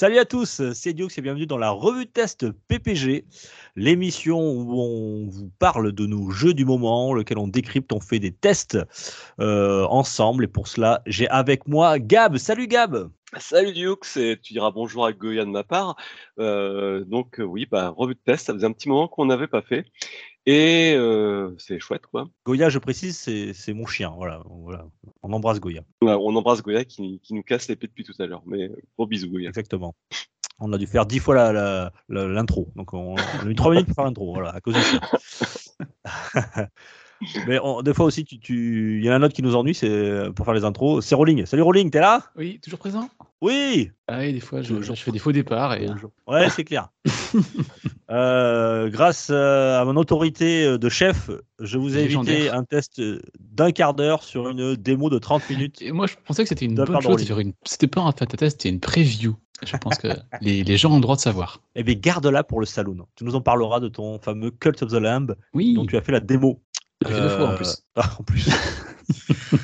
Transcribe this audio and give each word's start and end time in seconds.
Salut 0.00 0.16
à 0.16 0.24
tous, 0.24 0.62
c'est 0.72 0.94
Diox 0.94 1.18
et 1.18 1.20
bienvenue 1.20 1.44
dans 1.44 1.58
la 1.58 1.68
revue 1.68 2.06
de 2.06 2.10
test 2.10 2.50
PPG, 2.68 3.26
l'émission 3.76 4.40
où 4.40 4.80
on 4.80 5.26
vous 5.28 5.50
parle 5.58 5.92
de 5.92 6.06
nos 6.06 6.30
jeux 6.30 6.54
du 6.54 6.64
moment, 6.64 7.12
lequel 7.12 7.36
on 7.36 7.48
décrypte, 7.48 7.92
on 7.92 8.00
fait 8.00 8.18
des 8.18 8.32
tests 8.32 8.78
euh, 9.40 9.84
ensemble. 9.90 10.44
Et 10.44 10.48
pour 10.48 10.68
cela, 10.68 11.02
j'ai 11.04 11.28
avec 11.28 11.68
moi 11.68 11.98
Gab. 11.98 12.38
Salut 12.38 12.66
Gab 12.66 13.10
Salut 13.36 13.72
Diox, 13.72 14.16
et 14.16 14.38
tu 14.42 14.54
diras 14.54 14.70
bonjour 14.70 15.04
à 15.04 15.12
Goya 15.12 15.44
de 15.44 15.50
ma 15.50 15.64
part. 15.64 15.96
Euh, 16.38 17.04
donc 17.04 17.38
euh, 17.38 17.44
oui, 17.44 17.66
bah, 17.70 17.92
revue 17.94 18.14
de 18.14 18.20
test, 18.24 18.46
ça 18.46 18.54
faisait 18.54 18.66
un 18.66 18.72
petit 18.72 18.88
moment 18.88 19.06
qu'on 19.06 19.26
n'avait 19.26 19.48
pas 19.48 19.60
fait. 19.60 19.84
Et 20.46 20.94
euh, 20.96 21.54
c'est 21.58 21.78
chouette 21.80 22.06
quoi. 22.06 22.28
Goya, 22.46 22.68
je 22.70 22.78
précise, 22.78 23.16
c'est 23.18 23.72
mon 23.74 23.86
chien. 23.86 24.12
Voilà, 24.16 24.42
voilà. 24.46 24.86
On 25.22 25.32
embrasse 25.32 25.60
Goya. 25.60 25.82
Ouais, 26.02 26.12
On 26.18 26.34
embrasse 26.34 26.62
Goya 26.62 26.84
qui, 26.84 27.20
qui 27.22 27.34
nous 27.34 27.42
casse 27.42 27.68
l'épée 27.68 27.86
depuis 27.86 28.04
tout 28.04 28.14
à 28.18 28.26
l'heure. 28.26 28.42
Mais 28.46 28.70
gros 28.96 29.06
bisous 29.06 29.28
Goya. 29.30 29.48
Exactement. 29.50 29.94
On 30.58 30.72
a 30.72 30.78
dû 30.78 30.86
faire 30.86 31.06
dix 31.06 31.18
fois 31.20 31.34
la- 31.34 31.52
la- 31.52 31.92
la- 32.08 32.26
l'intro. 32.28 32.68
Donc 32.76 32.92
on, 32.94 33.14
on 33.16 33.46
a 33.46 33.50
eu 33.50 33.54
trois 33.54 33.70
minutes 33.70 33.86
pour 33.86 33.94
faire 33.96 34.04
l'intro. 34.04 34.32
Voilà, 34.34 34.50
à 34.50 34.60
cause 34.60 34.74
de 34.74 34.80
ça. 34.80 35.00
Mais 37.46 37.58
on- 37.62 37.82
des 37.82 37.92
fois 37.94 38.06
aussi, 38.06 38.24
tu- 38.24 38.38
tu- 38.38 38.98
il 38.98 39.04
y 39.04 39.10
en 39.10 39.12
a 39.12 39.16
un 39.16 39.22
autre 39.22 39.34
qui 39.34 39.42
nous 39.42 39.54
ennuie, 39.56 39.74
c'est 39.74 40.24
pour 40.34 40.44
faire 40.46 40.54
les 40.54 40.64
intros. 40.64 41.04
C'est 41.04 41.14
Rolling. 41.14 41.44
Salut 41.46 41.62
Rolling, 41.62 41.90
t'es 41.90 42.00
là? 42.00 42.22
Oui, 42.36 42.58
toujours 42.62 42.78
présent? 42.78 43.08
Oui 43.42 43.90
Ah 44.08 44.18
oui, 44.18 44.32
des 44.34 44.40
fois, 44.40 44.60
je, 44.62 44.74
fais 44.94 45.10
des 45.12 45.18
faux 45.18 45.32
départs. 45.32 45.74
Et... 45.74 45.86
Ouais, 46.26 46.48
c'est 46.50 46.64
clair. 46.64 46.88
Euh, 48.12 48.90
grâce 48.90 49.28
euh, 49.30 49.80
à 49.80 49.84
mon 49.84 49.94
autorité 49.94 50.64
euh, 50.64 50.78
de 50.78 50.88
chef, 50.88 51.30
je 51.60 51.78
vous 51.78 51.96
ai 51.96 52.00
évité 52.02 52.48
un 52.50 52.64
test 52.64 53.00
d'un 53.38 53.70
quart 53.70 53.94
d'heure 53.94 54.24
sur 54.24 54.48
une 54.48 54.74
démo 54.74 55.10
de 55.10 55.18
30 55.18 55.48
minutes. 55.48 55.80
Et 55.80 55.92
moi, 55.92 56.08
je 56.08 56.16
pensais 56.24 56.42
que 56.42 56.48
c'était 56.48 56.64
une 56.64 56.74
bonne 56.74 57.00
chose. 57.02 57.30
Une- 57.38 57.52
C'était 57.64 57.86
pas 57.86 58.00
un 58.00 58.10
test 58.10 58.60
c'était 58.60 58.68
une 58.68 58.80
preview. 58.80 59.36
Je 59.64 59.76
pense 59.76 59.98
que 59.98 60.08
les, 60.40 60.64
les 60.64 60.76
gens 60.76 60.90
ont 60.90 60.96
le 60.96 61.02
droit 61.02 61.14
de 61.14 61.20
savoir. 61.20 61.60
Eh 61.76 61.84
bien, 61.84 61.94
garde-la 61.94 62.42
pour 62.42 62.58
le 62.58 62.66
saloon. 62.66 63.06
Tu 63.14 63.22
nous 63.22 63.36
en 63.36 63.42
parleras 63.42 63.78
de 63.78 63.86
ton 63.88 64.18
fameux 64.18 64.50
Cult 64.50 64.82
of 64.82 64.90
the 64.90 64.94
Lamb 64.94 65.36
Oui, 65.54 65.74
dont 65.74 65.86
tu 65.86 65.96
as 65.96 66.00
fait 66.02 66.10
la 66.12 66.18
démo. 66.20 66.60
J'ai 67.06 67.14
fait 67.14 67.20
deux 67.20 67.28
fois 67.30 67.46
en 67.48 67.52
Euh, 67.52 67.56
plus. 67.56 67.82
ah, 67.96 68.10
en 68.18 68.22
plus. 68.22 68.48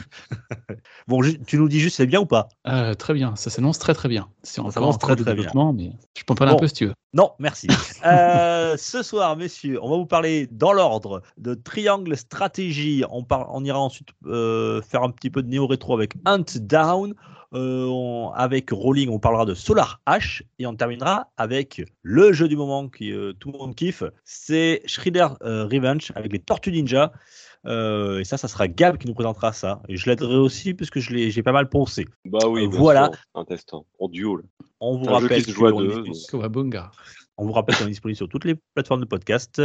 bon, 1.09 1.21
tu 1.47 1.59
nous 1.59 1.69
dis 1.69 1.81
juste 1.81 1.97
c'est 1.97 2.07
bien 2.07 2.21
ou 2.21 2.27
pas? 2.27 2.49
Euh, 2.67 2.95
très 2.95 3.15
bien, 3.15 3.37
ça 3.37 3.51
s'annonce 3.51 3.79
très 3.79 3.95
très 3.95 4.09
bien. 4.09 4.29
C'est 4.43 4.61
encore 4.61 4.73
s'annonce 4.73 4.99
très, 4.99 5.15
très 5.17 5.25
bien. 5.25 5.35
développement, 5.35 5.73
mais 5.73 5.93
je 6.17 6.25
peux 6.25 6.33
en 6.33 6.37
parler 6.37 6.53
Bon. 6.53 6.59
un 6.59 6.61
peu 6.61 6.69
si 6.69 6.75
tu 6.75 6.87
veux. 6.87 6.95
Non, 7.13 7.33
merci. 7.39 7.67
Euh, 8.05 8.77
ce 8.77 9.03
soir, 9.03 9.37
messieurs, 9.37 9.79
on 9.83 9.91
va 9.91 9.97
vous 9.97 10.07
parler 10.07 10.47
dans 10.53 10.73
l'ordre 10.73 11.23
de 11.39 11.55
Triangle 11.55 12.17
Stratégie. 12.17 13.03
On, 13.11 13.25
par- 13.25 13.53
on 13.53 13.65
ira 13.65 13.81
ensuite 13.81 14.09
euh, 14.27 14.81
faire 14.83 15.03
un 15.03 15.11
petit 15.11 15.31
peu 15.31 15.43
de 15.43 15.49
néo-rétro 15.49 15.93
avec 15.95 16.15
Hunt 16.25 16.45
Down. 16.61 17.15
Euh, 17.55 17.87
on- 17.87 18.31
avec 18.35 18.71
Rolling, 18.71 19.09
on 19.09 19.19
parlera 19.19 19.45
de 19.45 19.55
Solar 19.55 20.01
H. 20.07 20.43
Et 20.59 20.67
on 20.67 20.75
terminera 20.75 21.31
avec 21.37 21.83
le 22.03 22.33
jeu 22.33 22.49
du 22.49 22.57
moment 22.57 22.89
qui 22.89 23.13
euh, 23.13 23.33
tout 23.33 23.53
le 23.53 23.59
monde 23.59 23.75
kiffe. 23.75 24.03
C'est 24.25 24.83
Shredder 24.87 25.29
euh, 25.43 25.65
Revenge 25.65 26.13
avec 26.15 26.33
les 26.33 26.39
Tortues 26.39 26.73
Ninja. 26.73 27.13
Euh, 27.67 28.21
et 28.21 28.25
ça, 28.25 28.37
ça 28.37 28.47
sera 28.49 28.69
Gab 28.69 28.97
qui 28.97 29.09
nous 29.09 29.15
présentera 29.15 29.53
ça. 29.53 29.83
Et 29.89 29.97
je 29.97 30.09
l'aiderai 30.09 30.37
aussi 30.37 30.75
parce 30.75 30.91
que 30.91 31.01
je 31.01 31.13
l'ai- 31.13 31.31
j'ai 31.31 31.43
pas 31.43 31.53
mal 31.53 31.69
poncé. 31.69 32.07
Bah 32.25 32.47
oui, 32.49 32.65
Euh, 32.65 32.69
voilà. 32.71 33.07
sûr, 33.13 33.21
un 33.35 33.45
test 33.45 33.73
en, 33.75 34.09
duo. 34.09 34.37
Là. 34.37 34.43
On 34.81 34.97
vous 34.99 35.05
C'est 35.05 35.11
un 35.11 35.19
jeu 35.19 35.23
rappelle 35.25 35.45
deux, 35.45 36.03
donc. 36.03 36.17
Kawabunga. 36.31 36.91
On 37.39 37.45
vous 37.47 37.53
rappelle 37.53 37.75
qu'on 37.77 37.85
est 37.87 37.91
disponible 37.91 38.17
sur 38.17 38.29
toutes 38.29 38.45
les 38.45 38.55
plateformes 38.75 39.01
de 39.01 39.07
podcast. 39.07 39.61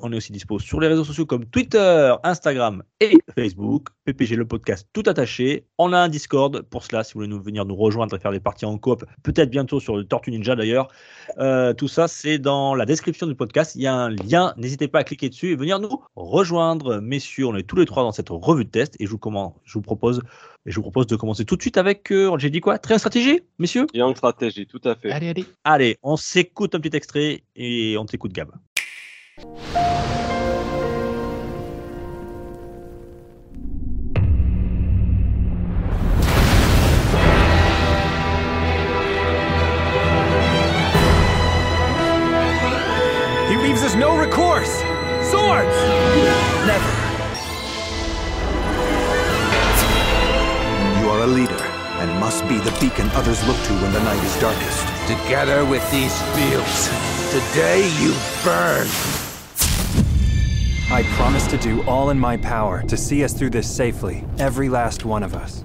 On 0.00 0.12
est 0.12 0.16
aussi 0.16 0.32
dispo 0.32 0.58
sur 0.58 0.80
les 0.80 0.88
réseaux 0.88 1.04
sociaux 1.04 1.24
comme 1.24 1.44
Twitter, 1.46 2.14
Instagram 2.24 2.82
et 3.00 3.12
Facebook. 3.36 3.88
PPG 4.04 4.34
le 4.34 4.44
podcast 4.44 4.88
tout 4.92 5.04
attaché. 5.06 5.66
On 5.78 5.92
a 5.92 5.98
un 5.98 6.08
Discord 6.08 6.62
pour 6.62 6.82
cela 6.84 7.04
si 7.04 7.14
vous 7.14 7.20
voulez 7.20 7.28
nous 7.28 7.40
venir 7.40 7.64
nous 7.64 7.76
rejoindre 7.76 8.16
et 8.16 8.18
faire 8.18 8.32
des 8.32 8.40
parties 8.40 8.66
en 8.66 8.76
coop. 8.76 9.04
Peut-être 9.22 9.50
bientôt 9.50 9.78
sur 9.78 9.96
le 9.96 10.04
Tortue 10.04 10.32
Ninja 10.32 10.56
d'ailleurs. 10.56 10.88
Euh, 11.38 11.72
tout 11.74 11.86
ça 11.88 12.08
c'est 12.08 12.38
dans 12.38 12.74
la 12.74 12.86
description 12.86 13.26
du 13.28 13.36
podcast. 13.36 13.76
Il 13.76 13.82
y 13.82 13.86
a 13.86 13.94
un 13.94 14.10
lien. 14.10 14.52
N'hésitez 14.56 14.88
pas 14.88 14.98
à 14.98 15.04
cliquer 15.04 15.28
dessus 15.28 15.52
et 15.52 15.56
venir 15.56 15.78
nous 15.78 16.02
rejoindre, 16.16 17.00
messieurs. 17.00 17.46
On 17.46 17.56
est 17.56 17.62
tous 17.62 17.76
les 17.76 17.86
trois 17.86 18.02
dans 18.02 18.12
cette 18.12 18.30
revue 18.30 18.64
de 18.64 18.70
test 18.70 18.96
et 18.98 19.06
je 19.06 19.10
vous, 19.10 19.18
comment, 19.18 19.56
je 19.64 19.74
vous 19.74 19.82
propose 19.82 20.20
et 20.66 20.70
je 20.70 20.76
vous 20.76 20.82
propose 20.82 21.06
de 21.06 21.14
commencer 21.16 21.44
tout 21.44 21.56
de 21.56 21.62
suite 21.62 21.76
avec. 21.76 22.10
euh, 22.10 22.36
J'ai 22.38 22.50
dit 22.50 22.60
quoi? 22.60 22.78
Très 22.78 22.98
stratégie, 22.98 23.40
messieurs? 23.58 23.86
Young 23.94 24.16
Strategy, 24.16 24.66
tout 24.66 24.80
à 24.84 24.96
fait. 24.96 25.12
Allez, 25.12 25.28
allez. 25.28 25.44
Allez, 25.62 25.98
on 26.02 26.16
s'écoute 26.16 26.74
un 26.74 26.80
petit 26.80 26.96
extrait 26.96 27.44
et 27.54 27.96
on 27.98 28.06
t'écoute 28.06 28.32
Gab. 28.32 28.48
He 43.48 43.60
leaves 43.60 43.82
us 43.82 43.94
no 43.94 44.16
recourse! 44.16 44.80
Swords! 45.30 45.76
Never. 46.66 46.90
You 51.00 51.10
are 51.10 51.22
a 51.22 51.26
leader 51.26 51.54
and 52.00 52.10
must 52.18 52.48
be 52.48 52.58
the 52.58 52.76
beacon 52.80 53.08
others 53.10 53.46
look 53.46 53.56
to 53.64 53.72
when 53.74 53.92
the 53.92 54.00
night 54.00 54.22
is 54.24 54.40
darkest. 54.40 54.86
Together 55.06 55.64
with 55.64 55.88
these 55.90 56.20
fields, 56.32 56.88
today 57.30 57.88
you 58.00 58.14
burn! 58.42 59.23
I 60.90 61.02
promise 61.14 61.46
to 61.46 61.56
do 61.56 61.82
all 61.84 62.10
in 62.10 62.18
my 62.18 62.36
power 62.36 62.82
to 62.82 62.96
see 62.96 63.24
us 63.24 63.32
through 63.32 63.50
this 63.50 63.74
safely, 63.74 64.22
every 64.38 64.68
last 64.68 65.04
one 65.04 65.22
of 65.22 65.34
us. 65.34 65.64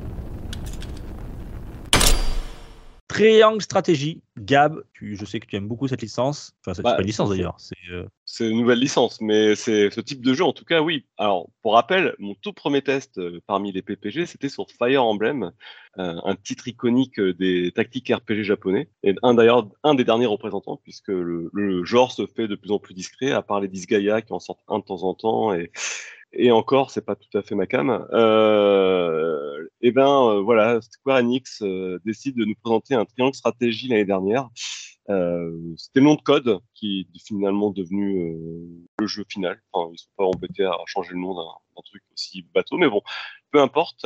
Triangle 3.09 3.61
Stratégie, 3.61 4.21
Gab, 4.37 4.83
tu- 4.93 5.15
je 5.17 5.25
sais 5.25 5.39
que 5.39 5.47
tu 5.47 5.55
aimes 5.55 5.67
beaucoup 5.67 5.87
cette 5.87 6.01
licence. 6.01 6.53
Enfin, 6.61 6.75
c'est 6.75 6.83
Bah, 6.83 6.93
pas 6.93 7.01
une 7.01 7.07
licence 7.07 7.29
d'ailleurs. 7.31 7.55
C'est 7.57 7.75
euh, 7.91 8.05
C'est 8.23 8.47
une 8.47 8.59
nouvelle 8.59 8.79
licence, 8.79 9.19
mais 9.19 9.55
c'est 9.55 9.89
ce 9.89 9.99
type 9.99 10.21
de 10.21 10.33
jeu, 10.35 10.43
en 10.45 10.53
tout 10.53 10.63
cas, 10.63 10.81
oui. 10.81 11.07
Alors, 11.17 11.49
pour 11.63 11.73
rappel, 11.73 12.15
mon 12.19 12.35
tout 12.35 12.53
premier 12.53 12.83
test 12.83 13.17
euh, 13.17 13.41
parmi 13.47 13.71
les 13.71 13.81
PPG, 13.81 14.27
c'était 14.27 14.47
sur 14.47 14.67
Fire 14.69 15.03
Emblem, 15.03 15.51
euh, 15.97 16.15
un 16.23 16.35
titre 16.35 16.67
iconique 16.67 17.19
des 17.19 17.71
tactiques 17.71 18.13
RPG 18.13 18.43
japonais, 18.43 18.89
et 19.01 19.15
un 19.23 19.33
d'ailleurs 19.33 19.67
un 19.83 19.95
des 19.95 20.03
derniers 20.05 20.27
représentants, 20.27 20.77
puisque 20.77 21.07
le, 21.09 21.49
le 21.51 21.83
genre 21.83 22.11
se 22.11 22.27
fait 22.27 22.47
de 22.47 22.55
plus 22.55 22.71
en 22.71 22.77
plus 22.77 22.93
discret, 22.93 23.31
à 23.31 23.41
part 23.41 23.59
les 23.59 23.67
Disgaea 23.67 24.21
qui 24.21 24.33
en 24.33 24.39
sortent 24.39 24.63
un 24.67 24.77
de 24.77 24.83
temps 24.83 25.01
en 25.03 25.15
temps, 25.15 25.53
et, 25.55 25.71
et 26.33 26.51
encore, 26.51 26.91
c'est 26.91 27.05
pas 27.05 27.15
tout 27.15 27.37
à 27.37 27.41
fait 27.41 27.55
ma 27.55 27.65
cam. 27.65 28.07
Euh, 28.13 29.67
et 29.81 29.91
ben 29.91 30.07
euh, 30.07 30.41
voilà, 30.41 30.79
Square 30.81 31.17
Enix 31.19 31.61
euh, 31.61 31.99
décide 32.05 32.35
de 32.35 32.45
nous 32.45 32.55
présenter 32.55 32.95
un 32.95 33.05
triangle 33.05 33.35
stratégie 33.35 33.87
l'année 33.87 34.05
dernière. 34.05 34.49
Euh, 35.09 35.75
c'était 35.77 35.99
le 35.99 36.05
nom 36.05 36.15
de 36.15 36.21
code 36.21 36.59
qui 36.75 37.07
est 37.13 37.25
finalement 37.25 37.71
devenu 37.71 38.21
euh, 38.21 38.87
le 38.99 39.07
jeu 39.07 39.25
final. 39.27 39.59
Enfin, 39.71 39.91
ils 39.93 39.97
sont 39.97 40.09
pas 40.17 40.25
embêtés 40.25 40.65
à 40.65 40.77
changer 40.85 41.11
le 41.13 41.19
nom 41.19 41.33
d'un 41.33 41.81
truc 41.83 42.03
aussi 42.13 42.45
bateau, 42.53 42.77
mais 42.77 42.89
bon, 42.89 43.01
peu 43.51 43.61
importe. 43.61 44.05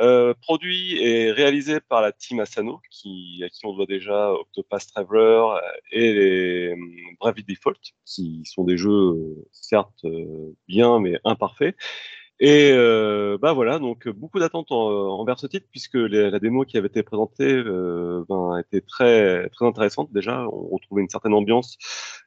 Euh, 0.00 0.34
produit 0.40 0.98
et 0.98 1.30
réalisé 1.30 1.80
par 1.80 2.02
la 2.02 2.12
team 2.12 2.40
Asano, 2.40 2.80
qui, 2.90 3.42
à 3.44 3.48
qui 3.48 3.64
on 3.66 3.74
doit 3.74 3.86
déjà 3.86 4.32
Octopath 4.32 4.86
Traveler 4.88 5.44
et 5.92 6.12
les 6.12 6.72
hum, 6.72 7.34
Default, 7.48 7.78
qui 8.04 8.42
sont 8.44 8.64
des 8.64 8.76
jeux 8.76 8.90
euh, 8.90 9.48
certes 9.52 10.04
euh, 10.04 10.54
bien 10.68 10.98
mais 10.98 11.18
imparfaits. 11.24 11.76
Et 12.44 12.72
euh, 12.72 13.38
bah 13.40 13.52
voilà, 13.52 13.78
donc 13.78 14.08
beaucoup 14.08 14.40
d'attentes 14.40 14.72
en- 14.72 14.76
envers 15.20 15.38
ce 15.38 15.46
titre 15.46 15.66
puisque 15.70 15.94
les- 15.94 16.28
la 16.30 16.40
démo 16.40 16.64
qui 16.64 16.76
avait 16.76 16.88
été 16.88 17.04
présentée 17.04 17.44
euh, 17.54 18.24
ben, 18.28 18.58
était 18.58 18.80
très 18.80 19.48
très 19.50 19.64
intéressante. 19.66 20.12
Déjà, 20.12 20.48
on 20.48 20.68
retrouvait 20.74 21.02
une 21.02 21.08
certaine 21.08 21.34
ambiance 21.34 21.78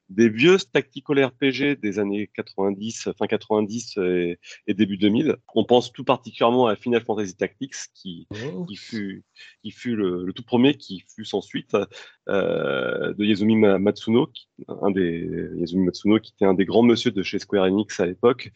des 0.10 0.30
vieux 0.30 0.58
tactical 0.72 1.24
RPG 1.26 1.76
des 1.82 2.00
années 2.00 2.30
90, 2.36 3.10
fin 3.18 3.28
90 3.28 3.98
et, 3.98 4.38
et 4.68 4.74
début 4.74 4.98
2000. 4.98 5.36
On 5.56 5.66
pense 5.66 5.92
tout 5.92 6.04
particulièrement 6.04 6.68
à 6.68 6.76
Final 6.76 7.02
Fantasy 7.04 7.36
Tactics 7.36 7.76
qui 7.94 8.28
Oh. 8.46 8.66
qui 8.66 8.76
fut, 8.76 9.24
qui 9.64 9.72
fut 9.72 9.96
le, 9.96 10.24
le 10.26 10.34
tout 10.34 10.44
premier, 10.44 10.76
qui 10.76 11.04
fut 11.16 11.26
sans 11.26 11.42
suite 11.42 11.76
euh, 12.30 13.14
de 13.14 13.24
Yazumi 13.26 13.56
Ma- 13.56 13.80
Matsuno, 13.80 14.28
qui, 14.28 14.48
un 14.68 14.92
des 14.92 15.28
Yazumi 15.58 15.86
Matsuno, 15.86 16.20
qui 16.20 16.32
était 16.36 16.46
un 16.46 16.54
des 16.54 16.66
grands 16.66 16.84
monsieur 16.84 17.12
de 17.12 17.24
chez 17.24 17.40
Square 17.40 17.66
Enix 17.66 18.00
à 18.00 18.06
l'époque, 18.06 18.52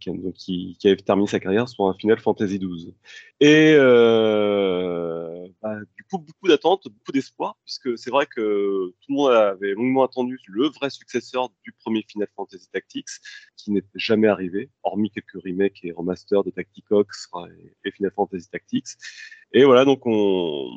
qui, 0.00 0.76
qui 0.78 0.88
avait 0.88 0.96
terminé 0.96 1.26
sa 1.28 1.40
carrière 1.40 1.68
sur 1.68 1.84
un 1.86 1.94
Final 1.94 2.18
Fantasy 2.18 2.58
XII. 2.58 2.94
Et 3.40 3.74
euh, 3.78 5.46
bah, 5.62 5.76
du 5.96 6.04
coup, 6.04 6.18
beaucoup 6.18 6.48
d'attentes, 6.48 6.84
beaucoup 6.84 7.12
d'espoir, 7.12 7.56
puisque 7.64 7.96
c'est 7.98 8.10
vrai 8.10 8.26
que 8.26 8.88
tout 8.88 9.06
le 9.08 9.14
monde 9.14 9.30
avait 9.32 9.72
longuement 9.72 10.04
attendu 10.04 10.38
le 10.48 10.63
le 10.64 10.70
vrai 10.70 10.88
successeur 10.88 11.50
du 11.62 11.72
premier 11.72 12.02
Final 12.08 12.28
Fantasy 12.34 12.68
Tactics, 12.70 13.08
qui 13.56 13.70
n'est 13.70 13.84
jamais 13.94 14.28
arrivé, 14.28 14.70
hormis 14.82 15.10
quelques 15.10 15.42
remakes 15.44 15.80
et 15.82 15.92
remasters 15.92 16.42
de 16.42 16.50
Tacticox 16.50 17.28
et, 17.34 17.88
et 17.88 17.92
Final 17.92 18.12
Fantasy 18.14 18.48
Tactics. 18.48 18.88
Et 19.54 19.64
voilà, 19.64 19.84
donc 19.84 20.04
on, 20.04 20.68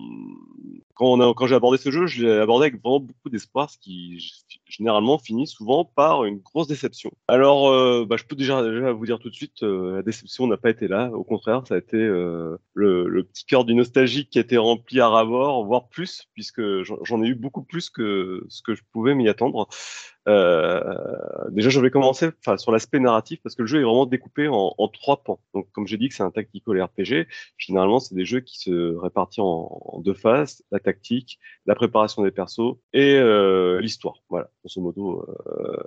quand, 0.93 1.07
on 1.07 1.19
a, 1.19 1.33
quand 1.33 1.47
j'ai 1.47 1.55
abordé 1.55 1.79
ce 1.79 1.91
jeu, 1.91 2.05
je 2.05 2.25
l'ai 2.25 2.39
abordé 2.39 2.67
avec 2.67 2.81
vraiment 2.81 2.99
beaucoup 2.99 3.29
d'espoir, 3.29 3.71
ce 3.71 3.77
qui 3.79 4.33
généralement 4.67 5.17
finit 5.17 5.47
souvent 5.47 5.83
par 5.83 6.25
une 6.25 6.37
grosse 6.37 6.67
déception. 6.67 7.11
Alors, 7.27 7.69
euh, 7.69 8.05
bah, 8.07 8.17
je 8.17 8.23
peux 8.23 8.35
déjà, 8.35 8.61
vous 8.91 9.05
dire 9.05 9.17
tout 9.17 9.29
de 9.29 9.35
suite, 9.35 9.63
euh, 9.63 9.95
la 9.97 10.01
déception 10.03 10.45
n'a 10.45 10.57
pas 10.57 10.69
été 10.69 10.87
là. 10.87 11.09
Au 11.11 11.23
contraire, 11.23 11.63
ça 11.67 11.75
a 11.75 11.77
été 11.77 11.97
euh, 11.97 12.57
le, 12.75 13.23
petit 13.23 13.45
cœur 13.45 13.65
du 13.65 13.73
nostalgique 13.73 14.29
qui 14.29 14.37
a 14.37 14.41
été 14.41 14.57
rempli 14.57 14.99
à 14.99 15.07
ras-bord, 15.07 15.65
voire 15.65 15.87
plus, 15.87 16.27
puisque 16.33 16.61
j'en 16.83 17.23
ai 17.23 17.27
eu 17.27 17.35
beaucoup 17.35 17.63
plus 17.63 17.89
que 17.89 18.43
ce 18.47 18.61
que 18.61 18.75
je 18.75 18.83
pouvais 18.91 19.15
m'y 19.15 19.27
attendre. 19.27 19.67
Euh, 20.27 21.49
déjà, 21.49 21.69
je 21.69 21.79
vais 21.79 21.89
commencer 21.89 22.29
sur 22.57 22.71
l'aspect 22.71 22.99
narratif 22.99 23.39
parce 23.41 23.55
que 23.55 23.61
le 23.61 23.67
jeu 23.67 23.79
est 23.79 23.83
vraiment 23.83 24.05
découpé 24.05 24.47
en, 24.49 24.87
trois 24.89 25.23
pans. 25.23 25.39
Donc, 25.53 25.69
comme 25.71 25.87
j'ai 25.87 25.97
dit 25.97 26.09
que 26.09 26.15
c'est 26.15 26.23
un 26.23 26.31
tactical 26.31 26.81
RPG, 26.81 27.27
généralement, 27.57 27.99
c'est 27.99 28.15
des 28.15 28.25
jeux 28.25 28.41
qui 28.41 28.59
se 28.59 28.95
répartissent 28.97 29.39
en, 29.39 30.01
deux 30.03 30.13
phases 30.13 30.63
la 30.71 30.79
tactique, 30.79 31.39
la 31.65 31.75
préparation 31.75 32.23
des 32.23 32.31
persos 32.31 32.77
et 32.93 33.15
euh, 33.15 33.79
l'histoire. 33.79 34.15
Voilà, 34.29 34.49
grosso 34.63 34.81
modo. 34.81 35.25
Euh, 35.47 35.77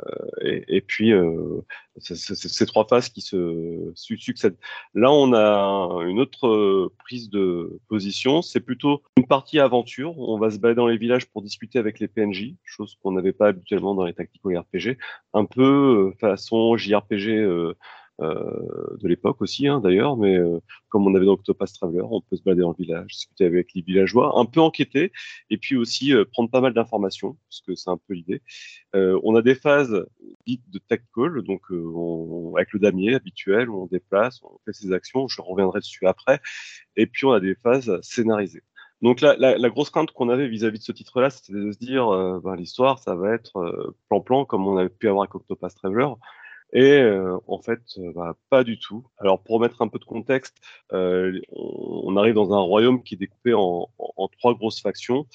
et, 0.43 0.77
et 0.77 0.81
puis, 0.81 1.13
euh, 1.13 1.61
c'est 1.99 2.17
ces 2.17 2.67
trois 2.67 2.87
phases 2.87 3.09
qui 3.09 3.21
se 3.21 3.93
su- 3.95 4.19
succèdent. 4.19 4.59
Là, 4.95 5.11
on 5.13 5.33
a 5.35 6.03
une 6.07 6.19
autre 6.19 6.93
prise 6.99 7.31
de 7.31 7.79
position. 7.89 8.43
C'est 8.43 8.61
plutôt 8.61 9.03
une 9.17 9.27
partie 9.27 9.59
aventure. 9.59 10.19
On 10.19 10.39
va 10.39 10.51
se 10.51 10.59
balader 10.59 10.77
dans 10.77 10.87
les 10.87 10.97
villages 10.97 11.27
pour 11.27 11.43
discuter 11.43 11.79
avec 11.79 11.99
les 11.99 12.09
PNJ, 12.09 12.55
chose 12.65 12.97
qu'on 13.03 13.13
n'avait 13.13 13.33
pas 13.33 13.49
habituellement 13.49 13.95
dans 13.95 14.05
les 14.05 14.15
tactical 14.31 14.59
RPG. 14.59 14.99
Un 15.35 15.45
peu 15.45 16.13
euh, 16.13 16.17
façon 16.21 16.77
JRPG 16.77 17.29
euh, 17.31 17.75
euh, 18.21 18.97
de 19.01 19.09
l'époque 19.09 19.41
aussi, 19.41 19.67
hein, 19.67 19.81
d'ailleurs, 19.81 20.17
mais 20.17 20.39
comme 20.91 21.07
on 21.07 21.15
avait 21.15 21.25
dans 21.25 21.33
Octopus 21.33 21.73
Traveler, 21.73 22.03
on 22.03 22.21
peut 22.21 22.37
se 22.37 22.43
balader 22.43 22.63
le 22.63 22.75
village, 22.79 23.13
discuter 23.13 23.47
avec 23.47 23.73
les 23.75 23.81
villageois, 23.81 24.39
un 24.39 24.45
peu 24.45 24.61
enquêter, 24.61 25.11
et 25.49 25.57
puis 25.57 25.75
aussi 25.77 26.13
prendre 26.33 26.51
pas 26.51 26.61
mal 26.61 26.75
d'informations, 26.75 27.39
parce 27.49 27.63
que 27.63 27.75
c'est 27.75 27.89
un 27.89 27.97
peu 27.97 28.13
l'idée. 28.13 28.43
On 28.93 29.37
a 29.37 29.41
des 29.43 29.55
phases 29.55 30.05
dites 30.47 30.69
de 30.69 30.79
tactical, 30.81 31.41
donc 31.41 31.63
on- 31.71 32.53
avec 32.57 32.75
le 32.75 32.81
damier 32.81 33.15
habituel, 33.15 33.71
on 33.71 33.87
déplace, 33.87 34.43
on 34.43 34.59
fait 34.67 34.75
ses 34.75 34.93
actions, 34.93 35.27
je 35.27 35.41
reviendrai 35.41 35.81
dessus 35.81 36.07
après, 36.07 36.41
et 36.97 37.07
puis 37.07 37.25
on 37.25 37.33
a 37.33 37.41
des 37.41 37.55
phases 37.55 37.99
scénarisées. 38.03 38.63
Donc 39.03 39.21
la, 39.23 39.35
la, 39.37 39.57
la 39.57 39.71
grosse 39.71 39.91
crainte 39.91 40.11
qu'on 40.13 40.29
avait 40.29 40.49
vis-à-vis 40.49 40.79
de 40.79 40.85
ce 40.85 40.93
titre-là, 40.93 41.31
c'était 41.31 41.55
de 41.55 41.73
se 41.73 41.79
dire, 41.79 42.09
euh, 42.09 42.41
ben, 42.43 42.55
l'histoire, 42.57 42.99
ça 42.99 43.15
va 43.15 43.33
être 43.35 43.57
euh, 43.57 43.97
plan-plan, 44.09 44.45
comme 44.45 44.67
on 44.67 44.77
avait 44.77 44.91
pu 44.91 45.09
avoir 45.09 45.25
avec 45.25 45.35
Octopus 45.35 45.75
Traveler, 45.75 46.09
et 46.73 47.01
euh, 47.01 47.37
en 47.49 47.61
fait, 47.61 47.81
euh, 47.99 48.13
bah, 48.15 48.37
pas 48.51 48.65
du 48.65 48.79
tout. 48.79 49.05
Alors 49.19 49.43
pour 49.43 49.61
mettre 49.61 49.83
un 49.83 49.89
peu 49.89 49.99
de 49.99 50.05
contexte, 50.05 50.57
euh, 50.93 51.41
on, 51.53 52.17
arrive 52.17 52.35
dans 52.35 52.53
un 52.53 52.61
royaume 52.61 53.03
qui 53.03 53.15
est 53.15 53.19
découpé 53.19 53.55
en- 53.55 53.89
en 53.99 54.29
trois 54.29 54.55
grosses 54.55 54.81
factions. 54.81 55.27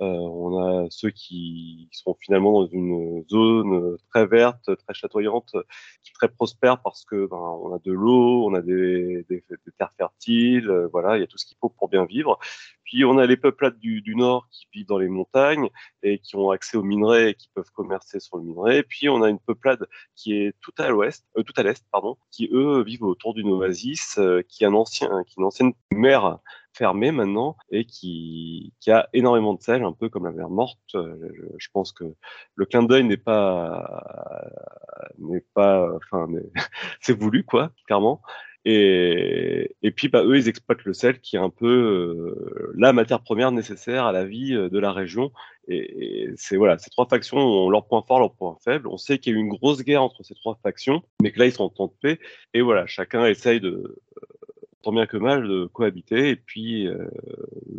Euh, 0.00 0.06
on 0.06 0.58
a 0.58 0.86
ceux 0.90 1.10
qui 1.10 1.88
sont 1.92 2.16
finalement 2.20 2.52
dans 2.52 2.66
une 2.66 3.24
zone 3.30 3.96
très 4.10 4.26
verte, 4.26 4.74
très 4.76 4.94
chatoyante, 4.94 5.54
qui 6.02 6.12
très 6.12 6.28
prospère 6.28 6.80
parce 6.82 7.04
que 7.04 7.26
ben, 7.26 7.36
on 7.36 7.72
a 7.72 7.78
de 7.78 7.92
l'eau, 7.92 8.44
on 8.46 8.54
a 8.54 8.60
des, 8.60 9.24
des, 9.28 9.44
des 9.48 9.72
terres 9.78 9.92
fertiles, 9.96 10.68
euh, 10.68 10.88
voilà, 10.88 11.16
il 11.16 11.20
y 11.20 11.22
a 11.22 11.26
tout 11.26 11.38
ce 11.38 11.46
qu'il 11.46 11.56
faut 11.60 11.68
pour 11.68 11.88
bien 11.88 12.04
vivre. 12.06 12.38
Puis 12.84 13.04
on 13.04 13.18
a 13.18 13.26
les 13.26 13.36
peuplades 13.36 13.78
du, 13.78 14.02
du 14.02 14.16
nord 14.16 14.48
qui 14.50 14.66
vivent 14.72 14.86
dans 14.86 14.98
les 14.98 15.08
montagnes 15.08 15.68
et 16.02 16.18
qui 16.18 16.36
ont 16.36 16.50
accès 16.50 16.76
aux 16.76 16.82
minerais 16.82 17.30
et 17.30 17.34
qui 17.34 17.48
peuvent 17.54 17.70
commercer 17.72 18.20
sur 18.20 18.36
le 18.36 18.44
minerai. 18.44 18.82
Puis 18.82 19.08
on 19.08 19.22
a 19.22 19.30
une 19.30 19.38
peuplade 19.38 19.86
qui 20.16 20.34
est 20.34 20.54
tout 20.60 20.74
à 20.78 20.88
l'ouest, 20.88 21.24
euh, 21.38 21.42
tout 21.42 21.54
à 21.56 21.62
l'est, 21.62 21.84
pardon, 21.92 22.16
qui 22.30 22.48
eux 22.52 22.82
vivent 22.82 23.04
autour 23.04 23.34
d'une 23.34 23.50
oasis, 23.50 24.18
euh, 24.18 24.42
qui 24.48 24.64
est 24.64 24.66
un 24.66 24.74
ancien, 24.74 25.08
qui 25.24 25.34
est 25.34 25.40
une 25.40 25.46
ancienne 25.46 25.72
mer 25.92 26.38
fermée 26.74 27.12
maintenant 27.12 27.56
et 27.70 27.84
qui, 27.84 28.72
a 28.88 29.08
énormément 29.12 29.54
de 29.54 29.62
sel, 29.62 29.82
un 29.82 29.92
peu 29.92 30.08
comme 30.08 30.24
la 30.24 30.32
mer 30.32 30.50
morte. 30.50 30.78
Euh, 30.94 31.16
Je, 31.58 31.68
pense 31.72 31.92
que 31.92 32.04
le 32.54 32.66
clin 32.66 32.82
d'œil 32.82 33.04
n'est 33.04 33.16
pas, 33.16 34.50
n'est 35.18 35.44
pas, 35.54 35.88
enfin, 35.96 36.28
c'est 37.00 37.18
voulu 37.18 37.44
quoi, 37.44 37.70
clairement. 37.86 38.20
Et, 38.66 39.92
puis, 39.94 40.08
bah, 40.08 40.24
eux, 40.24 40.38
ils 40.38 40.48
exploitent 40.48 40.84
le 40.84 40.94
sel 40.94 41.20
qui 41.20 41.36
est 41.36 41.38
un 41.38 41.50
peu 41.50 41.66
euh, 41.66 42.72
la 42.76 42.94
matière 42.94 43.20
première 43.22 43.52
nécessaire 43.52 44.06
à 44.06 44.12
la 44.12 44.24
vie 44.24 44.54
euh, 44.54 44.70
de 44.70 44.78
la 44.78 44.92
région. 44.92 45.32
Et, 45.68 46.30
c'est 46.36 46.56
voilà, 46.56 46.78
ces 46.78 46.90
trois 46.90 47.06
factions 47.06 47.36
ont 47.38 47.68
leur 47.68 47.86
point 47.86 48.02
fort, 48.06 48.20
leur 48.20 48.34
point 48.34 48.56
faible. 48.64 48.88
On 48.88 48.96
sait 48.96 49.18
qu'il 49.18 49.34
y 49.34 49.36
a 49.36 49.38
eu 49.38 49.42
une 49.42 49.50
grosse 49.50 49.82
guerre 49.82 50.02
entre 50.02 50.22
ces 50.22 50.34
trois 50.34 50.58
factions, 50.62 51.02
mais 51.22 51.30
que 51.30 51.38
là, 51.38 51.46
ils 51.46 51.52
sont 51.52 51.64
en 51.64 51.68
temps 51.68 51.86
de 51.88 51.92
paix. 52.00 52.18
Et 52.54 52.62
voilà, 52.62 52.86
chacun 52.86 53.26
essaye 53.26 53.60
de, 53.60 54.00
tant 54.84 54.92
bien 54.92 55.06
que 55.06 55.16
mal, 55.16 55.48
de 55.48 55.66
cohabiter. 55.66 56.30
Et 56.30 56.36
puis, 56.36 56.86
euh, 56.86 57.08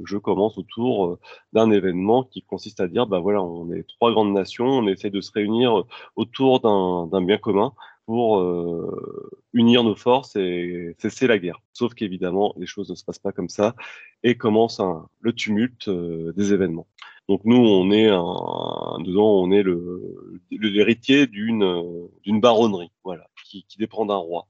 jeu 0.04 0.20
commence 0.20 0.58
autour 0.58 1.06
euh, 1.06 1.20
d'un 1.54 1.72
événement 1.72 2.24
qui 2.24 2.42
consiste 2.42 2.82
à 2.82 2.88
dire, 2.88 3.08
bah 3.08 3.20
voilà, 3.20 3.42
on 3.44 3.72
est 3.72 3.88
trois 3.88 4.12
grandes 4.12 4.34
nations, 4.34 4.68
on 4.68 4.88
essaye 4.88 5.12
de 5.12 5.22
se 5.22 5.32
réunir 5.32 5.84
autour 6.16 6.60
d'un 6.60 7.08
d'un 7.08 7.22
bien 7.26 7.38
commun 7.38 7.74
pour 8.06 8.40
euh, 8.40 9.32
unir 9.54 9.84
nos 9.84 9.96
forces 9.96 10.36
et 10.36 10.96
cesser 11.00 11.28
la 11.28 11.40
guerre. 11.40 11.62
Sauf 11.74 11.94
qu'évidemment, 11.94 12.54
les 12.58 12.68
choses 12.68 12.90
ne 12.90 12.96
se 12.96 13.04
passent 13.04 13.20
pas 13.20 13.32
comme 13.32 13.50
ça 13.50 13.76
et 14.24 14.38
commence 14.38 14.80
un, 14.80 15.08
le 15.22 15.34
tumulte 15.34 15.88
euh, 15.88 16.32
des 16.34 16.54
événements. 16.54 16.88
Donc 17.28 17.42
nous, 17.44 17.58
on 17.58 17.90
est 17.92 18.08
un, 18.08 18.22
on 18.22 19.52
est 19.52 19.64
le 19.64 20.42
l'héritier 20.52 21.26
d'une 21.28 22.08
d'une 22.24 22.40
baronnerie, 22.40 22.92
voilà, 23.04 23.28
qui, 23.46 23.66
qui 23.68 23.78
dépend 23.78 24.06
d'un 24.06 24.16
roi, 24.16 24.48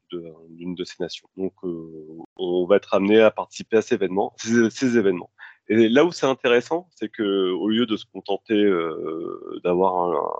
d'une 0.49 0.75
de, 0.75 0.83
ces 0.83 0.95
nations. 1.01 1.29
Donc 1.37 1.53
euh, 1.63 2.17
on 2.35 2.65
va 2.65 2.75
être 2.77 2.93
amené 2.93 3.21
à 3.21 3.31
participer 3.31 3.77
à 3.77 3.81
ces 3.81 3.95
événements, 3.95 4.33
ces, 4.37 4.69
ces 4.69 4.97
événements. 4.97 5.31
Et 5.67 5.89
là 5.89 6.05
où 6.05 6.11
c'est 6.11 6.27
intéressant, 6.27 6.87
c'est 6.95 7.09
que 7.09 7.51
au 7.51 7.69
lieu 7.69 7.85
de 7.85 7.95
se 7.97 8.05
contenter 8.05 8.53
euh, 8.61 9.59
d'avoir 9.63 10.09
un- 10.11 10.31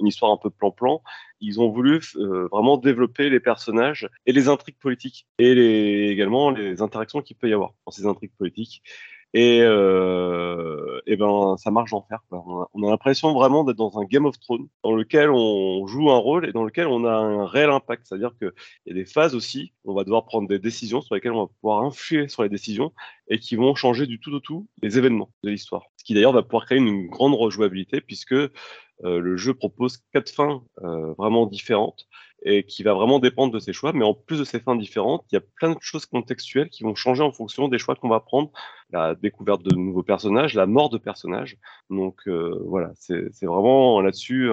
une 0.00 0.06
histoire 0.06 0.32
un 0.32 0.38
peu 0.38 0.48
plan-plan, 0.50 1.02
ils 1.40 1.60
ont 1.60 1.68
voulu 1.70 2.00
euh, 2.16 2.48
vraiment 2.50 2.78
développer 2.78 3.28
les 3.28 3.38
personnages 3.40 4.08
et 4.26 4.32
les 4.32 4.48
intrigues 4.48 4.78
politiques 4.78 5.26
et 5.38 5.54
les, 5.54 6.08
également 6.10 6.50
les 6.50 6.80
interactions 6.82 7.20
qu'il 7.20 7.36
peut 7.36 7.50
y 7.50 7.52
avoir 7.52 7.74
dans 7.84 7.92
ces 7.92 8.06
intrigues 8.06 8.32
politiques. 8.38 8.82
Et, 9.32 9.60
euh, 9.62 11.00
ben 11.06 11.56
ça 11.56 11.70
marche 11.70 11.90
d'enfer. 11.90 12.20
On 12.30 12.62
a, 12.62 12.86
a 12.86 12.90
l'impression 12.90 13.32
vraiment 13.32 13.64
d'être 13.64 13.76
dans 13.76 13.98
un 13.98 14.04
Game 14.04 14.26
of 14.26 14.38
Thrones 14.40 14.68
dans 14.82 14.94
lequel 14.94 15.30
on 15.30 15.86
joue 15.86 16.10
un 16.10 16.18
rôle 16.18 16.48
et 16.48 16.52
dans 16.52 16.64
lequel 16.64 16.86
on 16.86 17.04
a 17.04 17.12
un 17.12 17.46
réel 17.46 17.70
impact. 17.70 18.06
C'est-à-dire 18.06 18.32
qu'il 18.38 18.52
y 18.86 18.90
a 18.90 18.94
des 18.94 19.04
phases 19.04 19.34
aussi, 19.34 19.72
on 19.84 19.94
va 19.94 20.04
devoir 20.04 20.24
prendre 20.24 20.48
des 20.48 20.58
décisions 20.58 21.00
sur 21.00 21.14
lesquelles 21.14 21.32
on 21.32 21.44
va 21.44 21.50
pouvoir 21.60 21.84
influer 21.84 22.28
sur 22.28 22.42
les 22.42 22.48
décisions 22.48 22.92
et 23.28 23.38
qui 23.38 23.56
vont 23.56 23.74
changer 23.74 24.06
du 24.06 24.18
tout 24.18 24.32
au 24.32 24.40
tout 24.40 24.66
les 24.82 24.98
événements 24.98 25.30
de 25.44 25.50
l'histoire. 25.50 25.84
Ce 25.96 26.04
qui 26.04 26.14
d'ailleurs 26.14 26.32
va 26.32 26.42
pouvoir 26.42 26.66
créer 26.66 26.78
une 26.78 27.06
grande 27.08 27.34
rejouabilité 27.34 28.00
puisque 28.00 28.32
euh, 28.32 28.48
le 29.02 29.36
jeu 29.36 29.54
propose 29.54 29.98
quatre 30.12 30.30
fins 30.30 30.62
euh, 30.82 31.12
vraiment 31.14 31.46
différentes 31.46 32.06
et 32.42 32.64
qui 32.64 32.82
va 32.82 32.94
vraiment 32.94 33.18
dépendre 33.18 33.52
de 33.52 33.58
ses 33.58 33.72
choix. 33.72 33.92
Mais 33.92 34.04
en 34.04 34.14
plus 34.14 34.38
de 34.38 34.44
ces 34.44 34.60
fins 34.60 34.76
différentes, 34.76 35.24
il 35.30 35.34
y 35.34 35.38
a 35.38 35.42
plein 35.56 35.72
de 35.72 35.80
choses 35.80 36.06
contextuelles 36.06 36.68
qui 36.70 36.82
vont 36.82 36.94
changer 36.94 37.22
en 37.22 37.32
fonction 37.32 37.68
des 37.68 37.78
choix 37.78 37.94
qu'on 37.94 38.08
va 38.08 38.20
prendre, 38.20 38.50
la 38.92 39.14
découverte 39.14 39.62
de 39.62 39.74
nouveaux 39.74 40.02
personnages, 40.02 40.54
la 40.54 40.66
mort 40.66 40.90
de 40.90 40.98
personnages. 40.98 41.56
Donc 41.90 42.16
euh, 42.26 42.60
voilà, 42.66 42.92
c'est 42.96 43.46
vraiment 43.46 44.00
là-dessus, 44.00 44.50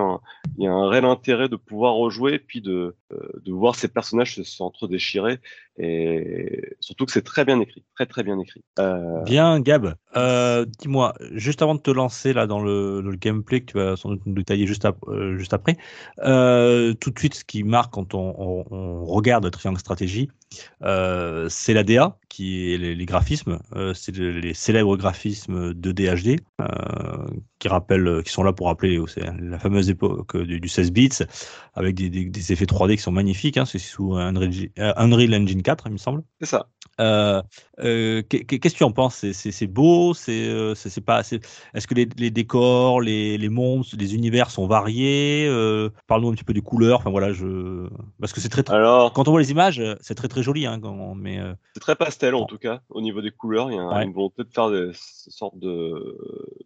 il 0.58 0.64
y 0.64 0.68
a 0.68 0.72
un 0.72 0.90
réel 0.90 1.06
intérêt 1.06 1.50
de 1.50 1.56
pouvoir 1.56 1.96
rejouer, 1.96 2.40
puis 2.40 2.62
de, 2.62 2.96
euh, 3.12 3.30
de 3.44 3.52
voir 3.52 3.76
ces 3.76 3.88
personnages 3.88 4.36
se 4.36 4.44
s'entre-déchirer, 4.44 5.40
et 5.78 6.76
surtout 6.80 7.06
que 7.06 7.12
c'est 7.12 7.24
très 7.24 7.46
bien 7.46 7.60
écrit, 7.60 7.84
très 7.96 8.06
très 8.06 8.24
bien 8.24 8.40
écrit. 8.40 8.64
Euh, 8.80 9.22
Bien, 9.24 9.60
Gab. 9.60 9.96
Euh, 10.16 10.66
Dis-moi, 10.80 11.14
juste 11.34 11.62
avant 11.62 11.76
de 11.76 11.82
te 11.82 11.92
lancer 11.92 12.34
là 12.34 12.48
dans 12.48 12.60
le, 12.60 13.02
gameplay 13.16 13.62
que 13.62 13.72
tu 13.72 13.78
vas 13.78 13.96
sans 13.96 14.10
doute 14.10 14.22
nous 14.26 14.34
détailler 14.34 14.66
juste, 14.66 14.86
euh, 15.08 15.38
après, 15.52 15.78
tout 17.00 17.12
de 17.12 17.20
suite, 17.20 17.36
ce 17.36 17.46
qui 17.46 17.64
marque 17.64 17.94
quand 17.94 18.14
on, 18.14 18.36
on- 18.38 18.66
on 18.72 19.06
regarde 19.06 19.50
Triangle 19.52 19.80
Stratégie, 19.80 20.30
c'est 20.82 21.74
la 21.74 21.84
DA, 21.84 22.18
qui 22.38 22.72
est 22.72 22.78
les, 22.78 22.94
les 22.94 23.06
graphismes, 23.08 23.58
euh, 23.76 23.96
c'est 23.96 24.16
le- 24.16 24.40
les 24.40 24.54
célèbres 24.54 24.96
graphismes 24.96 25.74
de 25.74 25.92
DHD, 25.92 26.40
euh, 26.62 26.66
qui 27.58 27.68
rappellent, 27.68 28.22
qui 28.24 28.32
sont 28.32 28.44
là 28.44 28.54
pour 28.54 28.68
rappeler 28.68 29.02
c'est 29.08 29.24
la 29.40 29.58
fameuse 29.58 29.90
époque 29.90 30.38
du, 30.38 30.60
du 30.60 30.68
16 30.68 30.92
bits, 30.92 31.10
avec 31.74 31.96
des, 31.96 32.12
des- 32.12 32.26
des 32.26 32.52
effets 32.54 32.66
3D 32.66 32.96
qui 32.96 33.02
sont 33.02 33.12
magnifiques. 33.12 33.58
Hein, 33.58 33.66
c'est 33.66 33.80
sous 33.80 34.14
Unreal, 34.14 34.52
euh, 34.78 34.94
Unreal 34.98 35.34
Engine 35.34 35.64
4, 35.64 35.88
il 35.88 35.94
me 35.94 35.98
semble. 35.98 36.22
c'est 36.40 36.46
ça. 36.46 36.68
Euh, 37.00 37.42
euh, 37.80 38.22
qu'est- 38.28 38.46
Qu'est-ce 38.46 38.74
que 38.74 38.78
tu 38.80 38.84
en 38.84 38.92
penses? 38.92 39.26
C'est- 39.32 39.68
beau? 39.68 40.14
C'est 40.14 40.48
euh, 40.48 40.74
c'est- 40.76 41.02
pas 41.02 41.22
Est-ce 41.22 41.88
que 41.88 41.94
les, 41.94 42.08
les 42.18 42.32
décors, 42.32 43.02
les, 43.02 43.38
les 43.38 43.50
monstres, 43.50 43.96
les 44.00 44.16
univers 44.16 44.50
sont 44.50 44.68
variés? 44.68 45.46
Euh, 45.48 45.90
Parle-nous 46.08 46.30
un 46.30 46.34
petit 46.34 46.44
peu 46.44 46.54
des 46.54 46.62
couleurs. 46.62 47.00
Enfin 47.00 47.12
voilà, 47.12 47.34
je 47.34 47.88
parce 48.20 48.34
que 48.34 48.42
c'est 48.42 48.50
très, 48.50 48.64
très- 48.64 48.76
Alors, 48.76 49.14
quand 49.14 49.28
on 49.28 49.32
voit 49.32 49.42
les 49.42 49.52
images, 49.52 49.80
euh, 49.80 49.96
c'est 50.02 50.16
très 50.16 50.28
très 50.28 50.44
joli. 50.44 50.66
Hein, 50.66 50.80
quand 50.82 50.92
on- 50.92 51.16
mais 51.16 51.40
euh, 51.40 51.54
c'est 51.74 51.80
très 51.82 51.96
pastel. 51.96 52.27
Pastel 52.32 52.36
en 52.36 52.46
tout 52.46 52.58
cas 52.58 52.82
au 52.90 53.02
niveau 53.02 53.22
des 53.22 53.32
couleurs. 53.32 53.72
Il 53.72 53.76
y 53.76 53.80
a 53.80 53.84
Ouais. 53.84 54.04
une 54.04 54.14
volonté 54.14 54.44
de 54.44 54.50
faire 54.54 54.70
des 54.72 54.92
sortes 54.94 55.58
de, 55.60 56.18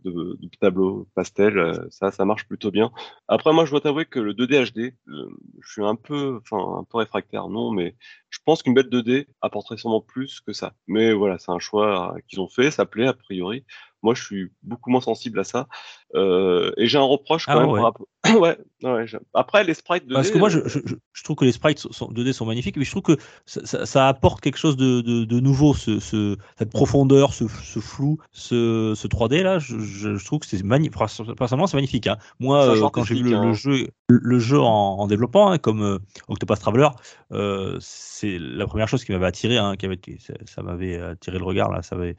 de, 0.04 0.38
de 0.40 0.50
tableaux 0.60 1.08
pastel. 1.16 1.58
euh, 1.58 1.74
Ça, 1.90 2.12
ça 2.12 2.26
marche 2.26 2.48
plutôt 2.48 2.72
bien. 2.72 2.92
Après, 3.28 3.54
moi, 3.54 3.66
je 3.66 3.72
dois 3.72 3.82
t'avouer 3.82 4.06
que 4.06 4.20
le 4.20 4.34
2D 4.34 4.72
HD, 4.72 4.94
euh, 5.10 5.30
je 5.62 5.72
suis 5.72 5.84
un 5.84 5.96
peu, 5.96 6.40
enfin, 6.42 6.80
un 6.80 6.84
peu 6.84 6.98
réfractaire, 6.98 7.48
non, 7.50 7.72
mais 7.72 7.96
je 8.30 8.40
pense 8.46 8.64
qu'une 8.64 8.74
bête 8.74 8.90
2D 8.90 9.28
apporterait 9.42 9.78
sûrement 9.78 10.02
plus 10.02 10.42
que 10.42 10.54
ça. 10.54 10.74
Mais 10.88 11.14
voilà, 11.14 11.38
c'est 11.38 11.52
un 11.52 11.60
choix 11.60 12.16
qu'ils 12.28 12.40
ont 12.42 12.48
fait, 12.48 12.72
ça 12.72 12.86
plaît 12.86 13.08
a 13.08 13.14
priori. 13.14 13.66
Moi, 14.04 14.16
je 14.16 14.24
suis 14.24 14.52
beaucoup 14.64 14.90
moins 14.90 15.02
sensible 15.02 15.40
à 15.40 15.44
ça. 15.44 15.68
Euh, 16.16 16.72
et 16.78 16.88
j'ai 16.88 16.98
un 16.98 17.04
reproche 17.04 17.46
quand 17.46 17.54
Ah 17.54 17.60
même. 17.62 17.70
ouais. 17.70 17.76
par 17.80 17.84
rapport- 17.86 18.08
ouais, 18.40 18.58
ouais, 18.84 19.08
j'ai- 19.08 19.18
Après, 19.34 19.64
les 19.64 19.74
sprites 19.74 20.06
2D. 20.08 20.14
Parce 20.14 20.30
que 20.32 20.38
moi, 20.38 20.50
je, 20.50 20.60
euh, 20.60 20.68
je, 21.14 21.24
trouve 21.24 21.36
que 21.38 21.46
les 21.46 21.52
sprites 21.54 21.80
sont, 21.80 21.92
sont- 21.92 22.12
2D 22.12 22.34
sont 22.34 22.46
magnifiques, 22.46 22.78
mais 22.78 22.84
je 22.84 22.92
trouve 22.92 23.02
que 23.04 23.18
ça, 23.46 23.66
ça- 23.66 23.86
ça 23.86 24.08
apporte 24.08 24.42
quelque 24.42 24.58
chose 24.58 24.76
de, 24.78 25.02
de, 25.02 25.24
de 25.24 25.40
nouveau, 25.40 25.74
ce, 25.74 26.00
ce- 26.00 26.38
cette 26.60 26.70
profondeur, 26.70 27.34
ce, 27.34 27.46
ce 27.48 27.80
flou, 27.80 28.18
ce, 28.32 28.94
ce 28.96 29.08
3D 29.08 29.42
là. 29.42 29.58
Je, 29.60 30.24
trouve 30.24 30.40
que 30.40 30.46
c'est 30.48 30.62
magnifique. 30.64 30.98
Personnellement, 30.98 31.68
c'est 31.68 31.78
magnifique. 31.78 32.08
hein. 32.08 32.18
Moi, 32.40 32.64
euh, 32.66 32.90
quand 32.90 33.04
j'ai 33.04 33.16
vu 33.16 33.30
le, 33.30 33.36
hein. 33.38 33.54
jeu, 33.54 33.88
le 34.10 34.40
jeu 34.40 34.60
en, 34.60 34.66
en 35.00 35.08
développement, 35.08 35.52
hein, 35.52 35.58
comme 35.58 35.82
euh, 35.82 35.98
Octopus 36.28 36.60
Traveler, 36.60 36.90
c'est 37.80 38.38
la 38.40 38.68
première 38.68 38.88
chose 38.88 39.04
qui 39.04 39.12
m'avait 39.12 39.26
attiré, 39.26 39.58
qui 39.78 39.86
avait, 39.86 40.00
ça, 40.20 40.34
ça 40.46 40.62
m'avait 40.62 41.00
attiré 41.00 41.38
le 41.38 41.46
regard 41.46 41.72
là. 41.72 41.82
Ça 41.82 41.96
avait, 41.96 42.16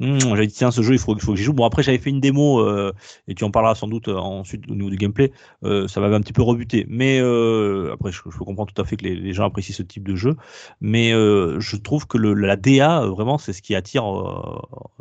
Hmm, 0.00 0.18
j'avais 0.18 0.46
dit 0.48 0.54
tiens, 0.54 0.70
ce 0.72 0.82
jeu, 0.82 0.94
il 0.94 0.98
faut, 0.98 1.14
il 1.14 1.20
faut 1.22 1.32
que 1.32 1.38
j'y 1.38 1.44
joue. 1.44 1.52
Bon, 1.52 1.64
après, 1.64 1.82
j'avais 1.84 1.98
fait 1.98 2.10
une 2.10 2.18
démo 2.20 2.60
et 3.28 3.34
tu 3.34 3.44
en 3.44 3.50
parleras 3.50 3.74
sans 3.74 3.88
doute 3.88 4.08
euh, 4.08 4.16
ensuite 4.16 4.68
au 4.68 4.74
niveau 4.74 4.90
du 4.90 4.96
gameplay. 4.96 5.32
Euh, 5.64 5.86
ça 5.88 6.00
m'avait 6.00 6.16
un 6.16 6.20
petit 6.20 6.32
peu 6.32 6.42
rebuté. 6.42 6.86
Mais 6.88 7.20
euh, 7.20 7.92
après, 7.92 8.10
je, 8.10 8.20
je 8.24 8.38
comprends 8.38 8.66
tout 8.66 8.80
à 8.80 8.84
fait 8.84 8.96
que 8.96 9.04
les, 9.04 9.32
gens 9.32 9.44
apprécient 9.44 9.74
ce 9.74 9.82
type 9.82 10.06
de 10.06 10.16
jeu. 10.16 10.36
Mais 10.80 11.10
je 11.10 11.76
trouve 11.76 12.06
que 12.06 12.18
la 12.18 12.56
DA, 12.56 13.06
vraiment, 13.06 13.38
c'est 13.38 13.52
ce 13.52 13.62
qui 13.62 13.74
attire 13.74 14.04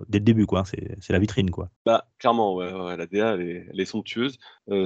dès 0.08 0.20
le 0.20 0.26
début. 0.26 0.46
quoi. 0.46 0.64
C'est 0.66 0.98
c'est 1.00 1.14
la 1.14 1.20
vitrine. 1.20 1.50
quoi. 1.50 1.70
Bah, 1.86 2.08
clairement, 2.20 2.60
la 2.62 3.06
DA, 3.06 3.34
elle 3.34 3.42
est, 3.42 3.68
elle 3.72 3.80
est 3.80 3.86
somptueuse. 3.86 4.38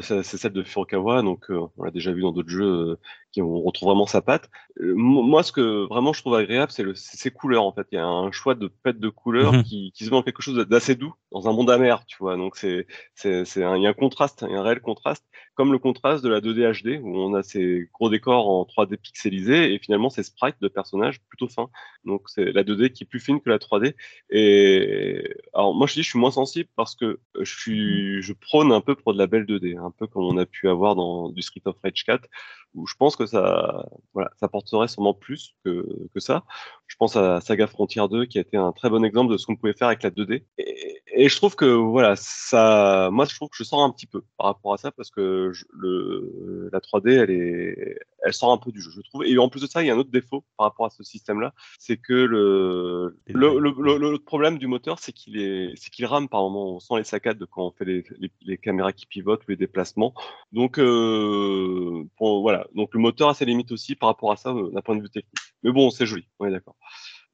C'est 0.02 0.24
celle 0.24 0.54
de 0.54 0.64
Furukawa, 0.64 1.22
donc 1.22 1.46
on 1.50 1.84
l'a 1.84 1.92
déjà 1.92 2.12
vu 2.12 2.22
dans 2.22 2.32
d'autres 2.32 2.50
jeux 2.50 2.98
qui 3.36 3.42
on 3.42 3.62
retrouve 3.62 3.90
vraiment 3.90 4.06
sa 4.08 4.22
patte. 4.22 4.50
Euh, 4.80 4.94
mo- 4.96 5.22
moi, 5.24 5.44
ce 5.44 5.52
que 5.52 5.86
vraiment 5.90 6.14
je 6.14 6.22
trouve 6.22 6.36
agréable, 6.36 6.72
c'est 6.72 6.86
ses 6.96 7.32
couleurs 7.32 7.64
en 7.66 7.74
fait. 7.74 7.86
Il 7.92 7.96
y 7.96 8.00
a 8.00 8.06
un 8.08 8.32
choix 8.32 8.56
de 8.56 8.68
pette 8.68 9.00
de 9.00 9.10
couleurs 9.10 9.58
Mhm. 9.58 9.64
qui, 9.64 9.92
qui 9.94 10.06
se 10.06 10.10
met 10.10 10.16
en 10.16 10.24
quelque 10.24 10.42
chose 10.42 10.56
d'assez 10.68 10.96
doux 10.96 11.14
dans 11.32 11.50
un 11.50 11.54
monde 11.54 11.70
amer, 11.70 12.06
tu 12.08 12.16
vois. 12.20 12.38
Donc 12.38 12.56
c'est 12.56 12.88
c'est 13.14 13.44
c'est 13.46 13.64
un, 13.64 13.76
il 13.76 13.84
y 13.84 13.88
a 13.88 13.90
un 13.90 13.94
contraste, 13.94 14.46
il 14.48 14.54
y 14.54 14.56
a 14.56 14.60
un 14.60 14.64
réel 14.64 14.80
contraste, 14.82 15.26
comme 15.56 15.72
le 15.72 15.80
contraste 15.80 16.24
de 16.24 16.30
la 16.30 16.42
2D 16.42 16.84
HD 16.84 17.02
où 17.02 17.18
on 17.18 17.34
a 17.34 17.42
ces 17.42 17.90
gros 17.94 18.10
décors 18.10 18.48
en 18.48 18.64
3D 18.64 18.98
pixelisés 18.98 19.74
et 19.74 19.80
finalement 19.80 20.10
ces 20.10 20.24
sprites 20.24 20.58
de 20.62 20.68
personnages 20.68 21.22
plutôt 21.22 21.48
fins. 21.48 21.70
Donc 22.04 22.24
c'est 22.28 22.52
la 22.52 22.64
2D 22.64 22.92
qui 22.92 23.04
est 23.04 23.08
plus 23.08 23.20
fine 23.20 23.42
que 23.42 23.50
la 23.50 23.58
3D. 23.58 23.96
Et 24.30 25.24
alors 25.54 25.74
moi 25.74 25.88
je 25.88 25.94
dis 25.94 26.04
je 26.04 26.10
suis 26.10 26.20
moins 26.20 26.32
sensible 26.32 26.70
parce 26.76 26.96
que 26.96 27.20
je 27.42 28.34
prône 28.34 28.72
un 28.72 28.82
peu 28.82 28.96
pour 28.96 29.14
de 29.14 29.18
la 29.18 29.28
belle 29.28 29.46
2D, 29.46 29.78
un 29.80 29.92
peu 29.92 30.08
comme 30.08 30.24
on 30.24 30.38
a 30.38 30.46
pu 30.46 30.70
avoir 30.70 30.96
dans 30.96 31.30
du 31.30 31.42
Street 31.42 31.62
of 31.66 31.78
Rage 31.84 32.04
4 32.06 32.28
où 32.76 32.86
je 32.88 32.96
pense 32.96 33.16
que 33.16 33.26
ça 33.26 33.86
voilà, 34.14 34.30
ça 34.38 34.48
porterait 34.48 34.88
sûrement 34.88 35.14
plus 35.14 35.56
que 35.64 35.86
que 36.14 36.20
ça. 36.20 36.44
Je 36.88 36.96
pense 36.98 37.16
à 37.16 37.42
Saga 37.42 37.68
Frontier 37.68 38.04
2 38.10 38.26
qui 38.26 38.38
a 38.38 38.42
été 38.42 38.58
un 38.58 38.72
très 38.72 38.90
bon 38.90 39.04
exemple 39.04 39.32
de 39.32 39.38
ce 39.38 39.46
qu'on 39.46 39.56
pouvait 39.56 39.74
faire 39.74 39.88
avec 39.88 40.04
la 40.04 40.12
2D. 40.12 40.44
Et, 40.58 41.30
je 41.30 41.36
trouve 41.38 41.56
que 41.56 41.66
voilà, 41.66 42.16
ça 42.18 43.10
moi 43.12 43.26
je 43.26 43.36
trouve 43.36 43.50
que 43.50 43.56
je 43.58 43.64
sors 43.64 43.82
un 43.82 43.92
petit 43.92 44.06
peu 44.06 44.22
par 44.38 44.48
rapport 44.48 44.74
à 44.74 44.78
ça 44.78 44.92
parce 44.92 45.10
que 45.10 45.45
le 45.74 46.70
la 46.72 46.80
3D 46.80 47.12
elle 47.12 47.32
est 47.32 48.00
elle 48.26 48.34
sort 48.34 48.52
un 48.52 48.58
peu 48.58 48.72
du 48.72 48.82
jeu, 48.82 48.90
je 48.96 49.02
trouve. 49.02 49.24
Et 49.26 49.38
en 49.38 49.50
plus 49.50 49.62
de 49.62 49.68
ça, 49.68 49.84
il 49.84 49.88
y 49.88 49.92
a 49.92 49.94
un 49.94 49.98
autre 50.00 50.10
défaut 50.10 50.44
par 50.58 50.66
rapport 50.66 50.88
à 50.88 50.90
ce 50.90 51.04
système-là, 51.04 51.54
c'est 51.78 51.98
que 51.98 52.14
le 52.14 54.18
problème 54.18 54.58
du 54.58 54.68
moteur, 54.68 55.00
c'est 55.00 55.12
qu'il 55.12 55.40
est, 55.40 55.74
c'est 55.76 55.92
qu'il 55.92 56.06
rame 56.06 56.28
par 56.28 56.42
moment. 56.42 56.76
On 56.76 56.80
sent 56.80 56.96
les 56.98 57.04
saccades 57.04 57.44
quand 57.52 57.68
on 57.68 57.72
fait 57.72 57.86
les, 57.86 58.04
les, 58.18 58.32
les 58.42 58.58
caméras 58.58 58.94
qui 58.94 59.06
pivotent 59.06 59.44
ou 59.48 59.52
les 59.52 59.58
déplacements. 59.58 60.14
Donc, 60.52 60.80
euh, 60.80 62.04
pour- 62.18 62.42
voilà. 62.42 62.68
Donc 62.74 62.94
le 62.94 63.00
moteur 63.00 63.30
a 63.30 63.34
ses 63.34 63.46
limites 63.46 63.72
aussi 63.72 63.96
par 63.96 64.10
rapport 64.10 64.32
à 64.32 64.38
ça 64.38 64.50
euh, 64.50 64.72
d'un 64.72 64.82
point 64.82 64.96
de 64.96 65.02
vue 65.02 65.10
technique. 65.10 65.34
Mais 65.64 65.72
bon, 65.72 65.90
c'est 65.92 66.06
joli. 66.06 66.28
On 66.40 66.48
est 66.48 66.52
d'accord. 66.52 66.76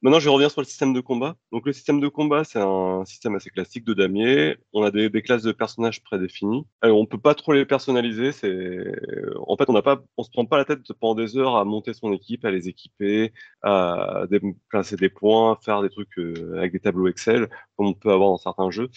Maintenant, 0.02 0.18
je 0.18 0.28
reviens 0.28 0.48
sur 0.48 0.60
le 0.60 0.66
système 0.66 0.92
de 0.92 1.00
combat. 1.00 1.36
Donc, 1.52 1.64
le 1.64 1.72
système 1.72 2.00
de 2.00 2.08
combat, 2.08 2.42
c'est 2.42 2.58
un 2.60 3.04
système 3.04 3.36
assez 3.36 3.50
classique 3.50 3.84
de 3.84 3.94
damier. 3.94 4.56
On 4.72 4.82
a 4.82 4.90
des, 4.90 5.10
classes 5.22 5.44
de 5.44 5.52
personnages 5.52 6.02
prédéfinies. 6.02 6.66
Alors, 6.80 6.98
on 6.98 7.06
peut 7.06 7.18
pas 7.18 7.36
trop 7.36 7.52
les 7.52 7.64
personnaliser. 7.64 8.32
C'est, 8.32 8.78
en 9.46 9.56
fait, 9.56 9.70
on 9.70 9.74
n'a 9.74 9.82
se 9.82 10.30
prend 10.30 10.44
pas 10.44 10.56
la 10.56 10.64
tête 10.64 10.92
pendant 11.00 11.14
des 11.14 11.36
heures 11.36 11.56
à 11.56 11.64
monter 11.64 11.94
son 11.94 12.12
équipe, 12.12 12.44
à 12.44 12.50
les 12.50 12.68
équiper, 12.68 13.32
à 13.62 14.24
placer 14.68 14.96
des 14.96 15.08
points, 15.08 15.56
faire 15.64 15.82
des 15.82 15.90
trucs 15.90 16.18
euh, 16.18 16.58
avec 16.58 16.72
des 16.72 16.80
tableaux 16.80 17.06
Excel, 17.06 17.48
comme 17.76 17.86
on 17.86 17.94
peut 17.94 18.10
avoir 18.10 18.30
dans 18.30 18.38
certains 18.38 18.70
jeux. 18.70 18.88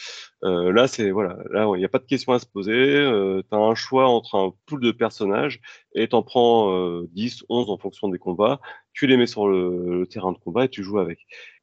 Euh, 0.43 0.71
là, 0.71 0.87
c'est 0.87 1.11
voilà, 1.11 1.37
là, 1.51 1.69
il 1.75 1.79
n'y 1.79 1.85
a 1.85 1.89
pas 1.89 1.99
de 1.99 2.05
question 2.05 2.33
à 2.33 2.39
se 2.39 2.45
poser. 2.45 2.73
Euh, 2.73 3.41
tu 3.49 3.55
as 3.55 3.59
un 3.59 3.75
choix 3.75 4.07
entre 4.07 4.35
un 4.35 4.53
pool 4.65 4.81
de 4.81 4.91
personnages 4.91 5.61
et 5.95 6.09
t'en 6.09 6.21
prends 6.23 6.71
euh, 6.71 7.09
10, 7.13 7.45
11 7.49 7.69
en 7.69 7.77
fonction 7.77 8.09
des 8.09 8.19
combats. 8.19 8.59
Tu 8.93 9.07
les 9.07 9.17
mets 9.17 9.27
sur 9.27 9.47
le, 9.47 9.99
le 9.99 10.07
terrain 10.07 10.31
de 10.31 10.37
combat 10.37 10.65
et 10.65 10.69
tu 10.69 10.83
joues 10.83 10.99
avec. 10.99 11.19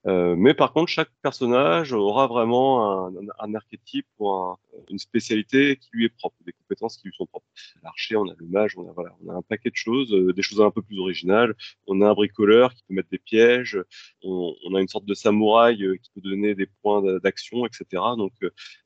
Euh, 0.07 0.35
mais 0.37 0.55
par 0.55 0.73
contre, 0.73 0.91
chaque 0.91 1.11
personnage 1.23 1.93
aura 1.93 2.27
vraiment 2.27 3.07
un, 3.39 3.55
archétype 3.55 4.07
ou 4.19 4.29
un- 4.29 4.59
une 4.91 4.99
spécialité 4.99 5.77
qui 5.77 5.89
lui 5.93 6.07
est 6.07 6.09
propre, 6.09 6.37
des 6.45 6.53
compétences 6.53 6.97
qui 6.97 7.09
lui 7.09 7.15
sont 7.15 7.27
propres. 7.27 7.47
L'archer, 7.83 8.17
on 8.17 8.29
a 8.29 8.35
le 8.37 8.47
mage, 8.47 8.77
on 8.77 8.89
a 8.89 8.93
voilà, 8.93 9.15
on 9.25 9.31
a 9.31 9.35
un 9.37 9.43
paquet 9.43 9.71
de 9.71 9.77
choses, 9.77 10.13
euh, 10.13 10.33
des 10.33 10.43
choses 10.43 10.61
un 10.61 10.71
peu 10.71 10.83
plus 10.83 10.99
originales. 10.99 11.55
On 11.87 12.01
a 12.01 12.11
un 12.11 12.15
bricoleur 12.15 12.75
qui 12.75 12.83
peut 12.89 12.95
mettre 12.95 13.11
des 13.11 13.19
pièges. 13.19 13.79
On, 14.23 14.75
a 14.75 14.81
une 14.81 14.89
sorte 14.89 15.05
de 15.05 15.15
samouraï 15.15 15.83
euh, 15.85 15.97
qui 15.97 16.11
peut 16.15 16.21
donner 16.21 16.55
des 16.55 16.67
points 16.67 17.03
d'a- 17.03 17.19
d'action, 17.19 17.67
etc. 17.67 18.03
Donc 18.17 18.33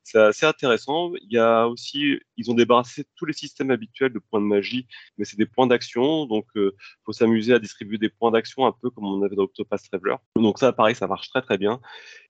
c'est 0.03 0.19
assez 0.19 0.47
intéressant. 0.47 1.13
Il 1.23 1.33
y 1.33 1.39
a 1.39 1.67
aussi, 1.69 2.19
ils 2.37 2.51
ont 2.51 2.55
débarrassé 2.55 3.05
tous 3.17 3.25
les 3.25 3.33
systèmes 3.33 3.71
habituels 3.71 4.13
de 4.13 4.21
points 4.21 4.41
de 4.41 4.47
magie, 4.47 4.87
mais 5.19 5.25
c'est 5.25 5.37
des 5.37 5.47
points 5.47 5.67
d'action. 5.67 6.27
Donc 6.27 6.47
euh, 6.57 6.77
faut 7.05 7.13
s'amuser 7.13 7.53
à 7.55 7.59
distribuer 7.59 7.99
des 7.99 8.09
points 8.09 8.31
d'action 8.31 8.67
un 8.67 8.73
peu 8.73 8.91
comme 8.91 9.05
on 9.05 9.23
avait 9.23 9.35
dans 9.35 9.45
Octopath 9.45 9.83
Traveler. 9.91 10.17
Donc 10.37 10.59
ça, 10.59 10.73
pareil, 10.73 10.95
ça 10.95 11.06
marche 11.07 11.31
très 11.31 11.43
très 11.43 11.59
bien. 11.59 11.81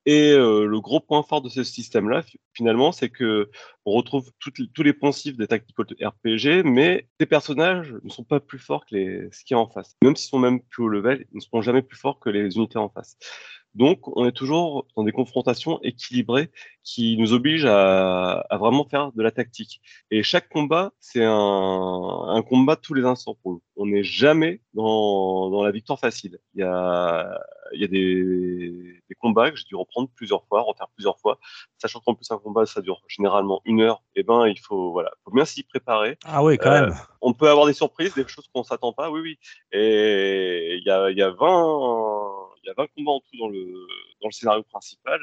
Et 0.07 0.33
euh, 0.33 0.67
le 0.67 0.81
gros 0.81 1.01
point 1.01 1.23
fort 1.23 1.43
de 1.43 1.49
ce 1.49 1.65
système-là, 1.65 2.23
fi- 2.23 2.41
finalement, 2.55 2.93
c'est 2.93 3.11
que 3.11 3.51
on 3.85 3.93
retrouve 3.93 4.31
les- 4.59 4.69
tous 4.69 4.83
les 4.83 4.93
poncifs 4.93 5.37
des 5.37 5.47
tactical 5.49 5.87
RPG, 6.01 6.63
mais 6.65 7.09
ces 7.21 7.27
personnages 7.27 7.95
ne 8.05 8.09
sont 8.11 8.25
pas 8.25 8.41
plus 8.41 8.59
forts 8.59 8.87
que 8.87 8.95
les, 8.95 9.29
ce 9.33 9.45
qu'il 9.45 9.57
y 9.57 9.59
a 9.59 9.61
en 9.61 9.69
face. 9.69 9.97
Même 10.03 10.17
s'ils 10.17 10.31
sont 10.31 10.39
même 10.39 10.61
plus 10.61 10.85
haut 10.85 10.89
level, 10.89 11.27
ils 11.33 11.37
ne 11.37 11.41
seront 11.41 11.63
jamais 11.63 11.83
plus 11.83 11.99
forts 11.99 12.21
que 12.21 12.31
les 12.31 12.57
unités 12.57 12.79
en 12.79 12.89
face. 12.89 13.19
Donc, 13.77 14.09
on 14.17 14.27
est 14.27 14.33
toujours 14.33 14.87
dans 14.97 15.05
des 15.05 15.13
confrontations 15.13 15.79
équilibrées 15.83 16.51
qui 16.83 17.19
nous 17.19 17.35
obligent 17.35 17.67
à, 17.67 18.47
vraiment 18.59 18.87
faire 18.89 19.13
de 19.13 19.23
la 19.23 19.31
tactique. 19.31 19.83
Et 20.11 20.23
chaque 20.23 20.49
combat, 20.49 20.93
c'est 20.99 21.25
un, 21.25 22.43
combat 22.49 22.77
tous 22.77 22.95
les 22.95 23.05
instants 23.05 23.37
pour 23.43 23.53
nous. 23.53 23.63
On 23.77 23.85
n'est 23.87 24.03
jamais 24.03 24.63
dans, 24.73 25.51
dans 25.51 25.63
la 25.63 25.73
victoire 25.73 26.01
facile. 26.01 26.39
Il 26.55 26.61
y 26.61 26.65
a, 26.65 27.39
il 27.73 27.81
y 27.81 27.85
a 27.85 27.89
des, 27.89 29.01
des 29.09 29.15
combats 29.17 29.51
que 29.51 29.57
j'ai 29.57 29.65
dû 29.65 29.75
reprendre 29.75 30.09
plusieurs 30.15 30.45
fois, 30.47 30.63
refaire 30.63 30.89
plusieurs 30.95 31.19
fois, 31.19 31.39
sachant 31.79 32.01
qu'en 32.01 32.15
plus 32.15 32.31
un 32.31 32.39
combat, 32.39 32.67
ça 32.67 32.81
dure 32.81 33.03
généralement 33.09 33.61
une 33.65 33.81
heure. 33.81 34.03
Et 34.15 34.23
ben, 34.23 34.47
il 34.47 34.59
faut, 34.59 34.93
voilà, 34.93 35.11
faut 35.25 35.31
bien 35.31 35.45
s'y 35.45 35.63
préparer. 35.63 36.19
Ah 36.25 36.43
oui, 36.43 36.59
quand 36.59 36.71
Euh, 36.71 36.87
même. 36.87 36.95
On 37.21 37.33
peut 37.33 37.49
avoir 37.49 37.67
des 37.67 37.73
surprises, 37.73 38.15
des 38.15 38.27
choses 38.29 38.49
qu'on 38.53 38.63
s'attend 38.63 38.93
pas, 38.93 39.11
oui, 39.11 39.21
oui. 39.21 39.39
Et 39.73 40.77
il 40.79 40.85
y 40.85 40.91
a, 40.91 41.11
il 41.11 41.19
y 41.19 41.23
a 41.23 41.31
20, 41.31 41.37
il 42.63 42.67
y 42.67 42.71
a 42.71 42.75
20 42.77 42.87
combats 42.97 43.13
en 43.13 43.21
tout 43.21 43.37
dans 43.39 43.49
le, 43.49 43.65
dans 44.21 44.29
le 44.29 44.33
scénario 44.33 44.63
principal. 44.65 45.21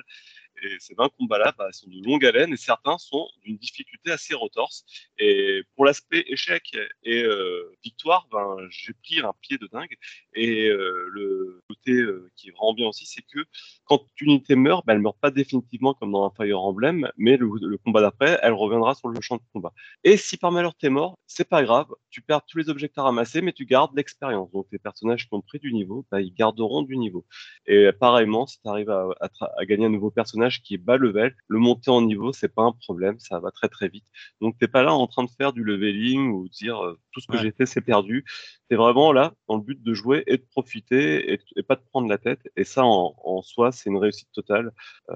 Et 0.61 0.77
ces 0.79 0.93
20 0.95 1.09
combats-là 1.17 1.53
bah, 1.57 1.67
sont 1.71 1.89
de 1.89 2.03
longue 2.03 2.25
haleine 2.25 2.53
et 2.53 2.57
certains 2.57 2.97
sont 2.97 3.27
d'une 3.43 3.57
difficulté 3.57 4.11
assez 4.11 4.33
retorse. 4.33 4.85
Et 5.17 5.63
pour 5.75 5.85
l'aspect 5.85 6.23
échec 6.27 6.77
et 7.03 7.23
euh, 7.23 7.71
victoire, 7.83 8.27
ben, 8.31 8.57
j'ai 8.69 8.93
pris 8.93 9.19
un 9.19 9.33
pied 9.41 9.57
de 9.57 9.67
dingue. 9.67 9.95
Et 10.35 10.67
euh, 10.67 11.07
le 11.11 11.61
côté 11.67 11.91
euh, 11.93 12.31
qui 12.35 12.49
est 12.49 12.51
vraiment 12.51 12.73
bien 12.73 12.87
aussi, 12.87 13.05
c'est 13.05 13.21
que 13.21 13.45
quand 13.85 14.05
une 14.21 14.31
unité 14.31 14.55
meurt, 14.55 14.85
ben, 14.85 14.93
elle 14.93 15.01
meurt 15.01 15.17
pas 15.19 15.31
définitivement 15.31 15.93
comme 15.93 16.11
dans 16.11 16.25
un 16.25 16.31
Fire 16.31 16.61
Emblem, 16.61 17.11
mais 17.17 17.37
le, 17.37 17.77
combat 17.77 18.01
d'après, 18.01 18.39
elle 18.41 18.53
reviendra 18.53 18.95
sur 18.95 19.09
le 19.09 19.19
champ 19.21 19.35
de 19.35 19.41
combat. 19.51 19.73
Et 20.03 20.17
si 20.17 20.37
par 20.37 20.51
malheur 20.51 20.75
t'es 20.75 20.89
mort, 20.89 21.17
c'est 21.27 21.47
pas 21.47 21.63
grave, 21.63 21.87
tu 22.09 22.21
perds 22.21 22.45
tous 22.45 22.57
les 22.57 22.69
objets 22.69 22.87
que 22.87 22.93
t'as 22.93 23.03
ramassés, 23.03 23.41
mais 23.41 23.53
tu 23.53 23.65
gardes 23.65 23.95
l'expérience. 23.95 24.51
Donc 24.51 24.69
tes 24.69 24.79
personnages 24.79 25.27
qui 25.27 25.33
ont 25.33 25.41
pris 25.41 25.59
du 25.59 25.73
niveau, 25.73 26.05
bah, 26.11 26.21
ils 26.21 26.33
garderont 26.33 26.83
du 26.83 26.97
niveau. 26.97 27.25
Et 27.65 27.91
pareillement, 27.91 28.45
si 28.47 28.61
tu 28.61 28.69
arrives 28.69 28.89
à 28.89 29.65
gagner 29.65 29.85
un 29.87 29.89
nouveau 29.89 30.11
personnage 30.11 30.42
qui 30.49 30.73
est 30.75 30.77
bas 30.77 30.97
level, 30.97 31.35
le 31.47 31.59
monter 31.59 31.91
en 31.91 32.01
niveau, 32.01 32.33
c'est 32.33 32.53
pas 32.53 32.63
un 32.63 32.71
problème, 32.73 33.19
ça 33.19 33.39
va 33.39 33.51
très 33.51 33.69
très 33.69 33.87
vite. 33.87 34.05
Donc 34.41 34.57
t'es 34.59 34.67
pas 34.67 34.83
là 34.83 34.93
en 34.93 35.07
train 35.07 35.23
de 35.23 35.29
faire 35.29 35.53
du 35.53 35.63
leveling 35.63 36.31
ou 36.31 36.45
de 36.47 36.49
dire 36.53 36.83
euh, 36.83 36.99
tout 37.11 37.19
ce 37.19 37.27
que 37.27 37.33
Ouais. 37.33 37.39
j'ai 37.43 37.51
fait 37.51 37.65
c'est 37.65 37.81
perdu. 37.81 38.25
T'es 38.69 38.75
vraiment 38.75 39.11
là 39.13 39.33
dans 39.47 39.55
le 39.57 39.61
but 39.63 39.81
de 39.81 39.93
jouer 39.93 40.23
et 40.27 40.37
de 40.37 40.45
profiter 40.51 41.33
et, 41.33 41.39
et 41.55 41.63
pas 41.63 41.75
de 41.75 41.81
prendre 41.91 42.07
la 42.07 42.17
tête. 42.17 42.41
Et 42.55 42.63
ça 42.63 42.83
en, 42.85 43.15
en 43.23 43.41
soi, 43.41 43.71
c'est 43.71 43.89
une 43.89 43.97
réussite 43.97 44.29
totale. 44.33 44.71
Euh, 45.09 45.15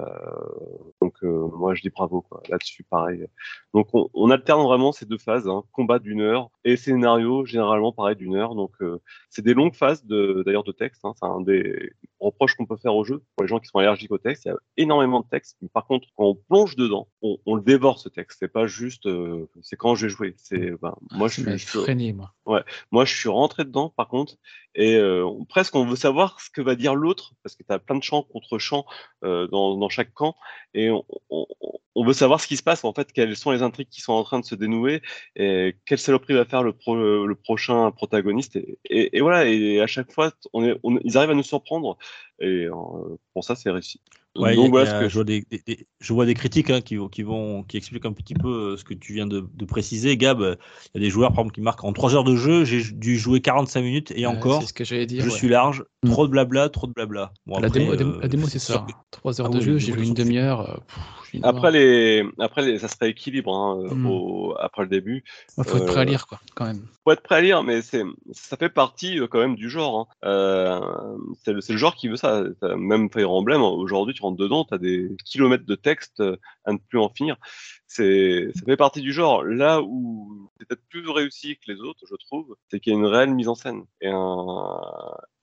donc 1.02 1.16
euh, 1.24 1.50
moi 1.56 1.74
je 1.76 1.82
dis 1.82 1.90
bravo 1.90 2.22
quoi. 2.22 2.42
Là-dessus 2.50 2.84
pareil. 2.84 3.26
Donc 3.74 3.88
on, 3.94 4.10
on 4.14 4.30
alterne 4.30 4.64
vraiment 4.64 4.92
ces 4.92 5.06
deux 5.06 5.18
phases, 5.18 5.48
hein, 5.48 5.64
combat 5.72 6.00
d'une 6.00 6.22
heure 6.22 6.50
et 6.64 6.76
scénario 6.78 7.46
généralement 7.46 7.92
pareil 7.92 8.16
d'une 8.16 8.36
heure. 8.36 8.56
Donc 8.56 8.74
c'est 9.30 9.42
des 9.44 9.54
longues 9.54 9.76
phases 9.76 10.06
d'ailleurs 10.06 10.64
de 10.64 10.72
texte. 10.72 11.04
Hein, 11.06 11.14
c'est 11.20 11.26
un 11.26 11.42
des 11.42 11.92
reproche 12.20 12.56
qu'on 12.56 12.66
peut 12.66 12.78
faire 12.78 12.96
au 12.96 13.04
jeu 13.04 13.22
pour 13.36 13.44
les 13.44 13.48
gens 13.48 13.60
qui 13.60 13.68
sont 13.68 13.78
allergiques 13.80 14.12
au 14.12 14.18
texte. 14.18 14.46
Il 14.46 14.50
y 14.50 14.52
a 14.52 14.58
énormément 14.78 15.17
de 15.22 15.28
texte, 15.28 15.58
mais 15.62 15.70
par 15.70 15.86
contre, 15.86 16.08
quand 16.16 16.26
on 16.26 16.36
plonge 16.36 16.76
dedans, 16.76 17.08
on, 17.22 17.38
on 17.46 17.56
le 17.56 17.62
dévore 17.62 18.00
ce 18.00 18.10
texte. 18.10 18.40
C'est 18.40 18.48
pas 18.52 18.68
juste, 18.68 19.06
euh, 19.06 19.48
c'est 19.62 19.76
quand 19.76 19.96
je 19.96 20.08
vais 20.08 20.10
jouer. 20.10 20.36
C'est, 20.38 20.72
ben, 20.82 20.96
moi, 21.12 21.28
je 21.28 21.34
suis, 21.42 21.44
je 21.44 21.58
suis- 21.58 21.80
freiné, 21.80 22.14
moi. 22.14 22.34
moi, 22.92 23.06
je 23.06 23.16
suis 23.16 23.30
rentré 23.30 23.66
dedans, 23.66 23.90
par 23.90 24.08
contre, 24.08 24.36
et 24.76 24.96
euh, 24.96 25.26
on- 25.26 25.46
presque 25.46 25.76
on 25.76 25.86
veut 25.86 25.96
savoir 25.96 26.40
ce 26.42 26.50
que 26.50 26.62
va 26.62 26.76
dire 26.76 26.96
l'autre, 26.96 27.34
parce 27.44 27.56
que 27.56 27.64
tu 27.64 27.74
as 27.74 27.80
plein 27.80 27.96
de 27.98 28.04
champs 28.04 28.24
contre 28.24 28.58
champs 28.60 28.86
euh, 29.24 29.48
dans, 29.48 29.78
dans 29.78 29.90
chaque 29.90 30.14
camp, 30.14 30.36
et 30.74 30.90
on, 30.90 31.04
on- 31.30 31.48
on 32.00 32.06
veut 32.06 32.14
savoir 32.14 32.40
ce 32.40 32.48
qui 32.48 32.58
se 32.58 32.64
passe, 32.64 32.84
en 32.84 32.94
fait, 32.94 33.12
quelles 33.12 33.36
sont 33.36 33.50
les 33.50 33.64
intrigues 33.64 33.90
qui 33.90 34.02
sont 34.02 34.14
en 34.14 34.24
train 34.24 34.40
de 34.40 34.46
se 34.46 34.54
dénouer, 34.54 35.02
et 35.36 35.76
quelle 35.88 35.98
saloperie 35.98 36.36
va 36.36 36.46
faire 36.46 36.62
le, 36.62 36.72
pro, 36.74 36.96
le 36.96 37.36
prochain 37.36 37.90
protagoniste, 37.92 38.56
et, 38.56 38.78
et, 38.86 39.18
et 39.18 39.22
voilà, 39.22 39.46
et 39.48 39.82
à 39.82 39.88
chaque 39.88 40.12
fois, 40.12 40.32
on 40.54 40.64
est, 40.64 40.78
on- 40.84 41.00
ils 41.04 41.18
arrivent 41.18 41.32
à 41.32 41.36
nous 41.36 41.44
surprendre, 41.44 41.98
et 42.40 42.66
euh, 42.66 42.72
pour 43.34 43.44
ça, 43.44 43.56
c'est 43.56 43.72
réussi. 43.72 44.00
Ouais, 44.38 44.56
Donc 44.56 44.66
il 44.66 44.70
voilà 44.70 44.90
il 44.92 44.96
a- 44.96 45.00
que 45.02 45.10
je, 45.10 45.14
vois 45.16 45.24
des, 45.24 45.42
des- 45.50 45.62
des- 45.66 45.88
je 46.00 46.14
vois 46.14 46.26
des 46.26 46.34
critiques 46.34 46.70
hein, 46.70 46.82
qui, 46.82 46.96
vont- 46.96 47.10
qui, 47.10 47.24
vont, 47.24 47.64
qui 47.64 47.78
expliquent 47.78 48.06
un 48.06 48.14
petit 48.14 48.36
peu 48.36 48.48
euh, 48.74 48.78
ce 48.78 48.84
que 48.84 48.94
tu 48.94 49.14
viens 49.14 49.26
de, 49.28 49.48
de 49.54 49.66
préciser. 49.66 50.16
Gab, 50.18 50.42
euh, 50.42 50.56
il 50.94 51.02
y 51.02 51.04
a 51.04 51.08
des 51.08 51.10
joueurs 51.10 51.32
par 51.32 51.40
exemple, 51.40 51.56
qui 51.56 51.62
marquent 51.62 51.84
en 51.84 51.94
3 51.94 52.16
heures 52.16 52.24
de 52.24 52.36
jeu, 52.36 52.64
j'ai 52.64 52.84
dû 52.84 53.18
jouer 53.18 53.42
45 53.42 53.82
minutes 53.82 54.14
et 54.16 54.26
encore, 54.28 54.62
C'est 54.62 54.68
ce 54.68 54.74
que 54.74 54.84
j'allais 54.86 55.06
dire. 55.06 55.24
je 55.24 55.30
ouais. 55.30 55.36
suis 55.36 55.48
large, 55.50 55.84
Mm. 56.04 56.10
trop 56.12 56.28
de 56.28 56.32
blabla, 56.32 56.70
trop 56.70 56.86
de 56.88 56.94
blabla. 56.94 57.34
Bon, 57.48 57.60
la, 57.60 57.68
après, 57.68 57.80
démo, 57.80 57.94
euh, 57.94 58.20
la 58.22 58.28
démo, 58.28 58.48
c'est 58.48 58.60
sûr 58.60 58.76
ça. 58.76 58.86
que- 58.88 58.94
3 59.12 59.42
heures 59.42 59.48
Ah 59.48 59.50
de 59.50 59.58
oui, 59.58 59.64
jeu, 59.64 59.78
j'ai 59.80 59.94
joué 59.94 60.06
une 60.06 60.14
demi-heure. 60.14 60.70
euh, 60.70 60.78
Après 61.44 61.72
les, 61.72 62.24
après 62.40 62.62
les, 62.64 62.80
ça 62.80 62.88
serait 62.88 63.10
équilibre 63.10 63.54
hein, 63.54 63.80
euh, 63.84 63.96
Mm. 63.96 64.06
au- 64.06 64.56
après 64.60 64.84
le 64.84 64.88
début. 64.90 65.24
Ouais, 65.58 65.64
faut 65.66 65.78
être 65.78 65.86
prêt 65.88 65.98
à 66.00 66.04
euh, 66.04 66.06
lire, 66.06 66.28
quoi, 66.28 66.40
quand 66.56 66.66
même. 66.66 66.86
faut 67.04 67.12
être 67.12 67.22
prêt 67.22 67.36
à 67.36 67.42
lire, 67.42 67.64
mais 67.64 67.82
c'est, 67.82 68.04
ça 68.32 68.56
fait 68.58 68.70
partie 68.70 69.20
euh, 69.20 69.28
quand 69.28 69.40
même 69.40 69.56
du 69.56 69.70
genre. 69.70 70.08
hein. 70.24 70.28
Euh, 70.30 70.80
c'est, 71.44 71.54
le, 71.54 71.62
c'est 71.62 71.74
le 71.74 71.80
genre 71.80 71.96
qui 71.96 72.08
veut 72.08 72.16
ça. 72.16 72.44
Même 72.78 73.10
Fire 73.12 73.32
Emblem, 73.32 73.62
aujourd'hui, 73.62 74.14
tu 74.14 74.22
dedans, 74.32 74.66
tu 74.66 74.74
as 74.74 74.78
des 74.78 75.10
kilomètres 75.26 75.66
de 75.66 75.76
texte 75.76 76.20
euh, 76.20 76.38
à 76.66 76.74
ne 76.74 76.78
plus 76.78 77.00
en 77.00 77.10
finir. 77.10 77.38
C'est, 77.88 78.50
ça 78.54 78.62
fait 78.66 78.78
partie 78.78 79.02
du 79.02 79.14
genre. 79.14 79.44
Là 79.44 79.82
où 79.82 80.50
c'est 80.60 80.68
peut-être 80.68 80.84
plus 80.90 81.10
réussi 81.10 81.58
que 81.58 81.72
les 81.72 81.80
autres, 81.80 82.04
je 82.10 82.16
trouve, 82.16 82.56
c'est 82.70 82.80
qu'il 82.80 82.94
y 82.94 82.96
a 82.96 83.00
une 83.00 83.06
réelle 83.06 83.34
mise 83.34 83.48
en 83.48 83.56
scène 83.56 83.84
et, 84.02 84.10
un, 84.10 84.82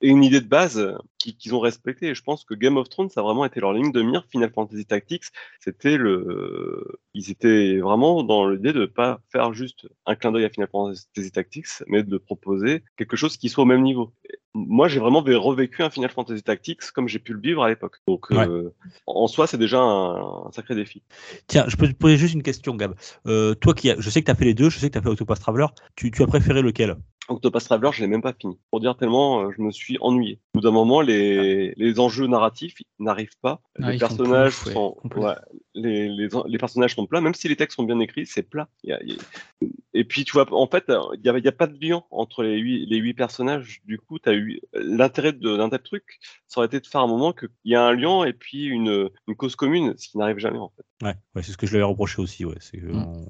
et 0.01 0.09
une 0.09 0.23
idée 0.23 0.41
de 0.41 0.47
base 0.47 0.95
qui- 1.17 1.35
qu'ils 1.37 1.55
ont 1.55 1.59
respectée. 1.59 2.07
Et 2.09 2.15
je 2.15 2.23
pense 2.23 2.43
que 2.43 2.53
Game 2.53 2.77
of 2.77 2.89
Thrones, 2.89 3.09
ça 3.09 3.21
a 3.21 3.23
vraiment 3.23 3.45
été 3.45 3.59
leur 3.59 3.73
ligne 3.73 3.91
de 3.91 4.01
mire. 4.01 4.25
Final 4.29 4.51
Fantasy 4.53 4.85
Tactics, 4.85 5.25
c'était 5.59 5.97
le, 5.97 6.99
ils 7.13 7.31
étaient 7.31 7.79
vraiment 7.79 8.23
dans 8.23 8.47
l'idée 8.49 8.73
de 8.73 8.85
pas 8.85 9.21
faire 9.31 9.53
juste 9.53 9.87
un 10.05 10.15
clin 10.15 10.31
d'œil 10.31 10.45
à 10.45 10.49
Final 10.49 10.69
Fantasy 10.71 11.31
Tactics, 11.31 11.67
mais 11.87 12.03
de 12.03 12.17
proposer 12.17 12.83
quelque 12.97 13.15
chose 13.15 13.37
qui 13.37 13.49
soit 13.49 13.63
au 13.63 13.67
même 13.67 13.81
niveau. 13.83 14.13
Moi, 14.55 14.87
j'ai 14.87 15.01
vraiment 15.01 15.21
vé- 15.21 15.35
revécu 15.35 15.83
un 15.83 15.89
Final 15.89 16.09
Fantasy 16.09 16.41
Tactics 16.41 16.81
comme 16.93 17.09
j'ai 17.09 17.19
pu 17.19 17.33
le 17.33 17.41
vivre 17.41 17.61
à 17.61 17.67
l'époque. 17.67 17.97
Donc, 18.07 18.31
euh, 18.31 18.73
en 19.05 19.27
soi, 19.27 19.47
c'est 19.47 19.57
déjà 19.57 19.79
un, 19.79 20.47
un 20.47 20.51
sacré 20.51 20.75
défi. 20.75 21.01
Tiens, 21.47 21.65
je 21.67 21.75
peux 21.75 21.87
te 21.87 21.93
poser 21.93 22.15
juste 22.15 22.33
une 22.33 22.41
question, 22.43 22.73
Gab. 22.75 22.95
Euh, 23.27 23.53
toi 23.53 23.73
qui 23.73 23.91
je 23.97 24.09
sais 24.09 24.21
que 24.21 24.25
tu 24.25 24.31
as 24.31 24.35
fait 24.35 24.45
les 24.45 24.53
deux, 24.53 24.69
je 24.69 24.79
sais 24.79 24.87
que 24.87 24.93
tu 24.93 24.97
as 24.97 25.01
fait 25.01 25.09
Octopath 25.09 25.41
Traveler, 25.41 25.67
tu, 25.95 26.09
tu 26.09 26.23
as 26.23 26.27
préféré 26.27 26.61
lequel? 26.61 26.95
Octopath 27.27 27.63
Traveler, 27.65 27.89
je 27.93 28.01
l'ai 28.01 28.07
même 28.07 28.21
pas 28.21 28.33
fini. 28.33 28.57
Pour 28.69 28.79
dire 28.79 28.95
tellement, 28.97 29.41
euh, 29.41 29.51
je 29.57 29.61
me 29.61 29.71
suis 29.71 29.97
ennuyé. 30.01 30.39
Au 30.53 30.59
bout 30.59 30.61
d'un 30.61 30.71
moment, 30.71 31.01
les, 31.01 31.73
les 31.75 31.99
enjeux 31.99 32.27
narratifs 32.27 32.75
n'arrivent 32.99 33.37
pas. 33.41 33.61
Ah, 33.81 33.91
les 33.91 33.97
personnages 33.97 34.53
sont, 34.73 34.97
ouais, 35.15 35.33
les, 35.73 36.07
les, 36.09 36.27
les 36.47 36.57
personnages 36.57 36.95
sont 36.95 37.07
plats. 37.07 37.21
Même 37.21 37.33
si 37.33 37.47
les 37.47 37.55
textes 37.55 37.75
sont 37.77 37.83
bien 37.83 37.99
écrits, 37.99 38.25
c'est 38.25 38.43
plat. 38.43 38.69
Il 38.83 38.89
y 38.91 38.93
a- 38.93 39.03
il 39.03 39.09
y 39.13 39.13
a- 39.13 39.67
Et 39.93 40.03
puis, 40.03 40.25
tu 40.25 40.33
vois, 40.33 40.45
en 40.53 40.67
fait, 40.67 40.83
il 40.89 41.21
y 41.25 41.29
a, 41.29 41.37
y 41.37 41.47
a 41.47 41.51
pas 41.51 41.67
de 41.67 41.77
lien 41.81 42.03
entre 42.11 42.43
les 42.43 42.57
huit, 42.57 42.85
les 42.85 42.97
huit 42.97 43.13
personnages. 43.13 43.81
Du 43.85 43.97
coup, 43.97 44.19
t'as 44.19 44.33
eu 44.33 44.59
l'intérêt 44.73 45.31
d'un 45.31 45.69
tel 45.69 45.81
truc, 45.81 46.19
ça 46.47 46.59
aurait 46.59 46.67
été 46.67 46.79
de 46.81 46.85
faire 46.85 47.01
un 47.01 47.07
moment 47.07 47.31
qu'il 47.33 47.49
y 47.63 47.75
a 47.75 47.83
un 47.83 47.93
lien 47.95 48.25
et 48.25 48.33
puis 48.33 48.65
une, 48.65 49.09
une 49.27 49.35
cause 49.35 49.55
commune, 49.55 49.93
ce 49.97 50.09
qui 50.09 50.17
n'arrive 50.17 50.37
jamais 50.37 50.59
en 50.59 50.71
fait. 50.75 51.05
Ouais, 51.05 51.15
ouais 51.35 51.43
c'est 51.43 51.51
ce 51.53 51.57
que 51.57 51.65
je 51.65 51.71
lui 51.71 51.77
avais 51.77 51.85
reproché 51.85 52.21
aussi. 52.21 52.45
Ouais, 52.45 52.55
que 52.55 52.77
Mm. 52.85 53.25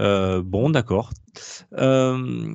euh, 0.00 0.42
bon, 0.42 0.70
d'accord. 0.70 1.10
Euh... 1.74 2.54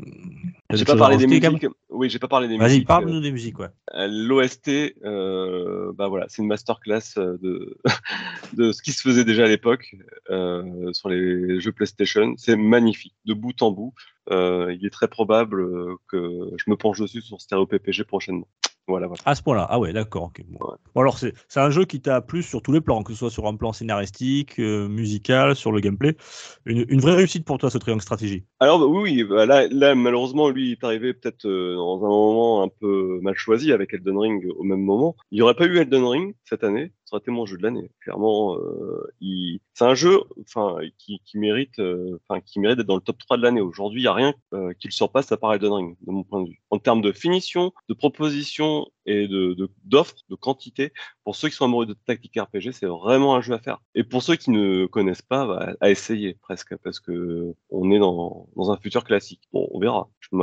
J'ai 0.74 0.86
pas 0.86 0.96
parlé 0.96 1.18
des 1.18 1.28
musiques. 1.28 1.68
Oui, 1.90 2.10
j'ai 2.10 2.20
pas 2.20 2.28
parlé 2.28 2.48
des 2.48 2.58
Vas-y, 2.58 2.70
musiques. 2.70 2.88
parle-nous 2.88 3.20
des 3.20 3.32
musiques. 3.32 3.60
Ouais. 3.60 3.68
Euh, 3.94 4.08
L'OST, 4.10 4.70
euh, 5.04 5.92
bah 5.94 6.08
voilà, 6.08 6.26
c'est 6.30 6.42
une 6.42 6.48
masterclass 6.48 7.02
euh, 7.18 7.38
de, 7.42 7.78
de 8.54 8.72
ce 8.72 8.82
qui 8.82 8.92
se 8.92 9.02
faisait 9.02 9.26
déjà 9.26 9.46
à 9.46 9.48
l'époque 9.48 9.96
euh, 10.30 10.92
sur 10.94 11.10
les 11.10 11.60
jeux 11.60 11.72
PlayStation. 11.72 12.34
C'est 12.38 12.56
magnifique, 12.56 13.16
de 13.26 13.34
bout 13.34 13.62
en 13.62 13.72
bout. 13.72 13.94
Euh, 14.30 14.74
il 14.80 14.86
est 14.86 14.92
très 14.92 15.08
probable 15.08 15.62
euh, 15.62 15.96
que 16.08 16.52
je 16.58 16.70
me 16.70 16.76
penche 16.76 17.00
dessus 17.00 17.22
sur 17.22 17.42
Stereo 17.42 17.66
PPG 17.66 18.04
prochainement. 18.06 18.48
Voilà, 18.88 19.08
voilà. 19.08 19.22
À 19.26 19.36
ce 19.36 19.44
point-là. 19.44 19.68
Ah 19.70 19.80
ouais, 19.80 19.94
d'accord. 19.94 20.24
ok, 20.24 20.42
bon. 20.48 20.66
Ouais. 20.66 20.76
Bon, 20.96 21.02
alors, 21.02 21.18
c'est 21.18 21.34
un 21.56 21.70
jeu 21.70 21.86
qui 21.86 22.02
t'a 22.02 22.20
plu 22.22 22.44
sur 22.44 22.62
tous 22.62 22.72
les 22.72 22.82
plans, 22.82 23.04
que 23.04 23.14
ce 23.14 23.20
soit 23.20 23.30
sur 23.30 23.48
un 23.48 23.56
plan 23.56 23.74
scénaristique, 23.74 24.60
euh, 24.60 24.88
musical, 24.88 25.56
sur 25.56 25.72
le 25.72 25.80
gameplay. 25.80 26.18
Une, 26.66 26.86
une 26.90 27.00
vraie 27.00 27.16
réussite 27.16 27.46
pour 27.46 27.58
toi, 27.58 27.70
ce 27.70 27.78
triangle 27.78 28.02
stratégie. 28.02 28.44
Alors 28.60 28.80
bah, 28.80 28.86
oui, 28.88 29.02
oui, 29.04 29.24
bah, 29.24 29.46
là, 29.46 29.68
là, 29.70 29.96
malheureusement, 29.96 30.50
lui, 30.50 30.70
il 30.70 30.72
est 30.74 30.84
arrivé 30.84 31.14
peut-être 31.14 31.46
euh, 31.46 31.76
dans 31.76 32.04
un 32.04 32.10
moment 32.10 32.64
un 32.64 32.70
peu 32.70 33.20
mal 33.22 33.36
choisi 33.36 33.72
avec 33.72 33.94
Elden 33.94 34.18
Ring 34.18 34.46
au 34.58 34.64
même 34.64 34.82
moment. 34.82 35.16
Il 35.32 35.36
n'y 35.36 35.42
aurait 35.42 35.56
pas 35.56 35.66
eu 35.66 35.78
Elden 35.78 36.04
Ring 36.04 36.36
cette 36.44 36.64
année, 36.64 36.92
été 37.20 37.32
mon 37.32 37.46
jeu 37.46 37.58
de 37.58 37.64
l'année. 37.64 37.92
Clairement, 38.02 38.56
euh, 38.58 39.12
il... 39.20 39.60
c'est 39.74 39.86
un 39.86 39.96
jeu, 39.96 40.22
enfin, 40.42 40.78
qui, 40.98 41.22
qui 41.26 41.38
mérite, 41.38 41.80
euh, 41.80 42.20
enfin, 42.28 42.42
qui 42.42 42.60
mérite 42.60 42.78
d'être 42.78 42.88
dans 42.88 42.96
le 42.96 43.02
top 43.02 43.18
3 43.18 43.38
de 43.38 43.44
l'année. 43.44 43.62
Aujourd'hui, 43.62 44.02
il 44.02 44.04
n'y 44.04 44.08
a 44.08 44.14
rien 44.14 44.34
euh, 44.54 44.74
qui 44.80 44.88
le 44.88 44.94
surpasse 44.94 45.32
à 45.32 45.38
part 45.38 45.54
Elden 45.54 45.72
Ring, 45.74 45.98
de 46.06 46.12
mon 46.12 46.24
point 46.24 46.42
de 46.42 46.50
vue. 46.50 46.62
En 46.70 46.80
termes 46.80 47.02
de 47.02 47.12
finition, 47.12 47.72
de 47.90 47.94
proposition 47.94 48.88
et 49.06 49.28
de 49.28 49.54
de- 49.54 49.70
d'offres, 49.84 50.16
de, 50.30 50.36
quantité, 50.36 50.94
pour 51.24 51.36
ceux 51.36 51.50
qui 51.50 51.56
sont 51.56 51.66
amoureux 51.66 51.86
de 51.86 51.96
tactique 52.06 52.40
RPG, 52.40 52.72
c'est 52.72 52.86
vraiment 52.86 53.36
un 53.36 53.42
jeu 53.42 53.54
à 53.54 53.60
faire. 53.60 53.80
Et 53.96 54.04
pour 54.04 54.22
ceux 54.22 54.36
qui 54.36 54.52
ne 54.52 54.86
connaissent 54.86 55.22
pas, 55.24 55.46
bah, 55.48 55.74
à 55.82 55.90
essayer 55.90 56.36
presque, 56.42 56.76
parce 56.78 57.00
que 57.00 57.54
on 57.72 57.92
est 57.92 58.00
dans, 58.00 58.48
dans 58.56 58.72
un 58.72 58.78
futur 58.78 59.04
classique. 59.04 59.42
Bon, 59.52 59.68
on 59.72 59.80
verra. 59.80 60.10
Je 60.22 60.36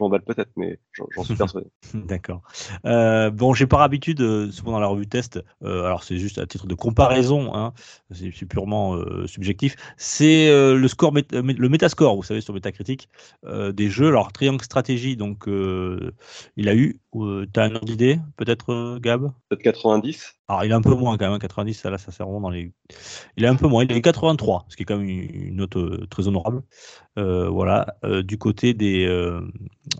m'emballe 0.00 0.22
peut-être, 0.22 0.50
mais 0.56 0.78
j'en 0.92 1.24
suis 1.24 1.34
persuadé. 1.36 1.66
D'accord. 1.94 2.42
Bon, 2.84 3.54
j'ai 3.54 3.66
par 3.66 3.82
habitude, 3.82 4.50
souvent 4.50 4.72
dans 4.72 4.80
la 4.80 4.86
revue 4.86 5.06
test, 5.06 5.42
euh, 5.62 5.84
c'est 6.04 6.18
juste 6.18 6.38
à 6.38 6.46
titre 6.46 6.66
de 6.66 6.74
comparaison, 6.74 7.54
hein, 7.54 7.72
c'est 8.10 8.30
purement 8.46 8.94
euh, 8.94 9.26
subjectif, 9.26 9.76
c'est 9.96 10.48
euh, 10.48 10.76
le 10.76 10.88
score, 10.88 11.12
euh, 11.16 11.22
le 11.42 11.68
métascore, 11.68 12.16
vous 12.16 12.22
savez, 12.22 12.40
sur 12.40 12.54
Metacritic, 12.54 13.08
des 13.46 13.88
jeux. 13.88 14.08
Alors, 14.08 14.32
Triangle 14.32 14.64
Stratégie, 14.64 15.16
donc, 15.16 15.44
il 15.46 16.68
a 16.68 16.74
eu, 16.74 17.00
euh, 17.14 17.46
t'as 17.52 17.64
un 17.64 17.74
ordre 17.74 17.86
d'idée, 17.86 18.18
peut-être, 18.36 18.98
Gab? 19.00 19.32
Peut-être 19.48 19.62
90. 19.62 20.39
Alors, 20.50 20.64
il 20.64 20.72
est 20.72 20.74
un 20.74 20.82
peu 20.82 20.96
moins 20.96 21.16
quand 21.16 21.26
même, 21.26 21.34
hein, 21.34 21.38
90, 21.38 21.74
ça, 21.74 21.90
là, 21.90 21.98
ça 21.98 22.10
c'est 22.10 22.24
vraiment 22.24 22.40
dans 22.40 22.50
les. 22.50 22.72
Il 23.36 23.44
est 23.44 23.46
un 23.46 23.54
peu 23.54 23.68
moins, 23.68 23.84
il 23.84 23.96
eu 23.96 24.02
83, 24.02 24.66
ce 24.68 24.74
qui 24.74 24.82
est 24.82 24.84
quand 24.84 24.96
même 24.96 25.08
une, 25.08 25.54
note 25.54 25.76
euh, 25.76 26.08
très 26.10 26.26
honorable. 26.26 26.62
Euh, 27.18 27.48
voilà, 27.48 27.94
euh, 28.02 28.24
du 28.24 28.36
côté 28.36 28.74
des, 28.74 29.06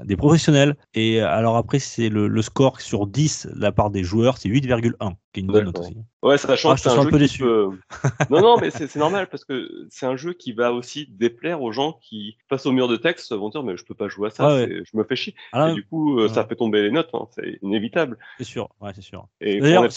des 0.03 0.17
professionnels. 0.17 0.77
Et 0.95 1.21
alors 1.21 1.57
après, 1.57 1.79
c'est 1.79 2.09
le, 2.09 2.27
le 2.27 2.43
score 2.43 2.81
sur 2.81 3.07
10 3.07 3.47
de 3.55 3.61
la 3.61 3.71
part 3.71 3.91
des 3.91 4.03
joueurs, 4.03 4.39
c'est 4.39 4.49
8,1, 4.49 5.13
qui 5.33 5.39
est 5.39 5.43
une 5.45 5.47
bonne 5.47 5.67
note 5.67 5.79
aussi. 5.79 5.97
Ouais, 6.23 6.37
Ah, 6.47 6.55
je 6.57 6.63
te 6.63 6.77
c'est 6.77 6.89
sens 6.91 6.99
un 6.99 7.11
peu 7.11 7.19
déçu. 7.19 7.43
peut... 7.43 7.71
non, 8.31 8.41
non, 8.43 8.59
mais 8.61 8.71
c'est 8.71 8.95
normal 8.97 9.29
parce 9.31 9.45
que 9.45 9.87
c'est 9.91 10.05
un 10.07 10.17
jeu 10.17 10.35
qui 10.35 10.53
va 10.53 10.73
aussi 10.73 11.07
déplaire 11.07 11.63
aux 11.63 11.73
gens 11.73 11.95
qui 12.03 12.37
passent 12.49 12.67
au 12.67 12.73
mur 12.73 12.89
de 12.89 12.97
texte 12.97 13.33
vont 13.33 13.49
dire 13.49 13.63
mais 13.63 13.77
je 13.77 13.85
peux 13.85 13.95
pas 13.95 14.09
jouer 14.09 14.29
à 14.29 14.31
ça, 14.31 14.47
Ouais, 14.47 14.69
je 14.85 14.97
me 14.99 15.05
fais 15.05 15.17
chier. 15.17 15.35
Ah, 15.53 15.59
là, 15.61 15.71
Et 15.71 15.75
du 15.75 15.85
coup, 15.87 16.19
euh, 16.21 16.29
ça 16.29 16.45
fait 16.47 16.57
tomber 16.57 16.83
les 16.83 16.91
notes, 16.91 17.11
hein, 17.15 17.27
c'est 17.35 17.59
inévitable. 17.63 18.19
c'est 18.39 18.45
sûr, 18.45 18.69
ouais, 18.81 18.93
c'est 18.95 19.03
sûr. 19.03 19.27
D'ailleurs, 19.41 19.91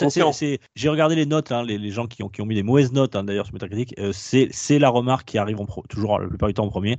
j'ai 0.76 0.90
regardé 0.90 1.16
les 1.16 1.26
notes, 1.26 1.52
hein, 1.52 1.64
les, 1.64 1.78
les 1.78 1.92
gens 1.92 2.08
qui 2.08 2.24
ont, 2.24 2.30
qui 2.30 2.42
ont 2.42 2.46
mis 2.46 2.56
des 2.56 2.64
mauvaises 2.64 2.92
notes 2.92 3.16
hein, 3.16 3.24
d'ailleurs 3.24 3.46
sur 3.46 3.54
Metacritic, 3.54 3.94
euh, 4.00 4.12
c'est 4.12 4.50
c'est 4.52 4.80
la 4.80 4.90
remarque 4.90 5.28
qui 5.30 5.38
arrive 5.38 5.60
en 5.62 5.66
pro- 5.66 5.84
toujours 5.90 6.20
la 6.20 6.28
plupart 6.28 6.48
du 6.50 6.54
temps 6.54 6.66
en 6.66 6.70
premier. 6.70 6.98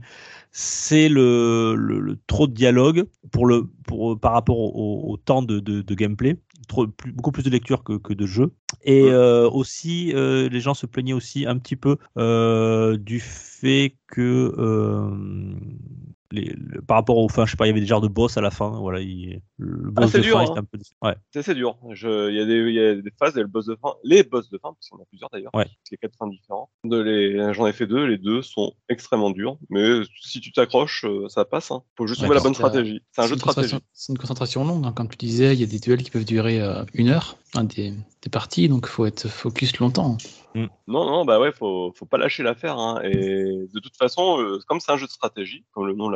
C'est 0.53 1.09
le, 1.09 1.75
le- 1.77 1.99
le 2.01 2.19
trop 2.27 2.47
de 2.47 2.53
dialogue 2.55 3.07
pour 3.33 3.47
le, 3.47 3.67
pour, 3.87 4.19
par 4.19 4.33
rapport 4.33 4.59
au, 4.59 4.71
au- 5.09 5.13
au 5.13 5.17
temps 5.19 5.43
de, 5.43 5.61
de- 5.61 5.83
de 5.83 5.95
gameplay, 5.95 6.37
trop, 6.69 6.87
plus- 6.87 7.13
beaucoup 7.13 7.33
plus 7.33 7.43
de 7.43 7.51
lecture 7.51 7.85
que, 7.85 7.95
que 7.99 8.13
de 8.13 8.27
jeu. 8.27 8.53
Et 8.83 9.05
euh, 9.11 9.49
aussi, 9.49 10.13
euh, 10.15 10.49
les 10.49 10.61
gens 10.61 10.75
se 10.75 10.87
plaignaient 10.87 11.13
aussi 11.13 11.47
un 11.47 11.59
petit 11.59 11.77
peu 11.77 11.97
euh, 12.19 12.97
du 12.97 13.21
fait 13.21 13.97
que 14.07 14.53
les- 16.35 16.53
le- 16.57 16.83
par 16.83 16.97
rapport 16.99 17.17
au 17.19 17.29
fin, 17.29 17.47
je 17.47 17.53
sais 17.53 17.57
pas, 17.57 17.67
il 17.67 17.69
y 17.69 17.73
avait 17.73 17.81
des 17.81 17.87
genres 17.87 18.01
de 18.01 18.09
boss 18.09 18.37
à 18.37 18.41
la 18.41 18.51
fin. 18.51 18.71
Voilà, 18.81 19.01
il- 19.01 19.41
le 19.59 19.91
boss 19.91 20.11
c'est 20.11 20.19
de 20.19 20.23
dur, 20.25 20.37
fin, 20.37 20.43
hein. 20.43 20.47
c'était 20.47 20.59
un 20.61 20.65
peu. 20.65 20.79
Ouais. 21.03 21.15
C'est 21.33 21.39
assez 21.39 21.55
dur. 21.55 21.77
Je- 21.93 22.31
Il 22.31 22.37
y, 22.37 22.41
a 22.41 22.45
des- 22.47 22.59
il 22.69 22.75
y 22.75 22.81
a 22.81 22.95
des 22.97 23.13
phases, 23.19 23.33
il 23.35 23.39
y 23.39 23.41
a 23.41 23.43
le 23.43 23.49
boss 23.49 23.67
de 23.67 23.77
fin, 23.81 23.95
les 24.05 24.23
boss 24.25 24.51
de 24.51 24.59
fin, 24.59 24.73
parce 24.75 24.89
qu'il 24.89 24.97
y 24.97 25.01
en 25.01 25.03
a 25.03 25.07
plusieurs 25.07 25.31
d'ailleurs, 25.31 25.55
Ouais. 25.55 25.65
parce 25.65 25.89
qu'il 25.89 25.95
y 25.95 26.05
a 26.05 26.09
quatre 26.09 26.17
fins 26.19 26.29
les... 27.03 27.53
J'en 27.55 27.67
ai 27.67 27.73
fait 27.73 27.87
deux, 27.87 28.05
les 28.07 28.19
deux 28.19 28.43
sont 28.43 28.73
extrêmement 28.89 29.31
durs, 29.31 29.59
mais 29.71 30.01
si 30.21 30.41
tu 30.41 30.53
t'accroches, 30.53 31.05
euh, 31.05 31.29
ça 31.29 31.45
passe. 31.45 31.71
Hein. 31.71 31.83
Faut 31.97 32.07
juste 32.07 32.21
Ouais, 32.21 32.27
trouver 32.27 32.39
la 32.39 32.43
bonne 32.43 32.55
stratégie. 32.55 33.01
C'est 33.13 33.21
un 33.23 33.25
jeu 33.25 33.31
de 33.31 33.35
une 33.37 33.41
concentration- 33.43 33.69
stratégie. 33.79 33.91
C'est 33.93 34.13
une 34.13 34.19
concentration 34.19 34.65
longue, 34.65 34.85
hein. 34.87 34.93
comme 34.93 35.09
tu 35.09 35.17
disais, 35.17 35.55
il 35.55 35.61
y 35.61 35.65
a 35.65 35.67
des 35.67 35.79
duels 35.79 36.03
qui 36.03 36.11
peuvent 36.11 36.25
durer 36.25 36.61
euh, 36.61 36.85
une 36.95 37.09
heure. 37.09 37.37
un 37.57 37.63
des, 37.65 37.93
des 38.25 38.31
parties, 38.31 38.69
donc 38.69 38.87
faut 38.87 39.05
être 39.05 39.29
focus 39.29 39.79
longtemps. 39.79 40.17
Non, 40.55 40.69
non, 40.87 41.25
bah 41.25 41.39
ouais, 41.39 41.53
faut, 41.53 41.93
faut 41.95 42.07
pas 42.07 42.17
lâcher 42.17 42.43
l'affaire. 42.43 42.79
Hein. 42.79 43.01
Et 43.03 43.13
de 43.15 43.81
toute 43.81 43.97
façon, 43.97 44.41
euh, 44.41 44.59
comme 44.67 44.81
c'est 44.81 44.93
un 44.93 44.97
jeu 44.97 45.07
de 45.07 45.11
stratégie, 45.11 45.65
comme 45.73 45.87
le 45.87 45.95
nom 45.95 46.11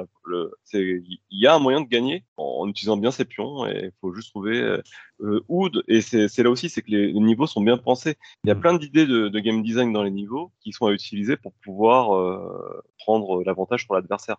c'est, 0.64 0.80
il 0.80 1.20
y 1.30 1.46
a 1.46 1.54
un 1.54 1.58
moyen 1.58 1.80
de 1.82 1.88
gagner 1.88 2.24
en, 2.36 2.62
en 2.62 2.68
utilisant 2.68 2.96
bien 2.96 3.10
ses 3.10 3.24
pions. 3.24 3.66
Et 3.66 3.86
il 3.86 3.92
faut 4.00 4.14
juste 4.14 4.30
trouver 4.30 4.80
euh, 5.20 5.40
de- 5.70 5.84
Et 5.88 6.00
c'est, 6.00 6.42
là 6.42 6.50
aussi, 6.50 6.68
c'est 6.68 6.82
que 6.82 6.90
les, 6.90 7.12
les 7.12 7.20
niveaux 7.20 7.46
sont 7.46 7.60
bien 7.60 7.76
pensés. 7.76 8.16
Il 8.44 8.48
y 8.48 8.50
a 8.50 8.54
Mm. 8.54 8.60
plein 8.60 8.74
d'idées 8.78 9.06
de, 9.06 9.28
de 9.28 9.38
game 9.40 9.62
design 9.62 9.92
dans 9.92 10.02
les 10.02 10.10
niveaux 10.10 10.50
qui 10.60 10.72
sont 10.72 10.86
à 10.86 10.92
utiliser 10.92 11.36
pour 11.36 11.52
pouvoir 11.64 12.14
euh, 12.16 12.82
prendre 12.98 13.42
l'avantage 13.44 13.84
sur 13.84 13.94
l'adversaire. 13.94 14.36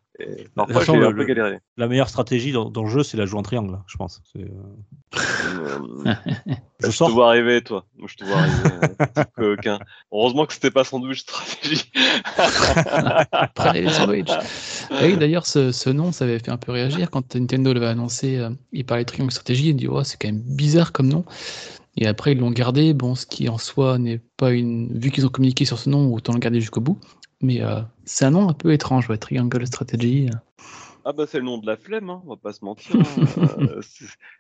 Parfois, 0.55 0.83
j'ai 0.83 0.97
le- 0.97 1.07
un 1.07 1.11
peu 1.11 1.17
le- 1.17 1.25
galéré. 1.25 1.59
La 1.77 1.87
meilleure 1.87 2.09
stratégie 2.09 2.51
dans, 2.51 2.69
dans 2.69 2.83
le 2.83 2.89
jeu, 2.89 3.03
c'est 3.03 3.17
la 3.17 3.25
jouer 3.25 3.39
en 3.39 3.43
triangle, 3.43 3.79
je 3.87 3.97
pense. 3.97 4.21
Euh, 4.37 4.41
Euh, 5.15 5.79
Je 6.81 6.97
te 6.97 7.11
vois 7.11 7.29
arriver, 7.29 7.61
toi. 7.61 7.85
Je 8.05 8.15
te 8.15 8.23
vois 8.23 8.37
arriver, 8.37 8.69
euh. 9.37 9.77
Heureusement 10.13 10.45
que 10.45 10.53
c'était 10.53 10.71
pas 10.71 10.83
sandwich 10.85 11.19
stratégie. 11.21 11.91
Prenez 13.55 13.81
les 13.81 13.89
sandwichs. 13.91 14.29
oui, 15.01 15.17
d'ailleurs, 15.17 15.45
ce, 15.45 15.71
ce 15.71 15.89
nom, 15.89 16.11
ça 16.11 16.23
avait 16.25 16.39
fait 16.39 16.51
un 16.51 16.57
peu 16.57 16.71
réagir 16.71 17.09
quand 17.11 17.35
Nintendo 17.35 17.73
l'avait 17.73 17.87
annoncé. 17.87 18.37
euh, 18.37 18.49
il 18.71 18.85
parlait 18.85 19.03
de 19.03 19.09
Triangle 19.09 19.31
Stratégie. 19.31 19.69
Il 19.69 19.75
dit, 19.75 19.87
oh, 19.87 20.03
c'est 20.03 20.17
quand 20.21 20.29
même 20.29 20.39
bizarre 20.41 20.68
comme 20.91 21.08
nom. 21.08 21.25
Et 21.97 22.08
après, 22.08 22.32
ils 22.32 22.38
l'ont 22.39 22.51
gardé. 22.51 22.93
Bon, 22.93 23.15
ce 23.15 23.25
qui 23.25 23.49
en 23.49 23.58
soi 23.58 23.97
n'est 23.97 24.21
pas 24.38 24.51
une. 24.51 24.97
Vu 24.97 25.12
qu'ils 25.12 25.25
ont 25.25 25.29
communiqué 25.29 25.65
sur 25.65 25.79
ce 25.79 25.89
nom, 25.89 26.13
autant 26.13 26.34
le 26.34 26.39
garder 26.39 26.60
jusqu'au 26.62 26.82
bout. 26.82 26.97
Mais 27.41 27.62
euh, 27.62 27.82
c'est 28.05 28.25
un 28.25 28.32
nom 28.32 28.49
un 28.49 28.53
peu 28.53 28.71
étrange, 28.73 29.10
ouais, 29.10 29.17
Triangle 29.17 29.65
Strategy. 29.65 30.29
Ah 31.05 31.13
bah 31.13 31.23
c'est 31.27 31.39
le 31.39 31.45
nom 31.45 31.58
de 31.58 31.65
la 31.65 31.77
flemme, 31.77 32.10
hein, 32.10 32.21
on 32.25 32.29
va 32.32 32.36
pas 32.36 32.51
se 32.53 32.63
mentir. 32.63 32.95
hein. 32.97 33.25
Euh, 33.60 33.82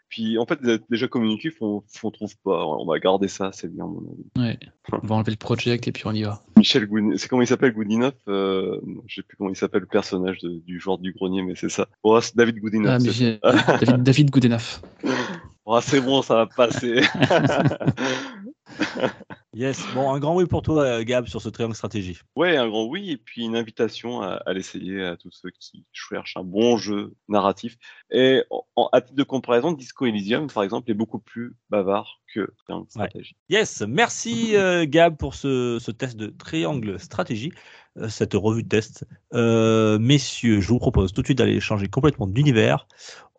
Puis 0.09 0.37
en 0.37 0.45
fait, 0.45 0.61
dé- 0.61 0.79
déjà 0.89 1.07
communiqué, 1.07 1.51
on, 1.61 1.81
on 2.03 2.11
trouve 2.11 2.33
pas. 2.43 2.65
On 2.65 2.85
va 2.85 2.99
garder 2.99 3.27
ça, 3.27 3.51
c'est 3.53 3.73
bien 3.73 3.85
à 3.85 3.87
mon 3.87 3.99
avis. 4.01 4.25
Ouais. 4.37 4.59
On 5.01 5.07
va 5.07 5.15
enlever 5.15 5.31
le 5.31 5.37
project 5.37 5.87
et 5.87 5.91
puis 5.91 6.03
on 6.05 6.11
y 6.11 6.23
va. 6.23 6.43
Michel 6.57 6.85
Goudin, 6.87 7.15
c'est 7.17 7.27
comment 7.29 7.41
il 7.41 7.47
s'appelle 7.47 7.71
Goudinov 7.73 8.13
euh, 8.27 8.79
Je 9.07 9.15
sais 9.15 9.21
plus 9.23 9.37
comment 9.37 9.49
il 9.49 9.55
s'appelle 9.55 9.81
le 9.81 9.87
personnage 9.87 10.39
de- 10.39 10.59
du 10.65 10.79
joueur 10.79 10.97
du 10.97 11.13
grenier, 11.13 11.41
mais 11.41 11.55
c'est 11.55 11.69
ça. 11.69 11.87
C'est 12.21 12.35
David 12.35 12.59
Goudinov. 12.59 13.01
Ah, 13.43 13.77
David, 13.79 14.03
David 14.03 14.29
Goodenough. 14.29 14.81
Bon, 15.69 15.81
c'est 15.81 16.01
bon, 16.01 16.23
ça 16.23 16.33
va 16.33 16.45
passer. 16.47 17.03
Yes. 19.59 19.85
Bon, 19.93 20.13
un 20.13 20.19
grand 20.19 20.37
oui 20.37 20.45
pour 20.45 20.61
toi, 20.61 20.83
euh, 20.83 21.03
Gab, 21.03 21.27
sur 21.27 21.41
ce 21.41 21.49
triangle 21.49 21.75
stratégie. 21.75 22.17
ouais, 22.37 22.55
un 22.55 22.69
grand 22.69 22.85
oui, 22.85 23.11
et 23.11 23.17
puis 23.17 23.43
une 23.43 23.57
invitation 23.57 24.21
à, 24.21 24.35
à 24.45 24.53
l'essayer 24.53 25.03
à 25.03 25.17
tous 25.17 25.31
ceux 25.33 25.49
qui 25.49 25.83
cherchent 25.91 26.37
un 26.37 26.45
bon 26.45 26.77
jeu 26.77 27.13
narratif. 27.27 27.77
Et 28.09 28.41
en, 28.51 28.63
en- 28.77 28.89
à 28.93 29.01
titre 29.01 29.17
de 29.17 29.23
comparaison, 29.23 29.73
Disco 29.73 30.05
Elysium, 30.05 30.47
par 30.47 30.63
exemple, 30.63 30.89
est 30.89 30.93
beaucoup 30.93 31.19
plus 31.19 31.57
bavard 31.69 32.21
que 32.33 32.53
Triangle 32.63 32.85
Stratégie. 32.89 33.35
Yes, 33.49 33.83
merci 33.85 34.55
euh, 34.55 34.85
Gab 34.87 35.17
pour 35.17 35.35
ce, 35.35 35.77
ce 35.81 35.91
test 35.91 36.15
de 36.15 36.27
triangle 36.27 36.97
stratégie, 36.97 37.51
euh, 37.97 38.07
cette 38.07 38.35
revue 38.35 38.63
de 38.63 38.69
test. 38.69 39.05
Euh, 39.33 39.99
messieurs, 39.99 40.61
je 40.61 40.69
vous 40.69 40.79
propose 40.79 41.11
tout 41.11 41.19
de 41.19 41.27
suite 41.27 41.39
d'aller 41.39 41.59
changer 41.59 41.89
complètement 41.89 42.27
d'univers. 42.27 42.87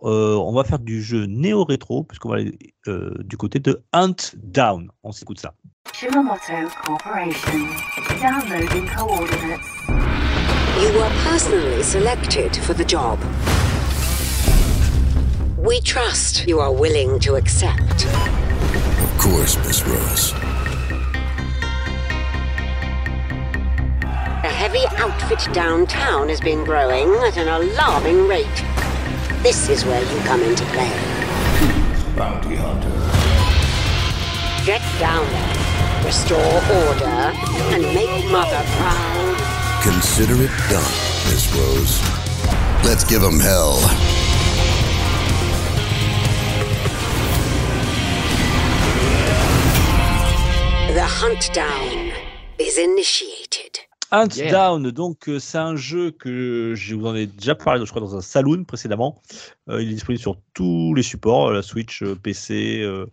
On 0.02 0.52
va 0.52 0.64
faire 0.64 0.78
du 0.80 1.02
jeu 1.02 1.24
néo-rétro, 1.26 2.04
puisqu'on 2.04 2.30
va 2.30 2.36
aller 2.36 2.58
du 2.86 3.36
côté 3.36 3.58
de 3.58 3.82
Hunt 3.92 4.16
Down. 4.36 4.90
On 5.02 5.12
s'écoute 5.12 5.38
ça. 5.38 5.54
Shimamoto 6.00 6.68
Corporation. 6.76 7.68
Downloading 8.20 8.86
coordinates. 8.88 9.68
You 10.80 10.98
were 10.98 11.10
personally 11.24 11.82
selected 11.82 12.56
for 12.56 12.74
the 12.74 12.84
job. 12.84 13.18
We 15.58 15.80
trust 15.80 16.46
you 16.46 16.60
are 16.60 16.72
willing 16.72 17.18
to 17.20 17.34
accept. 17.36 18.06
Of 18.06 19.18
course, 19.18 19.56
Miss 19.58 19.86
Rose. 19.86 20.32
A 24.42 24.52
heavy 24.52 24.86
outfit 24.96 25.52
downtown 25.54 26.28
has 26.28 26.40
been 26.40 26.64
growing 26.64 27.14
at 27.24 27.36
an 27.36 27.48
alarming 27.48 28.26
rate. 28.26 28.46
This 29.42 29.68
is 29.68 29.84
where 29.84 30.02
you 30.02 30.20
come 30.24 30.42
into 30.42 30.64
play. 30.66 30.90
Bounty 32.16 32.56
hunter. 32.56 32.90
Get 34.66 34.82
down 34.98 35.26
there, 35.26 35.59
restore 36.04 36.38
order, 36.40 37.20
and 37.74 37.82
make 37.94 38.30
Mother 38.30 38.62
proud. 38.78 39.36
Consider 39.82 40.34
it 40.42 40.50
done, 40.68 40.92
Miss 41.30 41.52
Rose. 41.54 42.00
Let's 42.84 43.04
give 43.04 43.20
them 43.22 43.38
hell. 43.40 43.78
The 50.94 51.04
hunt 51.04 51.50
down 51.54 52.10
is 52.58 52.76
initiated. 52.78 53.78
Hunt 54.12 54.36
Yeah. 54.36 54.50
Down, 54.50 54.90
donc 54.90 55.28
euh, 55.28 55.38
c'est 55.38 55.58
un 55.58 55.76
jeu 55.76 56.10
que 56.10 56.74
je 56.74 56.96
vous 56.96 57.06
en 57.06 57.14
ai 57.14 57.26
déjà 57.26 57.54
parlé, 57.54 57.86
je 57.86 57.90
crois, 57.90 58.00
dans 58.00 58.16
un 58.16 58.20
saloon 58.20 58.64
précédemment. 58.64 59.22
Euh, 59.68 59.80
il 59.80 59.90
est 59.90 59.94
disponible 59.94 60.20
sur 60.20 60.36
tous 60.52 60.92
les 60.94 61.04
supports, 61.04 61.50
euh, 61.50 61.52
la 61.54 61.62
Switch, 61.62 62.02
PC, 62.20 62.80
euh, 62.82 63.06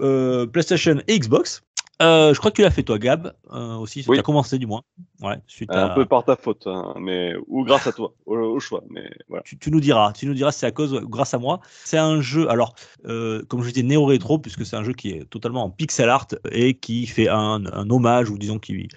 euh, 0.00 0.46
PlayStation 0.46 1.02
et 1.08 1.18
Xbox. 1.18 1.62
Euh, 2.00 2.32
je 2.32 2.38
crois 2.38 2.50
que 2.50 2.56
tu 2.56 2.62
l'as 2.62 2.70
fait 2.70 2.82
toi, 2.82 2.98
Gab, 2.98 3.34
euh, 3.52 3.74
aussi. 3.76 4.04
Oui. 4.08 4.16
Tu 4.16 4.20
as 4.20 4.22
commencé 4.22 4.58
du 4.58 4.66
moins. 4.66 4.82
Ouais, 5.20 5.36
suite 5.46 5.70
Un 5.70 5.86
à- 5.86 5.94
peu 5.94 6.06
par 6.06 6.24
ta 6.24 6.36
faute, 6.36 6.66
hein, 6.66 6.94
mais 6.98 7.34
ou 7.46 7.64
grâce 7.64 7.86
à 7.86 7.92
toi, 7.92 8.14
au, 8.24 8.36
au 8.36 8.60
choix. 8.60 8.82
Mais 8.88 9.10
voilà. 9.28 9.42
tu, 9.42 9.58
tu 9.58 9.70
nous 9.70 9.80
diras, 9.80 10.12
tu 10.12 10.26
nous 10.26 10.32
diras 10.34 10.50
si 10.50 10.60
c'est 10.60 10.66
à 10.66 10.70
cause 10.70 10.98
grâce 11.04 11.34
à 11.34 11.38
moi. 11.38 11.60
C'est 11.84 11.98
un 11.98 12.20
jeu, 12.22 12.50
alors, 12.50 12.74
euh, 13.04 13.42
comme 13.48 13.62
je 13.62 13.70
disais, 13.70 13.82
néo-rétro, 13.82 14.38
puisque 14.38 14.64
c'est 14.64 14.76
un 14.76 14.84
jeu 14.84 14.94
qui 14.94 15.10
est 15.10 15.28
totalement 15.28 15.64
en 15.64 15.70
pixel 15.70 16.08
art 16.08 16.28
et 16.50 16.74
qui 16.74 17.06
fait 17.06 17.28
un, 17.28 17.66
un 17.66 17.90
hommage, 17.90 18.30
ou 18.30 18.38
disons, 18.38 18.58
qui, 18.58 18.88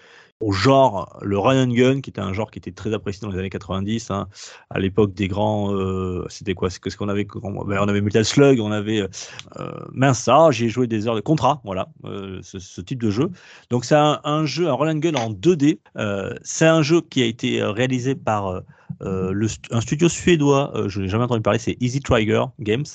au 0.43 0.51
genre, 0.51 1.17
le 1.21 1.37
run 1.37 1.63
and 1.63 1.73
gun, 1.73 2.01
qui 2.01 2.09
était 2.09 2.21
un 2.21 2.33
genre 2.33 2.51
qui 2.51 2.59
était 2.59 2.71
très 2.71 2.93
apprécié 2.93 3.25
dans 3.25 3.31
les 3.31 3.39
années 3.39 3.49
90, 3.49 4.11
hein, 4.11 4.27
à 4.69 4.79
l'époque 4.79 5.13
des 5.13 5.27
grands, 5.27 5.73
euh, 5.73 6.25
c'était 6.29 6.53
quoi, 6.53 6.69
c'est 6.69 6.79
que 6.79 6.89
ce 6.89 6.97
qu'on 6.97 7.09
avait, 7.09 7.25
on, 7.41 7.63
ben, 7.63 7.79
on 7.81 7.87
avait 7.87 8.01
Metal 8.01 8.25
Slug, 8.25 8.59
on 8.59 8.71
avait, 8.71 9.01
euh, 9.01 9.71
mince 9.91 10.19
ça, 10.19 10.49
joué 10.51 10.87
des 10.87 11.07
heures 11.07 11.15
de 11.15 11.21
contrat, 11.21 11.61
voilà, 11.63 11.87
euh, 12.05 12.39
ce, 12.41 12.81
type 12.81 13.01
de 13.01 13.09
jeu. 13.09 13.29
Donc 13.69 13.85
c'est 13.85 13.95
un, 13.95 14.19
un 14.23 14.45
jeu, 14.45 14.67
un 14.67 14.73
run 14.73 14.95
and 14.95 14.99
gun 14.99 15.13
en 15.15 15.31
2D. 15.31 15.79
Euh, 15.97 16.33
c'est 16.43 16.67
un 16.67 16.81
jeu 16.81 17.01
qui 17.01 17.21
a 17.21 17.25
été 17.25 17.61
euh, 17.61 17.71
réalisé 17.71 18.15
par 18.15 18.47
euh, 18.47 18.59
euh, 19.01 19.31
le 19.33 19.47
un 19.71 19.81
studio 19.81 20.07
suédois, 20.07 20.71
euh, 20.75 20.89
je 20.89 21.01
n'ai 21.01 21.07
jamais 21.07 21.23
entendu 21.23 21.41
parler, 21.41 21.59
c'est 21.59 21.77
Easy 21.81 21.99
Trigger 21.99 22.45
Games. 22.59 22.85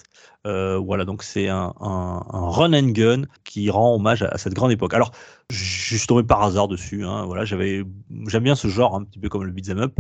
Euh, 0.47 0.79
voilà, 0.79 1.05
donc 1.05 1.23
c'est 1.23 1.49
un, 1.49 1.75
un- 1.81 2.25
un 2.33 2.49
run 2.49 2.73
and 2.73 2.91
gun 2.91 3.23
qui 3.45 3.71
rend 3.71 3.95
hommage 3.95 4.23
à, 4.23 4.39
cette 4.39 4.55
grande 4.55 4.71
époque. 4.71 4.95
Alors, 4.95 5.11
je 5.51 5.97
suis 5.97 6.07
tombé 6.07 6.23
par 6.23 6.43
hasard 6.43 6.69
dessus. 6.69 7.05
Hein, 7.05 7.25
voilà, 7.27 7.45
j'avais, 7.45 7.83
j'aime 8.29 8.45
bien 8.45 8.55
ce 8.55 8.69
genre, 8.69 8.95
un 8.95 9.05
petit 9.05 9.19
peu 9.19 9.29
comme 9.29 9.45
le 9.45 9.53
beat'em 9.53 9.79
up. 9.79 9.95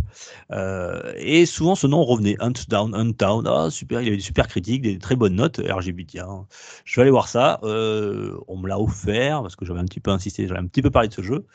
Euh, 0.53 1.13
et 1.17 1.47
souvent, 1.47 1.75
ce 1.75 1.87
nom 1.87 2.05
revenait. 2.05 2.37
Hunt 2.41 2.53
Down, 2.69 2.95
Hunt 2.95 3.13
Down. 3.19 3.47
Ah, 3.47 3.69
super, 3.71 4.01
il 4.01 4.05
y 4.05 4.09
avait 4.09 4.17
des 4.19 4.23
super 4.23 4.47
critiques, 4.47 4.83
des 4.83 4.99
très 4.99 5.17
bonnes 5.17 5.35
notes. 5.35 5.61
RGB, 5.67 6.05
tiens, 6.07 6.47
je 6.85 6.97
vais 6.97 7.03
aller 7.03 7.11
voir 7.11 7.29
ça. 7.29 7.61
Euh, 7.63 8.39
on 8.47 8.59
me 8.59 8.69
l'a 8.69 8.79
offert 8.79 9.43
parce 9.43 9.57
que 9.57 9.65
j'avais 9.65 9.81
un 9.81 9.87
petit 9.87 10.01
peu 10.01 10.11
insisté, 10.11 10.47
j'avais 10.47 10.61
un 10.61 10.67
petit 10.67 10.83
peu 10.83 10.91
parlé 10.91 11.09
de 11.09 11.15
ce 11.15 11.23
jeu. 11.23 11.47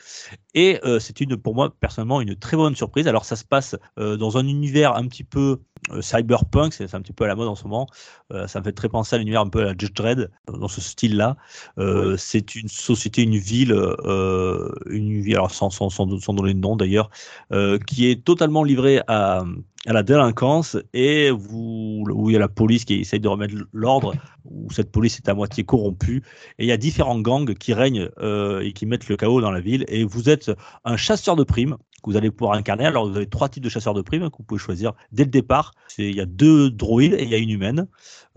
Et 0.55 0.79
c'est 0.99 1.21
une, 1.21 1.37
pour 1.37 1.55
moi, 1.55 1.73
personnellement, 1.79 2.21
une 2.21 2.35
très 2.35 2.57
bonne 2.57 2.75
surprise. 2.75 3.07
Alors, 3.07 3.25
ça 3.25 3.35
se 3.35 3.45
passe 3.45 3.75
dans 3.97 4.37
un 4.37 4.47
univers 4.47 4.95
un 4.95 5.07
petit 5.07 5.23
peu 5.23 5.61
cyberpunk, 6.01 6.73
c'est 6.73 6.93
un 6.95 7.01
petit 7.01 7.13
peu 7.13 7.23
à 7.25 7.27
la 7.27 7.35
mode 7.35 7.47
en 7.47 7.55
ce 7.55 7.63
moment. 7.63 7.87
Ça 8.47 8.59
me 8.59 8.63
fait 8.63 8.72
très 8.73 8.89
penser 8.89 9.15
à 9.15 9.19
l'univers 9.19 9.41
un 9.41 9.49
peu 9.49 9.61
à 9.61 9.65
la 9.65 9.71
Judge 9.77 9.93
Dredd, 9.93 10.29
dans 10.47 10.67
ce 10.67 10.81
style-là. 10.81 11.37
Euh, 11.77 12.15
C'est 12.17 12.55
une 12.55 12.67
société, 12.67 13.23
une 13.23 13.37
ville, 13.37 13.73
euh, 13.73 14.71
une 14.89 15.21
ville, 15.21 15.35
alors 15.35 15.51
sans, 15.51 15.69
sans, 15.69 15.89
sans, 15.89 16.19
sans 16.19 16.33
donner 16.33 16.53
de 16.53 16.59
nom 16.59 16.75
d'ailleurs, 16.75 17.09
euh, 17.51 17.77
qui 17.79 18.09
est 18.09 18.23
totalement 18.23 18.63
livrée 18.63 19.01
à, 19.07 19.43
à 19.85 19.93
la 19.93 20.03
délinquance 20.03 20.77
et 20.93 21.31
vous, 21.31 22.03
où 22.09 22.29
il 22.29 22.33
y 22.33 22.35
a 22.35 22.39
la 22.39 22.47
police 22.47 22.85
qui 22.85 22.95
essaye 22.95 23.19
de 23.19 23.27
remettre 23.27 23.55
l'ordre, 23.73 24.13
où 24.45 24.71
cette 24.71 24.91
police 24.91 25.17
est 25.17 25.29
à 25.29 25.33
moitié 25.33 25.63
corrompue. 25.63 26.23
Et 26.59 26.65
il 26.65 26.67
y 26.67 26.71
a 26.71 26.77
différents 26.77 27.19
gangs 27.19 27.53
qui 27.53 27.73
règnent 27.73 28.09
euh, 28.19 28.61
et 28.61 28.73
qui 28.73 28.85
mettent 28.85 29.07
le 29.09 29.17
chaos 29.17 29.41
dans 29.41 29.51
la 29.51 29.61
ville. 29.61 29.85
Et 29.87 30.03
vous 30.03 30.29
êtes 30.29 30.51
un 30.85 30.97
chasseur 30.97 31.35
de 31.35 31.43
primes 31.43 31.77
que 32.03 32.09
vous 32.11 32.17
allez 32.17 32.31
pouvoir 32.31 32.57
incarner. 32.57 32.85
Alors, 32.85 33.09
vous 33.09 33.15
avez 33.15 33.27
trois 33.27 33.49
types 33.49 33.63
de 33.63 33.69
chasseurs 33.69 33.93
de 33.93 34.01
primes 34.01 34.29
que 34.29 34.37
vous 34.37 34.43
pouvez 34.43 34.59
choisir 34.59 34.93
dès 35.11 35.23
le 35.23 35.29
départ. 35.29 35.73
Il 35.97 36.15
y 36.15 36.21
a 36.21 36.25
deux 36.25 36.69
droïdes 36.69 37.13
et 37.13 37.23
il 37.23 37.29
y 37.29 37.35
a 37.35 37.37
une 37.37 37.49
humaine. 37.49 37.87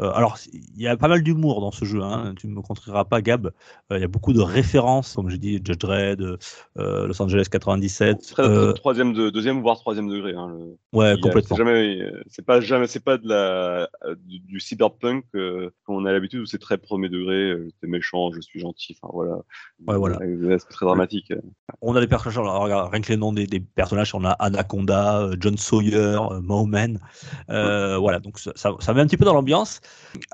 Euh, 0.00 0.11
alors, 0.12 0.38
il 0.52 0.81
y 0.81 0.87
a 0.87 0.96
pas 0.96 1.09
mal 1.09 1.22
d'humour 1.22 1.61
dans 1.61 1.70
ce 1.72 1.85
jeu. 1.85 2.02
Hein. 2.02 2.35
Tu 2.38 2.46
ne 2.48 2.55
me 2.55 2.61
contreras 2.61 3.05
pas, 3.05 3.22
Gab. 3.22 3.46
Euh, 3.90 3.98
il 3.98 4.00
y 4.00 4.05
a 4.05 4.09
beaucoup 4.09 4.33
de 4.33 4.40
références, 4.40 5.14
comme 5.14 5.31
j'ai 5.31 5.38
dit, 5.38 5.55
Judge 5.64 5.79
Dredd, 5.79 6.20
euh, 6.22 7.07
Los 7.07 7.20
Angeles 7.20 7.46
97. 7.50 8.20
Très, 8.33 8.42
Euh, 8.42 8.72
troisième, 8.72 9.12
de, 9.14 9.31
deuxième 9.31 9.61
voire 9.62 9.79
troisième 9.79 10.09
degré. 10.09 10.35
Hein, 10.35 10.48
le- 10.48 10.76
ouais, 10.98 11.14
il 11.14 11.20
complètement. 11.20 11.57
C'est 12.29 12.44
pas 12.44 12.61
jamais, 12.61 12.87
c'est 12.87 13.02
pas 13.02 13.18
de 13.18 13.29
la 13.29 13.88
du, 14.26 14.38
du 14.40 14.61
cyberpunk 14.61 15.24
qu'on 15.85 16.05
a 16.05 16.12
l'habitude 16.12 16.40
où 16.40 16.46
c'est 16.46 16.59
très 16.59 16.79
premier 16.79 17.09
degré. 17.09 17.55
T'es 17.81 17.87
méchant, 17.87 18.31
je 18.33 18.40
suis 18.40 18.61
gentil. 18.61 18.96
Enfin 19.00 19.11
voilà. 19.12 19.37
Ouais, 19.87 19.96
voilà. 19.96 20.18
C'est 20.59 20.68
très 20.68 20.87
dramatique. 20.87 21.33
On 21.81 21.94
a 21.96 22.00
des 22.00 22.07
personnages, 22.07 22.38
alors, 22.38 22.61
regarde, 22.62 22.90
rien 22.92 23.00
que 23.00 23.09
les 23.09 23.16
noms 23.16 23.33
des, 23.33 23.46
des 23.46 23.56
personnages, 23.61 24.14
on 24.14 24.25
a 24.25 24.31
Anaconda, 24.31 25.21
euh, 25.21 25.37
John 25.38 25.57
Sawyer, 25.57 25.97
euh, 25.97 26.40
Mowman. 26.40 26.99
Euh, 27.51 27.99
Voilà, 27.99 28.19
donc 28.19 28.38
ça, 28.38 28.53
ça, 28.55 28.95
met 28.95 29.01
un 29.01 29.07
petit 29.07 29.16
peu 29.16 29.25
dans 29.25 29.35
l'ambiance. 29.35 29.81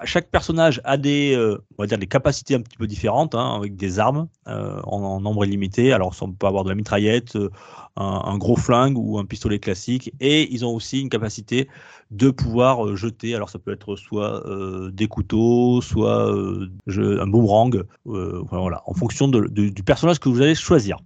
Chaque 0.04 0.30
personnage 0.30 0.80
a 0.85 0.96
des, 0.96 1.35
euh, 1.35 1.62
on 1.78 1.82
va 1.82 1.87
dire, 1.87 1.98
des 1.98 2.06
capacités 2.06 2.54
un 2.54 2.61
petit 2.61 2.76
peu 2.76 2.87
différentes, 2.87 3.35
hein, 3.35 3.54
avec 3.56 3.76
des 3.76 3.98
armes 3.98 4.28
euh, 4.48 4.80
en, 4.85 5.20
nombre 5.20 5.44
illimité. 5.44 5.92
Alors, 5.92 6.14
on 6.20 6.32
peut 6.32 6.46
avoir 6.46 6.64
de 6.64 6.68
la 6.68 6.74
mitraillette, 6.74 7.37
euh, 7.37 7.50
un, 7.96 8.38
gros 8.38 8.56
flingue 8.56 8.96
ou 8.96 9.18
un 9.18 9.24
pistolet 9.24 9.58
classique. 9.58 10.12
Et 10.20 10.52
ils 10.52 10.64
ont 10.64 10.74
aussi 10.74 11.00
une 11.00 11.08
capacité 11.08 11.68
de 12.11 12.30
pouvoir 12.30 12.87
euh, 12.87 12.96
jeter. 12.96 13.35
Alors, 13.35 13.50
ça 13.50 13.58
peut 13.58 13.72
être 13.72 13.96
soit 13.96 14.46
euh, 14.46 14.90
des 14.90 15.08
couteaux, 15.08 15.80
soit 15.80 16.32
euh, 16.32 16.68
un 16.88 17.26
boomerang. 17.26 17.85
euh, 18.06 18.42
voilà, 18.50 18.82
en 18.87 18.94
fonction 18.94 19.28
du 19.28 19.82
personnage 19.82 20.18
que 20.18 20.28
vous 20.28 20.40
allez 20.40 20.54
choisir. 20.54 20.96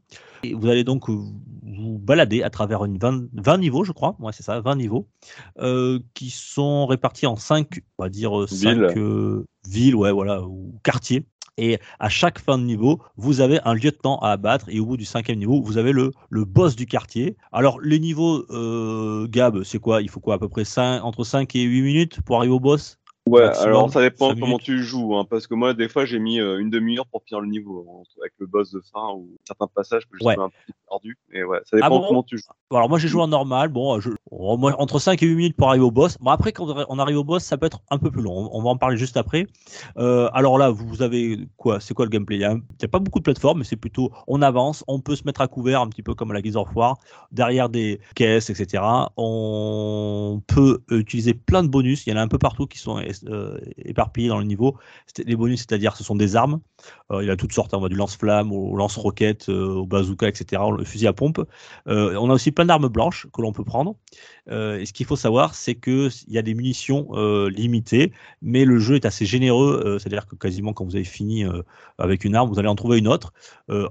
Et 0.43 0.55
vous 0.55 0.69
allez 0.69 0.85
donc 0.85 1.09
euh, 1.09 1.19
vous 1.67 1.99
balader 1.99 2.43
à 2.43 2.51
travers 2.51 2.85
une 2.85 2.99
20, 2.99 3.25
20 3.33 3.59
niveaux, 3.59 3.85
je 3.85 3.93
crois. 3.93 4.17
Ouais, 4.21 4.33
c'est 4.33 4.43
ça, 4.43 4.61
20 4.61 4.77
niveaux, 4.77 5.09
euh, 5.59 5.99
qui 6.15 6.31
sont 6.31 6.87
répartis 6.87 7.27
en 7.27 7.37
5, 7.37 7.81
on 7.99 8.05
va 8.05 8.09
dire 8.09 8.33
5 8.49 8.57
Villes. 8.97 9.45
villes, 9.69 9.95
ouais, 9.97 10.13
voilà, 10.13 10.43
ou 10.43 10.79
quartiers. 10.83 11.25
Et 11.59 11.79
à 11.99 12.11
chaque 12.11 12.39
fin 12.39 12.59
de 12.59 12.65
niveau, 12.65 13.01
vous 13.17 13.41
avez 13.41 13.61
un 13.65 13.73
lieutenant 13.75 14.19
à 14.19 14.31
abattre. 14.33 14.67
Et 14.69 14.79
au 14.79 14.85
bout 14.87 14.99
du 14.99 15.07
cinquième 15.07 15.39
niveau, 15.39 15.63
vous 15.63 15.79
avez 15.79 15.93
le, 15.93 16.13
le 16.29 16.45
boss 16.45 16.77
du 16.77 16.85
quartier. 16.85 17.37
Alors, 17.51 17.81
les 17.81 17.99
niveaux, 17.99 18.45
euh, 18.51 19.27
Gab, 19.27 19.63
c'est 19.63 19.79
quoi? 19.79 20.03
Il 20.03 20.11
faut 20.11 20.21
quoi 20.21 20.35
À 20.35 20.39
peu 20.39 20.49
près 20.51 20.65
5, 20.67 21.03
entre 21.03 21.25
5 21.25 21.57
et 21.57 21.63
8 21.63 21.81
minutes 21.83 22.21
pour 22.23 22.37
arriver 22.37 22.53
au 22.53 22.61
boss? 22.61 22.99
Ouais, 23.29 23.47
Maximum, 23.47 23.69
alors 23.69 23.93
ça 23.93 24.01
dépend 24.01 24.29
comment 24.29 24.47
minutes. 24.47 24.63
tu 24.63 24.83
joues, 24.85 25.17
hein, 25.17 25.27
parce 25.29 25.49
que 25.49 25.55
moi, 25.55 25.75
des 25.75 25.89
fois, 25.89 26.05
j'ai 26.05 26.21
mis 26.21 26.39
euh, 26.39 26.61
une 26.61 26.71
demi-heure 26.71 27.07
pour 27.07 27.23
finir 27.25 27.41
le 27.41 27.49
niveau, 27.49 27.85
hein, 27.91 28.03
avec 28.21 28.33
le 28.39 28.47
boss 28.47 28.71
de 28.71 28.81
fin 28.93 29.15
ou 29.15 29.37
certains 29.45 29.67
passages 29.67 30.05
que 30.07 30.17
je 30.21 30.25
Ouais. 30.25 30.39
un 30.39 30.49
peu 30.49 30.73
perdu. 30.89 31.19
Et 31.33 31.45
ouais, 31.45 31.59
ça 31.65 31.77
dépend 31.77 31.87
Ah 31.87 31.91
bon 31.91 32.05
comment 32.07 32.23
tu 32.23 32.39
joues. 32.39 32.45
Alors 32.71 32.89
moi 32.89 32.99
j'ai 32.99 33.07
joué 33.09 33.23
en 33.23 33.29
normal, 33.29 33.69
bon, 33.69 34.01
je, 34.01 34.11
oh, 34.31 34.57
moi, 34.57 34.75
entre 34.79 34.99
5 34.99 35.23
et 35.23 35.27
8 35.27 35.35
minutes 35.37 35.57
pour 35.57 35.69
arriver 35.69 35.85
au 35.85 35.91
boss. 35.91 36.17
Bon 36.21 36.31
après 36.31 36.53
quand 36.53 36.67
on 36.89 36.99
arrive 36.99 37.19
au 37.19 37.25
boss 37.25 37.45
ça 37.45 37.57
peut 37.57 37.67
être 37.67 37.81
un 37.91 37.99
peu 37.99 38.11
plus 38.11 38.23
long, 38.23 38.49
on, 38.53 38.63
va 38.63 38.71
en 38.71 38.77
parler 38.77 38.97
juste 38.97 39.17
après. 39.17 39.47
Euh, 39.99 40.29
alors 40.33 40.59
là 40.59 40.71
vous 40.71 41.03
avez 41.03 41.47
quoi? 41.57 41.79
C'est 41.79 41.95
quoi 41.95 42.07
le 42.07 42.11
gameplay? 42.11 42.37
Il 42.37 42.41
n'y 42.41 42.45
a 42.45 42.89
pas 42.89 42.99
beaucoup 42.99 43.21
de 43.21 43.25
plateformes 43.25 43.59
mais 43.59 43.65
c'est 43.65 43.77
plutôt 43.77 44.11
on 44.27 44.43
avance, 44.43 44.85
on 44.89 45.01
peut 45.01 45.15
se 45.15 45.25
mettre 45.25 45.41
à 45.41 45.49
couvert 45.49 45.81
un 45.81 45.89
petit 45.89 46.03
peu 46.03 46.15
comme 46.15 46.33
à 46.33 46.35
la 46.35 46.43
Gears 46.43 46.57
of 46.63 46.75
War, 46.75 46.99
derrière 47.31 47.69
des 47.69 48.01
caisses 48.17 48.51
etc. 48.51 48.83
On 49.17 50.43
peut 50.49 50.81
utiliser 50.91 51.35
plein 51.35 51.63
de 51.63 51.69
bonus, 51.69 52.07
il 52.07 52.11
y 52.11 52.13
en 52.13 52.17
a 52.17 52.23
un 52.23 52.29
peu 52.29 52.39
partout 52.39 52.67
qui 52.67 52.79
sont 52.79 52.99
euh, 53.29 53.59
éparpillés 53.79 54.29
dans 54.29 54.39
le 54.39 54.45
niveau. 54.45 54.77
Les 55.25 55.37
bonus 55.37 55.61
c'est-à-dire 55.61 55.97
ce 55.97 56.05
sont 56.05 56.17
des 56.17 56.37
armes, 56.37 56.61
Euh, 57.13 57.23
il 57.23 57.27
y 57.29 57.31
a 57.31 57.37
toutes 57.37 57.53
sortes, 57.53 57.73
hein, 57.73 57.79
on 57.79 57.83
va 57.83 57.89
du 57.89 57.95
lance-flamme 57.97 58.53
au 58.53 58.77
lance-roquette, 58.77 59.49
euh, 59.49 59.75
au 59.75 59.87
bazooka 59.87 60.29
etc. 60.29 60.63
Le 60.77 60.85
fusil 60.85 61.07
à 61.07 61.13
pompe. 61.13 61.41
On 61.87 62.31
a 62.31 62.35
aussi 62.35 62.51
plein 62.53 62.65
d'armes 62.65 62.89
blanches 62.89 63.27
que 63.33 63.41
l'on 63.43 63.53
peut 63.53 63.65
prendre. 63.65 63.97
Et 64.49 64.85
ce 64.87 64.93
qu'il 64.93 65.07
faut 65.07 65.17
savoir, 65.17 65.55
c'est 65.55 65.75
qu'il 65.75 66.11
y 66.29 66.39
a 66.39 66.43
des 66.43 66.55
munitions 66.55 67.09
limitées, 67.49 68.13
mais 68.43 68.65
le 68.65 68.79
jeu 68.79 68.95
est 68.97 69.05
assez 69.07 69.27
généreux. 69.27 69.99
C'est-à-dire 69.99 70.27
que 70.27 70.37
quasiment 70.37 70.73
quand 70.73 70.85
vous 70.85 70.95
avez 70.97 71.05
fini 71.05 71.45
avec 71.99 72.25
une 72.25 72.35
arme, 72.35 72.49
vous 72.51 72.59
allez 72.59 72.69
en 72.69 72.75
trouver 72.77 72.99
une 72.99 73.09
autre. 73.09 73.33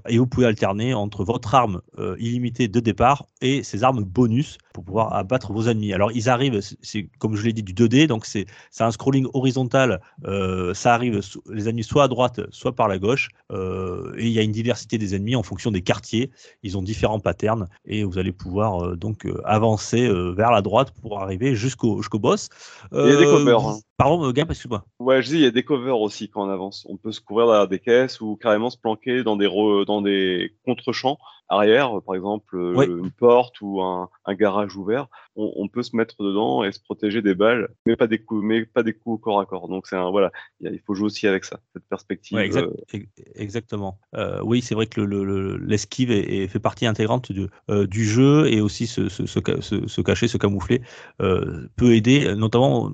et 0.07 0.17
vous 0.17 0.27
pouvez 0.27 0.45
alterner 0.45 0.93
entre 0.93 1.23
votre 1.23 1.55
arme 1.55 1.81
illimitée 2.19 2.67
de 2.67 2.79
départ 2.79 3.25
et 3.41 3.63
ces 3.63 3.83
armes 3.83 4.03
bonus 4.03 4.57
pour 4.73 4.83
pouvoir 4.85 5.13
abattre 5.13 5.51
vos 5.53 5.63
ennemis. 5.67 5.93
Alors 5.93 6.11
ils 6.11 6.29
arrivent, 6.29 6.59
c'est- 6.81 7.09
comme 7.19 7.35
je 7.35 7.43
l'ai 7.45 7.53
dit, 7.53 7.63
du 7.63 7.73
2D, 7.73 8.07
donc 8.07 8.25
c'est 8.25 8.45
un 8.79 8.91
scrolling 9.15 9.27
horizontal. 9.33 10.01
euh, 10.25 10.73
ça 10.73 10.93
arrive, 10.93 11.21
les 11.49 11.69
ennemis 11.69 11.83
soit 11.83 12.03
à 12.03 12.07
droite, 12.07 12.41
soit 12.51 12.73
par 12.73 12.87
la 12.87 12.97
gauche. 12.97 13.29
euh, 13.51 14.13
et 14.17 14.25
il 14.25 14.31
y 14.31 14.39
a 14.39 14.41
une 14.41 14.51
diversité 14.51 14.97
des 14.97 15.15
ennemis 15.15 15.35
en 15.35 15.43
fonction 15.43 15.71
des 15.71 15.81
quartiers. 15.81 16.31
Ils 16.63 16.77
ont 16.77 16.81
différents 16.81 17.19
patterns 17.19 17.67
et 17.85 18.03
vous 18.03 18.17
allez 18.17 18.31
pouvoir 18.31 18.83
euh, 18.83 18.95
donc 18.95 19.27
avancer 19.43 20.07
vers 20.35 20.51
la 20.51 20.61
droite 20.61 20.91
pour 21.01 21.21
arriver 21.21 21.55
jusqu'au 21.55 21.97
jusqu'au 22.01 22.19
boss. 22.19 22.49
Il 22.91 23.07
y 23.07 23.11
a 23.11 23.17
des 23.17 23.25
covers, 23.25 23.59
hein. 23.59 23.79
Pardon, 23.97 24.25
euh, 24.25 24.31
Gab, 24.33 24.49
excuse-moi. 24.51 24.85
Ouais, 24.99 25.21
je 25.21 25.27
dis, 25.29 25.35
il 25.35 25.41
y 25.41 25.45
a 25.45 25.51
des 25.51 25.63
covers 25.63 25.99
aussi 25.99 26.29
quand 26.29 26.45
on 26.45 26.49
avance. 26.49 26.85
On 26.89 26.97
peut 26.97 27.11
se 27.13 27.21
couvrir 27.21 27.47
derrière 27.47 27.67
des 27.67 27.79
caisses 27.79 28.19
ou 28.19 28.35
carrément 28.35 28.69
se 28.69 28.77
planquer 28.77 29.23
dans 29.23 29.37
des, 29.37 29.47
re- 29.47 29.85
dans 29.85 30.01
des 30.01 30.53
contre-champs 30.65 31.17
arrière, 31.47 31.91
par 32.03 32.15
exemple 32.15 32.57
euh, 32.57 32.73
Ouais. 32.73 32.87
une 32.87 33.11
porte 33.11 33.61
ou 33.61 33.79
un, 33.81 34.09
un 34.25 34.33
garage 34.33 34.75
ouvert. 34.75 35.07
On, 35.35 35.53
on 35.57 35.67
peut 35.67 35.83
se 35.83 35.95
mettre 35.95 36.15
dedans 36.23 36.63
et 36.63 36.71
se 36.71 36.79
protéger 36.79 37.21
des 37.21 37.35
balles, 37.35 37.69
mais 37.85 37.95
pas 37.95 38.07
des 38.07 38.17
coups, 38.17 38.43
mais 38.43 38.65
pas 38.65 38.81
des 38.81 38.93
coups 38.93 39.15
au 39.15 39.17
corps 39.19 39.39
à 39.39 39.45
corps. 39.45 39.67
Donc 39.69 39.85
c'est 39.85 39.95
un 39.95 40.09
voilà, 40.09 40.31
il 40.59 40.79
faut 40.85 40.95
jouer 40.95 41.05
aussi 41.05 41.27
avec 41.27 41.45
ça, 41.45 41.59
cette 41.73 41.85
perspective. 41.87 42.35
Ouais, 42.35 42.45
exact- 42.47 42.67
euh, 42.67 42.73
ex- 42.93 43.07
exactement. 43.35 43.99
Euh, 44.15 44.39
oui, 44.43 44.61
c'est 44.63 44.73
vrai 44.73 44.87
que 44.87 44.99
le- 45.01 45.23
le- 45.23 45.23
le- 45.23 45.57
l'esquive 45.57 46.09
est, 46.11 46.43
est- 46.43 46.47
fait 46.47 46.59
partie 46.59 46.87
intégrante 46.87 47.31
du, 47.31 47.47
euh, 47.69 47.85
du 47.85 48.05
jeu 48.05 48.51
et 48.51 48.59
aussi 48.59 48.87
se, 48.87 49.07
se, 49.07 49.27
se, 49.27 49.39
se- 49.87 50.01
cacher, 50.01 50.27
se 50.27 50.37
camoufler 50.39 50.81
euh, 51.21 51.67
peut 51.75 51.93
aider, 51.93 52.25
euh, 52.25 52.35
notamment 52.35 52.89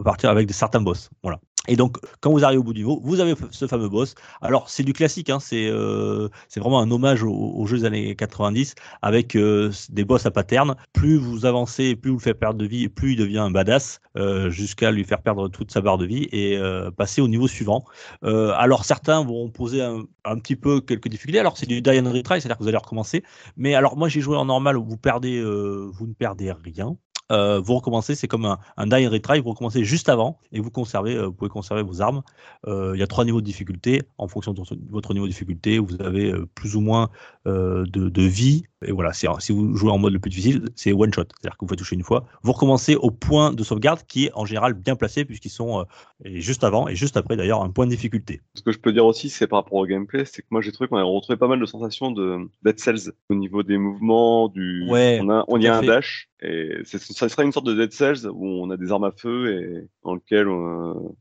à 0.00 0.02
partir 0.02 0.25
avec 0.30 0.52
certains 0.52 0.80
boss. 0.80 1.10
Voilà. 1.22 1.40
Et 1.68 1.76
donc, 1.76 1.98
quand 2.20 2.30
vous 2.30 2.44
arrivez 2.44 2.58
au 2.58 2.62
bout 2.62 2.72
du 2.72 2.80
niveau, 2.80 3.00
vous 3.02 3.20
avez 3.20 3.34
ce 3.50 3.66
fameux 3.66 3.88
boss. 3.88 4.14
Alors, 4.40 4.68
c'est 4.68 4.82
du 4.82 4.92
classique, 4.92 5.30
hein, 5.30 5.40
c'est 5.40 5.66
euh, 5.68 6.28
vraiment 6.56 6.80
un 6.80 6.90
hommage 6.90 7.22
aux, 7.22 7.66
jeux 7.66 7.78
des 7.78 7.84
années 7.84 8.14
90 8.14 8.74
avec 9.02 9.36
euh, 9.36 9.72
des 9.90 10.04
boss 10.04 10.26
à 10.26 10.30
pattern. 10.30 10.76
Plus 10.92 11.16
vous 11.16 11.44
avancez, 11.46 11.96
plus 11.96 12.10
vous 12.10 12.16
le 12.18 12.22
faites 12.22 12.38
perdre 12.38 12.58
de 12.58 12.66
vie, 12.66 12.88
plus 12.88 13.12
il 13.12 13.16
devient 13.16 13.38
un 13.38 13.50
badass, 13.50 14.00
euh, 14.16 14.50
jusqu'à 14.50 14.90
lui 14.90 15.04
faire 15.04 15.22
perdre 15.22 15.48
toute 15.48 15.72
sa 15.72 15.80
barre 15.80 15.98
de 15.98 16.06
vie 16.06 16.28
et 16.32 16.58
passer 16.96 17.20
au 17.20 17.28
niveau 17.28 17.48
suivant. 17.48 17.84
Alors 18.22 18.84
certains 18.84 19.24
vont 19.24 19.50
poser 19.50 19.82
un, 19.82 20.04
un 20.24 20.38
petit 20.38 20.56
peu 20.56 20.80
quelques 20.80 21.08
difficultés. 21.08 21.38
Alors 21.38 21.56
c'est 21.56 21.66
du 21.66 21.82
die 21.82 21.98
and 21.98 22.10
retry, 22.12 22.40
c'est-à-dire 22.40 22.58
que 22.58 22.62
vous 22.62 22.68
allez 22.68 22.76
recommencer. 22.76 23.22
Mais 23.56 23.74
alors 23.74 23.96
moi 23.96 24.08
j'ai 24.08 24.20
joué 24.20 24.36
en 24.36 24.44
normal 24.44 24.76
où 24.76 24.84
vous 24.84 24.96
perdez, 24.96 25.42
vous 25.42 26.06
ne 26.06 26.14
perdez 26.14 26.52
rien. 26.52 26.96
Euh, 27.32 27.60
vous 27.60 27.74
recommencez, 27.74 28.14
c'est 28.14 28.28
comme 28.28 28.44
un, 28.44 28.58
un 28.76 28.86
die 28.86 29.06
and 29.06 29.10
retry, 29.10 29.40
vous 29.40 29.50
recommencez 29.50 29.84
juste 29.84 30.08
avant 30.08 30.38
et 30.52 30.60
vous 30.60 30.70
conservez, 30.70 31.16
euh, 31.16 31.26
vous 31.26 31.32
pouvez 31.32 31.50
conserver 31.50 31.82
vos 31.82 32.00
armes. 32.00 32.22
Euh, 32.66 32.92
Il 32.94 33.00
y 33.00 33.02
a 33.02 33.06
trois 33.06 33.24
niveaux 33.24 33.40
de 33.40 33.46
difficulté. 33.46 34.02
En 34.18 34.28
fonction 34.28 34.52
de 34.52 34.62
votre- 34.90 35.12
niveau 35.14 35.26
de 35.26 35.30
difficulté, 35.30 35.78
vous 35.78 36.00
avez 36.00 36.32
plus 36.54 36.76
ou 36.76 36.80
moins 36.80 37.10
de 37.44 38.22
vie. 38.22 38.64
Et 38.86 38.92
voilà, 38.92 39.12
si 39.12 39.26
vous 39.52 39.76
jouez 39.76 39.90
en 39.90 39.98
mode 39.98 40.12
le 40.12 40.18
plus 40.18 40.30
difficile, 40.30 40.68
c'est 40.74 40.92
one 40.92 41.12
shot, 41.12 41.22
c'est-à-dire 41.22 41.56
que 41.56 41.60
vous 41.60 41.66
pouvez 41.66 41.76
toucher 41.76 41.96
une 41.96 42.02
fois. 42.02 42.24
Vous 42.42 42.52
recommencez 42.52 42.96
au 42.96 43.10
point 43.10 43.52
de 43.52 43.62
sauvegarde 43.62 44.00
qui 44.06 44.26
est 44.26 44.30
en 44.34 44.44
général 44.44 44.74
bien 44.74 44.96
placé 44.96 45.24
puisqu'ils 45.24 45.50
sont 45.50 45.80
euh, 45.80 45.84
et 46.24 46.40
juste 46.40 46.64
avant 46.64 46.88
et 46.88 46.94
juste 46.94 47.16
après 47.16 47.36
d'ailleurs 47.36 47.62
un 47.62 47.70
point 47.70 47.86
de 47.86 47.90
difficulté. 47.90 48.40
Ce 48.54 48.62
que 48.62 48.72
je 48.72 48.78
peux 48.78 48.92
dire 48.92 49.04
aussi, 49.06 49.28
c'est 49.28 49.46
par 49.46 49.60
rapport 49.60 49.78
au 49.78 49.86
gameplay, 49.86 50.24
c'est 50.24 50.42
que 50.42 50.46
moi 50.50 50.60
j'ai 50.60 50.72
trouvé 50.72 50.88
qu'on 50.88 50.96
a 50.96 51.02
retrouvé 51.02 51.36
pas 51.36 51.48
mal 51.48 51.60
de 51.60 51.66
sensations 51.66 52.10
de 52.10 52.38
Dead 52.62 52.78
Cells 52.78 53.12
au 53.28 53.34
niveau 53.34 53.62
des 53.62 53.78
mouvements, 53.78 54.48
du. 54.48 54.88
Ouais, 54.88 55.18
on 55.22 55.30
a, 55.30 55.44
on 55.48 55.60
y 55.60 55.66
a 55.66 55.76
un 55.76 55.80
fait. 55.80 55.86
dash 55.86 56.28
et 56.42 56.80
ça 56.84 57.28
serait 57.28 57.44
une 57.44 57.52
sorte 57.52 57.66
de 57.66 57.74
Dead 57.74 57.92
Cells 57.92 58.26
où 58.30 58.46
on 58.46 58.68
a 58.70 58.76
des 58.76 58.92
armes 58.92 59.04
à 59.04 59.10
feu 59.10 59.52
et 59.54 59.88
dans 60.04 60.14
lequel 60.14 60.46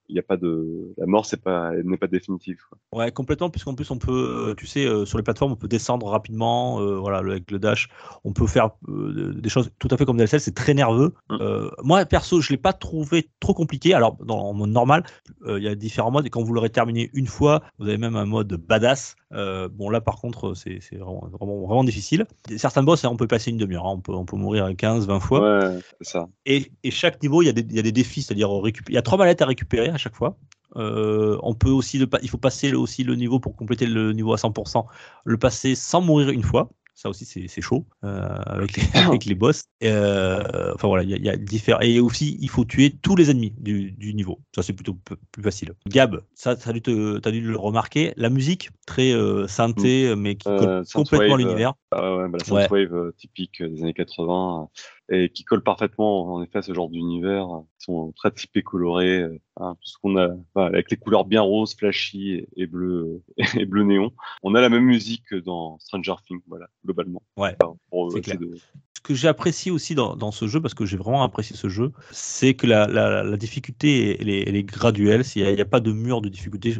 il 0.10 0.14
n'y 0.14 0.20
a 0.20 0.24
pas 0.24 0.36
de 0.36 0.94
la 0.98 1.06
mort, 1.06 1.26
c'est 1.26 1.42
pas, 1.42 1.72
n'est 1.84 1.98
pas 1.98 2.08
définitive. 2.08 2.58
quoi. 2.70 2.78
Ouais, 3.00 3.12
complètement, 3.12 3.50
puisqu'en 3.50 3.76
plus 3.76 3.90
on 3.92 3.98
peut, 3.98 4.50
euh, 4.50 4.56
tu 4.56 4.68
sais, 4.68 4.86
euh, 4.86 5.06
sur 5.06 5.18
les 5.18 5.24
plateformes, 5.24 5.54
on 5.54 5.56
peut 5.56 5.70
descendre 5.70 6.08
rapidement, 6.08 6.82
euh, 6.82 6.98
voilà, 6.98 7.22
le- 7.22 7.32
avec 7.32 7.50
le 7.56 7.60
dash, 7.60 7.90
on 8.24 8.34
peut 8.34 8.48
faire 8.48 8.70
euh, 8.88 9.34
des 9.34 9.50
choses 9.50 9.72
tout 9.80 9.88
à 9.92 9.98
fait 9.98 10.06
comme 10.06 10.18
DLCL, 10.18 10.40
c'est 10.40 10.54
très 10.56 10.74
nerveux. 10.74 11.14
Mm. 11.30 11.38
Euh, 11.42 11.70
moi, 11.84 12.06
perso, 12.06 12.42
je 12.42 12.52
l'ai 12.52 12.58
pas 12.58 12.74
trouvé 12.74 13.30
trop 13.40 13.54
compliqué. 13.54 13.94
Alors, 13.94 14.18
dans 14.24 14.40
en 14.40 14.54
mode 14.54 14.70
normal, 14.70 15.04
euh, 15.46 15.58
il 15.58 15.64
y 15.64 15.68
a 15.68 15.76
différents 15.76 16.12
modes, 16.12 16.26
et 16.26 16.30
quand 16.30 16.44
vous 16.44 16.54
l'aurez 16.54 16.70
terminé 16.70 17.10
une 17.14 17.28
fois, 17.28 17.62
vous 17.80 17.88
avez 17.88 17.98
même 17.98 18.16
un 18.16 18.26
mode 18.26 18.54
badass. 18.54 19.16
Bon, 19.32 19.90
là, 19.90 20.00
par 20.00 20.16
contre, 20.16 20.54
c'est 20.54 20.80
vraiment, 20.94 21.28
vraiment, 21.32 21.66
vraiment 21.66 21.84
difficile. 21.84 22.26
Certains 22.56 22.84
boss, 22.84 23.04
hein, 23.04 23.10
on 23.12 23.18
peut 23.18 23.28
passer 23.28 23.52
une 23.52 23.58
demi-heure, 23.58 23.86
hein, 23.86 23.96
on, 23.96 24.00
peut, 24.00 24.14
on 24.14 24.26
peut 24.26 24.38
mourir 24.38 24.70
15, 24.78 25.08
20 25.08 25.20
fois. 25.20 25.42
Ouais, 25.42 25.80
c'est 26.00 26.10
ça. 26.12 26.28
Et, 26.46 26.72
et 26.84 26.92
chaque 26.92 27.22
niveau, 27.22 27.42
il 27.42 27.48
y 27.48 27.50
a 27.50 27.52
des, 27.52 27.62
il 27.62 27.76
y 27.76 27.80
a 27.80 27.82
des 27.82 27.92
défis, 27.92 28.22
c'est-à-dire 28.22 28.50
il 28.88 28.94
y 28.94 28.98
a 28.98 29.02
trois 29.02 29.18
mallettes 29.18 29.42
à 29.42 29.46
récupérer 29.46 29.90
à 29.90 29.98
chaque 29.98 30.16
fois. 30.16 30.38
Euh, 30.78 31.38
on 31.42 31.54
peut 31.54 31.70
aussi 31.70 31.98
le, 31.98 32.08
il 32.22 32.30
faut 32.30 32.38
passer 32.38 32.70
le- 32.70 32.78
aussi 32.80 33.04
le 33.04 33.16
niveau 33.16 33.40
pour 33.40 33.56
compléter 33.56 33.86
le 33.86 34.12
niveau 34.14 34.34
à 34.34 34.38
100%, 34.38 34.86
le 35.24 35.38
passer 35.38 35.76
sans 35.76 36.02
mourir 36.02 36.30
une 36.30 36.44
fois. 36.44 36.70
Ça 36.98 37.10
aussi, 37.10 37.26
c'est 37.26 37.62
chaud 37.62 37.86
euh, 38.06 38.28
avec, 38.46 38.78
les, 38.78 38.84
avec 39.00 39.26
les 39.26 39.36
boss. 39.36 39.64
Euh, 39.84 40.72
enfin 40.74 40.88
voilà, 40.88 41.04
il 41.04 41.10
y 41.10 41.14
a, 41.14 41.18
il 41.18 41.26
y 41.26 41.30
a 41.30 41.36
différents. 41.36 41.82
Et 41.82 42.00
aussi, 42.00 42.38
il 42.40 42.50
faut 42.50 42.64
tuer 42.64 42.96
tous 43.02 43.18
les 43.18 43.30
ennemis 43.30 43.54
du, 43.58 43.92
du 43.92 44.14
niveau. 44.14 44.40
Ça, 44.56 44.64
c'est 44.64 44.72
plutôt 44.72 44.98
plus 45.32 45.44
facile. 45.44 45.74
Gab, 45.88 46.22
ça, 46.34 46.56
ça 46.56 46.70
a 46.70 46.74
dû 46.74 47.42
le 47.42 47.58
remarquer. 47.58 48.14
La 48.16 48.30
musique, 48.30 48.70
très 48.88 49.12
euh, 49.12 49.46
synthé, 49.48 50.16
mais 50.16 50.36
qui 50.36 50.48
Euh, 50.48 50.84
colle 50.84 51.04
complètement 51.04 51.36
l'univers. 51.36 51.74
Ah 51.92 52.16
ouais, 52.16 52.30
bah, 52.30 52.38
la 52.48 52.54
Ouais. 52.54 52.62
synthwave 52.62 52.96
euh, 52.96 53.12
typique 53.18 53.62
des 53.62 53.84
années 53.84 53.94
80 53.94 54.70
euh, 55.05 55.05
et 55.10 55.30
qui 55.30 55.44
colle 55.44 55.62
parfaitement 55.64 56.34
en 56.34 56.44
effet 56.44 56.60
à 56.60 56.62
ce 56.62 56.74
genre 56.74 56.90
d'univers. 56.90 57.48
Ils 57.80 57.84
sont 57.86 58.12
très 58.16 58.32
typés 58.32 58.64
colorés, 58.64 59.22
euh, 59.22 59.40
hein, 59.58 59.76
tout 59.82 59.88
ce 59.90 59.98
qu'on 60.00 60.18
a 60.18 60.36
avec 60.56 60.90
les 60.92 60.98
couleurs 60.98 61.26
bien 61.26 61.42
roses, 61.42 61.76
flashy 61.76 62.46
et, 62.56 62.66
bleu 62.66 63.22
et 63.56 63.66
bleu 63.66 63.84
néon. 63.84 64.12
On 64.44 64.56
a 64.56 64.62
la 64.62 64.70
même 64.70 64.86
musique 64.86 65.24
que 65.30 65.36
dans 65.36 65.78
Stranger 65.80 66.16
Things, 66.28 66.42
voilà, 66.48 66.68
globalement. 66.84 67.22
Ouais, 67.38 67.56
Enfin, 67.62 67.76
pour 67.90 68.12
c'est 68.12 68.20
essayer 68.20 68.38
clair. 68.38 68.50
de- 68.50 68.58
que 69.06 69.14
j'ai 69.14 69.28
apprécié 69.28 69.72
aussi 69.72 69.94
dans, 69.94 70.32
ce 70.32 70.48
jeu, 70.48 70.60
parce 70.60 70.74
que 70.74 70.86
j'ai 70.86 70.98
vraiment 70.98 71.22
apprécié 71.22 71.56
ce 71.56 71.70
jeu, 71.70 71.92
c'est 72.12 72.56
que 72.56 72.66
la, 72.66 73.38
difficulté 73.38 74.18
elle 74.20 74.30
est, 74.30 74.48
elle 74.48 74.56
est 74.56 74.64
graduelle. 74.64 75.24
Il 75.36 75.54
n'y 75.54 75.62
a, 75.62 75.66
pas 75.66 75.80
de 75.80 75.92
mur 75.92 76.22
de 76.22 76.30
difficulté. 76.30 76.76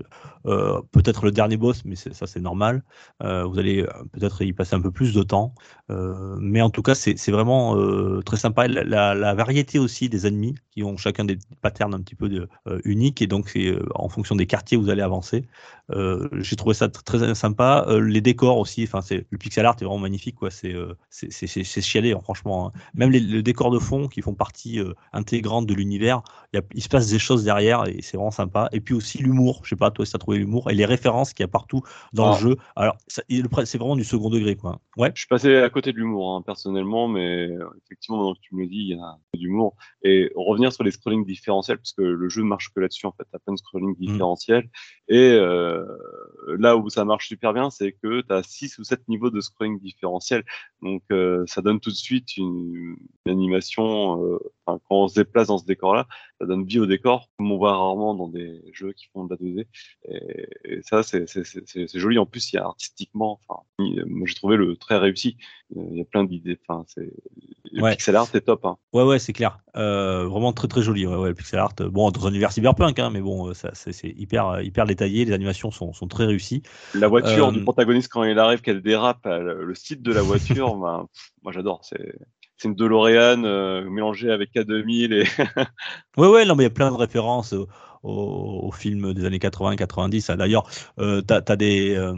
Euh, 0.48 0.82
peut-être 0.92 1.26
le 1.26 1.32
dernier 1.32 1.58
boss, 1.58 1.84
mais 1.86 1.96
ça 1.96 2.26
c'est 2.26 2.40
normal. 2.40 2.84
Euh, 3.24 3.46
vous 3.46 3.60
allez 3.60 3.82
euh, 3.82 3.88
peut-être 4.12 4.44
y 4.44 4.54
passer 4.54 4.76
un 4.76 4.82
peu 4.82 4.92
plus 4.92 5.14
de 5.14 5.22
temps. 5.22 5.54
Mais 6.40 6.62
en 6.62 6.72
tout 6.72 6.82
cas, 6.82 6.96
c'est 6.96 7.30
vraiment 7.30 7.78
très 8.24 8.38
sympa. 8.38 8.68
La, 8.68 9.36
variété 9.36 9.78
aussi 9.78 10.10
des 10.10 10.26
ennemis, 10.26 10.56
qui 10.72 10.84
ont 10.84 10.98
chacun 10.98 11.26
des 11.26 11.38
patterns 11.62 11.94
un 11.94 12.02
petit 12.02 12.16
peu 12.16 12.28
de, 12.28 12.50
uniques. 12.86 13.22
Et 13.22 13.28
donc, 13.28 13.56
en 13.94 14.10
fonction 14.10 14.36
des 14.36 14.48
quartiers, 14.48 14.78
vous 14.78 14.90
allez 14.90 15.04
avancer. 15.04 15.46
J'ai 15.92 16.56
trouvé 16.56 16.74
ça 16.74 16.90
très 16.90 17.36
sympa. 17.36 17.86
les 18.02 18.22
décors 18.22 18.58
aussi, 18.58 18.84
enfin, 18.84 19.02
le 19.12 19.38
pixel 19.38 19.66
art 19.68 19.76
est 19.80 19.86
vraiment 19.86 20.00
magnifique. 20.00 20.38
C'est 20.50 21.82
chialé, 21.82 22.15
hein, 22.16 22.22
franchement. 22.22 22.68
Hein. 22.68 22.80
Même 22.94 23.12
les, 23.12 23.20
les, 23.20 23.44
décors 23.44 23.72
de 23.72 23.80
fond 23.80 24.08
qui 24.08 24.22
font 24.22 24.34
partie 24.34 24.80
intégrante 25.14 25.66
de 25.68 25.74
l'univers, 25.74 26.22
il 26.74 26.82
se 26.82 26.90
passe 26.90 27.10
des 27.10 27.20
choses 27.20 27.44
derrière 27.44 27.88
et 27.88 28.02
c'est 28.02 28.18
vraiment 28.18 28.32
sympa. 28.32 28.70
Et 28.72 28.82
puis 28.82 28.94
aussi 28.94 29.20
l'humour. 29.20 29.62
Je 29.64 29.70
sais 29.70 29.76
pas, 29.76 29.92
toi, 29.92 30.06
si 30.06 30.12
tu 30.12 30.16
as 30.16 30.20
trouvé 30.20 30.38
l'humour 30.38 30.70
et 30.70 30.76
les 30.76 30.86
références 30.86 31.34
qu'il 31.34 31.44
y 31.44 31.46
a 31.46 31.50
partout 31.50 31.82
dans 32.14 32.30
le 32.30 32.36
ah. 32.36 32.40
jeu. 32.40 32.58
Alors, 32.76 32.98
c'est 33.08 33.78
vraiment 33.78 33.96
du 33.96 34.04
second 34.04 34.30
degré, 34.30 34.56
quoi. 34.56 34.80
Ouais. 34.98 35.12
Je 35.14 35.22
suis 35.22 35.28
passé 35.28 35.58
à 35.58 35.70
côté 35.70 35.92
de 35.92 35.98
l'humour, 35.98 36.36
hein, 36.36 36.42
personnellement, 36.42 37.08
mais 37.08 37.48
euh, 37.48 37.66
effectivement, 37.86 38.18
maintenant 38.18 38.36
que 38.36 38.40
tu 38.42 38.56
me 38.56 38.62
le 38.62 38.68
dis, 38.68 38.78
il 38.78 38.88
y 38.88 38.94
a 38.94 39.18
d'humour. 39.34 39.76
Et 40.04 40.32
revenir 40.36 40.72
sur 40.72 40.84
les 40.84 40.92
scrolling 40.92 41.26
différentiels, 41.26 41.78
parce 41.78 41.94
que 41.94 42.02
le 42.02 42.30
jeu 42.30 42.42
ne 42.42 42.48
marche 42.48 42.72
que 42.74 42.80
là-dessus, 42.80 43.06
en 43.06 43.12
fait. 43.12 43.26
T'as 43.32 43.40
plein 43.40 43.54
de 43.54 43.60
scrolling 43.60 43.96
mmh. 43.98 44.06
différentiels. 44.06 44.70
Et 45.08 45.32
euh, 45.34 45.86
là 46.58 46.78
où 46.78 46.90
ça 46.90 47.06
marche 47.06 47.28
super 47.28 47.54
bien, 47.54 47.70
c'est 47.70 47.94
que 47.94 48.22
tu 48.22 48.34
as 48.34 48.44
6 48.44 48.80
ou 48.80 48.84
7 48.84 49.08
niveaux 49.08 49.30
de 49.30 49.42
scrolling 49.42 49.80
différentiels. 49.80 50.44
Donc, 50.82 51.04
euh, 51.12 51.44
ça 51.48 51.62
donne 51.62 51.80
tout 51.80 51.90
de 51.90 51.96
suite 51.96 52.05
une, 52.12 52.24
une 52.38 53.32
animation. 53.32 54.24
Euh, 54.24 54.40
quand 54.66 54.80
on 54.90 55.08
se 55.08 55.16
déplace 55.16 55.48
dans 55.48 55.58
ce 55.58 55.66
décor-là, 55.66 56.08
ça 56.40 56.48
donne 56.48 56.66
vie 56.66 56.80
au 56.80 56.86
décor, 56.86 57.30
comme 57.38 57.52
on 57.52 57.58
voit 57.58 57.78
rarement 57.78 58.16
dans 58.16 58.28
des 58.28 58.62
jeux 58.74 58.94
qui 58.94 59.08
font 59.14 59.26
de 59.26 59.36
la 59.36 59.38
2D. 59.38 59.68
Et, 60.06 60.82
ça, 60.82 61.04
c'est 61.04 62.00
joli. 62.00 62.18
En 62.18 62.26
plus, 62.26 62.52
il 62.52 62.56
y 62.56 62.60
a 62.60 62.66
artistiquement, 62.66 63.40
enfin, 63.48 63.62
j'ai 63.80 64.36
trouvé 64.36 64.58
le 64.58 64.76
très 64.76 64.98
réussi. 64.98 65.38
Il 65.76 65.98
y 65.98 66.02
a 66.02 66.06
plein 66.06 66.24
d'idées. 66.24 66.58
Enfin, 66.68 66.86
le 67.76 67.84
ouais. 67.84 67.92
pixel 67.92 68.16
art, 68.16 68.28
c'est 68.32 68.42
top. 68.42 68.66
Hein. 68.66 68.78
Ouais, 68.94 69.04
ouais, 69.04 69.20
c'est 69.20 69.34
clair. 69.34 69.60
Euh, 69.76 70.26
vraiment 70.28 70.54
très 70.54 70.68
très 70.68 70.82
joli. 70.82 71.06
Ouais, 71.06 71.16
ouais, 71.16 71.30
le 71.30 71.36
pixel 71.36 71.60
art. 71.60 71.74
Bon, 71.80 72.10
dans 72.10 72.26
un 72.26 72.30
univers 72.30 72.52
cyberpunk, 72.52 72.98
hein, 73.00 73.10
mais 73.12 73.22
bon, 73.22 73.54
ça, 73.54 73.72
c'est 73.74 74.08
hyper 74.08 74.62
hyper 74.62 74.86
détaillé. 74.86 75.26
Les 75.26 75.34
animations 75.34 75.72
sont, 75.72 75.94
sont 75.94 76.08
très 76.08 76.26
réussies. 76.26 76.64
La 76.94 77.08
voiture 77.08 77.52
du 77.52 77.62
protagoniste 77.64 78.12
quand 78.12 78.24
il 78.24 78.40
arrive, 78.40 78.62
qu'elle 78.62 78.82
dérape, 78.82 79.26
le, 79.26 79.66
le 79.66 79.76
site 79.76 80.02
de 80.02 80.14
la 80.14 80.22
voiture, 80.22 80.76
ben, 80.78 81.08
moi 81.44 81.52
j'adore. 81.52 81.82
C'est 81.84 82.16
c'est 82.58 82.68
une 82.68 82.76
DeLorean 82.76 83.44
euh, 83.44 83.90
mélangée 83.90 84.32
avec 84.32 84.54
K2000 84.54 85.14
et 85.14 85.26
ouais 86.18 86.28
ouais 86.28 86.46
non 86.46 86.56
mais 86.56 86.64
il 86.64 86.68
y 86.68 86.72
a 86.72 86.74
plein 86.74 86.92
de 86.92 86.96
références 86.96 87.54
au, 88.06 88.72
film 88.72 89.14
des 89.14 89.26
années 89.26 89.38
80-90. 89.38 90.36
D'ailleurs, 90.36 90.68
euh, 91.00 91.22
tu 91.28 91.34
as, 91.34 91.56
des, 91.56 91.96
euh, 91.96 92.16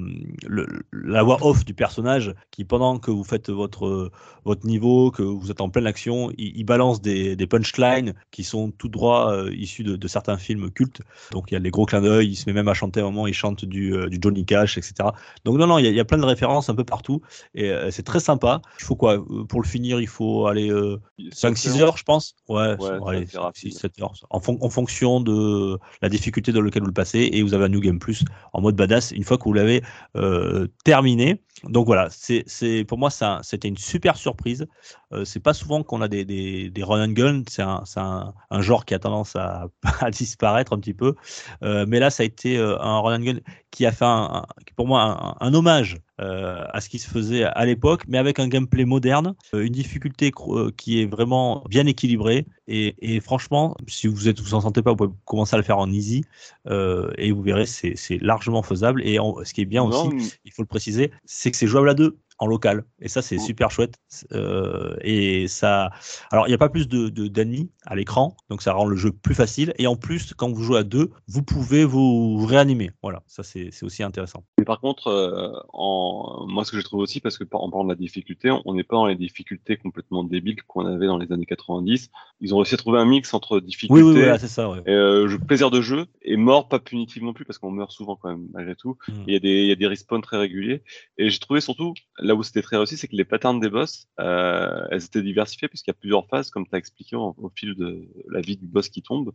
la 0.91 1.23
voix 1.23 1.37
off 1.41 1.65
du 1.65 1.73
personnage 1.73 2.33
qui, 2.51 2.65
pendant 2.65 2.99
que 2.99 3.11
vous 3.11 3.23
faites 3.23 3.49
votre, 3.49 4.11
votre 4.43 4.65
niveau, 4.65 5.11
que 5.11 5.21
vous 5.21 5.51
êtes 5.51 5.61
en 5.61 5.69
pleine 5.69 5.87
action, 5.87 6.31
il, 6.37 6.63
balance 6.63 7.01
des, 7.01 7.35
des, 7.35 7.47
punchlines 7.47 8.13
qui 8.31 8.43
sont 8.43 8.71
tout 8.71 8.89
droit 8.89 9.31
euh, 9.31 9.53
issus 9.53 9.83
de, 9.83 9.95
de, 9.95 10.07
certains 10.07 10.37
films 10.37 10.71
cultes. 10.71 11.01
Donc 11.31 11.51
il 11.51 11.53
y 11.53 11.57
a 11.57 11.59
les 11.59 11.69
gros 11.69 11.85
clins 11.85 12.01
d'œil, 12.01 12.29
il 12.29 12.35
se 12.35 12.45
met 12.47 12.53
même 12.53 12.67
à 12.67 12.73
chanter 12.73 13.01
à 13.01 13.03
un 13.03 13.07
moment, 13.07 13.27
il 13.27 13.33
chante 13.33 13.65
du, 13.65 13.93
euh, 13.93 14.09
du 14.09 14.17
Johnny 14.21 14.45
Cash, 14.45 14.77
etc. 14.77 15.09
Donc 15.45 15.57
non, 15.57 15.67
non, 15.67 15.77
il 15.77 15.85
y, 15.85 15.87
a, 15.87 15.91
il 15.91 15.95
y 15.95 15.99
a 15.99 16.05
plein 16.05 16.17
de 16.17 16.25
références 16.25 16.69
un 16.69 16.75
peu 16.75 16.83
partout 16.83 17.21
et 17.55 17.71
c'est 17.91 18.03
très 18.03 18.19
sympa. 18.19 18.61
Il 18.79 18.85
faut 18.85 18.95
quoi 18.95 19.23
Pour 19.49 19.61
le 19.61 19.67
finir, 19.67 19.99
il 19.99 20.07
faut 20.07 20.47
aller 20.47 20.71
5-6 21.19 21.81
heures, 21.81 21.97
je 21.97 22.03
pense? 22.03 22.35
Ouais, 22.47 22.75
ouais 22.79 22.99
allez, 23.07 23.27
6, 23.53 23.71
7 23.71 24.01
heures. 24.01 24.13
En, 24.29 24.39
en 24.39 24.69
fonction 24.69 25.19
de 25.19 25.76
la 26.01 26.09
difficulté 26.09 26.51
dans 26.51 26.61
laquelle 26.61 26.81
vous 26.81 26.87
le 26.87 26.93
passez 26.93 27.29
et 27.31 27.43
vous 27.43 27.53
avez 27.53 27.65
un 27.65 27.69
New 27.69 27.79
Game 27.79 27.99
Plus 27.99 28.23
en 28.53 28.61
mode 28.61 28.75
badass 28.75 29.11
une 29.11 29.23
fois 29.23 29.37
que 29.37 29.43
vous 29.43 29.53
l'avez 29.53 29.81
euh, 30.15 30.67
terminé. 30.83 31.41
Donc 31.63 31.85
voilà, 31.85 32.09
c'est 32.09 32.85
pour 32.87 32.97
moi 32.97 33.09
c'était 33.41 33.67
une 33.67 33.77
super 33.77 34.17
surprise. 34.17 34.67
Euh, 35.13 35.23
c'est 35.23 35.39
pas 35.39 35.53
souvent 35.53 35.83
qu'on 35.83 36.01
a 36.01 36.07
des, 36.09 36.25
des, 36.25 36.69
des, 36.69 36.83
run 36.83 37.09
and 37.09 37.13
gun, 37.13 37.43
c'est 37.47 37.61
un, 37.61 37.83
un, 37.95 38.33
un, 38.49 38.61
genre 38.61 38.83
qui 38.83 38.93
a 38.93 38.99
tendance 38.99 39.37
à, 39.37 39.67
à 40.01 40.11
disparaître 40.11 40.73
un 40.73 40.79
petit 40.79 40.93
peu. 40.93 41.15
Euh, 41.63 41.85
mais 41.87 41.99
là, 41.99 42.09
ça 42.09 42.23
a 42.23 42.25
été 42.25 42.57
euh, 42.57 42.77
un 42.81 42.99
run 42.99 43.21
and 43.21 43.23
gun 43.23 43.39
qui 43.71 43.85
a 43.85 43.91
fait 43.91 44.05
un, 44.05 44.45
pour 44.75 44.87
moi 44.87 45.37
un, 45.39 45.53
hommage 45.53 45.97
euh, 46.19 46.65
à 46.73 46.81
ce 46.81 46.89
qui 46.89 46.99
se 46.99 47.09
faisait 47.09 47.43
à 47.43 47.65
l'époque, 47.65 48.03
mais 48.07 48.17
avec 48.17 48.39
un 48.39 48.47
gameplay 48.47 48.85
moderne, 48.85 49.35
une 49.53 49.71
difficulté 49.71 50.31
qui 50.75 51.01
est 51.01 51.05
vraiment 51.05 51.63
bien 51.69 51.85
équilibrée. 51.85 52.47
Et, 52.67 52.95
et, 52.99 53.19
franchement, 53.21 53.77
si 53.87 54.07
vous 54.07 54.27
êtes 54.27 54.41
vous 54.41 54.55
en 54.55 54.61
sentez 54.61 54.81
pas, 54.81 54.91
vous 54.91 54.97
pouvez 54.97 55.13
commencer 55.25 55.55
à 55.55 55.57
le 55.57 55.63
faire 55.63 55.77
en 55.77 55.89
easy 55.91 56.23
et 56.69 57.31
vous 57.31 57.41
verrez, 57.41 57.65
c'est 57.65 58.17
largement 58.21 58.63
faisable. 58.63 59.03
Et 59.03 59.17
ce 59.43 59.53
qui 59.53 59.61
est 59.61 59.65
bien 59.65 59.83
aussi, 59.83 60.33
il 60.43 60.51
faut 60.51 60.63
le 60.63 60.67
préciser, 60.67 61.11
c'est 61.25 61.46
que 61.51 61.57
c'est 61.57 61.67
jouable 61.67 61.89
à 61.89 61.93
deux 61.93 62.19
en 62.39 62.47
local. 62.47 62.85
Et 62.99 63.07
ça, 63.07 63.21
c'est 63.21 63.39
super 63.39 63.71
chouette. 63.71 63.95
Euh, 64.31 64.95
et 65.01 65.47
ça. 65.47 65.89
Alors, 66.31 66.47
il 66.47 66.51
n'y 66.51 66.55
a 66.55 66.59
pas 66.59 66.69
plus 66.69 66.87
de 66.87 67.09
d'ennemis 67.27 67.71
à 67.87 67.95
l'écran, 67.95 68.35
donc 68.49 68.61
ça 68.61 68.73
rend 68.73 68.85
le 68.85 68.97
jeu 68.97 69.11
plus 69.11 69.33
facile. 69.33 69.73
Et 69.77 69.87
en 69.87 69.95
plus, 69.95 70.33
quand 70.33 70.51
vous 70.51 70.61
jouez 70.61 70.79
à 70.79 70.83
deux, 70.83 71.09
vous 71.27 71.41
pouvez 71.41 71.85
vous 71.85 72.45
réanimer. 72.45 72.91
Voilà, 73.01 73.23
ça, 73.27 73.43
c'est 73.43 73.71
aussi 73.81 74.03
intéressant. 74.03 74.43
Mais 74.57 74.65
par 74.65 74.81
contre, 74.81 75.07
euh, 75.07 75.53
en... 75.71 76.45
moi, 76.47 76.65
ce 76.65 76.71
que 76.71 76.77
je 76.77 76.83
trouve 76.83 76.99
aussi, 76.99 77.21
parce 77.21 77.37
que 77.37 77.45
en 77.51 77.69
parlant 77.69 77.85
de 77.85 77.89
la 77.89 77.95
difficulté, 77.95 78.51
on 78.65 78.73
n'est 78.73 78.83
pas 78.83 78.97
dans 78.97 79.05
les 79.05 79.15
difficultés 79.15 79.77
complètement 79.77 80.25
débiles 80.25 80.61
qu'on 80.63 80.85
avait 80.85 81.07
dans 81.07 81.17
les 81.17 81.31
années 81.31 81.45
90. 81.45 82.11
Ils 82.41 82.53
ont 82.53 82.57
réussi 82.57 82.75
à 82.75 82.77
trouver 82.77 82.99
un 82.99 83.05
mix 83.05 83.33
entre 83.33 83.61
difficulté 83.61 84.03
oui, 84.03 84.19
oui, 84.19 84.37
c'est 84.37 84.47
ça, 84.47 84.69
et 84.85 84.91
euh, 84.91 85.37
plaisir 85.47 85.71
de 85.71 85.79
jeu 85.81 86.07
et 86.21 86.35
mort 86.35 86.67
pas 86.67 86.79
punitif 86.79 87.23
non 87.23 87.31
plus, 87.31 87.45
parce 87.45 87.57
qu'on 87.57 87.71
meurt 87.71 87.91
souvent 87.91 88.17
quand 88.17 88.29
même, 88.29 88.47
malgré 88.51 88.75
tout. 88.75 88.97
Mm. 89.07 89.13
Il 89.27 89.33
y 89.33 89.35
a 89.37 89.39
des, 89.39 89.65
y 89.65 89.71
a 89.71 89.75
des 89.75 89.87
respawns 89.87 90.21
très 90.21 90.37
réguliers. 90.37 90.83
Et 91.17 91.29
j'ai 91.29 91.39
trouvé 91.39 91.61
surtout 91.61 91.93
là 92.19 92.35
où 92.35 92.43
c'était 92.43 92.61
très 92.61 92.75
réussi, 92.75 92.97
c'est 92.97 93.07
que 93.07 93.15
les 93.15 93.25
patterns 93.25 93.61
des 93.61 93.69
boss, 93.69 94.07
euh, 94.19 94.85
elles 94.91 95.05
étaient 95.05 95.21
diversifiées 95.21 95.69
puisqu'il 95.69 95.91
y 95.91 95.95
a 95.95 95.97
plusieurs 95.99 96.27
phases, 96.27 96.49
comme 96.49 96.67
tu 96.67 96.75
as 96.75 96.77
expliqué 96.77 97.15
au, 97.15 97.33
au, 97.37 97.49
fil 97.55 97.76
de 97.77 98.07
la 98.29 98.41
vie 98.41 98.57
du 98.57 98.67
boss 98.67 98.89
qui 98.89 99.01
tombe 99.01 99.31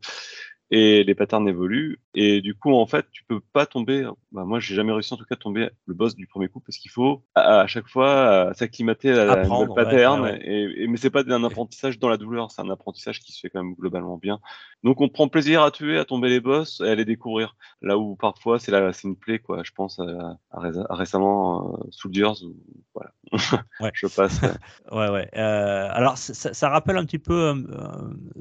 et 0.73 1.05
les 1.05 1.15
patterns 1.15 1.47
évoluent. 1.47 2.01
Et 2.15 2.41
du 2.41 2.55
coup 2.55 2.73
en 2.73 2.87
fait 2.87 3.07
tu 3.13 3.25
peux 3.25 3.41
pas 3.53 3.67
tomber 3.67 4.09
bah, 4.33 4.45
moi 4.45 4.59
j'ai 4.59 4.75
jamais 4.75 4.93
réussi 4.93 5.13
en 5.13 5.19
tout 5.19 5.25
cas 5.25 5.35
à 5.35 5.37
tomber 5.37 5.69
le 5.87 5.95
boss 5.95 6.17
du 6.17 6.27
premier 6.27 6.49
coup 6.49 6.61
parce 6.61 6.79
qu'il 6.79 6.91
faut 6.91 7.23
à, 7.35 7.67
chaque 7.67 7.89
fois 7.89 8.53
s'acclimater 8.55 9.11
à 9.11 9.25
la 9.25 9.47
nouvelle 9.47 9.69
pattern. 9.75 10.39
Et, 10.43 10.87
mais 10.89 10.97
c'est 10.97 11.11
pas 11.11 11.23
un 11.29 11.45
apprentissage 11.45 11.99
dans 11.99 12.09
la 12.09 12.17
douleur 12.17 12.51
c'est 12.51 12.63
un 12.63 12.71
apprentissage 12.71 13.21
qui 13.21 13.33
se 13.33 13.41
fait 13.41 13.51
quand 13.51 13.63
même 13.63 13.75
globalement 13.75 14.17
bien. 14.17 14.41
Donc 14.83 15.01
on 15.01 15.09
prend 15.09 15.29
plaisir 15.29 15.63
à 15.63 15.71
tuer 15.71 15.99
à 15.99 16.07
tomber 16.07 16.31
les 16.31 16.41
boss 16.41 16.81
et 16.81 16.89
à 16.89 16.95
les 16.95 17.05
découvrir. 17.05 17.55
Là 17.83 17.99
où 17.99 18.17
parfois 18.17 18.59
c'est 18.59 18.73
là 18.73 18.93
c'est 18.95 19.07
une 19.07 19.17
plaie 19.17 19.39
quoi. 19.39 19.63
Je 19.65 19.73
pense 19.73 20.01
à, 20.01 20.39
à 20.51 20.95
récemment 20.95 21.75
euh, 21.75 21.87
Soldiers 21.91 22.45
ou 22.45 22.57
voilà. 22.95 23.13
Je 23.93 24.07
passe 24.07 24.41
ouais. 24.93 25.11
Ouais 25.11 25.29
euh, 25.37 25.89
alors 25.91 26.17
ça, 26.17 26.55
ça, 26.55 26.69
rappelle 26.71 26.97
un 26.97 27.05
petit 27.05 27.19
peu 27.19 27.35
euh, 27.35 27.55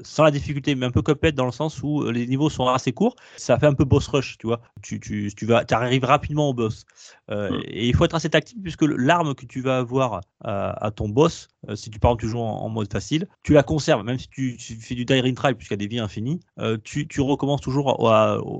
sans 0.02 0.24
la 0.24 0.30
difficulté 0.30 0.74
mais 0.74 0.86
un 0.86 0.90
peu 0.90 1.02
copette 1.02 1.34
dans 1.34 1.46
le 1.46 1.52
sens 1.52 1.82
où 1.82 2.10
les 2.10 2.21
les 2.22 2.28
niveaux 2.28 2.50
sont 2.50 2.66
assez 2.66 2.92
courts, 2.92 3.16
ça 3.36 3.58
fait 3.58 3.66
un 3.66 3.74
peu 3.74 3.84
boss 3.84 4.06
rush, 4.08 4.38
tu 4.38 4.46
vois. 4.46 4.60
Tu, 4.82 5.00
tu, 5.00 5.30
tu 5.36 5.46
vas, 5.46 5.64
arrives 5.70 6.04
rapidement 6.04 6.48
au 6.48 6.54
boss. 6.54 6.84
Euh, 7.30 7.50
mm. 7.50 7.62
Et 7.66 7.88
il 7.88 7.96
faut 7.96 8.04
être 8.04 8.14
assez 8.14 8.30
tactique 8.30 8.58
puisque 8.62 8.82
l'arme 8.82 9.34
que 9.34 9.46
tu 9.46 9.60
vas 9.60 9.78
avoir 9.78 10.20
à, 10.44 10.90
ton 10.90 11.08
boss, 11.08 11.48
euh, 11.68 11.76
si 11.76 11.88
tu 11.88 12.00
par 12.00 12.10
exemple 12.10 12.22
tu 12.22 12.28
joues 12.28 12.40
en, 12.40 12.68
mode 12.68 12.92
facile, 12.92 13.28
tu 13.44 13.52
la 13.52 13.62
conserves, 13.62 14.02
même 14.04 14.18
si 14.18 14.28
tu, 14.28 14.58
fais 14.58 14.94
du 14.94 15.04
Dire 15.04 15.22
Trial 15.34 15.54
puisqu'il 15.54 15.74
y 15.74 15.74
a 15.74 15.76
des 15.78 15.86
vies 15.86 16.00
infinies, 16.00 16.40
euh, 16.58 16.78
tu, 16.82 17.06
tu, 17.06 17.20
recommences 17.20 17.60
toujours 17.60 18.04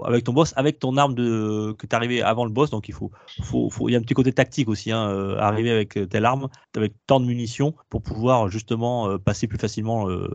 avec 0.07 0.25
ton 0.25 0.33
boss, 0.33 0.53
avec 0.57 0.79
ton 0.79 0.97
arme 0.97 1.15
de, 1.15 1.75
que 1.79 1.87
tu 1.87 1.97
arrivé 1.97 2.23
avant 2.23 2.45
le 2.45 2.53
boss. 2.53 2.71
Donc 2.71 2.89
il 2.89 2.95
faut, 2.95 3.11
faut, 3.43 3.69
faut, 3.71 3.89
il 3.89 3.93
y 3.93 3.97
a 3.97 3.99
un 3.99 4.03
petit 4.03 4.15
côté 4.15 4.33
tactique 4.33 4.69
aussi, 4.69 4.93
hein, 4.93 5.37
arriver 5.39 5.71
avec 5.71 5.99
telle 6.09 6.25
arme, 6.25 6.49
avec 6.77 6.93
tant 7.07 7.21
de 7.21 7.27
munitions 7.27 7.75
pour 7.91 8.03
pouvoir 8.03 8.49
justement 8.49 9.19
passer 9.19 9.47
plus 9.47 9.59
facilement 9.59 10.07
le, 10.07 10.29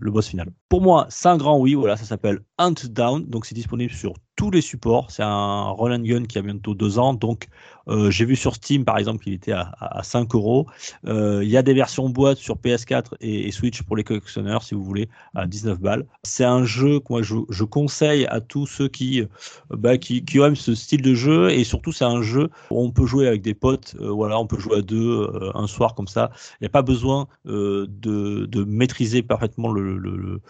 le 0.00 0.10
boss 0.10 0.28
final. 0.28 0.50
Pour 0.68 0.80
moi, 0.80 1.06
c'est 1.10 1.28
un 1.28 1.36
grand 1.36 1.58
oui, 1.58 1.74
voilà, 1.74 1.96
ça 1.96 2.04
s'appelle 2.04 2.40
Hunt 2.66 2.74
donc 3.20 3.46
c'est 3.46 3.54
disponible 3.54 3.92
sur 3.92 4.14
tous 4.36 4.50
les 4.50 4.60
supports. 4.60 5.10
C'est 5.10 5.22
un 5.22 5.70
Roland 5.70 5.98
Gun 5.98 6.24
qui 6.24 6.38
a 6.38 6.42
bientôt 6.42 6.74
deux 6.74 6.98
ans. 6.98 7.14
Donc, 7.14 7.48
euh, 7.88 8.10
j'ai 8.10 8.24
vu 8.24 8.36
sur 8.36 8.54
Steam, 8.54 8.84
par 8.84 8.98
exemple, 8.98 9.22
qu'il 9.22 9.32
était 9.32 9.52
à, 9.52 9.72
à 9.80 10.02
5 10.02 10.34
euros. 10.34 10.66
Euh, 11.06 11.42
il 11.42 11.50
y 11.50 11.56
a 11.56 11.62
des 11.62 11.74
versions 11.74 12.08
boîte 12.08 12.38
sur 12.38 12.56
PS4 12.56 13.14
et, 13.20 13.50
Switch 13.50 13.82
pour 13.82 13.96
les 13.96 14.04
collectionneurs, 14.04 14.62
si 14.62 14.74
vous 14.74 14.84
voulez, 14.84 15.08
à 15.34 15.46
19 15.46 15.80
balles. 15.80 16.04
C'est 16.22 16.44
un 16.44 16.64
jeu 16.64 17.00
que 17.00 17.06
moi, 17.10 17.22
je, 17.22 17.64
conseille 17.64 18.26
à 18.26 18.40
tous 18.40 18.66
ceux 18.66 18.88
qui, 18.88 19.22
euh, 19.22 19.26
bah, 19.70 19.98
qui, 19.98 20.24
aiment 20.34 20.56
ce 20.56 20.74
style 20.74 21.02
de 21.02 21.14
jeu. 21.14 21.50
Et 21.50 21.64
surtout, 21.64 21.92
c'est 21.92 22.04
un 22.04 22.22
jeu 22.22 22.50
où 22.70 22.80
on 22.80 22.90
peut 22.90 23.06
jouer 23.06 23.26
avec 23.26 23.42
des 23.42 23.54
potes. 23.54 23.96
voilà, 23.98 24.38
on 24.38 24.46
peut 24.46 24.58
jouer 24.58 24.78
à 24.78 24.82
deux 24.82 25.30
un 25.54 25.66
soir 25.66 25.94
comme 25.94 26.08
ça. 26.08 26.30
Il 26.60 26.64
n'y 26.64 26.66
a 26.66 26.70
pas 26.70 26.82
besoin 26.82 27.26
de, 27.44 28.64
maîtriser 28.66 29.22
parfaitement 29.22 29.70
le 29.70 30.40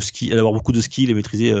ski, 0.00 0.30
d'avoir 0.30 0.52
beaucoup 0.52 0.72
de 0.72 0.80
skills 0.80 1.10
et 1.10 1.14
maîtriser, 1.14 1.54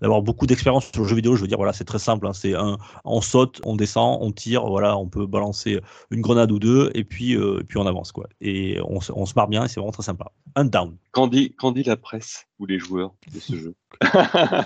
d'avoir 0.00 0.22
beaucoup 0.22 0.46
d'expérience 0.46 0.61
expérience 0.62 0.90
sur 0.92 1.02
le 1.02 1.08
jeu 1.08 1.16
vidéo, 1.16 1.34
je 1.36 1.42
veux 1.42 1.48
dire, 1.48 1.56
voilà, 1.58 1.72
c'est 1.72 1.84
très 1.84 1.98
simple. 1.98 2.26
hein, 2.26 2.32
c'est 2.32 2.54
un, 2.54 2.78
on 3.04 3.20
saute, 3.20 3.60
on 3.64 3.74
descend, 3.76 4.18
on 4.20 4.30
tire, 4.32 4.64
voilà, 4.66 4.96
on 4.96 5.08
peut 5.08 5.26
balancer 5.26 5.80
une 6.10 6.20
grenade 6.20 6.52
ou 6.52 6.58
deux, 6.60 6.90
et 6.94 7.02
puis, 7.04 7.34
euh, 7.36 7.62
puis 7.68 7.78
on 7.78 7.86
avance, 7.86 8.12
quoi. 8.12 8.28
Et 8.40 8.78
on, 8.84 9.00
se- 9.00 9.12
on 9.12 9.26
se 9.26 9.34
marre 9.34 9.48
bien, 9.48 9.64
et 9.64 9.68
c'est 9.68 9.80
vraiment 9.80 9.90
très 9.92 10.04
sympa. 10.04 10.30
Un 10.54 10.64
down. 10.64 10.96
Qu'en 11.10 11.26
dit, 11.26 11.54
qu'en 11.56 11.72
dit 11.72 11.82
la 11.82 11.96
presse? 11.96 12.46
Ou 12.62 12.66
les 12.66 12.78
joueurs 12.78 13.12
de 13.34 13.40
ce 13.40 13.56
jeu 13.56 13.74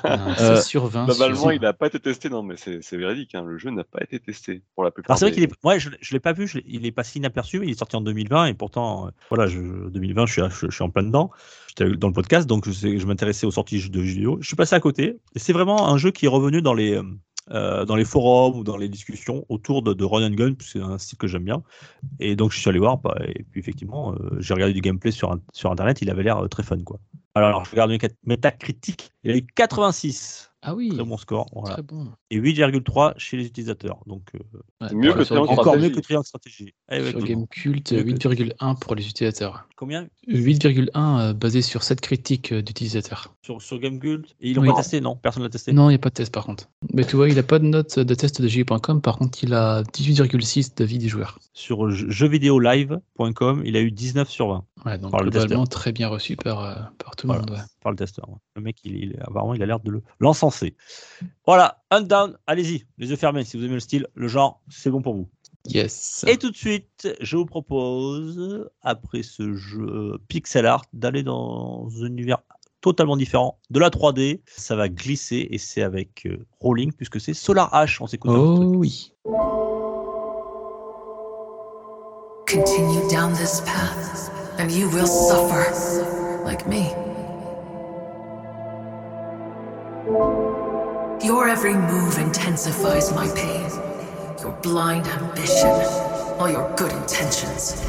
Un 0.05 0.35
Euh, 0.39 0.57
6 0.61 0.69
sur 0.69 0.87
20. 0.87 1.07
Globalement, 1.07 1.51
il 1.51 1.61
n'a 1.63 1.73
pas 1.73 1.87
été 1.87 1.99
testé. 1.99 2.29
Non, 2.29 2.43
mais 2.43 2.57
c'est 2.57 2.83
c'est 2.83 2.97
véridique. 2.99 3.35
hein, 3.35 3.43
Le 3.45 3.57
jeu 3.59 3.71
n'a 3.71 3.85
pas 3.85 4.01
été 4.03 4.21
testé 4.21 4.63
pour 4.75 4.85
la 4.85 4.91
plupart. 4.91 5.13
Alors 5.13 5.19
c'est 5.19 5.25
vrai 5.25 5.31
des- 5.31 5.35
qu'il 5.37 5.45
est, 5.45 5.67
ouais, 5.67 5.81
je, 5.81 5.91
je 6.01 6.13
l'ai 6.13 6.21
pas 6.21 6.33
vu, 6.35 6.47
je 6.47 6.59
il 6.67 6.85
est 6.87 6.93
passé 6.93 7.19
inaperçu, 7.19 7.59
mais 7.59 7.67
il 7.67 7.71
est 7.71 7.79
sorti 7.79 7.97
en 7.97 8.03
2020 8.03 8.47
et 8.47 8.55
pourtant, 8.55 9.07
euh, 9.07 9.11
voilà, 9.31 9.47
je, 9.47 9.59
2020, 9.89 10.27
je 10.27 10.33
suis, 10.33 10.43
je, 10.51 10.67
je 10.69 10.75
suis 10.75 10.85
en 10.85 10.91
plein 10.91 11.03
dedans. 11.03 11.31
J'étais 11.69 11.91
dans 11.97 12.09
le 12.09 12.13
podcast, 12.15 12.47
donc 12.47 12.67
je, 12.67 12.73
sais- 12.73 12.99
je 12.99 13.07
m'intéressais 13.07 13.47
aux 13.47 13.51
sorties 13.51 13.77
de 13.89 14.03
jeux 14.03 14.13
vidéo. 14.15 14.39
Je 14.41 14.47
suis 14.47 14.57
passé 14.57 14.75
à 14.77 14.81
côté. 14.81 15.19
Et 15.35 15.39
c'est 15.39 15.53
vraiment 15.55 15.89
un 15.89 15.97
jeu 15.97 16.11
qui 16.11 16.27
est 16.27 16.29
revenu 16.29 16.61
dans 16.63 16.75
les, 16.75 17.01
euh, 17.53 17.85
dans 17.85 17.97
les 17.97 18.05
forums 18.05 18.59
ou 18.59 18.65
dans 18.65 18.77
les 18.77 18.89
discussions 18.89 19.45
autour 19.49 19.83
de, 19.83 20.05
Run 20.05 20.27
and 20.27 20.35
Gun, 20.35 20.55
c'est 20.61 20.81
un 20.81 20.99
style 20.99 21.19
que 21.19 21.27
j'aime 21.27 21.45
bien. 21.45 21.63
Et 22.19 22.37
donc 22.37 22.53
je 22.53 22.59
suis 22.59 22.69
allé 22.69 22.79
voir, 22.79 22.99
bah, 22.99 23.17
et 23.25 23.45
puis 23.45 23.61
effectivement, 23.61 24.15
euh, 24.15 24.37
j'ai 24.41 24.55
regardé 24.55 24.75
du 24.75 24.81
gameplay 24.81 25.11
sur, 25.11 25.39
internet, 25.65 26.03
il 26.03 26.11
avait 26.11 26.23
l'air 26.23 26.39
euh, 26.39 26.49
très 26.49 26.63
fun, 26.63 26.79
quoi. 26.85 26.99
Alors, 27.35 27.65
je 27.67 27.71
regarde 27.71 27.91
Méta- 27.91 28.17
Metacritic, 28.25 29.11
il 29.23 29.31
a 29.31 29.37
eu 29.37 29.47
86, 29.55 30.53
Ah 30.69 30.75
oui, 30.75 30.89
très 30.89 31.05
bon 31.05 31.17
score, 31.17 31.47
voilà. 31.55 31.75
très 31.75 31.83
bon. 31.83 32.09
et 32.31 32.39
8,3 32.39 33.15
chez 33.19 33.37
les 33.37 33.47
utilisateurs. 33.47 34.01
Donc 34.07 34.23
euh, 34.35 34.39
Ouais, 34.81 34.93
mieux 34.95 35.09
voilà, 35.11 35.15
que 35.19 35.25
sur- 35.25 35.41
encore 35.41 35.61
Stratégie. 35.65 35.89
mieux 35.89 35.95
que 35.95 36.01
Triangle 36.01 36.27
Stratégie. 36.27 36.75
Eh 36.91 37.01
ouais, 37.01 37.11
Sur. 37.11 37.21
Gamecult, 37.23 37.93
Mieux 37.93 38.03
que- 38.03 38.29
8,1 38.29 38.75
pour 38.75 38.95
les 38.97 39.07
utilisateurs. 39.09 39.69
Combien? 39.77 40.09
8,1 40.27 41.21
euh, 41.21 41.33
basé 41.35 41.63
sur 41.63 41.83
7 41.85 42.01
critiques 42.01 42.51
euh, 42.53 42.63
d'utilisateurs. 42.63 43.35
sur, 43.43 43.63
sur 43.63 43.79
Gamecult 43.79 44.35
Et 44.41 44.51
ils 44.51 44.57
l'ont 44.57 44.63
Oui. 44.63 44.69
pas 44.69 44.75
testé, 44.77 45.01
non? 45.01 45.15
Personne 45.15 45.45
l'a 45.45 45.49
testé 45.51 45.73
Non, 45.73 45.85
il 45.89 45.93
n'y 45.93 45.97
a 45.97 45.99
pas 45.99 46.09
de 46.09 46.15
test 46.15 46.33
par 46.35 46.45
contre. 46.47 46.69
Mais 46.93 47.05
tu 47.05 47.15
vois, 47.15 47.29
il 47.29 47.37
n'a 47.37 47.43
pas 47.45 47.59
de 47.61 47.65
note 47.67 47.99
de 48.01 48.15
test 48.15 48.43
de 48.43 48.49
J.com, 48.49 49.01
par 49.01 49.19
contre, 49.19 49.45
il 49.45 49.55
a 49.55 49.83
18,6 49.95 50.75
d'avis 50.77 50.99
des 50.99 51.09
joueurs. 51.09 51.39
Sur 51.53 51.89
jeux- 51.91 52.11
jeuxvidéolive.com, 52.11 53.63
il 53.65 53.77
a 53.77 53.81
eu 53.81 53.91
19 53.91 54.29
sur 54.31 54.49
20 54.49 54.65
Ouais, 54.85 54.99
donc 54.99 55.11
Par 55.11 55.23
le 55.23 55.31
globalement 55.31 55.67
très 55.67 55.93
bien 55.93 56.09
reçu 56.09 56.37
par, 56.37 56.65
euh, 56.65 56.75
par 56.99 57.17
tout 57.17 57.27
le 57.27 57.33
Voilà. 57.35 57.43
monde. 57.43 57.59
ouais. 57.59 57.65
Par 57.87 57.93
le 57.93 57.97
testeur. 57.97 58.29
Le 58.57 58.63
mec, 58.63 58.79
il, 58.83 58.97
il- 58.97 59.17
apparemment, 59.21 59.55
il 59.55 59.63
a 59.63 59.67
l'air 59.67 59.79
de 59.79 59.93
le- 59.93 60.03
l'encenser. 60.19 60.75
voilà, 61.47 61.85
un 61.93 62.01
down, 62.03 62.37
allez-y, 62.49 62.85
les 62.99 63.11
yeux 63.11 63.15
fermés. 63.17 63.45
Si 63.45 63.57
vous 63.57 63.63
aimez 63.65 63.75
le 63.75 63.81
style, 63.81 64.09
le 64.15 64.27
genre, 64.27 64.61
c'est 64.69 64.91
bon 64.91 65.03
pour 65.03 65.15
vous. 65.15 65.29
Yes. 65.67 66.25
Et 66.27 66.37
tout 66.37 66.51
de 66.51 66.57
suite, 66.57 67.09
je 67.21 67.37
vous 67.37 67.47
propose, 67.47 68.69
après 68.83 69.23
ce 69.23 69.55
jeu 69.55 70.19
pixel 70.27 70.67
art, 70.67 70.85
d'aller 70.93 71.23
dans 71.23 71.89
un 72.03 72.07
univers 72.07 72.39
totalement 72.81 73.17
différent 73.17 73.61
de 73.71 73.79
la 73.79 73.91
3D. 73.91 74.41
Ça 74.47 74.75
va 74.75 74.89
glisser 74.89 75.47
et 75.51 75.59
c'est 75.59 75.83
avec 75.83 76.27
euh, 76.27 76.45
Rolling 76.59 76.91
puisque 76.93 77.21
c'est 77.21 77.35
Solar 77.35 77.71
H. 77.73 77.99
On 78.01 78.09
s'écoute 78.09 78.33
un 78.33 78.35
Oh 78.35 78.75
oui. 78.77 79.13
Continue 82.49 83.09
down 83.11 83.33
this 83.35 83.61
path, 83.61 84.31
and 84.59 84.71
you 84.73 84.89
will 84.89 85.07
suffer, 85.07 85.65
like 86.45 86.67
me. 86.69 86.91
Your 90.07 91.49
every 91.49 91.75
move 91.75 92.19
intensifies 92.19 93.13
my 93.13 93.27
pain. 93.35 93.69
Your 94.41 94.53
blind 94.63 95.05
ambition, 95.09 95.69
all 96.39 96.49
your 96.49 96.73
good 96.77 96.93
intentions. 96.93 97.83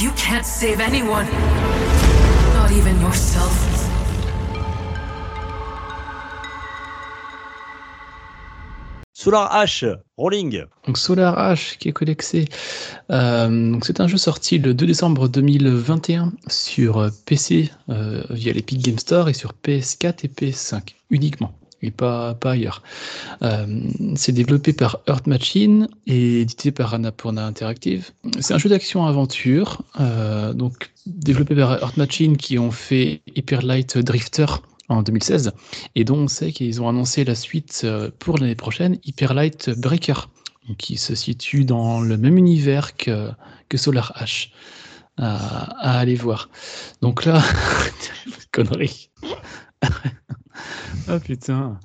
You 0.00 0.12
can't 0.12 0.46
save 0.46 0.78
anyone, 0.78 1.26
not 2.54 2.70
even 2.70 3.00
yourself. 3.00 3.71
Solar 9.22 9.54
H, 9.54 9.84
Rolling. 10.16 10.64
Donc 10.84 10.98
Solar 10.98 11.38
H 11.38 11.78
qui 11.78 11.88
est 11.88 11.92
connecté. 11.92 12.46
Euh, 13.12 13.78
c'est 13.80 14.00
un 14.00 14.08
jeu 14.08 14.16
sorti 14.16 14.58
le 14.58 14.74
2 14.74 14.84
décembre 14.84 15.28
2021 15.28 16.32
sur 16.48 16.98
euh, 16.98 17.10
PC 17.24 17.70
euh, 17.88 18.24
via 18.30 18.52
l'Epic 18.52 18.82
Game 18.82 18.98
Store 18.98 19.28
et 19.28 19.32
sur 19.32 19.52
PS4 19.64 20.24
et 20.24 20.28
PS5 20.28 20.96
uniquement 21.10 21.54
et 21.82 21.92
pas, 21.92 22.34
pas 22.34 22.52
ailleurs. 22.52 22.82
Euh, 23.42 23.82
c'est 24.16 24.32
développé 24.32 24.72
par 24.72 24.98
Earth 25.06 25.28
Machine 25.28 25.86
et 26.08 26.40
édité 26.40 26.72
par 26.72 26.92
Annapurna 26.92 27.46
Interactive. 27.46 28.10
C'est 28.40 28.54
un 28.54 28.58
jeu 28.58 28.70
d'action-aventure, 28.70 29.82
donc 30.54 30.92
développé 31.06 31.54
par 31.56 31.80
Earth 31.80 31.96
Machine 31.96 32.36
qui 32.36 32.58
ont 32.58 32.70
fait 32.72 33.22
Hyper 33.36 33.62
Light 33.62 33.98
Drifter 33.98 34.46
en 34.92 35.02
2016 35.02 35.52
et 35.94 36.04
dont 36.04 36.16
on 36.18 36.28
sait 36.28 36.52
qu'ils 36.52 36.80
ont 36.82 36.88
annoncé 36.88 37.24
la 37.24 37.34
suite 37.34 37.82
euh, 37.84 38.10
pour 38.18 38.38
l'année 38.38 38.54
prochaine, 38.56 38.98
Hyper 39.04 39.34
Light 39.34 39.70
Breaker, 39.70 40.28
qui 40.78 40.96
se 40.96 41.14
situe 41.14 41.64
dans 41.64 42.00
le 42.00 42.16
même 42.16 42.38
univers 42.38 42.96
que, 42.96 43.30
que 43.68 43.76
Solar 43.78 44.12
H. 44.20 44.50
À, 45.18 45.36
à 45.96 45.98
aller 45.98 46.14
voir. 46.14 46.48
Donc 47.02 47.26
là, 47.26 47.42
connerie. 48.52 49.10
Ah 51.06 51.20
putain. 51.20 51.80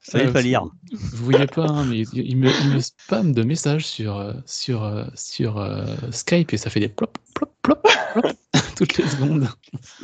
Ça, 0.00 0.20
il 0.20 0.28
Euh, 0.28 0.32
fallait 0.32 0.48
lire. 0.48 0.64
Vous 1.12 1.24
voyez 1.24 1.46
pas, 1.46 1.66
hein, 1.66 1.84
mais 1.86 2.00
il 2.12 2.36
me, 2.36 2.50
il 2.60 2.68
me 2.70 2.80
spam 2.80 3.32
de 3.32 3.42
messages 3.44 3.86
sur, 3.86 4.16
euh, 4.18 4.34
sur, 4.46 4.82
euh, 4.84 5.04
sur 5.14 5.58
euh, 5.58 5.84
Skype 6.10 6.52
et 6.52 6.56
ça 6.56 6.70
fait 6.70 6.80
des 6.80 6.88
plop, 6.88 7.16
plop, 7.34 7.50
plop, 7.62 7.82
plop 8.12 8.26
toutes 8.76 8.96
les 8.98 9.06
secondes. 9.06 9.48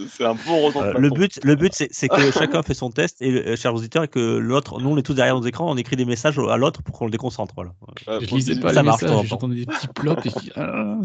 C'est 0.08 0.24
un 0.24 0.34
bon 0.34 0.70
Euh, 0.80 0.94
le 0.98 1.10
but, 1.10 1.38
le 1.44 1.54
but 1.56 1.72
c'est 1.74 2.08
que 2.08 2.30
chacun 2.32 2.62
fait 2.62 2.74
son 2.74 2.90
test, 2.90 3.20
et 3.20 3.30
euh, 3.32 3.56
chers 3.56 3.74
auditeurs, 3.74 4.04
et 4.04 4.08
que 4.08 4.36
l'autre, 4.38 4.80
nous 4.80 4.88
on 4.90 4.96
est 4.96 5.02
tous 5.02 5.14
derrière 5.14 5.34
nos 5.38 5.46
écrans, 5.46 5.70
on 5.70 5.76
écrit 5.76 5.96
des 5.96 6.04
messages 6.04 6.38
à 6.38 6.56
l'autre 6.56 6.82
pour 6.82 6.96
qu'on 6.98 7.04
le 7.06 7.10
déconcentre. 7.10 7.54
Voilà. 7.54 7.72
Ouais, 8.06 8.26
Je 8.26 8.34
lisais 8.34 8.58
pas 8.60 8.72
ça 8.72 8.82
les 8.82 8.86
marche, 8.86 9.02
messages, 9.02 9.26
j'entendais 9.26 9.56
des 9.56 9.66
petits 9.66 9.88
plops 9.88 10.26
et 10.26 10.30
puis, 10.30 10.50
ah. 10.56 10.98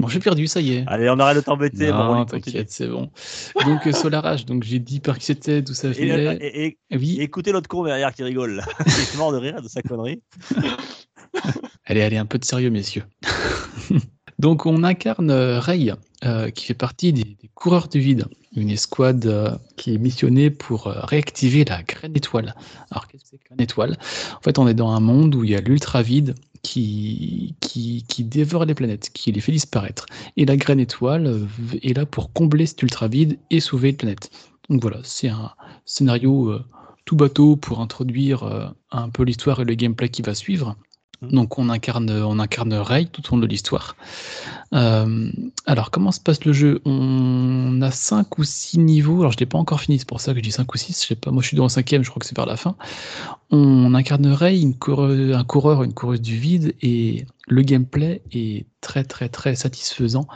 Bon, 0.00 0.08
j'ai 0.08 0.18
perdu, 0.18 0.46
ça 0.46 0.62
y 0.62 0.72
est. 0.76 0.84
Allez, 0.86 1.10
on 1.10 1.18
arrête 1.18 1.36
de 1.36 1.42
t'embêter. 1.42 1.90
non, 1.92 2.24
t'inquiète, 2.24 2.70
c'est 2.70 2.88
bon. 2.88 3.10
Donc 3.66 3.86
euh, 3.86 3.92
Solar 3.92 4.24
H, 4.24 4.46
donc 4.46 4.62
j'ai 4.62 4.78
dit 4.78 4.98
par 5.00 5.18
qui 5.18 5.26
c'était, 5.26 5.60
d'où 5.60 5.74
ça 5.74 5.88
Et, 5.88 5.92
venait. 5.92 6.36
et- 6.40 6.64
et- 6.66 6.78
Eh 6.90 6.96
oui, 6.96 7.18
écoutez 7.20 7.52
l'autre 7.52 7.68
con 7.68 7.84
derrière 7.84 8.14
qui 8.14 8.22
rigole. 8.22 8.62
Il 8.86 8.92
est 8.92 9.16
mort 9.18 9.30
de 9.32 9.36
rire 9.36 9.60
de 9.60 9.68
sa 9.68 9.82
connerie. 9.82 10.22
Allez, 11.84 12.00
allez, 12.02 12.16
un 12.16 12.24
peu 12.26 12.38
de 12.38 12.44
sérieux, 12.46 12.70
messieurs. 12.70 13.04
Donc, 14.40 14.64
on 14.64 14.84
incarne 14.84 15.30
euh, 15.30 15.60
Rey, 15.60 15.92
euh, 16.24 16.48
qui 16.48 16.64
fait 16.64 16.72
partie 16.72 17.12
des, 17.12 17.36
coureurs 17.54 17.88
du 17.88 18.00
vide, 18.00 18.24
une 18.56 18.70
escouade 18.70 19.26
euh, 19.26 19.50
qui 19.76 19.92
est 19.92 19.98
missionnée 19.98 20.48
pour 20.48 20.84
réactiver 20.84 21.66
la 21.66 21.82
graine 21.82 22.16
étoile. 22.16 22.54
Alors, 22.90 23.06
qu'est-ce 23.06 23.24
que 23.24 23.28
c'est 23.32 23.44
graine 23.44 23.60
étoile? 23.60 23.98
En 24.38 24.40
fait, 24.40 24.58
on 24.58 24.66
est 24.66 24.72
dans 24.72 24.92
un 24.92 25.00
monde 25.00 25.34
où 25.34 25.44
il 25.44 25.50
y 25.50 25.56
a 25.56 25.60
l'ultra 25.60 26.00
vide 26.00 26.36
qui, 26.62 27.54
qui, 27.60 28.06
qui 28.08 28.24
dévore 28.24 28.64
les 28.64 28.74
planètes, 28.74 29.10
qui 29.12 29.30
les 29.30 29.42
fait 29.42 29.52
disparaître. 29.52 30.06
Et 30.38 30.46
la 30.46 30.56
graine 30.56 30.80
étoile 30.80 31.46
est 31.82 31.94
là 31.94 32.06
pour 32.06 32.32
combler 32.32 32.64
cet 32.64 32.82
ultra 32.82 33.08
vide 33.08 33.38
et 33.50 33.60
sauver 33.60 33.90
les 33.90 33.96
planètes. 33.98 34.30
Donc 34.70 34.80
voilà, 34.80 35.00
c'est 35.02 35.28
un 35.28 35.50
scénario 35.84 36.58
tout 37.04 37.16
bateau 37.16 37.56
pour 37.56 37.80
introduire 37.80 38.72
un 38.90 39.08
peu 39.10 39.24
l'histoire 39.24 39.60
et 39.60 39.64
le 39.66 39.74
gameplay 39.74 40.08
qui 40.08 40.22
va 40.22 40.34
suivre. 40.34 40.76
Donc 41.22 41.58
on 41.58 41.68
incarne, 41.68 42.10
on 42.10 42.38
incarne 42.38 42.72
Rey 42.74 43.04
tout 43.04 43.22
au 43.28 43.36
long 43.36 43.42
de 43.42 43.46
l'histoire. 43.46 43.96
Euh, 44.72 45.30
alors 45.66 45.90
comment 45.90 46.12
se 46.12 46.20
passe 46.20 46.44
le 46.44 46.52
jeu? 46.52 46.80
On 46.84 47.80
a 47.82 47.90
5 47.90 48.38
ou 48.38 48.44
6 48.44 48.78
niveaux, 48.78 49.20
alors 49.20 49.32
je 49.32 49.38
l'ai 49.38 49.46
pas 49.46 49.58
encore 49.58 49.80
fini, 49.80 49.98
c'est 49.98 50.08
pour 50.08 50.20
ça 50.20 50.32
que 50.32 50.38
je 50.38 50.42
dis 50.42 50.52
5 50.52 50.72
ou 50.72 50.78
6, 50.78 51.02
je 51.02 51.08
sais 51.08 51.14
pas, 51.16 51.30
moi 51.30 51.42
je 51.42 51.48
suis 51.48 51.56
dans 51.56 51.64
le 51.64 51.68
cinquième, 51.68 52.02
je 52.02 52.10
crois 52.10 52.20
que 52.20 52.26
c'est 52.26 52.36
vers 52.36 52.46
la 52.46 52.56
fin. 52.56 52.74
On 53.50 53.92
incarne 53.94 54.34
coureuse- 54.78 55.34
un 55.34 55.44
coureur, 55.44 55.82
une 55.82 55.92
coureuse 55.92 56.22
du 56.22 56.36
vide, 56.36 56.74
et 56.80 57.26
le 57.48 57.62
gameplay 57.62 58.22
est 58.32 58.66
très 58.80 59.04
très 59.04 59.28
très 59.28 59.54
satisfaisant. 59.56 60.26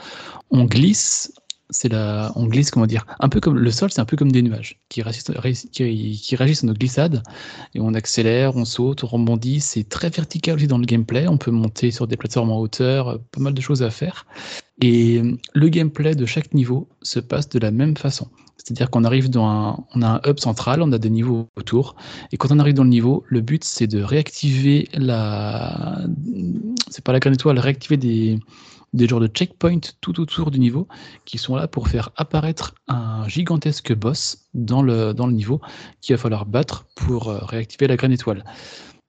On 0.50 0.64
glisse, 0.64 1.32
c'est 1.74 1.88
la, 1.88 2.32
on 2.36 2.46
glisse 2.46 2.70
comment 2.70 2.86
dire, 2.86 3.04
un 3.18 3.28
peu 3.28 3.40
comme 3.40 3.58
le 3.58 3.70
sol, 3.70 3.90
c'est 3.90 4.00
un 4.00 4.04
peu 4.04 4.16
comme 4.16 4.30
des 4.30 4.42
nuages 4.42 4.80
qui 4.88 5.02
réagissent, 5.02 5.68
qui, 5.72 6.20
qui 6.22 6.36
à 6.36 6.46
nos 6.62 6.72
glissades 6.72 7.22
et 7.74 7.80
on 7.80 7.94
accélère, 7.94 8.56
on 8.56 8.64
saute, 8.64 9.02
on 9.02 9.08
rebondit. 9.08 9.60
C'est 9.60 9.88
très 9.88 10.08
vertical 10.08 10.54
aussi 10.56 10.68
dans 10.68 10.78
le 10.78 10.86
gameplay. 10.86 11.26
On 11.26 11.36
peut 11.36 11.50
monter 11.50 11.90
sur 11.90 12.06
des 12.06 12.16
plateformes 12.16 12.52
en 12.52 12.60
hauteur, 12.60 13.08
euh, 13.08 13.18
pas 13.32 13.40
mal 13.40 13.54
de 13.54 13.60
choses 13.60 13.82
à 13.82 13.90
faire. 13.90 14.26
Et 14.80 15.18
euh, 15.18 15.36
le 15.52 15.68
gameplay 15.68 16.14
de 16.14 16.26
chaque 16.26 16.54
niveau 16.54 16.88
se 17.02 17.18
passe 17.18 17.48
de 17.48 17.58
la 17.58 17.72
même 17.72 17.96
façon. 17.96 18.28
C'est-à-dire 18.56 18.88
qu'on 18.88 19.04
arrive 19.04 19.28
dans 19.28 19.46
un, 19.46 19.84
on 19.94 20.02
a 20.02 20.08
un 20.08 20.20
hub 20.30 20.38
central, 20.38 20.80
on 20.80 20.92
a 20.92 20.98
des 20.98 21.10
niveaux 21.10 21.48
autour, 21.56 21.96
et 22.32 22.36
quand 22.36 22.50
on 22.50 22.58
arrive 22.60 22.74
dans 22.74 22.84
le 22.84 22.88
niveau, 22.88 23.24
le 23.26 23.40
but 23.40 23.62
c'est 23.62 23.86
de 23.86 24.00
réactiver 24.02 24.88
la, 24.94 25.98
c'est 26.88 27.04
pas 27.04 27.12
la 27.12 27.18
graine 27.18 27.34
étoile, 27.34 27.58
réactiver 27.58 27.98
des, 27.98 28.38
des 28.94 29.08
genres 29.08 29.20
de 29.20 29.26
checkpoints 29.26 29.92
tout 30.00 30.20
autour 30.20 30.50
du 30.50 30.58
niveau 30.58 30.88
qui 31.26 31.36
sont 31.36 31.56
là 31.56 31.68
pour 31.68 31.88
faire 31.88 32.10
apparaître 32.16 32.74
un 32.88 33.28
gigantesque 33.28 33.92
boss 33.94 34.46
dans 34.54 34.82
le, 34.82 35.12
dans 35.12 35.26
le 35.26 35.32
niveau 35.32 35.60
qu'il 36.00 36.14
va 36.16 36.22
falloir 36.22 36.46
battre 36.46 36.86
pour 36.94 37.28
euh, 37.28 37.38
réactiver 37.44 37.88
la 37.88 37.96
graine 37.96 38.12
étoile. 38.12 38.44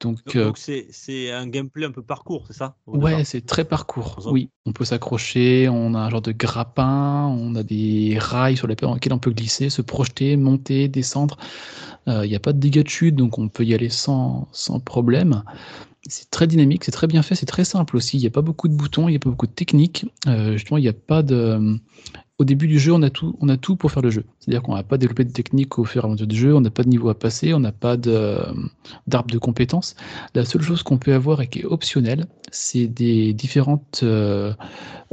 Donc, 0.02 0.18
Donc, 0.26 0.36
euh, 0.36 0.52
c'est 0.92 1.32
un 1.32 1.48
gameplay 1.48 1.86
un 1.86 1.92
peu 1.92 2.04
parcours, 2.04 2.46
c'est 2.48 2.54
ça? 2.54 2.76
Ouais, 2.86 3.24
c'est 3.24 3.46
très 3.46 3.64
parcours. 3.64 4.20
Oui, 4.30 4.50
on 4.66 4.74
peut 4.74 4.86
s'accrocher, 4.86 5.70
on 5.70 5.94
a 5.94 6.00
un 6.00 6.10
genre 6.10 6.22
de 6.22 6.34
grappin, 6.34 7.28
on 7.28 7.56
a 7.56 7.64
des 7.64 8.18
rails 8.20 8.58
sur 8.58 8.68
lesquels 8.68 8.90
lesquels 8.94 9.14
on 9.14 9.20
peut 9.20 9.32
glisser, 9.32 9.70
se 9.70 9.82
projeter, 9.82 10.36
monter, 10.36 10.88
descendre. 10.88 11.38
Euh, 12.08 12.26
Il 12.26 12.30
n'y 12.30 12.36
a 12.36 12.40
pas 12.40 12.54
de 12.54 12.60
dégâts 12.60 12.84
de 12.84 12.90
chute, 12.90 13.16
donc 13.16 13.40
on 13.40 13.48
peut 13.50 13.64
y 13.66 13.74
aller 13.74 13.90
sans, 13.90 14.48
sans 14.52 14.80
problème. 14.80 15.44
C'est 16.08 16.30
très 16.30 16.48
dynamique, 16.48 16.84
c'est 16.84 16.92
très 16.92 17.08
bien 17.08 17.24
fait, 17.24 17.36
c'est 17.36 17.48
très 17.48 17.66
simple 17.66 17.98
aussi. 17.98 18.18
Il 18.18 18.22
n'y 18.22 18.28
a 18.28 18.32
pas 18.32 18.42
beaucoup 18.44 18.68
de 18.68 18.76
boutons, 18.76 19.08
il 19.08 19.12
n'y 19.12 19.18
a 19.18 19.20
pas 19.20 19.30
beaucoup 19.32 19.48
de 19.48 19.52
techniques. 19.54 20.06
Euh, 20.28 20.54
justement, 20.54 20.78
il 20.78 20.82
n'y 20.84 20.88
a 20.90 20.94
pas 20.94 21.24
de. 21.24 21.80
Au 22.38 22.44
début 22.44 22.68
du 22.68 22.80
jeu, 22.80 22.92
on 22.92 23.02
a 23.02 23.10
tout, 23.10 23.38
on 23.40 23.48
a 23.48 23.56
tout 23.56 23.78
pour 23.78 23.92
faire 23.92 24.02
le 24.02 24.10
jeu. 24.10 24.26
C'est-à-dire 24.40 24.62
qu'on 24.62 24.76
n'a 24.76 24.84
pas 24.84 24.98
développé 24.98 25.24
de 25.24 25.32
technique 25.32 25.80
au 25.80 25.86
fur 25.86 26.04
et 26.04 26.08
à 26.08 26.10
mesure 26.10 26.28
du 26.28 26.36
jeu, 26.36 26.54
on 26.54 26.60
n'a 26.60 26.70
pas 26.70 26.84
de 26.84 26.90
niveau 26.90 27.08
à 27.08 27.18
passer, 27.18 27.54
on 27.54 27.62
n'a 27.62 27.72
pas 27.72 27.96
d'arbre 27.96 29.32
de 29.32 29.38
compétences. 29.38 29.96
La 30.34 30.44
seule 30.44 30.62
chose 30.62 30.84
qu'on 30.84 30.98
peut 30.98 31.14
avoir 31.14 31.42
et 31.42 31.48
qui 31.48 31.60
est 31.60 31.66
optionnelle, 31.66 32.26
c'est 32.52 32.88
des 32.88 33.34
différentes 33.34 34.02
euh, 34.04 34.54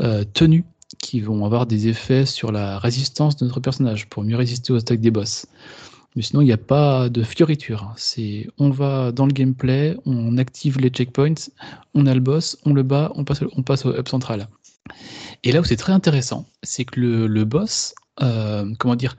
euh, 0.01 0.25
tenues 0.35 0.65
qui 0.99 1.21
vont 1.21 1.45
avoir 1.45 1.67
des 1.67 1.87
effets 1.87 2.27
sur 2.27 2.51
la 2.51 2.81
résistance 2.81 3.37
de 3.37 3.45
notre 3.45 3.61
personnage 3.61 4.09
pour 4.09 4.25
mieux 4.25 4.37
résister 4.37 4.73
aux 4.73 4.77
attaques 4.77 5.01
des 5.01 5.13
boss. 5.13 5.47
Mais 6.17 6.23
sinon, 6.23 6.43
il 6.43 6.47
n'y 6.47 6.53
a 6.53 6.59
pas 6.59 7.09
de 7.09 7.23
fioriture. 7.23 7.95
On 8.59 8.71
va 8.71 9.13
dans 9.13 9.27
le 9.27 9.33
gameplay, 9.33 9.97
on 10.05 10.37
active 10.39 10.79
les 10.79 10.91
checkpoints, 10.91 11.51
on 11.95 12.07
a 12.07 12.15
le 12.15 12.21
boss, 12.21 12.59
on 12.67 12.75
le 12.75 12.83
bat, 12.83 13.13
on 13.15 13.25
passe 13.25 13.87
au 13.87 13.97
hub 13.97 14.09
central. 14.09 14.49
Et 15.45 15.53
là 15.53 15.61
où 15.61 15.65
c'est 15.65 15.77
très 15.77 15.93
intéressant, 15.93 16.47
c'est 16.63 16.85
que 16.85 17.01
le, 17.01 17.27
le 17.27 17.45
boss, 17.45 17.95
euh, 18.23 18.73
comment 18.79 18.97
dire, 18.97 19.17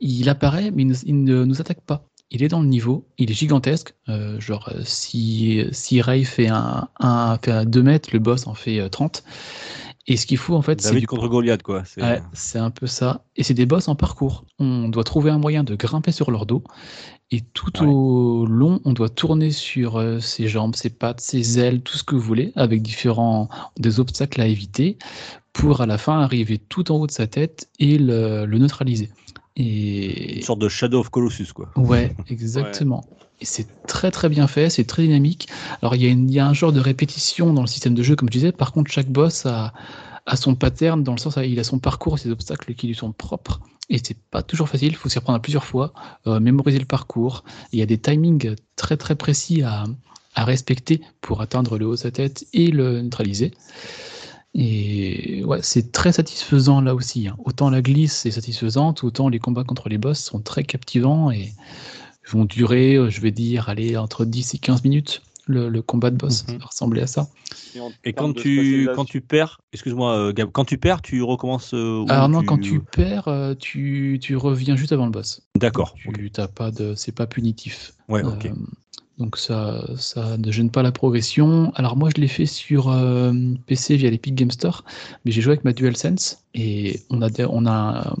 il 0.00 0.28
apparaît, 0.28 0.70
mais 0.70 0.82
il 0.82 0.88
ne, 0.88 0.94
il 1.04 1.24
ne 1.24 1.44
nous 1.44 1.60
attaque 1.60 1.80
pas. 1.82 2.06
Il 2.32 2.42
est 2.44 2.48
dans 2.48 2.60
le 2.62 2.68
niveau, 2.68 3.08
il 3.18 3.30
est 3.30 3.34
gigantesque. 3.34 3.94
euh, 4.08 4.38
genre, 4.40 4.68
euh, 4.74 4.82
si, 4.84 5.64
si 5.72 6.00
Ray 6.00 6.24
fait 6.24 6.48
un, 6.48 6.88
un, 7.00 7.38
fait 7.42 7.50
un 7.50 7.64
2 7.64 7.82
mètres, 7.82 8.10
le 8.12 8.20
boss 8.20 8.46
en 8.46 8.54
fait 8.54 8.78
euh, 8.80 8.88
30. 8.88 9.24
Et 10.06 10.16
ce 10.16 10.26
qu'il 10.26 10.38
faut, 10.38 10.54
en 10.56 10.62
fait, 10.62 10.80
c'est 10.80 10.94
du 11.00 11.06
contre 11.06 11.28
Goliath, 11.28 11.62
quoi. 11.62 11.84
C'est 11.84 12.02
Ouais, 12.02 12.22
c'est 12.32 12.58
un 12.58 12.70
peu 12.70 12.86
ça. 12.86 13.24
Et 13.36 13.42
c'est 13.42 13.54
des 13.54 13.66
boss 13.66 13.86
en 13.88 13.94
parcours. 13.96 14.44
On 14.58 14.88
doit 14.88 15.04
trouver 15.04 15.30
un 15.30 15.38
moyen 15.38 15.62
de 15.64 15.74
grimper 15.76 16.10
sur 16.12 16.30
leur 16.30 16.46
dos. 16.46 16.64
Et 17.32 17.42
tout 17.42 17.70
au 17.86 18.44
long, 18.46 18.80
on 18.84 18.92
doit 18.92 19.08
tourner 19.08 19.52
sur 19.52 19.96
euh, 19.98 20.18
ses 20.18 20.48
jambes, 20.48 20.74
ses 20.74 20.90
pattes, 20.90 21.20
ses 21.20 21.60
ailes, 21.60 21.80
tout 21.80 21.96
ce 21.96 22.02
que 22.02 22.16
vous 22.16 22.20
voulez, 22.20 22.52
avec 22.56 22.82
différents 22.82 23.48
des 23.78 24.00
obstacles 24.00 24.40
à 24.40 24.46
éviter, 24.46 24.98
pour 25.52 25.80
à 25.80 25.86
la 25.86 25.96
fin 25.96 26.20
arriver 26.20 26.58
tout 26.58 26.90
en 26.90 26.96
haut 26.96 27.06
de 27.06 27.12
sa 27.12 27.26
tête 27.28 27.68
et 27.78 27.98
le, 27.98 28.46
le 28.46 28.58
neutraliser. 28.58 29.10
Et 29.56 30.36
une 30.38 30.42
sorte 30.42 30.58
de 30.60 30.68
Shadow 30.68 31.00
of 31.00 31.10
Colossus, 31.10 31.52
quoi. 31.54 31.68
Ouais, 31.76 32.14
exactement. 32.30 33.04
Et 33.40 33.44
c'est 33.44 33.66
très 33.86 34.10
très 34.10 34.28
bien 34.28 34.46
fait, 34.48 34.68
c'est 34.68 34.84
très 34.84 35.02
dynamique. 35.04 35.48
Alors 35.82 35.94
il 35.94 36.02
y, 36.02 36.06
a 36.06 36.10
une- 36.10 36.28
il 36.28 36.34
y 36.34 36.40
a 36.40 36.46
un 36.46 36.52
genre 36.52 36.72
de 36.72 36.80
répétition 36.80 37.52
dans 37.52 37.62
le 37.62 37.66
système 37.68 37.94
de 37.94 38.02
jeu, 38.02 38.16
comme 38.16 38.28
je 38.28 38.32
disais. 38.34 38.52
Par 38.52 38.72
contre, 38.72 38.90
chaque 38.90 39.08
boss 39.08 39.46
a, 39.46 39.72
a 40.26 40.36
son 40.36 40.54
pattern, 40.56 41.02
dans 41.04 41.12
le 41.12 41.18
sens 41.18 41.36
où 41.36 41.40
il 41.40 41.58
a 41.60 41.64
son 41.64 41.78
parcours, 41.78 42.18
ses 42.18 42.30
obstacles 42.30 42.74
qui 42.74 42.86
lui 42.88 42.94
sont 42.94 43.12
propres. 43.12 43.60
Et 43.90 44.00
c'est 44.02 44.16
pas 44.30 44.42
toujours 44.42 44.68
facile, 44.68 44.88
il 44.88 44.96
faut 44.96 45.08
s'y 45.08 45.18
reprendre 45.18 45.40
plusieurs 45.40 45.64
fois, 45.64 45.92
euh, 46.26 46.38
mémoriser 46.40 46.78
le 46.78 46.84
parcours. 46.84 47.44
Il 47.72 47.78
y 47.78 47.82
a 47.82 47.86
des 47.86 47.98
timings 47.98 48.54
très 48.76 48.96
très 48.96 49.16
précis 49.16 49.62
à, 49.62 49.84
à 50.34 50.44
respecter 50.44 51.00
pour 51.20 51.40
atteindre 51.40 51.76
le 51.76 51.86
haut 51.86 51.92
de 51.92 51.96
sa 51.96 52.10
tête 52.12 52.46
et 52.52 52.68
le 52.70 53.02
neutraliser. 53.02 53.52
Et 54.54 55.44
ouais, 55.44 55.60
c'est 55.62 55.92
très 55.92 56.12
satisfaisant 56.12 56.80
là 56.80 56.94
aussi. 56.94 57.28
hein. 57.28 57.36
Autant 57.44 57.70
la 57.70 57.82
glisse 57.82 58.26
est 58.26 58.32
satisfaisante, 58.32 59.04
autant 59.04 59.28
les 59.28 59.38
combats 59.38 59.64
contre 59.64 59.88
les 59.88 59.98
boss 59.98 60.18
sont 60.20 60.40
très 60.40 60.64
captivants 60.64 61.30
et 61.30 61.52
vont 62.28 62.44
durer, 62.44 62.96
je 63.10 63.20
vais 63.20 63.32
dire, 63.32 63.68
aller 63.68 63.96
entre 63.96 64.24
10 64.24 64.54
et 64.54 64.58
15 64.58 64.84
minutes. 64.84 65.22
Le, 65.50 65.68
le 65.68 65.82
combat 65.82 66.10
de 66.10 66.16
boss 66.16 66.46
Mhm. 66.48 66.58
va 66.58 66.66
ressembler 66.66 67.02
à 67.02 67.06
ça. 67.06 67.28
Et 68.04 68.12
quand 68.12 68.32
tu, 68.32 68.88
quand 68.94 69.04
tu 69.04 69.20
perds, 69.20 69.60
excuse-moi, 69.72 70.16
euh, 70.16 70.32
Gab, 70.32 70.50
quand 70.52 70.64
tu 70.64 70.78
perds, 70.78 71.02
tu 71.02 71.22
recommences. 71.22 71.74
euh, 71.74 72.04
Alors 72.08 72.28
non, 72.28 72.42
quand 72.44 72.58
tu 72.58 72.80
perds, 72.80 73.28
euh, 73.28 73.54
tu, 73.54 74.18
tu 74.22 74.36
reviens 74.36 74.76
juste 74.76 74.92
avant 74.92 75.06
le 75.06 75.10
boss. 75.10 75.42
D'accord. 75.56 75.94
Tu 75.96 76.30
t'as 76.30 76.46
pas 76.48 76.70
de, 76.70 76.94
c'est 76.94 77.12
pas 77.12 77.26
punitif. 77.26 77.92
Ouais, 78.08 78.22
ok. 78.22 78.48
Donc 79.20 79.36
ça, 79.36 79.84
ne 80.38 80.50
gêne 80.50 80.70
pas 80.70 80.82
la 80.82 80.92
progression. 80.92 81.72
Alors 81.74 81.94
moi, 81.94 82.08
je 82.14 82.20
l'ai 82.20 82.26
fait 82.26 82.46
sur 82.46 82.90
euh, 82.90 83.32
PC 83.66 83.96
via 83.96 84.08
l'Epic 84.08 84.34
Game 84.34 84.50
Store, 84.50 84.82
mais 85.24 85.30
j'ai 85.30 85.42
joué 85.42 85.52
avec 85.52 85.64
ma 85.64 85.74
DualSense 85.74 86.42
et 86.54 87.00
on 87.10 87.20
a, 87.20 87.28
on 87.50 87.66
a, 87.66 88.16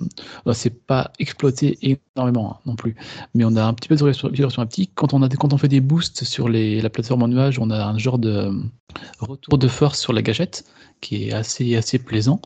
euh, 0.46 0.52
c'est 0.52 0.84
pas 0.86 1.10
exploité 1.18 1.78
énormément 2.14 2.52
hein, 2.52 2.60
non 2.66 2.76
plus, 2.76 2.96
mais 3.34 3.44
on 3.44 3.56
a 3.56 3.64
un 3.64 3.72
petit 3.72 3.88
peu 3.88 3.96
de 3.96 4.04
résolution 4.04 4.60
haptique. 4.60 4.92
Quand 4.94 5.14
on 5.14 5.22
a, 5.22 5.28
quand 5.30 5.54
on 5.54 5.58
fait 5.58 5.68
des 5.68 5.80
boosts 5.80 6.24
sur 6.24 6.50
la 6.50 6.90
plateforme 6.90 7.22
en 7.22 7.28
nuage, 7.28 7.58
on 7.58 7.70
a 7.70 7.82
un 7.82 7.96
genre 7.96 8.18
de 8.18 8.52
retour 9.20 9.56
de 9.56 9.68
force 9.68 9.98
sur 9.98 10.12
la 10.12 10.20
gâchette 10.20 10.64
qui 11.00 11.28
est 11.28 11.32
assez, 11.32 11.76
assez 11.76 11.98
plaisant. 11.98 12.42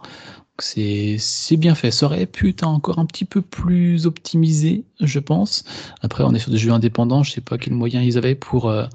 C'est 0.58 1.56
bien 1.56 1.74
fait. 1.74 1.90
Ça 1.90 2.06
aurait 2.06 2.26
pu 2.26 2.50
être 2.50 2.62
encore 2.62 2.98
un 3.00 3.06
petit 3.06 3.24
peu 3.24 3.42
plus 3.42 4.06
optimisé, 4.06 4.84
je 5.00 5.18
pense. 5.18 5.64
Après, 6.00 6.22
on 6.22 6.32
est 6.32 6.38
sur 6.38 6.52
des 6.52 6.58
jeux 6.58 6.70
indépendants. 6.70 7.24
Je 7.24 7.32
sais 7.32 7.40
pas 7.40 7.58
quels 7.58 7.74
moyens 7.74 8.04
ils 8.04 8.18
avaient 8.18 8.36
pour, 8.36 8.68
euh, 8.68 8.86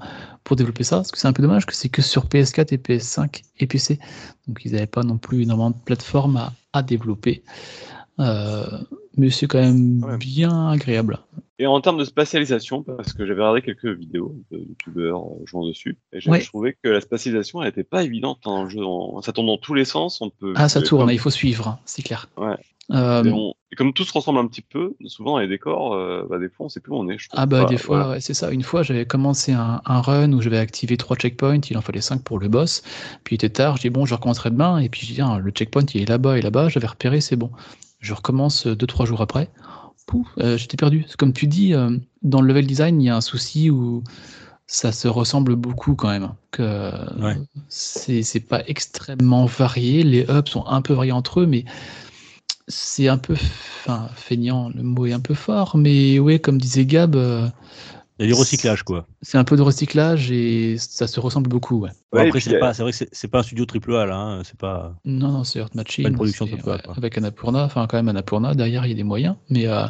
pour 0.42 0.56
développer 0.56 0.84
ça. 0.84 0.96
Parce 0.96 1.10
que 1.10 1.18
c'est 1.18 1.28
un 1.28 1.34
peu 1.34 1.42
dommage 1.42 1.66
que 1.66 1.74
c'est 1.74 1.90
que 1.90 2.00
sur 2.00 2.26
PS4 2.26 2.72
et 2.72 2.78
PS5 2.78 3.42
et 3.58 3.66
PC. 3.66 3.98
Donc 4.48 4.64
ils 4.64 4.72
n'avaient 4.72 4.86
pas 4.86 5.02
non 5.02 5.18
plus 5.18 5.42
énormément 5.42 5.70
de 5.70 5.76
plateformes 5.84 6.38
à, 6.38 6.54
à 6.72 6.82
développer. 6.82 7.42
Euh, 8.20 8.66
mais 9.16 9.30
c'est 9.30 9.46
quand 9.46 9.60
même 9.60 10.16
bien 10.18 10.68
agréable. 10.70 11.18
Et 11.58 11.66
en 11.66 11.78
termes 11.82 11.98
de 11.98 12.04
spatialisation, 12.04 12.82
parce 12.82 13.12
que 13.12 13.26
j'avais 13.26 13.40
regardé 13.42 13.60
quelques 13.60 13.84
vidéos 13.98 14.34
de 14.50 14.58
youtubeurs 14.58 15.20
euh, 15.22 15.44
jouant 15.44 15.66
dessus, 15.66 15.98
et 16.12 16.20
j'ai 16.20 16.30
Ouais. 16.30 16.40
trouvais 16.40 16.74
que 16.82 16.88
la 16.88 17.02
spatialisation 17.02 17.62
elle 17.62 17.68
était 17.68 17.84
pas 17.84 18.02
évidente 18.02 18.38
dans 18.44 18.64
le 18.64 18.70
jeu. 18.70 18.80
Ça 19.22 19.32
tourne 19.32 19.46
dans 19.48 19.58
tous 19.58 19.74
les 19.74 19.84
sens. 19.84 20.20
On 20.22 20.30
peut. 20.30 20.54
Ah, 20.56 20.70
ça 20.70 20.80
tourne, 20.80 21.02
comme- 21.06 21.10
il 21.12 21.18
faut 21.18 21.28
suivre, 21.30 21.68
hein, 21.68 21.78
c'est 21.84 22.00
clair. 22.02 22.28
Ouais. 22.38 22.56
Euh, 22.92 23.22
Et, 23.22 23.30
on- 23.30 23.54
et 23.70 23.76
comme 23.76 23.92
tout 23.92 24.02
se 24.04 24.12
ressemble 24.12 24.38
un 24.40 24.46
petit 24.48 24.62
peu, 24.62 24.94
souvent 25.06 25.38
les 25.38 25.46
décors, 25.46 25.92
euh, 25.94 26.26
bah, 26.28 26.38
des 26.38 26.48
fois 26.48 26.66
on 26.66 26.68
sait 26.70 26.80
plus 26.80 26.92
où 26.92 26.96
on 26.96 27.08
est. 27.10 27.18
Je. 27.18 27.28
Ah 27.32 27.44
bah 27.46 27.66
des 27.66 27.76
fois, 27.76 27.98
voilà. 27.98 28.10
ouais, 28.14 28.20
c'est 28.20 28.34
ça. 28.34 28.50
Une 28.50 28.62
fois, 28.62 28.82
j'avais 28.82 29.04
commencé 29.04 29.52
un, 29.52 29.80
un 29.84 30.00
run 30.00 30.32
où 30.32 30.40
j'avais 30.40 30.58
activé 30.58 30.96
trois 30.96 31.16
checkpoints, 31.16 31.60
il 31.70 31.76
en 31.76 31.82
fallait 31.82 32.00
cinq 32.00 32.22
pour 32.24 32.38
le 32.40 32.48
boss. 32.48 32.82
Puis 33.22 33.34
il 33.34 33.36
était 33.36 33.50
tard, 33.50 33.76
je 33.76 33.82
dis 33.82 33.90
bon, 33.90 34.06
je 34.06 34.14
recommencerai 34.14 34.50
demain. 34.50 34.78
Et 34.78 34.88
puis 34.88 35.06
je 35.06 35.12
dis, 35.14 35.20
ah, 35.20 35.38
le 35.38 35.50
checkpoint, 35.52 35.84
il 35.94 36.02
est 36.02 36.08
là-bas 36.08 36.38
et 36.38 36.40
là-bas, 36.40 36.68
j'avais 36.70 36.86
repéré, 36.88 37.20
c'est 37.20 37.36
bon. 37.36 37.50
Je 38.00 38.14
recommence 38.14 38.66
euh, 38.66 38.74
deux, 38.74 38.86
trois 38.86 39.06
jours 39.06 39.20
après. 39.20 39.48
Pouf, 40.06 40.26
euh, 40.38 40.56
j'étais 40.56 40.76
perdu. 40.76 41.06
Comme 41.18 41.32
tu 41.32 41.46
dis, 41.46 41.74
euh, 41.74 41.96
dans 42.22 42.40
le 42.40 42.48
level 42.48 42.66
design, 42.66 43.00
il 43.00 43.04
y 43.04 43.10
a 43.10 43.16
un 43.16 43.20
souci 43.20 43.70
où 43.70 44.02
ça 44.66 44.92
se 44.92 45.06
ressemble 45.06 45.54
beaucoup 45.56 45.94
quand 45.94 46.08
même. 46.08 46.32
Que 46.50 46.90
c'est 47.68 48.22
c'est 48.22 48.40
pas 48.40 48.62
extrêmement 48.66 49.46
varié. 49.46 50.02
Les 50.02 50.22
hubs 50.28 50.48
sont 50.48 50.66
un 50.66 50.82
peu 50.82 50.94
variés 50.94 51.12
entre 51.12 51.40
eux, 51.40 51.46
mais 51.46 51.64
c'est 52.70 53.08
un 53.08 53.18
peu, 53.18 53.34
enfin, 53.34 54.08
feignant, 54.14 54.70
le 54.74 54.82
mot 54.82 55.06
est 55.06 55.12
un 55.12 55.20
peu 55.20 55.34
fort, 55.34 55.76
mais 55.76 56.18
ouais, 56.18 56.38
comme 56.38 56.58
disait 56.58 56.86
Gab, 56.86 57.16
euh, 57.16 57.48
Il 58.20 58.26
y 58.26 58.28
a 58.30 58.34
du 58.34 58.38
recyclage, 58.38 58.82
quoi. 58.82 59.06
c'est 59.22 59.38
un 59.38 59.44
peu 59.44 59.56
de 59.56 59.62
recyclage 59.62 60.30
et 60.30 60.76
ça 60.78 61.06
se 61.06 61.18
ressemble 61.20 61.48
beaucoup, 61.48 61.80
ouais. 61.80 61.90
Ouais, 62.12 62.26
après, 62.28 62.38
c'est 62.40 62.54
euh, 62.54 62.60
pas, 62.60 62.74
c'est 62.74 62.82
vrai 62.82 62.92
que 62.92 62.98
c'est- 62.98 63.08
c'est 63.12 63.28
pas 63.28 63.38
un 63.38 63.42
studio 63.42 63.64
triple 63.64 63.94
A 63.96 64.04
là, 64.04 64.16
hein, 64.16 64.42
c'est 64.44 64.58
pas. 64.58 64.94
Non, 65.06 65.28
non, 65.32 65.42
c'est 65.44 65.58
Earth 65.58 65.74
Machine. 65.74 66.04
Pas 66.04 66.10
une 66.10 66.16
production 66.16 66.44
c'est- 66.44 66.52
triple 66.52 66.70
A, 66.70 66.78
quoi. 66.78 66.94
avec 66.98 67.16
Annapurna, 67.16 67.64
enfin 67.64 67.86
quand 67.88 67.96
même 67.96 68.08
Annapurna, 68.10 68.54
derrière 68.54 68.84
il 68.84 68.90
y 68.90 68.92
a 68.92 68.94
des 68.94 69.04
moyens, 69.04 69.36
mais 69.48 69.66
euh, 69.66 69.86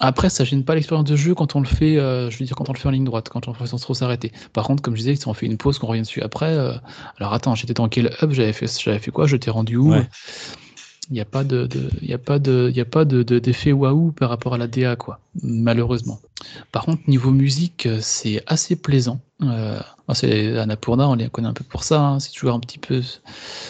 après 0.00 0.28
ça 0.28 0.42
gêne 0.44 0.64
pas 0.64 0.74
l'expérience 0.74 1.08
de 1.08 1.14
jeu 1.14 1.34
quand 1.36 1.54
on 1.54 1.60
le 1.60 1.66
fait, 1.66 1.98
euh, 1.98 2.30
je 2.30 2.36
veux 2.38 2.44
dire 2.44 2.56
quand 2.56 2.68
on 2.68 2.72
le 2.72 2.78
fait 2.78 2.88
en 2.88 2.90
ligne 2.90 3.04
droite, 3.04 3.28
quand 3.28 3.46
on 3.46 3.54
fait 3.54 3.66
sans 3.66 3.78
trop 3.78 3.94
s'arrêter. 3.94 4.32
Par 4.52 4.64
contre, 4.64 4.82
comme 4.82 4.94
je 4.94 5.00
disais, 5.02 5.14
si 5.14 5.28
on 5.28 5.32
fait 5.34 5.46
une 5.46 5.56
pause, 5.56 5.78
qu'on 5.78 5.86
revient 5.86 6.02
dessus 6.02 6.22
après, 6.22 6.52
euh, 6.52 6.72
alors 7.18 7.32
attends, 7.32 7.54
j'étais 7.54 7.74
dans 7.74 7.88
quel 7.88 8.10
hub, 8.22 8.32
j'avais 8.32 8.52
fait, 8.52 8.66
j'avais 8.82 8.98
fait 8.98 9.12
quoi, 9.12 9.28
je 9.28 9.36
t'ai 9.36 9.50
rendu 9.50 9.76
où? 9.76 9.92
Ouais. 9.92 10.08
Il 11.08 11.12
n'y 11.14 11.20
a 11.20 11.24
pas 11.24 11.44
de, 11.44 11.68
il 12.02 12.12
a 12.12 12.18
pas 12.18 12.38
de, 12.40 12.70
de, 13.04 13.22
de- 13.22 13.38
d'effet 13.38 13.72
waouh 13.72 14.10
par 14.12 14.28
rapport 14.28 14.54
à 14.54 14.58
la 14.58 14.66
DA 14.66 14.96
quoi, 14.96 15.20
malheureusement. 15.42 16.20
Par 16.72 16.84
contre, 16.84 17.02
niveau 17.08 17.30
musique, 17.30 17.86
euh, 17.86 18.00
c'est 18.02 18.42
assez 18.46 18.76
plaisant. 18.76 19.20
Euh, 19.42 19.80
c'est 20.14 20.58
Annapurna, 20.58 21.08
on 21.08 21.14
les 21.14 21.28
connaît 21.30 21.48
un 21.48 21.52
peu 21.54 21.64
pour 21.64 21.84
ça. 21.84 22.00
hein, 22.00 22.20
c'est 22.20 22.32
toujours 22.32 22.54
un 22.54 22.60
petit 22.60 22.78
peu 22.78 23.02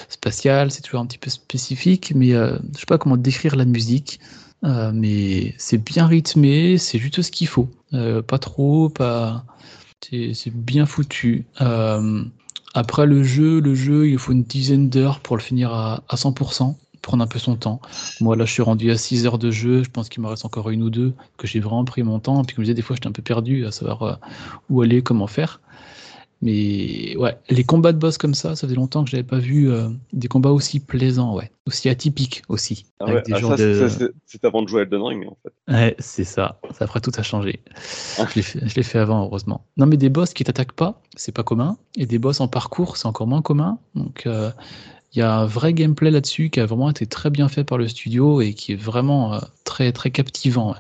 spatial, 0.09 0.71
c'est 0.71 0.83
toujours 0.83 1.01
un 1.01 1.07
petit 1.07 1.19
peu 1.19 1.31
spécifique, 1.31 2.13
mais 2.15 2.33
euh, 2.35 2.59
je 2.75 2.81
sais 2.81 2.87
pas 2.87 2.99
comment 2.99 3.17
décrire 3.17 3.57
la 3.57 3.65
musique. 3.67 4.21
euh, 4.65 4.91
mais 4.95 5.55
c'est 5.59 5.79
bien 5.85 6.07
rythmé, 6.07 6.79
c'est 6.79 6.99
juste 6.99 7.23
ce 7.23 7.31
qu'il 7.31 7.49
faut. 7.49 7.71
Euh, 7.95 8.23
pas 8.23 8.39
trop, 8.39 8.89
pas. 8.89 9.45
C'est 10.03 10.51
bien 10.55 10.87
foutu. 10.87 11.47
Après 12.75 13.07
le 13.07 13.23
jeu, 13.25 13.61
le 13.61 13.75
jeu, 13.75 14.09
il 14.09 14.19
faut 14.19 14.33
une 14.33 14.43
dizaine 14.45 14.89
d'heures 14.91 15.21
pour 15.21 15.37
le 15.37 15.43
finir 15.43 15.73
à, 15.73 16.05
à 16.09 16.17
100%, 16.17 16.77
prendre 17.07 17.23
un 17.25 17.27
peu 17.27 17.39
son 17.39 17.57
temps. 17.57 17.81
Moi 18.21 18.37
là, 18.37 18.45
je 18.45 18.53
suis 18.53 18.63
rendu 18.63 18.91
à 18.91 18.99
6 18.99 19.27
heures 19.27 19.39
de 19.39 19.51
jeu, 19.51 19.83
je 19.85 19.91
pense 19.91 20.09
qu'il 20.09 20.23
me 20.23 20.29
reste 20.29 20.45
encore 20.45 20.69
une 20.71 20.83
ou 20.83 20.91
deux, 20.91 21.15
que 21.39 21.47
j'ai 21.47 21.61
vraiment 21.61 21.85
pris 21.85 22.03
mon 22.03 22.19
temps. 22.21 22.45
Puis 22.45 22.55
comme 22.55 22.65
je 22.65 22.67
disais, 22.67 22.75
des 22.75 22.83
fois, 22.83 22.97
j'étais 22.97 23.09
un 23.09 23.13
peu 23.13 23.23
perdu 23.23 23.65
à 23.67 23.71
savoir 23.71 24.03
euh, 24.03 24.15
où 24.69 24.83
aller, 24.83 25.03
comment 25.03 25.27
faire. 25.27 25.61
Mais 26.43 27.17
ouais, 27.17 27.39
les 27.49 27.65
combats 27.65 27.93
de 27.93 27.99
boss 27.99 28.19
comme 28.19 28.35
ça, 28.35 28.55
ça 28.55 28.67
faisait 28.67 28.77
longtemps 28.77 29.05
que 29.05 29.11
j'avais 29.11 29.23
pas 29.23 29.39
vu 29.39 29.71
euh, 29.71 29.89
des 30.13 30.29
combats 30.29 30.51
aussi 30.51 30.81
plaisants, 30.81 31.35
ouais. 31.35 31.51
Aussi 31.67 31.89
atypiques 31.89 32.43
aussi. 32.49 32.85
Ah 33.01 33.07
ouais, 33.07 33.23
ah, 33.33 33.41
de- 33.57 34.13
c'est- 34.27 34.45
avant 34.45 34.63
de 34.63 34.69
jouer 34.69 34.81
à 34.81 34.83
Elden 34.83 35.03
Ring, 35.03 35.27
en 35.29 35.37
fait. 35.43 35.73
Ouais, 35.73 35.97
c'est 35.99 36.25
ça. 36.25 36.61
Ça 36.73 36.85
après 36.85 37.01
tout 37.01 37.11
a 37.17 37.23
changé. 37.23 37.61
Je 38.19 38.35
l'ai 38.37 38.43
fait, 38.43 38.61
je 38.69 38.75
l'ai 38.75 38.83
fait 38.83 38.99
avant, 38.99 39.25
heureusement. 39.25 39.65
Non, 39.79 39.87
mais 39.87 39.97
des 39.97 40.11
boss 40.11 40.35
qui 40.35 40.45
t'attaquent 40.45 40.73
pas, 40.73 41.01
c'est 41.17 41.33
pas 41.33 41.43
commun. 41.43 41.79
Et 41.97 42.05
des 42.05 42.19
boss 42.19 42.41
en 42.41 42.49
parcours, 42.49 42.99
c'est 42.99 43.07
encore 43.07 43.27
moins 43.27 43.41
commun. 43.43 43.79
Donc, 43.95 44.27
euh, 44.27 44.51
il 45.13 45.19
y 45.21 45.23
a 45.23 45.35
un 45.35 45.47
vrai 45.47 45.73
gameplay 45.73 46.11
là-dessus 46.11 46.51
qui 46.51 46.61
a 46.61 46.67
vraiment 46.67 46.91
été 46.91 47.07
très 47.07 47.31
bien 47.31 47.49
fait 47.49 47.65
par 47.65 47.79
le 47.79 47.89
studio 47.89 48.41
et 48.41 48.55
qui 48.55 48.73
est 48.73 48.77
vraiment 48.77 49.35
euh, 49.35 49.41
très, 49.65 49.93
très 49.93 50.11
captivant. 50.11 50.75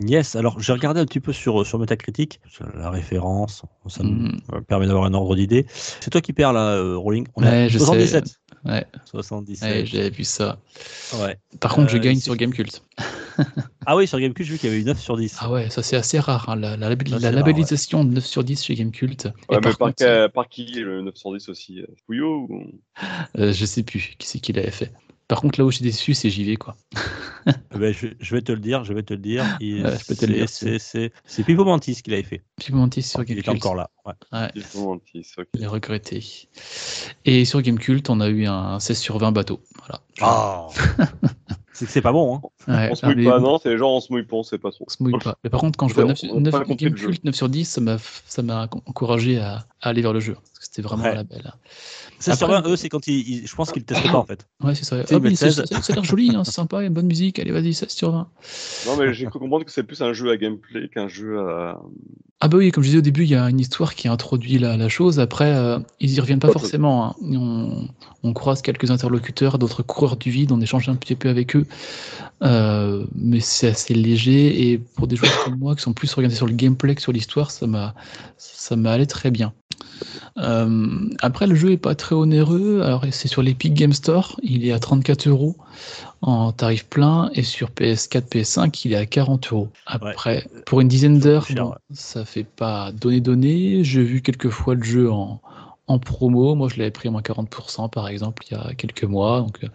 Yes, 0.00 0.34
alors 0.34 0.58
j'ai 0.58 0.72
regardé 0.72 1.00
un 1.00 1.06
petit 1.06 1.20
peu 1.20 1.32
sur, 1.32 1.64
sur 1.64 1.78
Metacritic, 1.78 2.40
la 2.74 2.90
référence, 2.90 3.62
ça 3.86 4.02
me 4.02 4.32
permet 4.62 4.86
d'avoir 4.86 5.04
un 5.04 5.14
ordre 5.14 5.36
d'idée. 5.36 5.64
C'est 5.68 6.10
toi 6.10 6.20
qui 6.20 6.32
perds 6.32 6.52
là, 6.52 6.74
euh, 6.74 6.96
Rolling. 6.96 7.26
On 7.36 7.42
Ouais, 7.42 7.48
a 7.48 7.68
je 7.68 7.78
sais. 7.78 8.22
77. 8.64 8.64
Ouais, 8.64 8.86
77. 9.04 9.70
ouais, 9.70 9.86
j'avais 9.86 10.10
vu 10.10 10.24
ça. 10.24 10.58
Ouais. 11.14 11.36
Par 11.60 11.74
contre, 11.74 11.90
je 11.90 11.96
Euh, 11.96 12.00
gagne 12.00 12.20
sur 12.20 12.36
Gamecult. 12.36 12.82
Ah 13.86 13.96
oui, 13.96 14.06
sur 14.06 14.20
Gamecube, 14.20 14.44
j'ai 14.44 14.52
vu 14.52 14.58
qu'il 14.58 14.68
y 14.68 14.72
avait 14.72 14.82
eu 14.82 14.84
9 14.84 15.00
sur 15.00 15.16
10. 15.16 15.36
Ah 15.40 15.50
ouais, 15.50 15.70
ça 15.70 15.82
c'est 15.82 15.96
assez 15.96 16.20
rare. 16.20 16.48
hein, 16.48 16.56
La, 16.56 16.76
rare, 16.76 17.30
labellisation 17.30 18.04
de 18.04 18.10
9 18.14 18.24
sur 18.26 18.44
10 18.44 18.62
chez 18.62 18.74
Gamecult. 18.74 19.24
Ouais, 19.48 19.60
par 19.60 19.76
par, 19.76 19.78
contre, 19.78 20.28
par 20.28 20.48
qui 20.48 20.66
le 20.74 21.00
910 21.02 21.48
aussi 21.48 21.80
euh, 21.80 21.86
Pouillot 22.06 22.46
ou... 22.48 22.70
euh, 23.38 23.52
je 23.52 23.64
sais 23.64 23.82
plus 23.82 24.14
qui 24.18 24.26
c'est 24.28 24.38
qui 24.38 24.52
l'avait 24.52 24.70
fait. 24.70 24.92
Par 25.28 25.40
contre, 25.40 25.58
là 25.58 25.64
où 25.64 25.70
je 25.70 25.76
suis 25.76 25.84
déçu, 25.84 26.14
c'est 26.14 26.28
JV 26.30 26.56
quoi. 26.56 26.76
Eh 27.74 27.78
ben, 27.78 27.92
je, 27.92 28.08
je 28.20 28.34
vais 28.34 28.42
te 28.42 28.52
le 28.52 28.60
dire, 28.60 28.84
je 28.84 28.92
vais 28.92 29.02
te 29.02 29.14
le 29.14 29.18
dire. 29.20 29.44
Il- 29.60 29.82
Ouais, 29.84 29.96
c'est- 30.46 31.42
Pipo 31.44 31.64
Mantis 31.64 32.02
qui 32.02 32.10
l'avait 32.10 32.22
fait. 32.22 32.42
Pimentis 32.56 33.02
sur 33.02 33.20
Il 33.22 33.26
Gamecult. 33.26 33.40
était 33.40 33.50
encore 33.50 33.74
là. 33.74 33.90
ouais. 34.04 34.12
Ouais. 34.32 34.50
Pipo 34.52 34.84
Mantis, 34.84 35.26
ok. 35.38 35.46
Je 35.54 35.60
l'ai 35.60 35.66
regretté. 35.66 36.22
Et 37.24 37.44
sur 37.44 37.62
Gamecult, 37.62 38.08
on 38.10 38.20
a 38.20 38.28
eu 38.28 38.46
un 38.46 38.78
16 38.78 38.98
sur 38.98 39.18
20 39.18 39.32
bateau. 39.32 39.62
Voilà. 39.78 40.00
Ah 40.20 40.68
C'est 41.72 41.86
que 41.86 41.90
c'est 41.92 42.02
pas 42.02 42.12
bon. 42.12 42.36
Hein. 42.36 42.40
Ouais, 42.68 42.88
on 42.90 42.94
se 42.94 43.04
ah, 43.06 43.12
mouille 43.14 43.24
pas, 43.24 43.38
bon, 43.38 43.44
non 43.52 43.58
C'est 43.62 43.76
genre 43.78 43.92
on 43.94 44.00
se 44.00 44.12
mouille 44.12 44.24
pas, 44.24 44.36
on 44.36 44.42
sait 44.42 44.58
pas 44.58 44.70
trop. 44.70 44.84
on 44.88 44.90
se 44.90 45.02
mouille 45.02 45.18
pas. 45.22 45.36
Mais 45.44 45.50
par 45.50 45.60
contre, 45.60 45.76
quand 45.76 45.88
je 45.88 45.94
vois 45.94 46.04
a- 46.04 46.06
9, 46.08 46.18
on 46.32 46.44
a 46.44 46.50
pas 46.50 46.58
9 46.58 46.66
compris 46.68 46.88
le 46.88 46.96
jeu. 46.96 47.06
Gamecult 47.06 47.24
9 47.24 47.34
sur 47.34 47.48
10, 47.48 47.64
ça 47.68 47.80
m'a 47.80 47.96
ça 48.26 48.42
m'a 48.42 48.68
encouragé 48.86 49.38
à, 49.38 49.64
à 49.80 49.88
aller 49.88 50.02
vers 50.02 50.12
le 50.12 50.20
jeu. 50.20 50.34
Parce 50.34 50.58
que 50.58 50.64
c'était 50.66 50.82
vraiment 50.82 51.04
Ouais. 51.04 51.14
la 51.14 51.24
belle. 51.24 51.52
Ça 52.18 52.36
sur 52.36 52.48
Après- 52.48 52.62
20, 52.62 52.72
eux, 52.72 52.76
c'est 52.76 52.88
quand 52.88 53.06
ils, 53.08 53.28
ils- 53.42 53.46
je 53.48 53.54
pense 53.56 53.72
qu'ils 53.72 53.82
le 53.82 53.86
testent 53.86 54.10
pas 54.10 54.18
en 54.18 54.24
fait. 54.24 54.46
Ouais, 54.62 54.74
c'est 54.76 54.84
ça. 54.84 54.96
Ah, 55.00 55.06
ça, 55.06 55.18
16. 55.34 55.64
ça- 55.64 55.82
ça 55.82 55.92
a 55.92 55.96
l'air 55.96 56.04
joli, 56.04 56.30
hein, 56.36 56.44
c'est 56.44 56.52
sympa, 56.52 56.76
il 56.78 56.80
y 56.82 56.84
a 56.84 56.86
une 56.88 56.94
bonne 56.94 57.06
musique. 57.06 57.38
Allez, 57.40 57.50
vas-y, 57.50 57.74
16 57.74 57.88
sur 57.90 58.12
20. 58.12 58.28
Non, 58.86 58.96
mais 58.96 59.12
j'ai 59.12 59.26
cru 59.26 59.40
comprendre 59.40 59.64
que 59.64 59.72
c'est 59.72 59.82
plus 59.82 60.00
un 60.02 60.12
jeu 60.12 60.30
à 60.30 60.36
gameplay 60.36 60.88
qu'un 60.88 61.08
jeu 61.08 61.40
à. 61.40 61.80
Ah 62.44 62.48
bah 62.48 62.56
oui, 62.58 62.72
comme 62.72 62.82
je 62.82 62.88
disais 62.88 62.98
au 62.98 63.02
début, 63.02 63.22
il 63.22 63.30
y 63.30 63.36
a 63.36 63.48
une 63.48 63.60
histoire 63.60 63.94
qui 63.94 64.08
introduit 64.08 64.58
la, 64.58 64.76
la 64.76 64.88
chose. 64.88 65.20
Après, 65.20 65.52
euh, 65.54 65.78
ils 66.00 66.12
y 66.14 66.20
reviennent 66.20 66.40
pas 66.40 66.50
forcément. 66.50 67.06
hein. 67.06 67.14
On, 67.22 67.86
on 68.24 68.32
croise 68.32 68.62
quelques 68.62 68.90
interlocuteurs, 68.90 69.58
d'autres 69.60 69.82
coureurs 69.84 70.16
du 70.16 70.30
vide, 70.30 70.50
on 70.50 70.60
échange 70.60 70.88
un 70.88 70.96
petit 70.96 71.14
peu 71.14 71.28
avec 71.28 71.54
eux. 71.54 71.66
Euh, 72.42 72.51
mais 73.14 73.40
c'est 73.40 73.68
assez 73.68 73.94
léger 73.94 74.70
et 74.70 74.78
pour 74.78 75.06
des 75.06 75.16
joueurs 75.16 75.44
comme 75.44 75.58
moi 75.58 75.74
qui 75.74 75.82
sont 75.82 75.92
plus 75.92 76.12
orientés 76.16 76.36
sur 76.36 76.46
le 76.46 76.54
gameplay 76.54 76.94
que 76.94 77.02
sur 77.02 77.12
l'histoire, 77.12 77.50
ça 77.50 77.66
m'a 77.66 77.94
ça 78.36 78.76
m'a 78.76 78.92
allé 78.92 79.06
très 79.06 79.30
bien. 79.30 79.52
Euh, 80.38 81.08
après, 81.20 81.46
le 81.46 81.54
jeu 81.54 81.72
est 81.72 81.76
pas 81.76 81.94
très 81.94 82.14
onéreux. 82.14 82.80
Alors, 82.82 83.04
c'est 83.10 83.28
sur 83.28 83.42
l'Epic 83.42 83.74
Game 83.74 83.92
Store, 83.92 84.38
il 84.42 84.66
est 84.66 84.72
à 84.72 84.78
34 84.78 85.28
euros 85.28 85.56
en 86.22 86.52
tarif 86.52 86.86
plein 86.86 87.30
et 87.34 87.42
sur 87.42 87.70
PS4, 87.70 88.28
PS5, 88.28 88.82
il 88.84 88.92
est 88.92 88.96
à 88.96 89.06
40 89.06 89.52
euros. 89.52 89.68
Après, 89.86 90.46
pour 90.66 90.80
une 90.80 90.88
dizaine 90.88 91.18
d'heures, 91.18 91.46
bon, 91.54 91.74
ça 91.92 92.24
fait 92.24 92.44
pas 92.44 92.92
donner 92.92 93.20
donner. 93.20 93.84
J'ai 93.84 94.02
vu 94.02 94.22
quelques 94.22 94.50
fois 94.50 94.74
le 94.74 94.84
jeu 94.84 95.10
en, 95.10 95.40
en 95.88 95.98
promo. 95.98 96.54
Moi, 96.54 96.68
je 96.68 96.78
l'avais 96.78 96.90
pris 96.90 97.08
à 97.08 97.10
moins 97.10 97.22
40% 97.22 97.88
par 97.90 98.08
exemple 98.08 98.44
il 98.50 98.54
y 98.54 98.56
a 98.60 98.74
quelques 98.74 99.04
mois. 99.04 99.40
Donc, 99.40 99.64
euh, 99.64 99.68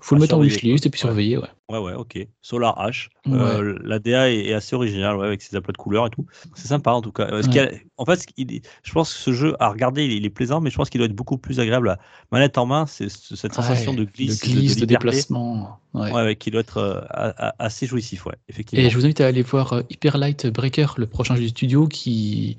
faut 0.00 0.14
À 0.14 0.18
le 0.18 0.22
mettre 0.22 0.34
en 0.36 0.40
wishlist 0.40 0.86
et 0.86 0.90
puis 0.90 1.00
surveiller. 1.00 1.38
Ouais. 1.38 1.48
Ouais, 1.68 1.78
ouais, 1.78 1.94
ok. 1.94 2.16
Solar 2.42 2.76
H. 2.78 3.08
Euh, 3.28 3.76
la 3.82 3.98
DA 3.98 4.30
est, 4.30 4.46
est 4.46 4.52
assez 4.52 4.76
originale, 4.76 5.16
ouais, 5.16 5.26
avec 5.26 5.42
ses 5.42 5.56
aplats 5.56 5.72
de 5.72 5.76
couleurs 5.78 6.06
et 6.06 6.10
tout. 6.10 6.24
C'est 6.54 6.68
sympa 6.68 6.92
en 6.92 7.02
tout 7.02 7.10
cas. 7.10 7.26
Euh, 7.32 7.42
ce 7.42 7.58
a- 7.58 7.70
en 7.96 8.04
fait, 8.04 8.24
je 8.38 8.92
pense 8.92 9.12
que 9.12 9.18
ce 9.18 9.32
jeu, 9.32 9.56
à 9.58 9.68
regarder, 9.70 10.04
il 10.04 10.12
est, 10.12 10.16
il 10.18 10.24
est 10.24 10.30
plaisant, 10.30 10.60
mais 10.60 10.70
je 10.70 10.76
pense 10.76 10.90
qu'il 10.90 11.00
doit 11.00 11.06
être 11.06 11.14
beaucoup 11.14 11.38
plus 11.38 11.58
agréable 11.58 11.88
à 11.88 11.98
manette 12.30 12.56
en 12.56 12.66
main. 12.66 12.86
C'est 12.86 13.08
ce- 13.08 13.34
cette 13.34 13.52
sensation 13.52 13.90
Ouais, 13.92 13.98
de 13.98 14.04
glisse, 14.04 14.40
de, 14.40 14.46
glisse, 14.46 14.76
de, 14.76 14.84
déplacement. 14.84 15.80
Ouais. 15.92 16.12
Ouais, 16.12 16.22
ouais, 16.22 16.36
qui 16.36 16.52
doit 16.52 16.60
être 16.60 16.76
euh, 16.76 17.00
a- 17.10 17.48
a- 17.48 17.54
assez 17.58 17.86
jouissif, 17.86 18.26
ouais, 18.26 18.36
effectivement. 18.48 18.84
Et 18.84 18.90
je 18.90 18.96
vous 18.96 19.04
invite 19.04 19.20
à 19.20 19.26
aller 19.26 19.42
voir 19.42 19.72
euh, 19.72 19.82
Hyper 19.90 20.18
Light 20.18 20.46
Breaker, 20.46 20.86
le 20.98 21.06
prochain 21.08 21.34
jeu 21.34 21.42
du 21.42 21.48
studio, 21.48 21.88
qui, 21.88 22.58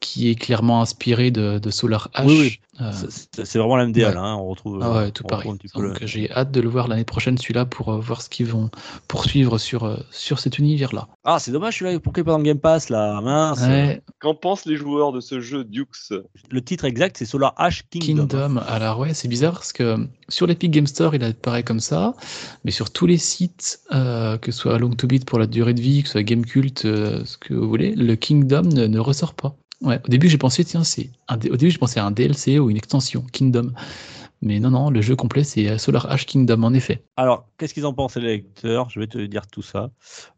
qui 0.00 0.28
est 0.30 0.34
clairement 0.34 0.80
inspiré 0.82 1.30
de, 1.30 1.58
de 1.58 1.70
Solar 1.70 2.08
H. 2.14 2.24
Oui, 2.26 2.38
oui. 2.40 2.60
Euh, 2.80 2.92
C'est- 3.42 3.58
vraiment 3.58 3.74
la 3.76 3.86
MDA, 3.86 4.10
ouais. 4.10 4.16
hein, 4.16 4.36
On 4.38 4.46
retrouve. 4.48 4.78
ah 4.80 4.92
ouais, 4.98 5.10
tout 5.10 5.24
on 5.24 5.28
pareil. 5.28 5.48
retrouve 5.48 5.54
un 5.54 5.56
petit 5.56 5.68
peu 5.74 5.82
le- 5.82 5.88
Donc 5.88 6.04
j'ai 6.06 6.30
hâte 6.30 6.52
de 6.52 6.60
le 6.60 6.68
voir 6.68 6.86
l'année 6.86 7.04
prochaine, 7.04 7.36
celui-là, 7.36 7.64
pour 7.66 7.88
euh, 7.92 7.98
voir 7.98 8.22
ce 8.22 8.28
qu'ils 8.28 8.46
vont 8.46 8.70
poursuivre 9.08 9.58
sur, 9.58 9.82
euh, 9.84 9.96
sur 10.12 10.38
cet 10.38 10.58
univers-là. 10.58 11.08
Ah, 11.24 11.40
c'est 11.40 11.50
dommage, 11.50 11.78
celui-là. 11.78 11.98
Pourquoi 11.98 12.20
il 12.20 12.22
est 12.22 12.24
pas 12.26 12.30
dans 12.32 12.38
le 12.38 12.44
Game 12.44 12.60
Pass, 12.60 12.88
là 12.88 13.20
Mince. 13.20 13.60
Ouais, 13.62 14.00
Qu'en 14.20 14.34
pensent 14.36 14.64
les 14.64 14.76
joueurs 14.76 15.10
de 15.10 15.18
ce 15.20 15.40
jeu 15.40 15.64
Dukes? 15.64 16.12
Le 16.50 16.62
titre 16.62 16.84
exact, 16.84 17.16
c'est 17.18 17.24
Solar 17.24 17.52
H 17.58 17.82
Kingdom. 17.90 18.26
Kingdom. 18.28 18.60
Alors 18.68 19.00
ouais, 19.00 19.12
c'est 19.12 19.28
bizarre 19.28 19.54
parce 19.54 19.72
que 19.72 19.96
sur 20.28 20.46
l'Epic 20.46 20.70
Game 20.70 20.86
Store, 20.86 21.16
il 21.16 21.24
apparaît 21.24 21.64
comme 21.64 21.80
ça, 21.80 22.14
mais 22.64 22.70
sur 22.70 22.90
tous 22.92 23.06
les 23.06 23.18
sites, 23.18 23.80
euh, 23.92 24.38
que 24.38 24.52
ce 24.52 24.58
soit 24.60 24.78
Long 24.78 24.90
to 24.90 25.08
Beat 25.08 25.24
pour 25.24 25.40
la 25.40 25.48
durée 25.48 25.74
de 25.74 25.80
vie, 25.80 26.02
que 26.02 26.08
ce 26.08 26.12
soit 26.12 26.22
Gamecult, 26.22 26.84
euh, 26.84 27.24
ce 27.24 27.36
que 27.38 27.54
vous 27.54 27.68
voulez, 27.68 27.94
le 27.96 28.14
Kingdom 28.14 28.62
ne, 28.62 28.86
ne 28.86 28.98
ressort 29.00 29.34
pas. 29.34 29.56
Ouais, 29.80 30.00
au 30.04 30.08
début 30.08 30.28
j'ai 30.28 30.38
pensé 30.38 30.64
tiens 30.64 30.82
c'est 30.82 31.10
un 31.28 31.36
au 31.36 31.56
début 31.56 31.70
j'ai 31.70 31.78
pensé 31.78 32.00
à 32.00 32.04
un 32.04 32.10
DLC 32.10 32.58
ou 32.58 32.68
une 32.68 32.76
extension 32.76 33.24
Kingdom, 33.32 33.72
mais 34.42 34.58
non 34.58 34.70
non 34.70 34.90
le 34.90 35.00
jeu 35.00 35.14
complet 35.14 35.44
c'est 35.44 35.68
euh, 35.68 35.78
Solar 35.78 36.08
H 36.08 36.24
Kingdom 36.24 36.64
en 36.64 36.74
effet. 36.74 37.04
Alors, 37.16 37.48
qu'est-ce 37.58 37.74
qu'ils 37.74 37.86
en 37.86 37.94
pensent 37.94 38.16
les 38.16 38.26
lecteurs? 38.26 38.90
Je 38.90 38.98
vais 38.98 39.06
te 39.06 39.18
dire 39.18 39.46
tout 39.46 39.62
ça. 39.62 39.90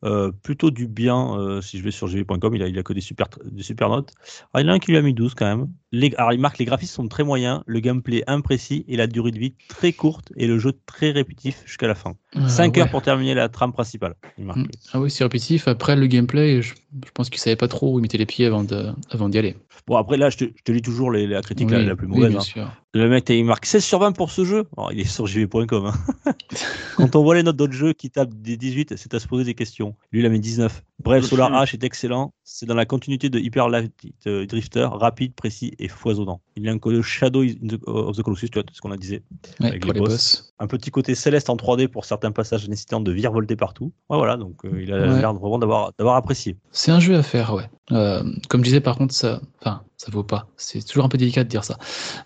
Euh, 0.05 0.31
plutôt 0.31 0.71
du 0.71 0.89
bien, 0.89 1.39
euh, 1.39 1.63
si 1.63 1.79
je 1.79 1.83
vais 1.85 1.91
sur 1.91 2.07
gv.com, 2.09 2.55
il 2.55 2.63
a, 2.63 2.69
il 2.69 2.79
a 2.79 2.83
que 2.83 2.93
des 2.93 3.01
super, 3.01 3.29
des 3.45 3.63
super 3.63 3.89
notes. 3.89 4.13
Alors, 4.53 4.63
il 4.63 4.67
y 4.67 4.71
en 4.71 4.73
a 4.73 4.77
un 4.77 4.79
qui 4.79 4.91
lui 4.91 4.99
a 4.99 5.03
mis 5.03 5.15
12 5.15 5.35
quand 5.35 5.47
même. 5.47 5.69
Les, 5.93 6.15
alors, 6.19 6.33
il 6.33 6.39
marque 6.41 6.59
les 6.59 6.65
graphismes 6.65 6.95
sont 6.95 7.09
très 7.09 7.25
moyens, 7.25 7.63
le 7.67 7.81
gameplay 7.81 8.23
imprécis 8.29 8.85
et 8.87 8.97
la 8.97 9.09
durée 9.09 9.33
de 9.33 9.39
vie 9.39 9.55
très 9.69 9.93
courte 9.93 10.33
et 10.37 10.47
le 10.47 10.59
jeu 10.59 10.73
très 10.87 11.11
répétitif 11.11 11.63
jusqu'à 11.67 11.89
la 11.89 11.97
fin. 11.97 12.15
Euh, 12.37 12.47
5 12.47 12.75
ouais. 12.75 12.83
heures 12.83 12.91
pour 12.91 13.03
terminer 13.03 13.35
la 13.35 13.49
trame 13.49 13.73
principale. 13.73 14.15
Il 14.39 14.45
marque. 14.45 14.59
Mm. 14.59 14.69
Ah 14.93 15.01
oui 15.01 15.11
c'est 15.11 15.25
répétitif. 15.25 15.67
Après 15.67 15.97
le 15.97 16.07
gameplay, 16.07 16.63
je, 16.63 16.75
je 17.05 17.11
pense 17.13 17.29
qu'ils 17.29 17.41
savaient 17.41 17.57
pas 17.57 17.67
trop 17.69 17.95
où 17.95 17.99
ils 17.99 18.03
mettaient 18.03 18.19
les 18.19 18.27
pieds 18.27 18.47
avant 18.47 18.63
de 18.63 18.91
avant 19.11 19.29
d'y 19.29 19.39
aller. 19.39 19.57
Bon, 19.87 19.97
après, 19.97 20.17
là, 20.19 20.31
je 20.31 20.37
te, 20.37 20.45
je 20.45 20.63
te 20.63 20.71
lis 20.71 20.83
toujours 20.83 21.11
les, 21.11 21.27
la 21.27 21.41
critique 21.43 21.71
la, 21.71 21.79
Oui, 21.79 21.87
la 21.87 21.97
plus 21.97 22.07
oui, 22.07 22.13
mauvaise. 22.15 22.31
bien 22.31 22.39
hein. 22.41 22.43
sûr. 22.43 22.71
Le 22.93 23.09
mec, 23.09 23.29
il 23.31 23.45
marque 23.45 23.65
16 23.67 23.83
sur 23.85 23.99
20 24.01 24.13
pour 24.13 24.31
ce 24.31 24.45
jeu. 24.45 24.67
Alors, 24.77 24.93
il 24.93 25.01
est 25.01 25.05
sur 25.05 25.27
jv.com. 25.27 25.87
hein. 25.87 26.33
Quand 26.97 27.17
on 27.17 27.23
voit 27.23 27.35
les 27.35 27.43
notes 27.43 27.57
d'autres 27.57 27.73
jeux 27.73 27.93
qui 27.93 28.11
tapent 28.11 28.35
des 28.35 28.57
18, 28.57 28.97
c'est 28.97 29.15
à 29.15 29.19
se 29.19 29.27
poser 29.27 29.45
des 29.45 29.55
questions. 29.55 29.97
Lui, 30.13 30.21
il 30.21 30.27
a 30.27 30.29
mis 30.29 30.39
19. 30.39 30.83
Bref, 31.03 31.25
Solar 31.25 31.51
H 31.51 31.75
est 31.75 31.83
excellent. 31.83 32.35
C'est 32.45 32.67
dans 32.67 32.75
la 32.75 32.85
continuité 32.85 33.31
de 33.31 33.39
Hyper 33.39 33.69
Light 33.69 33.93
euh, 34.27 34.45
Drifter, 34.47 34.87
rapide, 34.93 35.35
précis 35.35 35.73
et 35.81 35.89
foisonnant. 35.89 36.41
Il 36.57 36.65
y 36.65 36.69
a 36.69 36.73
un 36.73 36.79
côté 36.79 37.03
Shadow 37.03 37.43
of 37.87 38.17
the 38.17 38.23
Colossus, 38.23 38.51
tu 38.51 38.59
vois, 38.61 38.65
ce 38.73 38.81
qu'on 38.81 38.93
a 38.93 38.97
disait. 38.97 39.23
Ouais, 39.61 39.69
avec 39.69 39.85
les 39.85 39.93
boss. 39.93 40.09
boss. 40.09 40.50
Un 40.63 40.67
petit 40.67 40.91
côté 40.91 41.15
céleste 41.15 41.49
en 41.49 41.57
3D 41.57 41.89
pour 41.89 42.05
certains 42.05 42.33
passages 42.33 42.69
nécessitant 42.69 43.01
de 43.01 43.11
virevolter 43.13 43.57
partout. 43.57 43.93
Ouais, 44.11 44.19
voilà, 44.19 44.37
donc 44.37 44.57
euh, 44.67 44.83
il 44.83 44.93
a 44.93 44.99
Ouais. 45.09 45.19
l'air 45.21 45.33
vraiment 45.33 45.59
d'avoir 45.59 45.93
d'avoir 45.99 46.17
apprécié. 46.17 46.59
C'est 46.71 46.91
un 46.91 47.01
jeu 47.01 47.17
à 47.17 47.23
faire, 47.23 47.55
ouais. 47.55 47.65
Euh, 47.93 48.23
comme 48.51 48.61
je 48.61 48.67
disais, 48.67 48.81
par 48.81 48.97
contre, 48.99 49.15
ça, 49.15 49.41
enfin, 49.61 49.83
ça 49.97 50.11
vaut 50.13 50.23
pas. 50.23 50.49
C'est 50.59 50.87
toujours 50.87 51.07
un 51.07 51.09
peu 51.09 51.17
délicat 51.17 51.45
de 51.45 51.49
dire 51.49 51.65
ça, 51.65 51.79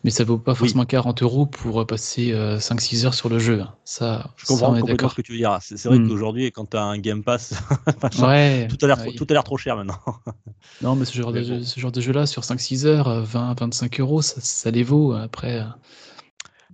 mais 0.03 0.11
ça 0.11 0.25
vaut 0.25 0.37
pas 0.37 0.57
forcément 0.57 0.85
40 0.85 1.23
euros 1.23 1.47
pour 1.47 1.81
euh, 1.81 1.85
passer 1.87 2.33
5-6 2.59 3.07
heures 3.07 3.15
sur 3.15 3.29
le 3.29 3.39
jeu. 3.39 3.63
Ça, 3.85 4.31
Je 4.37 4.47
ça, 4.47 4.53
comprends 4.55 4.71
on 4.73 4.75
est 4.75 4.81
complètement 4.81 4.97
d'accord. 4.97 5.11
ce 5.13 5.17
que 5.17 5.23
tu 5.23 5.31
veux 5.33 5.39
dire. 5.39 5.57
C'est 5.63 5.77
c'est 5.77 5.89
vrai 5.89 6.01
Mm. 6.01 6.09
qu'aujourd'hui, 6.09 6.51
quand 6.51 6.69
tu 6.69 6.77
as 6.77 6.83
un 6.83 6.99
Game 6.99 7.23
Pass, 7.23 7.55
Ouais. 8.21 8.67
tout 8.69 8.85
a 8.85 8.89
l'air 8.89 8.99
tout 9.17 9.27
a 9.31 9.33
l'air 9.33 9.45
trop 9.45 9.57
cher 9.59 9.77
maintenant. 9.77 10.01
Non, 10.83 10.97
mais 10.97 11.05
ce 11.05 11.15
genre, 11.17 11.31
Mais 11.31 11.41
de, 11.43 11.47
bon. 11.49 11.59
jeu- 11.61 11.63
ce 11.63 11.79
genre 11.79 11.93
de 11.93 12.01
jeu-là, 12.01 12.27
sur 12.27 12.43
5-6 12.43 12.85
heures, 12.85 13.07
euh, 13.07 13.23
20-25 13.23 14.01
euros, 14.01 14.23
ça, 14.23 14.41
ça 14.41 14.73
les 14.73 14.83
vaut. 14.83 15.13
Après, 15.13 15.61
euh, 15.61 15.65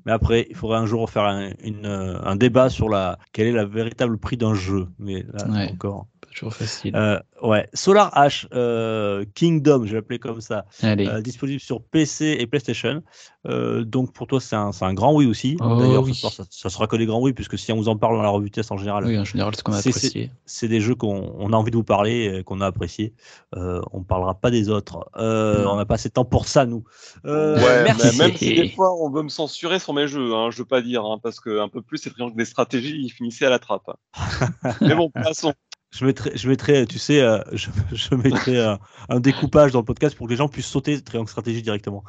Mais 0.06 0.12
après, 0.12 0.46
il 0.50 0.56
faudrait 0.56 0.78
un 0.78 0.86
jour 0.86 1.08
faire 1.10 1.24
un, 1.24 1.50
une, 1.62 1.86
euh, 1.86 2.18
un 2.22 2.36
débat 2.36 2.70
sur 2.70 2.88
la 2.88 3.18
quel 3.32 3.46
est 3.48 3.52
le 3.52 3.64
véritable 3.64 4.18
prix 4.18 4.36
d'un 4.36 4.54
jeu. 4.54 4.88
Mais 4.98 5.24
là, 5.32 5.46
Ouais. 5.48 5.70
encore. 5.72 6.06
Toujours 6.34 6.54
facile. 6.54 6.94
Euh, 6.96 7.18
ouais, 7.42 7.68
Solar 7.74 8.12
H 8.14 8.46
euh, 8.54 9.24
Kingdom, 9.34 9.84
je 9.84 9.90
vais 9.90 9.96
l'appeler 9.96 10.18
comme 10.18 10.40
ça, 10.40 10.64
Allez. 10.82 11.06
euh, 11.06 11.20
disponible 11.20 11.60
sur 11.60 11.82
PC 11.82 12.36
et 12.38 12.46
PlayStation. 12.46 13.02
Euh, 13.46 13.84
donc 13.84 14.12
pour 14.12 14.26
toi, 14.26 14.40
c'est 14.40 14.56
un, 14.56 14.70
c'est 14.72 14.84
un 14.84 14.92
grand 14.94 15.14
oui 15.14 15.26
aussi. 15.26 15.56
Oh, 15.60 15.76
D'ailleurs, 15.78 16.02
oui. 16.02 16.14
ça, 16.14 16.28
ça 16.50 16.68
sera 16.70 16.86
que 16.86 16.96
des 16.96 17.06
grands 17.06 17.20
oui, 17.20 17.32
puisque 17.32 17.58
si 17.58 17.72
on 17.72 17.76
vous 17.76 17.88
en 17.88 17.96
parle 17.96 18.16
dans 18.16 18.22
la 18.22 18.28
revue 18.28 18.50
test 18.50 18.70
en 18.70 18.76
général, 18.76 19.04
oui, 19.06 19.18
en 19.18 19.24
général, 19.24 19.54
ce 19.56 19.62
qu'on 19.62 19.72
a 19.72 19.80
c'est- 19.80 19.88
apprécié. 19.90 20.30
c'est 20.44 20.68
des 20.68 20.80
jeux 20.80 20.94
qu'on 20.94 21.34
on 21.38 21.52
a 21.52 21.56
envie 21.56 21.70
de 21.70 21.76
vous 21.76 21.84
parler, 21.84 22.42
qu'on 22.44 22.60
a 22.60 22.66
apprécié. 22.66 23.14
Euh, 23.56 23.80
on 23.92 24.02
parlera 24.02 24.34
pas 24.34 24.50
des 24.50 24.68
autres. 24.68 25.08
Euh, 25.16 25.64
on 25.66 25.76
n'a 25.76 25.86
pas 25.86 25.94
assez 25.94 26.08
de 26.10 26.14
temps 26.14 26.24
pour 26.24 26.46
ça, 26.46 26.66
nous. 26.66 26.84
Euh, 27.24 27.56
Ouais, 27.56 27.82
merci. 27.84 28.18
même 28.18 28.36
si 28.36 28.54
des 28.54 28.68
fois 28.68 28.94
on 29.02 29.10
veut 29.10 29.22
me 29.22 29.28
censurer 29.28 29.78
sur 29.78 29.94
mes 29.94 30.06
jeux, 30.06 30.34
hein, 30.34 30.50
je 30.50 30.58
veux 30.58 30.64
pas 30.66 30.82
dire, 30.82 31.04
hein, 31.04 31.18
parce 31.22 31.40
que 31.40 31.60
un 31.60 31.68
peu 31.68 31.80
plus 31.82 31.98
c'est 31.98 32.10
triangle 32.10 32.36
des 32.36 32.44
stratégies, 32.44 33.00
il 33.02 33.08
finissait 33.10 33.46
à 33.46 33.50
la 33.50 33.58
trappe. 33.58 33.90
mais 34.80 34.94
bon, 34.94 35.10
passons. 35.10 35.54
Je 35.92 36.04
mettrai, 36.04 36.30
je 36.36 36.48
mettrai, 36.48 36.86
tu 36.86 37.00
sais, 37.00 37.20
euh, 37.20 37.38
je, 37.52 37.68
je 37.92 38.14
mettrai 38.14 38.60
un, 38.60 38.78
un 39.08 39.18
découpage 39.18 39.72
dans 39.72 39.80
le 39.80 39.84
podcast 39.84 40.16
pour 40.16 40.28
que 40.28 40.30
les 40.32 40.36
gens 40.36 40.46
puissent 40.46 40.68
sauter 40.68 41.00
Triangle 41.02 41.28
Stratégie 41.28 41.62
directement. 41.62 42.04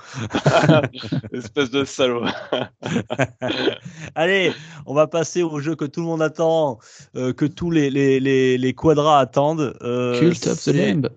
Espèce 1.34 1.72
de 1.72 1.84
salaud. 1.84 2.24
Allez, 4.16 4.54
on 4.86 4.94
va 4.94 5.08
passer 5.08 5.42
au 5.42 5.60
jeu 5.60 5.76
que 5.76 5.86
tout 5.86 6.02
le 6.02 6.06
monde 6.06 6.22
attend, 6.22 6.78
euh, 7.16 7.34
que 7.34 7.46
tous 7.46 7.72
les, 7.72 7.90
les, 7.90 8.20
les, 8.20 8.58
les 8.60 8.74
quadras 8.74 9.20
attendent. 9.20 9.76
euh, 9.82 10.20
Cult 10.20 10.46
of 10.48 10.64
the 10.64 10.68
Lamb. 10.68 11.10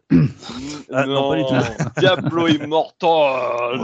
Ah, 0.90 1.04
non, 1.06 1.28
pas 1.30 1.36
du 1.36 1.44
tout. 1.44 2.00
Diablo 2.00 2.48
Immortal. 2.48 3.78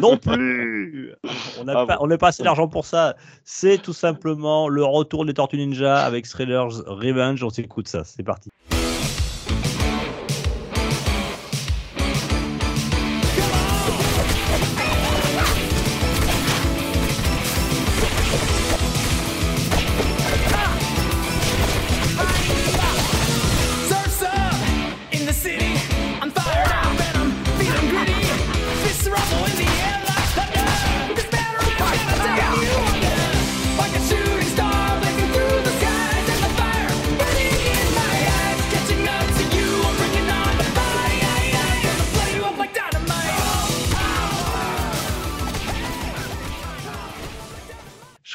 non 0.00 0.16
plus 0.16 1.12
On 1.60 1.64
n'a 1.64 1.72
Ah 1.80 1.86
pas, 1.86 1.96
bon. 1.96 2.04
on 2.04 2.06
n'a 2.06 2.16
pas 2.18 2.28
assez 2.28 2.42
d'argent 2.42 2.68
pour 2.68 2.86
ça. 2.86 3.14
C'est 3.44 3.78
tout 3.78 3.92
simplement 3.92 4.68
le 4.68 4.84
retour 4.84 5.26
des 5.26 5.34
Tortues 5.34 5.58
Ninja 5.58 5.98
avec 5.98 6.24
Shredder's 6.26 6.82
Revenge. 6.86 7.42
On 7.42 7.50
s'écoute 7.62 7.88
ça. 7.88 8.04
C'est 8.04 8.22
parti. 8.22 8.50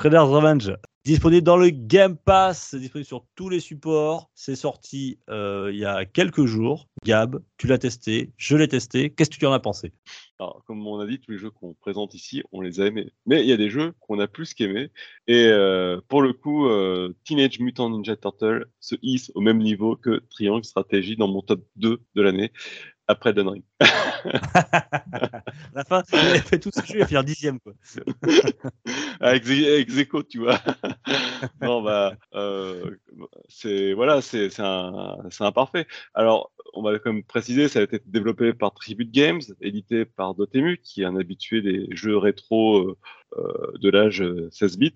Shredder's 0.04 0.30
Revenge. 0.30 0.76
Disponible 1.06 1.44
dans 1.44 1.56
le 1.56 1.70
Game 1.70 2.18
Pass, 2.18 2.76
disponible 2.76 3.06
sur 3.06 3.26
tous 3.36 3.48
les 3.48 3.62
supports. 3.62 4.30
C'est 4.36 4.58
sorti 4.58 5.18
euh, 5.30 5.70
il 5.72 5.80
y 5.80 5.86
a 5.86 6.04
quelques 6.04 6.44
jours. 6.44 6.90
Gab, 7.06 7.42
tu 7.56 7.68
l'as 7.68 7.78
testé, 7.78 8.34
je 8.36 8.58
l'ai 8.58 8.68
testé. 8.68 9.12
Qu'est-ce 9.12 9.30
que 9.30 9.38
tu 9.38 9.46
en 9.46 9.54
as 9.54 9.62
pensé? 9.62 9.94
Alors, 10.40 10.62
comme 10.66 10.86
on 10.86 11.00
a 11.00 11.08
dit, 11.08 11.22
tous 11.22 11.32
les 11.32 11.38
jeux 11.38 11.52
qu'on 11.52 11.74
présente 11.74 12.16
ici, 12.16 12.44
on 12.52 12.60
les 12.60 12.82
a 12.82 12.88
aimés. 12.88 13.14
Mais 13.26 13.44
il 13.44 13.48
y 13.48 13.54
a 13.54 13.58
des 13.58 13.70
jeux 13.70 13.94
qu'on 14.02 14.20
a 14.20 14.28
plus 14.28 14.54
qu'aimés. 14.54 14.92
Et 15.28 15.46
euh, 15.46 16.02
pour 16.10 16.22
le 16.22 16.34
coup, 16.34 16.68
euh, 16.68 17.16
Teenage 17.24 17.60
Mutant 17.60 17.90
Ninja 17.90 18.18
Turtle 18.18 18.66
se 18.82 18.96
hisse 19.02 19.32
au 19.36 19.42
même 19.42 19.60
niveau 19.60 19.96
que 19.96 20.22
Triangle 20.32 20.66
Stratégie 20.66 21.16
dans 21.16 21.30
mon 21.30 21.42
top 21.42 21.64
2 21.78 22.02
de 22.14 22.22
l'année, 22.22 22.52
après 23.08 23.34
Den 23.34 23.48
Ring. 23.48 23.64
À 23.80 25.42
la 25.74 25.84
fin, 25.84 26.04
il 26.14 26.18
a 26.18 26.42
fait 26.42 26.60
tout 26.60 26.72
ce 26.74 26.82
jeu, 26.82 26.96
il 26.96 27.00
va 27.00 27.08
finir 27.08 27.24
dixième. 27.24 27.60
Quoi. 27.60 27.74
avec, 29.20 29.48
avec 29.48 29.90
Zeko, 29.90 30.24
tu 30.24 30.40
vois. 30.40 30.60
non, 31.62 31.82
bah, 31.82 32.14
euh, 32.36 32.98
c'est 33.50 33.94
voilà, 33.94 34.22
c'est 34.22 34.50
c'est 34.50 34.62
un, 34.64 35.18
c'est 35.30 35.44
un 35.44 35.52
parfait. 35.52 35.88
Alors, 36.14 36.52
on 36.74 36.82
va 36.82 36.98
quand 37.00 37.14
même 37.14 37.24
préciser, 37.24 37.68
ça 37.68 37.80
a 37.80 37.84
été 37.84 38.00
développé 38.06 38.54
par 38.54 38.74
Tribute 38.74 39.12
Games, 39.12 39.42
édité 39.62 40.06
par 40.06 40.34
Dotemu, 40.36 40.78
qui 40.78 41.02
est 41.02 41.06
un 41.06 41.16
habitué 41.16 41.62
des 41.62 41.88
jeux 41.92 42.18
rétro 42.18 42.78
euh, 42.78 42.98
euh, 43.38 43.78
de 43.80 43.90
l'âge 43.90 44.22
euh, 44.22 44.50
16 44.52 44.78
bits. 44.78 44.94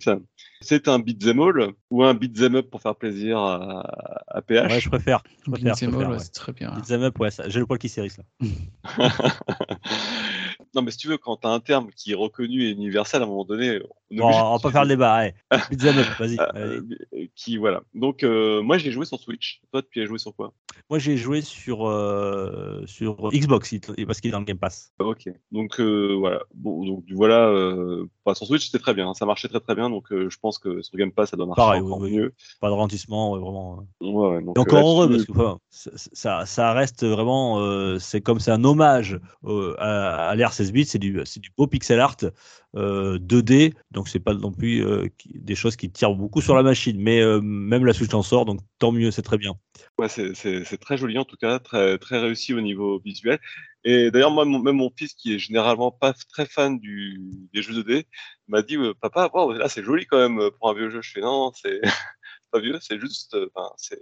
C'est 0.61 0.87
un 0.87 0.99
beat'em 0.99 1.39
all 1.39 1.73
ou 1.89 2.03
un 2.03 2.13
beat'em 2.13 2.55
up 2.55 2.69
pour 2.69 2.81
faire 2.81 2.95
plaisir 2.95 3.39
à, 3.39 3.81
à 4.27 4.41
PH. 4.41 4.71
Ouais, 4.71 4.79
je 4.79 4.89
préfère. 4.89 5.23
Je 5.45 5.51
préfère, 5.51 5.75
je 5.75 5.85
Beat'em 5.85 5.89
all, 5.89 5.93
préfère, 5.95 6.09
ouais, 6.09 6.15
ouais. 6.17 6.23
c'est 6.23 6.33
très 6.33 6.53
bien. 6.53 6.71
Beat'em 6.71 7.03
up, 7.03 7.19
ouais, 7.19 7.29
j'ai 7.47 7.59
le 7.59 7.65
poil 7.65 7.79
qui 7.79 7.89
s'érisse 7.89 8.17
là. 8.17 8.23
non, 10.77 10.83
mais 10.83 10.91
si 10.91 10.97
tu 10.97 11.07
veux, 11.07 11.17
quand 11.17 11.37
tu 11.37 11.47
as 11.47 11.49
un 11.49 11.59
terme 11.59 11.89
qui 11.95 12.11
est 12.11 12.15
reconnu 12.15 12.61
et 12.61 12.69
universel, 12.69 13.23
à 13.23 13.25
un 13.25 13.27
moment 13.27 13.45
donné, 13.45 13.79
on 13.81 13.89
Bon, 14.11 14.29
on 14.29 14.59
pas 14.59 14.71
faire 14.71 14.83
le 14.83 14.89
débat. 14.89 15.25
Up, 15.25 15.33
vas-y. 16.19 16.37
Euh, 16.39 16.81
allez. 17.11 17.31
qui 17.35 17.57
voilà. 17.57 17.81
Donc 17.93 18.23
euh, 18.23 18.61
moi 18.61 18.77
j'ai 18.77 18.91
joué 18.91 19.05
sur 19.05 19.19
Switch. 19.19 19.61
Toi 19.71 19.81
tu 19.91 20.01
as 20.01 20.05
joué 20.05 20.17
sur 20.17 20.33
quoi? 20.33 20.53
Moi, 20.89 20.99
j'ai 20.99 21.17
joué 21.17 21.41
sur, 21.41 21.89
euh, 21.89 22.83
sur 22.85 23.29
Xbox 23.31 23.73
parce 24.05 24.21
qu'il 24.21 24.29
est 24.29 24.31
dans 24.31 24.39
le 24.39 24.45
Game 24.45 24.57
Pass. 24.57 24.93
Ok. 24.99 25.27
Donc 25.51 25.81
euh, 25.81 26.15
voilà. 26.17 26.43
Bon 26.53 26.85
donc 26.85 27.03
voilà. 27.11 27.51
Bah, 28.25 28.33
sur 28.35 28.47
Switch 28.47 28.67
c'était 28.67 28.81
très 28.81 28.93
bien. 28.93 29.13
Ça 29.13 29.25
marchait 29.25 29.49
très 29.49 29.59
très 29.59 29.75
bien. 29.75 29.89
Donc 29.89 30.05
je 30.11 30.37
pense 30.41 30.57
que 30.59 30.81
sur 30.81 30.97
Game 30.97 31.11
Pass 31.11 31.31
ça 31.31 31.37
doit 31.37 31.45
marcher 31.45 31.61
Pareil, 31.61 31.81
encore 31.81 31.99
oui, 31.99 32.15
mieux. 32.15 32.33
Pas 32.61 32.67
de 32.69 32.73
ralentissement, 32.73 33.33
ouais, 33.33 33.39
vraiment. 33.39 33.85
Ouais, 33.99 34.35
ouais, 34.35 34.41
donc, 34.41 34.57
Et 34.57 34.59
encore 34.61 34.87
heureux 34.87 35.09
parce 35.09 35.25
que 35.25 35.31
enfin, 35.31 35.59
ça- 35.69 36.45
ça, 36.45 36.73
reste 36.73 37.05
vraiment, 37.05 37.99
c'est 37.99 38.21
comme 38.21 38.39
c'est 38.39 38.51
un 38.51 38.63
hommage 38.63 39.19
à, 39.79 40.29
à 40.29 40.35
l'ère 40.35 40.53
16 40.67 40.71
bits, 40.73 40.85
c'est 40.85 40.99
du, 40.99 41.51
beau 41.57 41.67
pixel 41.67 41.99
art 41.99 42.17
euh, 42.75 43.17
2D, 43.19 43.73
donc 43.91 44.09
c'est 44.09 44.19
pas 44.19 44.33
non 44.33 44.51
plus 44.51 44.85
euh, 44.85 45.07
des 45.33 45.55
choses 45.55 45.75
qui 45.75 45.89
tirent 45.89 46.13
beaucoup 46.13 46.41
sur 46.41 46.55
la 46.55 46.63
machine, 46.63 46.99
mais 46.99 47.21
euh, 47.21 47.39
même 47.41 47.85
la 47.85 47.93
Switch 47.93 48.13
en 48.13 48.21
sort, 48.21 48.45
donc 48.45 48.59
tant 48.79 48.91
mieux, 48.91 49.11
c'est 49.11 49.21
très 49.21 49.37
bien. 49.37 49.53
Ouais, 49.97 50.09
c'est- 50.09 50.33
très 50.77 50.97
joli 50.97 51.17
en 51.17 51.25
tout 51.25 51.37
cas, 51.37 51.59
très 51.59 51.97
très 51.97 52.19
réussi 52.19 52.53
au 52.53 52.61
niveau 52.61 52.99
visuel. 52.99 53.39
Et 53.83 54.11
d'ailleurs 54.11 54.31
moi 54.31 54.45
même 54.45 54.75
mon 54.75 54.91
fils 54.95 55.13
qui 55.13 55.35
est 55.35 55.39
généralement 55.39 55.91
pas 55.91 56.13
très 56.13 56.45
fan 56.45 56.77
du 56.79 57.19
des 57.53 57.61
jeux 57.61 57.73
2D 57.73 58.05
m'a 58.47 58.61
dit 58.61 58.75
euh, 58.75 58.93
papa 58.99 59.29
là 59.57 59.69
c'est 59.69 59.83
joli 59.83 60.05
quand 60.05 60.17
même 60.17 60.51
pour 60.59 60.69
un 60.69 60.73
vieux 60.73 60.89
jeu. 60.89 61.01
Je 61.01 61.11
fais 61.11 61.21
non 61.21 61.51
c'est 61.55 61.79
pas 62.51 62.59
vieux, 62.59 62.77
c'est 62.81 62.99
juste 62.99 63.33
euh, 63.35 63.47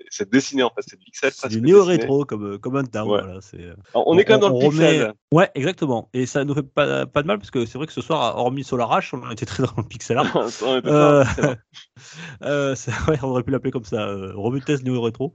c'est 0.10 0.30
dessiné 0.30 0.64
en 0.64 0.70
fait, 0.70 0.82
c'est 0.88 0.98
du 0.98 1.04
pixel. 1.06 1.32
C'est 1.34 1.48
du 1.50 1.62
néo 1.62 1.80
dessiné. 1.86 1.98
rétro 2.04 2.26
comme 2.26 2.58
comme 2.60 2.76
un 2.78 2.84
down, 2.84 3.10
Ouais. 3.10 3.22
voilà, 3.22 3.40
euh, 3.56 3.74
Alors, 3.94 4.08
on 4.08 4.18
est 4.18 4.26
quand 4.26 4.34
même 4.34 4.42
dans 4.42 4.50
le 4.50 4.56
remet- 4.56 4.70
pixel. 4.70 5.14
Ouais, 5.32 5.50
exactement. 5.56 6.10
Et 6.14 6.26
ça 6.26 6.44
nous 6.46 6.54
fait 6.54 6.64
pas, 6.64 7.06
pas 7.06 7.22
de 7.22 7.28
mal 7.28 7.38
parce 7.40 7.52
que 7.52 7.66
c'est 7.66 7.78
vrai 7.78 7.88
que 7.88 7.94
ce 7.94 8.02
soir, 8.02 8.38
hormis 8.38 8.64
Solar 8.64 8.90
Rush, 8.90 9.14
on 9.14 9.30
était 9.32 9.46
très 9.46 9.64
dans 9.64 9.74
le 9.78 9.84
pixel 9.84 10.18
art. 10.18 10.26
On 10.64 10.82
Euh, 10.86 11.24
euh, 12.44 12.76
ouais, 13.08 13.20
aurait 13.24 13.44
pu 13.44 13.52
l'appeler 13.52 13.72
comme 13.72 13.84
ça, 13.84 14.08
euh, 14.08 14.34
revue 14.36 14.60
de 14.60 14.66
test 14.66 14.84
néo 14.84 15.02
rétro. 15.02 15.34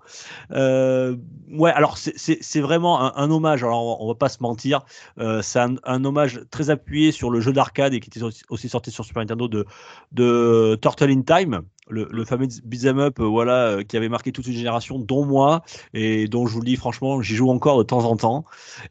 Euh, 0.52 1.16
ouais, 1.50 1.70
alors 1.72 1.98
c'est- 1.98 2.61
vraiment 2.61 3.00
un, 3.00 3.12
un 3.16 3.30
hommage. 3.30 3.62
Alors 3.64 4.00
on, 4.00 4.04
on 4.04 4.08
va 4.08 4.14
pas 4.14 4.28
se 4.28 4.38
mentir, 4.42 4.80
euh, 5.18 5.42
c'est 5.42 5.58
un, 5.61 5.74
un 5.84 6.04
hommage 6.04 6.40
très 6.50 6.70
appuyé 6.70 7.11
sur 7.12 7.30
le 7.30 7.40
jeu 7.40 7.52
d'arcade 7.52 7.94
et 7.94 8.00
qui 8.00 8.08
était 8.11 8.22
aussi, 8.22 8.42
aussi 8.50 8.68
sorti 8.68 8.90
sur 8.90 9.04
Super 9.04 9.20
Nintendo 9.22 9.48
de, 9.48 9.64
de 10.12 10.78
Turtle 10.80 11.11
in 11.11 11.22
Time. 11.22 11.62
Le, 11.91 12.24
fameux 12.24 12.47
beat'em 12.64 12.99
up, 12.99 13.20
euh, 13.20 13.24
voilà, 13.24 13.66
euh, 13.66 13.82
qui 13.82 13.97
avait 13.97 14.09
marqué 14.09 14.32
toute 14.32 14.47
une 14.47 14.55
génération, 14.55 14.99
dont 14.99 15.24
moi, 15.24 15.62
et 15.95 16.28
dont 16.28 16.47
je 16.47 16.53
vous 16.55 16.61
le 16.61 16.66
dis 16.66 16.76
franchement, 16.76 17.20
j'y 17.20 17.34
joue 17.34 17.51
encore 17.51 17.78
de 17.78 17.82
temps 17.82 18.05
en 18.05 18.16
temps. 18.16 18.45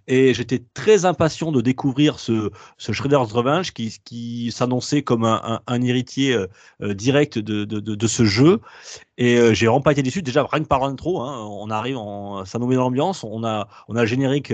Et 0.07 0.33
j'étais 0.33 0.63
très 0.73 1.05
impatient 1.05 1.51
de 1.51 1.61
découvrir 1.61 2.19
ce, 2.19 2.51
Shredder's 2.77 3.31
Revenge 3.31 3.73
qui, 3.73 4.51
s'annonçait 4.51 5.01
comme 5.03 5.23
un, 5.25 5.81
héritier 5.81 6.33
euh, 6.81 6.93
direct 6.93 7.39
de, 7.39 8.07
ce 8.07 8.25
jeu. 8.25 8.59
Et 9.17 9.53
j'ai 9.53 9.65
vraiment 9.67 9.81
pas 9.81 9.91
été 9.91 10.01
déçu. 10.03 10.21
Déjà, 10.21 10.45
rien 10.49 10.63
que 10.63 10.67
par 10.67 10.79
l'intro, 10.79 11.21
hein, 11.21 11.45
on 11.49 11.69
arrive, 11.69 11.97
en, 11.97 12.45
ça 12.45 12.59
nous 12.59 12.67
met 12.67 12.75
dans 12.75 12.83
l'ambiance. 12.83 13.23
On 13.23 13.43
a, 13.43 13.67
le 13.89 14.05
générique, 14.05 14.53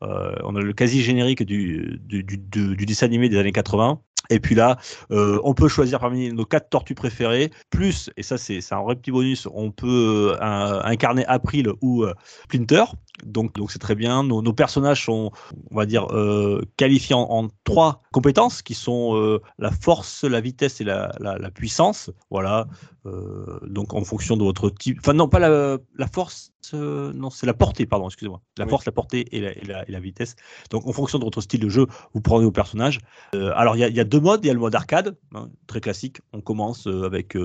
on 0.00 0.56
a 0.56 0.60
le 0.60 0.72
quasi 0.72 1.02
générique 1.02 1.42
du, 1.42 2.00
du, 2.02 2.22
du, 2.24 2.38
du- 2.38 2.76
du 2.76 2.86
dessin 2.86 3.06
animé 3.06 3.28
des 3.28 3.38
années 3.38 3.52
80. 3.52 4.00
Et 4.30 4.40
puis 4.40 4.54
là, 4.54 4.76
euh, 5.10 5.40
on 5.44 5.54
peut 5.54 5.68
choisir 5.68 6.00
parmi 6.00 6.32
nos 6.32 6.44
quatre 6.44 6.68
tortues 6.68 6.94
préférées, 6.94 7.50
plus, 7.70 8.10
et 8.16 8.22
ça 8.22 8.36
c'est 8.36 8.60
un 8.72 8.82
vrai 8.82 8.96
petit 8.96 9.10
bonus, 9.10 9.48
on 9.52 9.70
peut 9.70 10.36
euh, 10.40 10.80
incarner 10.82 11.24
April 11.26 11.70
ou 11.80 12.04
euh, 12.04 12.14
Splinter. 12.44 12.84
Donc 13.24 13.54
donc 13.54 13.70
c'est 13.70 13.78
très 13.78 13.94
bien. 13.94 14.22
Nos, 14.24 14.42
nos 14.42 14.52
personnages 14.52 15.04
sont, 15.04 15.30
on 15.70 15.76
va 15.76 15.86
dire, 15.86 16.06
euh, 16.12 16.62
qualifiés 16.76 17.14
en, 17.14 17.22
en 17.30 17.48
trois 17.64 18.02
compétences 18.12 18.62
qui 18.62 18.74
sont 18.74 19.16
euh, 19.16 19.40
la 19.58 19.70
force, 19.70 20.24
la 20.24 20.40
vitesse 20.40 20.80
et 20.80 20.84
la, 20.84 21.12
la, 21.20 21.38
la 21.38 21.50
puissance. 21.50 22.10
Voilà. 22.30 22.66
Euh, 23.06 23.58
donc 23.66 23.94
en 23.94 24.04
fonction 24.04 24.36
de 24.36 24.42
votre 24.44 24.70
type. 24.70 24.98
Enfin 25.00 25.14
non, 25.14 25.28
pas 25.28 25.38
la, 25.38 25.78
la 25.96 26.06
force. 26.06 26.52
non, 26.74 27.30
c'est 27.30 27.46
la 27.46 27.54
portée, 27.54 27.86
pardon, 27.86 28.06
excusez-moi. 28.08 28.42
La 28.58 28.64
Oui. 28.64 28.70
force, 28.70 28.84
la 28.84 28.92
portée 28.92 29.24
et 29.34 29.40
la, 29.40 29.52
et, 29.52 29.64
la, 29.64 29.88
et 29.88 29.92
la 29.92 30.00
vitesse. 30.00 30.36
Donc 30.70 30.86
en 30.86 30.92
fonction 30.92 31.18
de 31.18 31.24
votre 31.24 31.40
style 31.40 31.60
de 31.60 31.68
jeu, 31.70 31.86
vous 32.12 32.20
prenez 32.20 32.44
vos 32.44 32.52
personnages. 32.52 32.98
Alors 33.32 33.76
il 33.76 33.80
y, 33.80 33.84
a- 33.84 33.88
il 33.88 33.96
y 33.96 34.00
a 34.00 34.04
deux 34.04 34.20
modes. 34.20 34.44
Il 34.44 34.48
y 34.48 34.50
a 34.50 34.54
le 34.54 34.60
mode 34.60 34.74
arcade, 34.74 35.16
hein, 35.34 35.48
très 35.66 35.80
classique. 35.80 36.18
On 36.32 36.40
commence 36.42 36.86
avec 36.86 37.32
5 37.32 37.40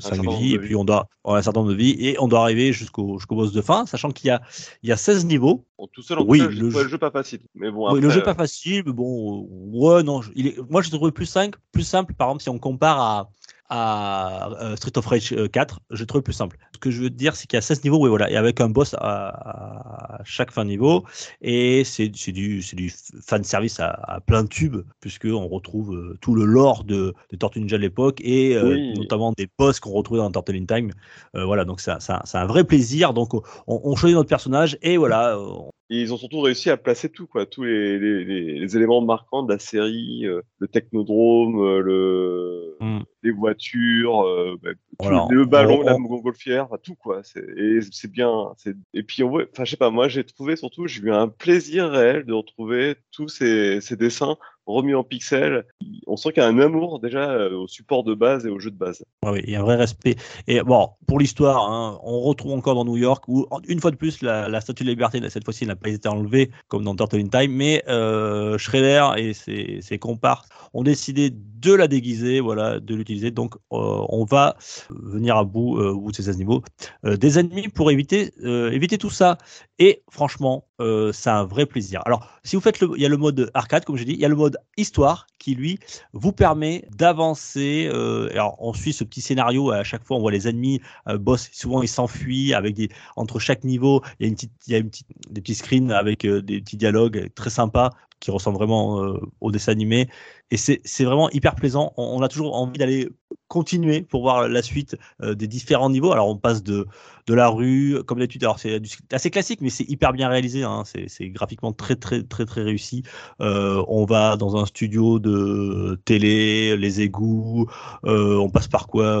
certain 0.00 0.22
nombre 0.22 0.38
vies 0.38 0.54
et 0.54 0.58
puis 0.58 0.76
on 0.76 0.84
doit 0.84 1.08
on 1.24 1.34
a 1.34 1.38
un 1.38 1.42
certain 1.42 1.60
nombre 1.60 1.72
de 1.72 1.76
vies 1.76 1.96
et 1.98 2.16
on 2.20 2.28
doit 2.28 2.40
arriver 2.42 2.72
jusqu'au 2.72 3.18
jusqu'au 3.18 3.34
boss 3.36 3.52
de 3.52 3.62
fin, 3.62 3.86
sachant 3.86 4.10
qu'il 4.10 4.28
y 4.28 4.30
a 4.30 4.42
il 4.82 4.88
y 4.88 4.92
a 4.92 4.96
16 4.96 5.24
niveaux. 5.26 5.64
Bon, 5.78 5.86
tout 5.92 6.02
seul, 6.02 6.18
en 6.18 6.24
Oui, 6.26 6.38
tout 6.40 6.44
cas, 6.46 6.50
le 6.50 6.70
jeu- 6.70 6.82
le 6.82 6.88
jeu 6.88 6.98
pas 6.98 7.10
facile. 7.10 7.40
Mais 7.54 7.70
bon, 7.70 7.92
Oui, 7.92 8.00
le 8.00 8.10
jeu 8.10 8.20
euh, 8.20 8.24
pas 8.24 8.34
facile, 8.34 8.82
mais 8.86 8.92
bon, 8.92 9.42
euh, 9.42 9.96
ouais, 9.96 10.02
non, 10.02 10.22
je- 10.22 10.30
il 10.34 10.46
est, 10.48 10.58
moi 10.70 10.82
je 10.82 10.90
trouve 10.90 11.10
plus 11.12 11.26
simple, 11.26 11.58
plus 11.72 11.82
simple, 11.84 12.14
par 12.14 12.28
exemple, 12.28 12.42
si 12.42 12.48
on 12.48 12.58
compare 12.58 13.00
à, 13.00 13.30
à 13.70 14.50
euh, 14.60 14.76
Street 14.76 14.96
of 14.96 15.06
Rage 15.06 15.32
euh, 15.32 15.48
4, 15.48 15.80
j'ai 15.90 16.06
trouvé 16.06 16.22
plus 16.22 16.32
simple. 16.34 16.58
Ce 16.74 16.78
que 16.78 16.90
je 16.90 17.02
veux 17.02 17.10
dire, 17.10 17.34
c'est 17.36 17.46
qu'il 17.46 17.56
y 17.56 17.58
a 17.58 17.62
16 17.62 17.82
niveaux, 17.84 17.98
oui, 17.98 18.08
voilà, 18.08 18.30
et 18.30 18.36
avec 18.36 18.60
un 18.60 18.68
boss 18.68 18.94
à, 18.98 20.18
à 20.18 20.24
chaque 20.24 20.50
fin 20.50 20.64
de 20.64 20.70
niveau, 20.70 21.04
et 21.40 21.82
c'est 21.84 22.08
du, 22.08 22.60
du 22.60 22.92
fan 23.22 23.42
service 23.44 23.80
à, 23.80 23.88
à 23.90 24.20
plein 24.20 24.42
de 24.42 24.48
tubes, 24.48 24.82
puisqu'on 25.00 25.48
retrouve 25.48 25.94
euh, 25.94 26.18
tout 26.20 26.34
le 26.34 26.44
lore 26.44 26.84
de, 26.84 27.14
de 27.30 27.36
Tortue 27.36 27.60
Ninja 27.60 27.76
de 27.76 27.82
l'époque, 27.82 28.20
et 28.22 28.54
euh, 28.56 28.76
notamment 28.98 29.32
des 29.36 29.48
boss 29.58 29.80
qu'on 29.80 29.92
retrouvait 29.92 30.20
dans 30.20 30.30
Turtle 30.30 30.56
in 30.56 30.66
Time. 30.66 30.90
Euh, 31.34 31.44
voilà, 31.44 31.64
donc 31.64 31.80
c'est 31.80 31.90
un, 31.90 31.98
c'est 32.24 32.44
vrai 32.44 32.64
plaisir. 32.64 33.14
Donc 33.14 33.34
on, 33.34 33.42
on 33.66 33.96
choisit 33.96 34.16
notre 34.16 34.28
personnage, 34.28 34.78
et 34.82 34.96
voilà, 34.96 35.38
on- 35.38 35.70
Et 35.90 36.00
ils 36.00 36.14
ont 36.14 36.16
surtout 36.16 36.40
réussi 36.40 36.70
à 36.70 36.76
placer 36.78 37.10
tout, 37.10 37.26
quoi, 37.26 37.44
tous 37.44 37.64
les, 37.64 37.98
les, 37.98 38.24
les- 38.24 38.58
les 38.58 38.76
éléments 38.76 39.02
marquants 39.02 39.42
de 39.42 39.52
la 39.52 39.58
série, 39.58 40.26
euh, 40.26 40.40
le 40.58 40.66
technodrome, 40.68 41.60
euh, 41.60 41.80
le, 41.80 42.76
Mm. 42.80 43.00
les 43.22 43.30
voitures, 43.30 44.22
euh, 44.26 44.56
bah, 44.62 44.70
tout, 44.72 44.80
Voilà. 45.00 45.26
le 45.30 45.44
ballon, 45.44 45.80
On- 45.80 45.84
la 45.84 45.96
on- 45.96 46.00
montgolfière, 46.00 46.64
enfin, 46.64 46.76
tout 46.82 46.94
quoi. 46.94 47.20
Et 47.58 47.80
c'est 47.92 48.10
bien. 48.10 48.52
Et 48.94 49.02
puis 49.02 49.22
enfin 49.22 49.64
je 49.64 49.70
sais 49.70 49.76
pas, 49.76 49.90
moi 49.90 50.08
j'ai 50.08 50.24
trouvé 50.24 50.56
surtout, 50.56 50.86
j'ai 50.86 51.02
eu 51.02 51.12
un 51.12 51.28
plaisir 51.28 51.90
réel 51.90 52.24
de 52.24 52.32
retrouver 52.32 52.96
tous 53.12 53.28
ces, 53.28 53.80
ces 53.80 53.96
dessins 53.96 54.36
remis 54.66 54.94
en 54.94 55.04
pixels. 55.04 55.66
On 56.06 56.16
sent 56.16 56.32
qu'il 56.32 56.42
y 56.42 56.46
a 56.46 56.48
un 56.48 56.58
amour 56.58 57.00
déjà 57.00 57.30
euh, 57.30 57.56
au 57.56 57.68
support 57.68 58.04
de 58.04 58.14
base 58.14 58.46
et 58.46 58.50
au 58.50 58.58
jeu 58.58 58.70
de 58.70 58.76
base. 58.76 59.04
Ouais, 59.24 59.30
ouais, 59.32 59.44
il 59.46 59.52
y 59.52 59.56
a 59.56 59.60
un 59.60 59.64
vrai 59.64 59.76
respect. 59.76 60.16
Et 60.46 60.62
bon, 60.62 60.90
pour 61.06 61.18
l'histoire, 61.18 61.70
hein, 61.70 61.98
on 62.02 62.20
retrouve 62.20 62.52
encore 62.52 62.74
dans 62.74 62.84
New 62.84 62.96
York 62.96 63.24
où, 63.28 63.46
une 63.68 63.80
fois 63.80 63.90
de 63.90 63.96
plus, 63.96 64.22
la, 64.22 64.60
statue 64.60 64.84
de 64.84 64.90
liberté, 64.90 65.20
cette 65.28 65.44
fois-ci, 65.44 65.66
n'a 65.66 65.76
pas 65.76 65.88
été 65.88 66.08
enlevée 66.08 66.50
comme 66.68 66.84
dans 66.84 66.94
Turtle 66.94 67.20
in 67.20 67.28
Time, 67.28 67.52
mais 67.52 67.82
euh, 67.88 68.58
Shredder 68.58 69.10
et 69.16 69.32
ses, 69.32 69.80
ses 69.80 69.98
comparses 69.98 70.48
ont 70.72 70.82
décidé 70.82 71.30
de 71.64 71.72
la 71.72 71.88
déguiser, 71.88 72.40
voilà, 72.40 72.78
de 72.78 72.94
l'utiliser. 72.94 73.30
Donc, 73.30 73.54
euh, 73.72 74.04
on 74.08 74.24
va 74.24 74.56
venir 74.90 75.36
à 75.36 75.44
bout, 75.44 75.78
euh, 75.78 75.92
au 75.92 76.00
bout 76.00 76.10
de 76.10 76.16
ces 76.16 76.28
animaux, 76.28 76.62
euh, 77.04 77.16
des 77.16 77.38
ennemis 77.38 77.68
pour 77.68 77.88
euh, 77.88 78.70
éviter 78.70 78.98
tout 78.98 79.10
ça. 79.10 79.38
Et 79.78 80.02
franchement, 80.10 80.66
euh, 80.80 81.12
c'est 81.12 81.30
un 81.30 81.44
vrai 81.44 81.66
plaisir. 81.66 82.02
Alors, 82.04 82.28
si 82.42 82.56
vous 82.56 82.62
faites 82.62 82.80
il 82.80 83.00
y 83.00 83.06
a 83.06 83.08
le 83.08 83.16
mode 83.16 83.50
arcade, 83.54 83.84
comme 83.84 83.96
j'ai 83.96 84.04
dit, 84.04 84.12
il 84.12 84.20
y 84.20 84.24
a 84.24 84.28
le 84.28 84.36
mode 84.36 84.58
histoire 84.76 85.26
qui 85.38 85.54
lui 85.54 85.78
vous 86.12 86.32
permet 86.32 86.86
d'avancer. 86.96 87.88
euh, 87.92 88.28
alors, 88.32 88.56
on 88.58 88.72
suit 88.72 88.92
ce 88.92 89.04
petit 89.04 89.20
scénario 89.20 89.70
à 89.70 89.84
chaque 89.84 90.04
fois, 90.04 90.16
on 90.16 90.20
voit 90.20 90.32
les 90.32 90.48
ennemis, 90.48 90.80
euh, 91.08 91.18
boss, 91.18 91.48
souvent 91.52 91.82
ils 91.82 91.88
s'enfuient 91.88 92.54
avec 92.54 92.74
des 92.74 92.88
entre 93.16 93.38
chaque 93.38 93.62
niveau, 93.64 94.02
il 94.18 94.24
y 94.24 94.26
a 94.26 94.28
une 94.28 94.34
petite, 94.34 94.52
il 94.66 94.90
des 95.30 95.40
petits 95.40 95.54
screens 95.54 95.90
avec 95.90 96.24
euh, 96.24 96.42
des 96.42 96.60
petits 96.60 96.76
dialogues 96.76 97.30
très 97.34 97.50
sympas 97.50 97.90
qui 98.24 98.30
ressemblent 98.30 98.56
vraiment 98.56 99.04
euh, 99.04 99.20
au 99.40 99.50
dessin 99.50 99.72
animé. 99.72 100.08
Et 100.50 100.56
c'est 100.56 101.04
vraiment 101.04 101.28
hyper 101.30 101.54
plaisant. 101.54 101.92
On, 101.96 102.18
on 102.18 102.22
a 102.22 102.28
toujours 102.28 102.54
envie 102.56 102.78
d'aller 102.78 103.08
continuer 103.48 104.02
pour 104.02 104.22
voir 104.22 104.48
la 104.48 104.62
suite 104.62 104.96
euh, 105.22 105.34
des 105.34 105.46
différents 105.48 105.90
niveaux. 105.90 106.12
Alors, 106.12 106.28
on 106.28 106.36
passe 106.36 106.62
de, 106.62 106.86
de 107.26 107.34
la 107.34 107.48
rue, 107.48 108.02
comme 108.06 108.18
d'habitude. 108.18 108.44
Alors, 108.44 108.58
c'est 108.58 108.80
assez 109.12 109.30
classique, 109.30 109.60
mais 109.60 109.70
c'est 109.70 109.88
hyper 109.88 110.12
bien 110.12 110.28
réalisé. 110.28 110.62
hein. 110.62 110.84
C'est 110.84 111.28
graphiquement 111.30 111.72
très, 111.72 111.96
très, 111.96 112.22
très, 112.22 112.46
très 112.46 112.62
réussi. 112.62 113.02
Euh, 113.40 113.84
on 113.88 114.04
va 114.04 114.36
dans 114.36 114.56
un 114.56 114.66
studio 114.66 115.18
de 115.18 116.00
télé, 116.04 116.76
les 116.76 117.00
égouts, 117.00 117.66
on 118.04 118.48
passe 118.50 118.68
par 118.68 118.86
quoi 118.86 119.20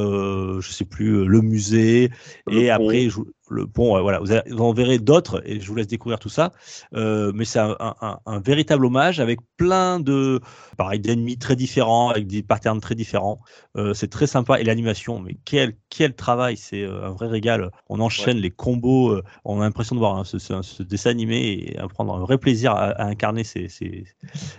Je 0.60 0.70
sais 0.70 0.84
plus, 0.84 1.24
le 1.24 1.40
musée. 1.40 2.10
Le 2.46 2.62
et 2.62 2.68
pont. 2.70 2.72
après, 2.74 3.08
je- 3.08 3.20
le 3.50 3.66
pont, 3.66 3.94
ouais, 3.94 4.00
voilà. 4.02 4.18
Vous, 4.20 4.32
avez- 4.32 4.50
vous 4.50 4.58
en 4.62 4.72
verrez 4.72 4.98
d'autres 4.98 5.42
et 5.44 5.60
je 5.60 5.66
vous 5.68 5.74
laisse 5.74 5.86
découvrir 5.86 6.18
tout 6.18 6.28
ça. 6.28 6.52
Euh, 6.94 7.30
mais 7.34 7.44
c'est 7.44 7.58
un, 7.58 7.76
un- 7.78 7.94
un- 8.00 8.18
un 8.24 8.40
véritable 8.40 8.86
hommage 8.86 9.20
avec 9.20 9.38
plein 9.56 10.00
de, 10.00 10.40
pareil, 10.78 10.98
d'ennemis 11.00 11.36
très 11.38 11.54
différents, 11.56 12.08
avec 12.10 12.26
des 12.26 12.42
patterns 12.42 12.80
très 12.80 12.94
différents. 12.94 13.40
Euh, 13.76 13.92
c'est 13.94 14.08
très 14.08 14.26
sympa. 14.26 14.60
Et 14.60 14.64
l'animation, 14.64 15.20
mais 15.20 15.36
quel, 15.44 15.76
quel 15.90 16.14
travail! 16.14 16.56
C'est 16.56 16.82
euh, 16.82 17.04
un 17.06 17.10
vrai 17.12 17.26
régal. 17.28 17.70
On 17.88 18.00
enchaîne 18.00 18.38
les 18.38 18.50
combos. 18.50 19.10
euh, 19.10 19.22
on 19.44 19.60
a 19.60 19.64
l'impression 19.64 19.94
de 19.94 20.00
voir 20.00 20.16
hein, 20.16 20.24
ce, 20.24 20.38
ce- 20.38 20.62
ce 20.62 20.82
dessin 20.82 21.10
animé 21.10 21.36
et 21.72 21.78
à 21.78 21.86
prendre 21.88 22.14
un 22.14 22.20
vrai 22.20 22.38
plaisir 22.38 22.72
à, 22.72 22.84
à 22.90 23.04
incarner 23.06 23.44
ces, 23.44 23.68
ces, 23.68 24.04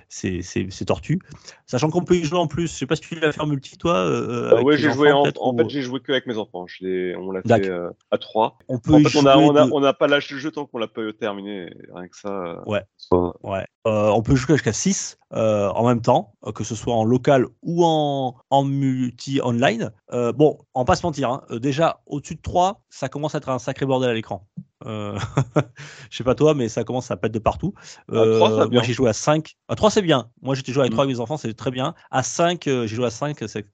ces, 0.09 0.41
ces- 0.41 0.86
tortues. 0.86 1.19
Sachant 1.65 1.89
qu'on 1.89 2.03
peut 2.03 2.15
y 2.15 2.23
jouer 2.23 2.38
en 2.39 2.47
plus. 2.47 2.71
Je 2.71 2.77
sais 2.77 2.86
pas 2.86 2.95
si 2.95 3.01
tu 3.01 3.19
l'as 3.19 3.31
fait 3.31 3.41
en 3.41 3.47
multi, 3.47 3.77
toi. 3.77 3.95
euh, 3.95 4.51
Euh, 4.53 4.71
tes 4.71 4.77
j'ai 4.77 4.91
joué 4.91 5.11
en, 5.11 5.23
en 5.23 5.53
ou- 5.53 5.57
fait, 5.57 5.69
j'ai 5.69 5.81
joué 5.81 5.99
que 5.99 6.11
avec 6.11 6.27
mes 6.27 6.38
enfants. 6.38 6.65
Je 6.67 7.15
on 7.17 7.31
l'a 7.31 7.41
fait 7.41 7.67
euh, 7.69 7.89
à 8.11 8.17
trois. 8.17 8.57
On 8.76 8.80
peut 8.80 8.93
En 8.95 8.97
fait, 8.99 9.17
on 9.17 9.80
de- 9.80 9.86
n'a 9.86 9.93
pas 9.93 10.07
lâché 10.07 10.34
le 10.34 10.39
jeu 10.39 10.51
tant 10.51 10.65
qu'on 10.65 10.78
l'a 10.78 10.88
pas 10.88 11.01
terminé. 11.17 11.69
Rien 11.93 12.07
que 12.07 12.17
ça. 12.17 12.30
euh, 12.30 12.55
Ouais. 12.65 12.84
soit- 12.97 13.36
Ouais. 13.43 13.65
Euh, 13.88 14.09
on 14.09 14.21
peut 14.21 14.36
jouer 14.36 14.55
jusqu'à 14.55 14.73
6 14.73 15.17
en 15.32 15.88
même 15.88 16.01
temps, 16.01 16.34
euh, 16.45 16.51
que 16.51 16.63
ce 16.63 16.76
soit 16.76 16.93
en 16.95 17.03
local 17.03 17.45
ou 17.61 17.84
en, 17.86 18.36
en 18.49 18.63
multi-online. 18.63 19.91
Euh, 20.11 20.32
bon, 20.34 20.57
on 20.73 20.82
va 20.82 20.86
pas 20.86 20.95
se 20.95 21.05
mentir, 21.05 21.30
hein, 21.30 21.43
euh, 21.51 21.59
déjà 21.59 22.01
au-dessus 22.05 22.36
de 22.36 22.41
3, 22.41 22.82
ça 22.89 23.09
commence 23.09 23.36
à 23.36 23.38
être 23.39 23.49
un 23.49 23.59
sacré 23.59 23.86
bordel 23.86 24.09
à 24.09 24.13
l'écran. 24.13 24.47
Euh, 24.86 25.17
je 26.11 26.17
sais 26.17 26.23
pas 26.23 26.36
toi, 26.36 26.53
mais 26.53 26.67
ça 26.69 26.84
commence 26.84 27.09
à 27.11 27.17
pète 27.17 27.32
de 27.32 27.39
partout. 27.39 27.73
À 28.11 28.13
trois, 28.13 28.49
ça 28.49 28.55
va 28.55 28.61
Euh, 28.63 28.67
bien. 28.67 28.80
moi 28.80 28.84
j'ai 28.84 28.93
joué 28.93 29.09
à 29.09 29.13
5. 29.13 29.55
À 29.67 29.76
3 29.76 29.89
c'est 29.89 30.01
bien. 30.01 30.30
Moi 30.41 30.53
j'étais 30.55 30.71
joué 30.73 30.86
Mm. 30.88 30.89
3 30.91 31.03
avec 31.05 31.15
mes 31.15 31.21
enfants, 31.21 31.38
c'est 31.38 31.53
très 31.53 31.71
bien. 31.71 31.95
À 32.11 32.23
5, 32.23 32.67
euh, 32.67 32.86
j'ai 32.88 32.95
joué 32.95 33.05
à 33.05 33.09
5, 33.09 33.38
c'est- 33.47 33.65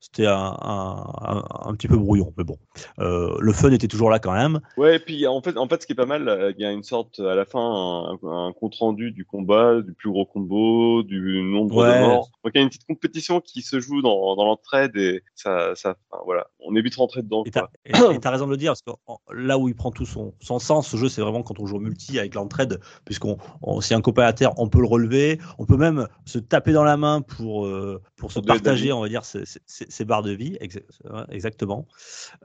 c'était 0.00 0.26
un, 0.26 0.56
un, 0.60 1.74
petit 1.74 1.86
peu 1.88 1.96
brouillon, 1.96 2.32
mais 2.38 2.44
bon. 2.44 2.56
Euh, 2.98 3.36
le 3.38 3.52
fun 3.52 3.70
était 3.70 3.86
toujours 3.86 4.10
là 4.10 4.18
quand 4.18 4.32
même. 4.32 4.60
Ouais, 4.78 4.96
et 4.96 4.98
puis 4.98 5.26
en 5.26 5.42
fait, 5.42 5.56
en 5.58 5.68
fait, 5.68 5.82
ce 5.82 5.86
qui 5.86 5.92
est 5.92 5.96
pas 5.96 6.06
mal, 6.06 6.26
euh, 6.28 6.52
il 6.56 6.62
y 6.62 6.64
a 6.64 6.72
une 6.72 6.82
sorte, 6.82 7.20
à 7.20 7.34
la 7.34 7.44
fin, 7.44 7.60
un, 7.60 8.18
un 8.28 8.52
compte 8.52 8.74
rendu 8.76 9.12
du 9.12 9.24
combat, 9.26 9.82
du 9.82 9.92
plus 9.92 10.10
gros 10.10 10.24
combo, 10.24 11.02
du 11.02 11.42
nombre 11.42 11.76
Ouais. 11.76 11.94
de 11.94 12.00
morts. 12.00 12.30
Donc 12.42 12.52
il 12.54 12.58
y 12.58 12.60
a 12.60 12.62
une 12.62 12.68
petite 12.70 12.86
compétition 12.86 13.40
qui 13.40 13.60
se 13.62 13.78
joue 13.78 14.00
dans, 14.00 14.34
dans 14.36 14.44
l'entraide 14.46 14.96
et 14.96 15.22
ça, 15.34 15.74
ça, 15.74 15.96
enfin, 16.10 16.22
voilà, 16.24 16.46
on 16.60 16.74
est 16.76 16.82
vite 16.82 16.96
rentré 16.96 17.22
dedans. 17.22 17.44
Et 17.44 17.50
t'as 17.50 18.30
raison 18.30 18.46
de 18.46 18.50
le 18.52 18.56
dire, 18.56 18.72
parce 18.72 18.82
que 18.82 19.34
là 19.34 19.58
où 19.58 19.68
il 19.68 19.74
prend 19.74 19.90
tout 19.90 20.06
son, 20.06 20.32
son 20.40 20.58
sens, 20.58 20.88
ce 20.88 20.96
jeu, 20.96 21.08
c'est 21.08 21.20
vraiment 21.20 21.42
quand 21.42 21.60
on 21.60 21.66
joue 21.66 21.76
au 21.76 21.80
multi 21.80 22.18
avec 22.18 22.34
l'entraide, 22.34 22.80
puisqu'on 23.04 23.36
on, 23.62 23.80
si 23.82 23.92
un 23.92 24.00
copain 24.00 24.24
à 24.24 24.32
terre, 24.32 24.52
on 24.58 24.68
peut 24.68 24.80
le 24.80 24.86
relever, 24.86 25.38
on 25.58 25.66
peut 25.66 25.76
même 25.76 26.08
se 26.24 26.38
taper 26.38 26.72
dans 26.72 26.84
la 26.84 26.96
main 26.96 27.20
pour, 27.20 27.66
euh, 27.66 28.00
pour 28.16 28.32
se 28.32 28.40
de 28.40 28.46
partager, 28.46 28.92
on 28.92 29.00
va 29.02 29.08
dire, 29.08 29.24
ces, 29.24 29.44
ces- 29.44 29.89
ces- 29.90 30.00
ces 30.00 30.04
barres 30.04 30.22
de 30.22 30.32
vie, 30.32 30.56
ouais, 30.60 31.22
exactement. 31.30 31.86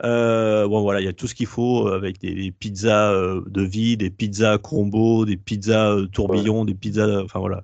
Euh, 0.03 0.67
bon, 0.67 0.81
voilà, 0.81 1.01
il 1.01 1.05
y 1.05 1.07
a 1.07 1.13
tout 1.13 1.27
ce 1.27 1.35
qu'il 1.35 1.45
faut 1.45 1.87
euh, 1.87 1.95
avec 1.95 2.19
des, 2.19 2.33
des 2.33 2.51
pizzas 2.51 3.11
euh, 3.13 3.41
de 3.47 3.61
vie, 3.61 3.97
des 3.97 4.09
pizzas 4.09 4.57
combo, 4.57 5.25
des 5.25 5.37
pizzas 5.37 5.91
euh, 5.91 6.07
tourbillons, 6.07 6.65
des 6.65 6.75
pizzas, 6.75 7.23
enfin 7.23 7.39
voilà. 7.39 7.63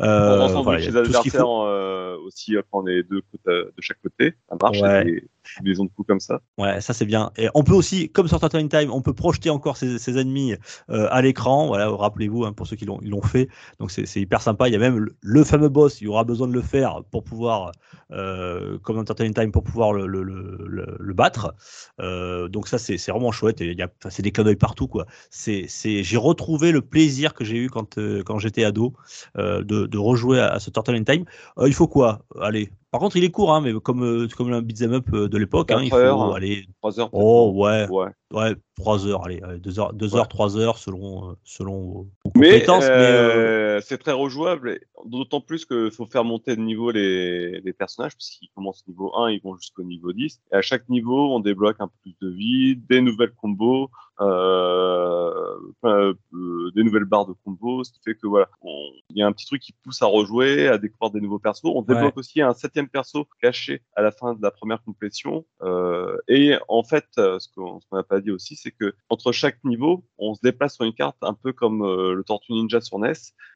Euh, 0.00 0.48
on 0.54 0.62
voilà, 0.62 0.80
y 0.80 0.86
a 0.86 0.92
tout 0.92 1.12
ce 1.12 1.22
qu'il 1.22 1.36
adversaires 1.36 1.40
faut. 1.42 2.26
aussi, 2.26 2.56
on 2.72 2.86
est 2.86 3.02
deux 3.02 3.22
de 3.46 3.72
chaque 3.80 4.00
côté, 4.02 4.34
ça 4.48 4.56
marche, 4.60 4.80
Ouais. 4.80 5.22
Des 5.62 5.74
de 5.74 5.88
coups 5.94 6.06
comme 6.06 6.20
ça. 6.20 6.40
Ouais, 6.58 6.80
ça 6.80 6.92
c'est 6.92 7.04
bien. 7.04 7.30
Et 7.36 7.48
on 7.54 7.62
peut 7.62 7.72
aussi, 7.72 8.10
comme 8.10 8.28
sur 8.28 8.40
Turtle 8.40 8.58
in 8.58 8.68
Time, 8.68 8.90
on 8.90 9.02
peut 9.02 9.12
projeter 9.12 9.50
encore 9.50 9.76
ses, 9.76 10.18
ennemis 10.18 10.54
euh, 10.90 11.08
à 11.10 11.22
l'écran. 11.22 11.66
Voilà, 11.66 11.88
rappelez-vous 11.88 12.44
hein, 12.44 12.52
pour 12.52 12.66
ceux 12.66 12.76
qui 12.76 12.86
l'ont 12.86 13.22
fait. 13.22 13.48
Donc 13.78 13.90
c'est 13.90 14.20
hyper 14.20 14.42
sympa. 14.42 14.68
Il 14.68 14.72
y 14.72 14.76
a 14.76 14.78
même 14.78 15.08
le, 15.20 15.44
fameux 15.44 15.68
boss. 15.68 16.00
Il 16.00 16.04
y 16.04 16.08
aura 16.08 16.24
besoin 16.24 16.48
de 16.48 16.52
le 16.52 16.62
faire 16.62 17.02
pour 17.10 17.24
pouvoir, 17.24 17.72
euh, 18.12 18.78
comme 18.82 18.96
dans 18.96 19.04
Turtle 19.04 19.24
in 19.24 19.32
Time, 19.32 19.52
pour 19.52 19.64
pouvoir 19.64 19.92
le, 19.92 21.12
battre. 21.14 21.54
Euh, 22.00 22.48
donc 22.48 22.68
ça 22.68 22.78
c'est 22.78 22.96
vraiment 23.10 23.32
chouette. 23.32 23.60
Et 23.60 23.66
il 23.66 23.78
y 23.78 23.82
a, 23.82 23.88
c'est 24.08 24.22
des 24.22 24.32
clins 24.32 24.44
d'œil 24.44 24.56
partout 24.56 24.88
quoi. 24.88 25.06
C'est 25.30 25.66
j'ai 25.68 26.16
retrouvé 26.16 26.72
le 26.72 26.82
plaisir 26.82 27.34
que 27.34 27.44
j'ai 27.44 27.56
eu 27.56 27.68
quand 27.68 27.98
quand 28.24 28.38
j'étais 28.38 28.64
ado 28.64 28.94
de, 29.36 29.62
de 29.62 29.98
rejouer 29.98 30.40
à, 30.40 30.52
à 30.52 30.60
ce 30.60 30.70
Turtle 30.70 30.94
in 30.94 31.04
Time. 31.04 31.24
Il 31.64 31.74
faut 31.74 31.88
quoi? 31.88 32.20
Allez. 32.40 32.70
Par 32.90 33.00
contre, 33.00 33.16
il 33.16 33.24
est 33.24 33.30
court, 33.30 33.54
hein, 33.54 33.60
mais 33.60 33.72
comme 33.80 34.02
euh, 34.02 34.28
comme 34.36 34.52
un 34.52 34.62
beat'em 34.62 34.92
up 34.92 35.08
euh, 35.12 35.28
de 35.28 35.38
l'époque, 35.38 35.70
hein, 35.70 35.80
il 35.82 35.90
faut 35.90 35.96
heures, 35.96 36.34
aller 36.34 36.66
trois 36.80 36.98
heures. 36.98 37.10
peut-être, 37.10 37.22
Oh 37.22 37.52
ouais, 37.54 37.88
Ouais. 37.88 38.10
Ouais, 38.32 38.54
trois 38.76 39.06
heures, 39.06 39.24
allez, 39.24 39.40
allez, 39.42 39.58
deux 39.58 39.78
heures, 39.78 39.92
deux 39.92 40.12
Ouais. 40.14 40.20
heures, 40.20 40.28
trois 40.28 40.56
heures 40.56 40.78
selon 40.78 41.30
euh, 41.30 41.34
selon 41.44 41.80
vos 41.80 42.08
vos 42.24 42.30
Mais, 42.36 42.52
compétences. 42.52 42.84
mais, 42.84 42.90
euh, 42.90 43.76
euh, 43.76 43.80
c'est 43.82 43.98
très 43.98 44.12
rejouable, 44.12 44.80
d'autant 45.04 45.40
plus 45.40 45.64
qu'il 45.66 45.90
faut 45.90 46.06
faire 46.06 46.24
monter 46.24 46.56
de 46.56 46.60
niveau 46.60 46.90
les, 46.90 47.60
les 47.60 47.72
personnages, 47.72 48.16
puisqu'ils 48.16 48.50
commencent 48.54 48.86
niveau 48.86 49.14
1, 49.16 49.30
ils 49.30 49.40
vont 49.42 49.56
jusqu'au 49.56 49.82
niveau 49.82 50.12
10. 50.12 50.40
Et 50.52 50.56
à 50.56 50.62
chaque 50.62 50.88
niveau, 50.88 51.34
on 51.34 51.40
débloque 51.40 51.76
un 51.80 51.88
peu 51.88 51.94
plus 52.02 52.16
de 52.20 52.30
vie, 52.30 52.76
des 52.76 53.00
nouvelles 53.00 53.32
combos, 53.34 53.90
euh, 54.20 55.56
euh, 55.84 56.14
euh, 56.34 56.70
des 56.74 56.82
nouvelles 56.84 57.04
barres 57.04 57.26
de 57.26 57.34
combos, 57.44 57.84
ce 57.84 57.92
qui 57.92 58.00
fait 58.04 58.14
que 58.14 58.26
voilà, 58.26 58.48
il 58.62 59.16
y 59.16 59.22
a 59.22 59.26
un 59.26 59.32
petit 59.32 59.46
truc 59.46 59.62
qui 59.62 59.72
pousse 59.82 60.02
à 60.02 60.06
rejouer, 60.06 60.68
à 60.68 60.78
découvrir 60.78 61.10
des 61.10 61.20
nouveaux 61.20 61.38
persos. 61.38 61.64
On 61.64 61.82
débloque 61.82 62.16
aussi 62.18 62.42
un 62.42 62.52
septième 62.54 62.88
perso 62.88 63.26
caché 63.40 63.82
à 63.96 64.02
la 64.02 64.10
fin 64.12 64.34
de 64.34 64.42
la 64.42 64.50
première 64.50 64.82
complétion. 64.82 65.46
Euh, 65.62 66.16
et 66.28 66.54
en 66.68 66.82
fait, 66.82 67.06
euh, 67.18 67.38
ce 67.38 67.48
qu'on 67.54 67.80
ce 67.80 67.86
qu'on 67.88 67.96
n'a 67.96 68.02
pas 68.02 68.19
dit 68.20 68.30
aussi, 68.30 68.56
c'est 68.56 68.70
que 68.70 68.94
entre 69.08 69.32
chaque 69.32 69.62
niveau, 69.64 70.04
on 70.18 70.34
se 70.34 70.40
déplace 70.42 70.74
sur 70.74 70.84
une 70.84 70.94
carte 70.94 71.16
un 71.22 71.34
peu 71.34 71.52
comme 71.52 71.82
euh, 71.82 72.14
le 72.14 72.24
Tortue 72.24 72.52
Ninja 72.52 72.80
sur 72.80 72.98
NES, 72.98 73.12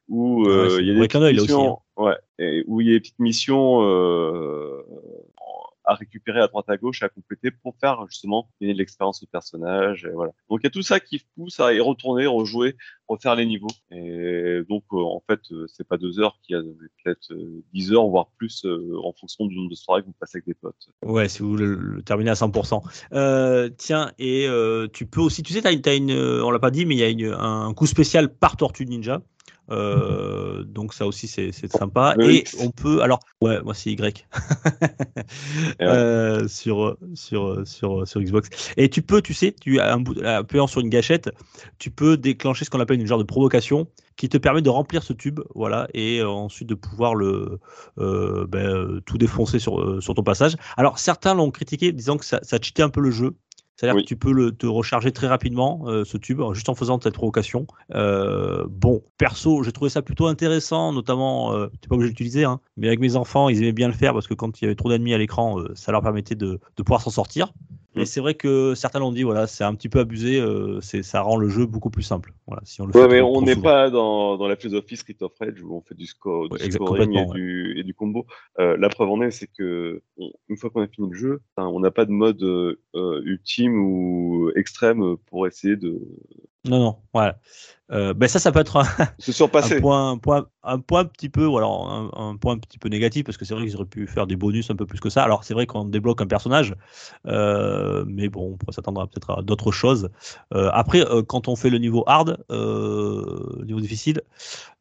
où 0.07 0.47
euh, 0.47 0.77
Ouais, 0.77 0.81
il 0.81 0.87
y 0.87 0.91
a 0.91 0.99
des 0.99 1.07
petites 1.07 1.41
aussi, 1.41 1.53
ouais, 1.97 2.17
et 2.39 2.63
où 2.67 2.81
il 2.81 2.87
y 2.87 2.89
a 2.91 2.93
des 2.93 2.99
petites 2.99 3.19
missions 3.19 3.81
euh, 3.83 4.83
à 5.87 5.93
récupérer 5.95 6.39
à 6.39 6.47
droite 6.47 6.65
à 6.69 6.77
gauche, 6.77 7.03
à 7.03 7.09
compléter 7.09 7.51
pour 7.51 7.75
faire 7.79 8.05
justement 8.09 8.49
gagner 8.59 8.73
de 8.73 8.79
l'expérience 8.79 9.21
au 9.23 9.27
personnage. 9.27 10.05
Et 10.05 10.13
voilà. 10.13 10.31
Donc 10.49 10.59
il 10.61 10.63
y 10.65 10.67
a 10.67 10.71
tout 10.71 10.81
ça 10.81 10.99
qui 10.99 11.23
pousse 11.35 11.59
à 11.59 11.73
y 11.73 11.79
retourner, 11.79 12.25
rejouer, 12.25 12.75
refaire 13.07 13.35
les 13.35 13.45
niveaux. 13.45 13.67
Et 13.91 14.61
donc 14.69 14.83
euh, 14.93 14.97
en 14.97 15.23
fait, 15.29 15.39
euh, 15.51 15.65
c'est 15.67 15.87
pas 15.87 15.97
deux 15.97 16.19
heures 16.19 16.39
qu'il 16.43 16.55
y 16.55 16.59
a 16.59 16.63
peut-être 17.03 17.31
euh, 17.31 17.63
10 17.73 17.93
heures, 17.93 18.07
voire 18.07 18.27
plus 18.37 18.65
en 18.65 19.13
fonction 19.13 19.45
du 19.45 19.55
nombre 19.55 19.69
de 19.69 19.75
soirées 19.75 20.01
que 20.01 20.07
vous 20.07 20.15
passez 20.19 20.37
avec 20.37 20.47
des 20.47 20.53
potes. 20.53 20.89
Ouais, 21.03 21.29
si 21.29 21.39
vous 21.41 21.55
le, 21.55 22.01
terminer 22.03 22.31
à 22.31 22.35
100%. 22.35 22.81
Euh, 23.13 23.69
tiens, 23.77 24.11
et 24.19 24.47
tu 24.93 25.05
peux 25.05 25.21
aussi, 25.21 25.43
tu 25.43 25.53
sais, 25.53 25.61
t'as, 25.61 25.71
une- 25.71 25.81
t'as 25.81 25.95
une, 25.95 26.11
on 26.11 26.51
l'a 26.51 26.59
pas 26.59 26.71
dit, 26.71 26.85
mais 26.85 26.95
il 26.95 26.99
y 26.99 27.03
a 27.03 27.09
une- 27.09 27.33
un 27.37 27.73
coup 27.73 27.85
spécial 27.85 28.33
par 28.33 28.57
Tortue 28.57 28.85
Ninja. 28.85 29.21
Euh, 29.71 30.63
donc 30.63 30.93
ça 30.93 31.07
aussi 31.07 31.27
c'est, 31.27 31.51
c'est 31.51 31.71
sympa. 31.71 32.15
Et 32.19 32.43
on 32.59 32.69
peut 32.71 33.01
alors 33.01 33.19
ouais 33.41 33.61
moi 33.63 33.73
c'est 33.73 33.91
Y. 33.91 34.27
Euh, 35.81 36.47
sur 36.47 36.97
sur 37.13 37.67
sur 37.67 38.07
sur 38.07 38.21
Xbox. 38.21 38.49
Et 38.77 38.89
tu 38.89 39.01
peux 39.01 39.21
tu 39.21 39.33
sais 39.33 39.53
tu 39.59 39.79
as 39.79 39.93
un 39.93 39.99
bout 39.99 40.19
appuyant 40.23 40.67
sur 40.67 40.81
une 40.81 40.89
gâchette 40.89 41.31
tu 41.79 41.89
peux 41.89 42.17
déclencher 42.17 42.65
ce 42.65 42.69
qu'on 42.69 42.79
appelle 42.79 42.99
une 42.99 43.07
genre 43.07 43.17
de 43.17 43.23
provocation 43.23 43.87
qui 44.17 44.29
te 44.29 44.37
permet 44.37 44.61
de 44.61 44.69
remplir 44.69 45.03
ce 45.03 45.13
tube 45.13 45.39
voilà 45.55 45.87
et 45.93 46.19
euh, 46.19 46.29
ensuite 46.29 46.69
de 46.69 46.75
pouvoir 46.75 47.15
le 47.15 47.59
euh, 47.97 48.45
ben, 48.47 49.01
tout 49.05 49.17
défoncer 49.17 49.59
sur 49.59 50.01
sur 50.01 50.13
ton 50.13 50.23
passage. 50.23 50.55
Alors 50.77 50.99
certains 50.99 51.33
l'ont 51.33 51.51
critiqué 51.51 51.91
disant 51.91 52.17
que 52.17 52.25
ça, 52.25 52.39
ça 52.43 52.57
cheatait 52.61 52.83
un 52.83 52.89
peu 52.89 53.01
le 53.01 53.11
jeu 53.11 53.35
c'est-à-dire 53.75 54.01
que 54.01 54.07
tu 54.07 54.15
peux 54.15 54.31
le, 54.31 54.51
te 54.51 54.65
recharger 54.65 55.11
très 55.11 55.27
rapidement, 55.27 55.83
euh, 55.87 56.05
ce 56.05 56.17
tube, 56.17 56.41
juste 56.53 56.69
en 56.69 56.75
faisant 56.75 56.99
cette 56.99 57.13
provocation. 57.13 57.67
Euh, 57.93 58.65
bon, 58.69 59.03
perso, 59.17 59.63
j'ai 59.63 59.71
trouvé 59.71 59.89
ça 59.89 60.01
plutôt 60.01 60.27
intéressant, 60.27 60.93
notamment, 60.93 61.53
euh, 61.53 61.67
tu 61.81 61.89
pas 61.89 61.95
obligé 61.95 62.11
d'utiliser, 62.11 62.45
hein, 62.45 62.61
mais 62.77 62.87
avec 62.87 62.99
mes 62.99 63.15
enfants, 63.15 63.49
ils 63.49 63.61
aimaient 63.61 63.73
bien 63.73 63.87
le 63.87 63.93
faire 63.93 64.13
parce 64.13 64.27
que 64.27 64.33
quand 64.33 64.61
il 64.61 64.65
y 64.65 64.67
avait 64.67 64.75
trop 64.75 64.89
d'ennemis 64.89 65.13
à 65.13 65.17
l'écran, 65.17 65.59
euh, 65.59 65.71
ça 65.75 65.91
leur 65.91 66.01
permettait 66.01 66.35
de, 66.35 66.59
de 66.77 66.83
pouvoir 66.83 67.01
s'en 67.01 67.09
sortir. 67.09 67.53
Et 67.97 68.05
c'est 68.05 68.19
vrai 68.19 68.33
que 68.35 68.75
certains 68.75 68.99
l'ont 68.99 69.11
dit, 69.11 69.23
voilà, 69.23 69.47
c'est 69.47 69.63
un 69.63 69.73
petit 69.73 69.89
peu 69.89 69.99
abusé, 69.99 70.39
euh, 70.39 70.81
c'est, 70.81 71.01
ça 71.01 71.21
rend 71.21 71.37
le 71.37 71.47
jeu 71.49 71.65
beaucoup 71.65 71.89
plus 71.89 72.03
simple. 72.03 72.33
Voilà, 72.47 72.61
si 72.65 72.81
on 72.81 72.87
le 72.87 72.93
Ouais, 72.95 73.03
fait 73.03 73.07
mais 73.07 73.19
trop- 73.19 73.37
on 73.37 73.41
n'est 73.41 73.55
pas 73.55 73.89
dans, 73.89 74.37
dans 74.37 74.47
la 74.47 74.55
philosophie 74.55 74.97
Street 74.97 75.15
of 75.21 75.31
Rage 75.39 75.61
où 75.61 75.73
on 75.75 75.81
fait 75.81 75.95
du, 75.95 76.05
score, 76.05 76.49
du 76.49 76.57
Ouais, 76.57 76.71
scoring 76.71 77.13
et 77.13 77.19
ouais. 77.25 77.33
du, 77.33 77.79
et 77.79 77.83
du 77.83 77.93
combo. 77.93 78.25
Euh, 78.59 78.75
la 78.77 78.89
preuve 78.89 79.09
en 79.09 79.21
est, 79.21 79.31
c'est 79.31 79.47
que 79.47 80.01
on- 80.17 80.31
une 80.49 80.57
fois 80.57 80.69
qu'on 80.69 80.81
a 80.81 80.87
fini 80.87 81.09
le 81.09 81.15
jeu, 81.15 81.41
on 81.57 81.79
n'a 81.79 81.91
pas 81.91 82.05
de 82.05 82.11
mode 82.11 82.43
euh, 82.43 82.75
ultime 83.23 83.79
ou 83.79 84.51
extrême 84.55 85.15
pour 85.27 85.47
essayer 85.47 85.75
de 85.77 86.01
Non, 86.65 86.79
non, 86.79 86.97
voilà. 87.13 87.39
Euh, 87.91 88.13
ben 88.13 88.27
ça, 88.27 88.39
ça 88.39 88.51
peut 88.51 88.59
être 88.59 88.77
un, 88.77 88.85
se 89.19 89.31
surpasser. 89.31 89.77
un 89.77 89.81
point, 89.81 90.11
un 90.11 90.17
point, 90.17 90.47
un 90.63 90.79
point 90.79 91.01
un 91.01 91.05
petit 91.05 91.29
peu, 91.29 91.45
ou 91.45 91.57
alors 91.57 91.89
un, 91.89 92.09
un 92.13 92.35
point 92.35 92.53
un 92.53 92.57
petit 92.57 92.79
peu 92.79 92.89
négatif, 92.89 93.25
parce 93.25 93.37
que 93.37 93.45
c'est 93.45 93.53
vrai 93.53 93.63
qu'ils 93.65 93.75
auraient 93.75 93.85
pu 93.85 94.07
faire 94.07 94.25
des 94.25 94.35
bonus 94.35 94.71
un 94.71 94.75
peu 94.75 94.85
plus 94.85 94.99
que 94.99 95.09
ça. 95.09 95.23
Alors 95.23 95.43
c'est 95.43 95.53
vrai 95.53 95.67
qu'on 95.67 95.85
débloque 95.85 96.21
un 96.21 96.27
personnage, 96.27 96.75
euh, 97.27 98.03
mais 98.07 98.29
bon, 98.29 98.53
on 98.53 98.57
pourrait 98.57 98.73
s'attendre 98.73 99.01
à 99.01 99.07
peut-être 99.07 99.39
à 99.39 99.41
d'autres 99.43 99.71
choses. 99.71 100.09
Euh, 100.53 100.69
après, 100.73 101.03
quand 101.27 101.47
on 101.47 101.55
fait 101.55 101.69
le 101.69 101.77
niveau 101.77 102.03
hard, 102.07 102.43
le 102.49 103.63
niveau 103.65 103.79
difficile, 103.79 104.21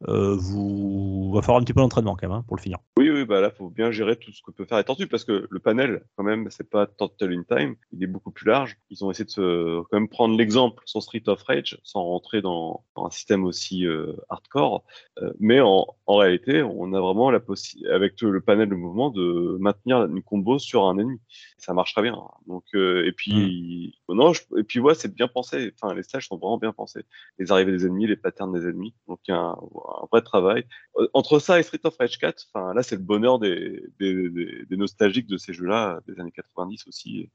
vous 0.06 1.32
va 1.34 1.42
falloir 1.42 1.60
un 1.60 1.64
petit 1.64 1.74
peu 1.74 1.80
d'entraînement 1.80 2.16
quand 2.16 2.28
même 2.28 2.38
hein, 2.38 2.44
pour 2.46 2.56
le 2.56 2.62
finir. 2.62 2.78
Oui, 2.98 3.10
oui, 3.10 3.24
bah 3.24 3.40
là, 3.40 3.50
faut 3.50 3.68
bien 3.68 3.90
gérer 3.90 4.16
tout 4.16 4.32
ce 4.32 4.40
que 4.42 4.50
peut 4.50 4.64
faire 4.64 4.78
les 4.78 4.84
tortues 4.84 5.08
parce 5.08 5.24
que 5.24 5.46
le 5.50 5.58
panel, 5.58 6.02
quand 6.16 6.24
même, 6.24 6.48
c'est 6.50 6.68
pas 6.68 6.86
Turtle 6.86 7.32
in 7.32 7.42
Time, 7.42 7.76
il 7.92 8.02
est 8.02 8.06
beaucoup 8.06 8.30
plus 8.30 8.46
large. 8.46 8.78
Ils 8.90 9.04
ont 9.04 9.10
essayé 9.10 9.24
de 9.24 9.30
se, 9.30 9.80
quand 9.82 9.98
même 9.98 10.08
prendre 10.08 10.36
l'exemple 10.36 10.82
sur 10.86 11.02
Street 11.02 11.22
of 11.26 11.42
Rage 11.42 11.78
sans 11.82 12.02
rentrer 12.02 12.40
dans 12.40 12.84
un 12.96 13.10
système 13.10 13.44
aussi 13.44 13.86
euh, 13.86 14.12
hardcore. 14.28 14.84
Euh, 15.20 15.32
mais 15.40 15.60
en, 15.60 15.86
en 16.06 16.16
réalité, 16.16 16.62
on 16.62 16.92
a 16.92 17.00
vraiment 17.00 17.30
la 17.30 17.40
possibilité, 17.40 17.90
avec 17.92 18.20
le 18.20 18.40
panel 18.40 18.68
de 18.68 18.74
mouvement, 18.74 19.10
de 19.10 19.56
maintenir 19.60 20.04
une 20.04 20.22
combo 20.22 20.58
sur 20.58 20.84
un 20.86 20.98
ennemi. 20.98 21.20
Ça 21.58 21.72
marche 21.74 21.92
très 21.92 22.02
bien. 22.02 22.16
Donc, 22.46 22.64
euh, 22.74 23.04
et 23.06 23.12
puis, 23.12 23.98
non, 24.08 24.32
je- 24.32 24.42
et 24.58 24.62
puis 24.64 24.80
ouais, 24.80 24.94
c'est 24.94 25.12
bien 25.14 25.28
pensé. 25.28 25.72
Enfin, 25.80 25.94
les 25.94 26.02
stages 26.02 26.28
sont 26.28 26.36
vraiment 26.36 26.58
bien 26.58 26.72
pensés. 26.72 27.04
Les 27.38 27.50
arrivées 27.52 27.72
des 27.72 27.86
ennemis, 27.86 28.06
les 28.06 28.16
patterns 28.16 28.52
des 28.52 28.66
ennemis. 28.68 28.94
Donc, 29.08 29.20
il 29.26 29.32
y 29.32 29.34
a 29.34 29.38
un, 29.38 29.52
un 29.52 30.06
vrai 30.12 30.22
travail. 30.22 30.64
Entre 31.12 31.38
ça 31.38 31.58
et 31.58 31.62
Street 31.62 31.80
of 31.84 31.96
Rage 31.98 32.18
4, 32.18 32.46
enfin, 32.52 32.74
là, 32.74 32.82
c'est 32.82 32.96
le 32.96 33.02
bonheur 33.02 33.38
des, 33.38 33.82
des, 33.98 34.28
des, 34.30 34.64
des 34.68 34.76
nostalgiques 34.76 35.26
de 35.26 35.36
ces 35.36 35.52
jeux-là, 35.52 36.00
des 36.06 36.20
années 36.20 36.32
90 36.32 36.86
aussi. 36.86 37.28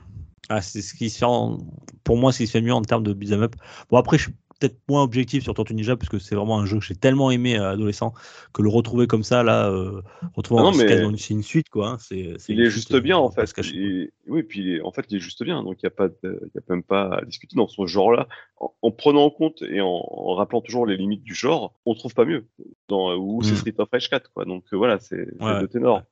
Ah, 0.48 0.62
c'est 0.62 0.82
ce 0.82 0.94
qui 0.96 1.10
se 1.10 1.20
fait 1.20 1.26
en- 1.26 1.58
pour 2.04 2.18
moi, 2.18 2.32
ce 2.32 2.40
qui 2.40 2.48
se 2.48 2.52
fait 2.54 2.62
mieux 2.62 2.74
en 2.74 2.82
termes 2.82 3.04
de 3.04 3.14
beat'em 3.14 3.42
up. 3.44 3.56
Bon, 3.90 3.98
après, 3.98 4.18
je 4.18 4.24
suis 4.24 4.34
peut-être 4.60 4.78
moins 4.90 5.04
objectif 5.04 5.44
sur 5.44 5.54
Tortue 5.54 5.74
Ninja 5.74 5.96
parce 5.96 6.10
que 6.10 6.20
c'est 6.20 6.36
vraiment 6.36 6.60
un 6.60 6.66
jeu 6.66 6.80
que 6.80 6.86
j'ai 6.86 6.96
tellement 6.96 7.32
aimé 7.32 7.58
à 7.58 7.70
adolescent 7.70 8.14
que 8.54 8.62
le 8.62 8.70
retrouver 8.70 9.08
comme 9.08 9.24
ça, 9.24 9.42
là, 9.44 9.70
euh, 9.70 10.02
retrouver 10.36 10.60
Ah 10.62 10.64
non, 10.66 10.74
c'est 11.18 11.34
une, 11.34 11.44
suite, 11.44 11.70
quoi. 11.70 11.90
hein, 11.92 11.98
c'est, 12.00 12.36
Il 12.50 12.62
est 12.62 12.70
juste 12.70 12.94
euh, 12.94 13.00
bien, 13.00 13.18
on 13.18 13.26
en 13.26 13.32
fait. 13.32 13.50
Il- 13.64 14.12
Oui, 14.28 14.44
puis 14.44 14.80
en 14.82 14.92
fait, 14.92 15.06
il 15.10 15.18
est 15.18 15.20
juste 15.20 15.44
bien. 15.44 15.64
Donc, 15.64 15.78
il 15.82 15.86
n'y 15.86 15.88
a 15.88 15.92
pas, 15.92 16.08
de- 16.08 16.40
il 16.44 16.52
y 16.54 16.58
a 16.60 16.62
même 16.70 16.84
pas 16.84 17.16
à 17.18 17.26
discuter 17.26 17.56
dans 17.56 17.68
ce 17.68 17.84
genre-là. 17.88 18.28
En, 18.60 18.72
en 18.82 18.92
prenant 18.92 19.24
en 19.24 19.30
compte 19.30 19.62
et 19.64 19.82
en, 19.82 19.88
en 19.88 20.36
rappelant 20.36 20.62
toujours 20.62 20.86
les 20.86 20.98
limites 20.98 21.24
du 21.24 21.34
genre, 21.34 21.74
on 21.86 21.96
trouve 21.96 22.14
pas 22.14 22.26
mieux. 22.26 22.46
Dans, 22.90 23.16
ou 23.16 23.42
c'est 23.42 23.54
Mm. 23.54 23.56
Street 23.56 23.74
of 23.80 23.90
Rage 23.92 24.10
4, 24.10 24.32
quoi. 24.34 24.46
Donc, 24.46 24.66
euh, 24.74 24.78
voilà, 24.78 25.00
c'est 25.00 25.28
Ouais. 25.42 25.62
de 25.62 25.66
ténor. 25.66 26.04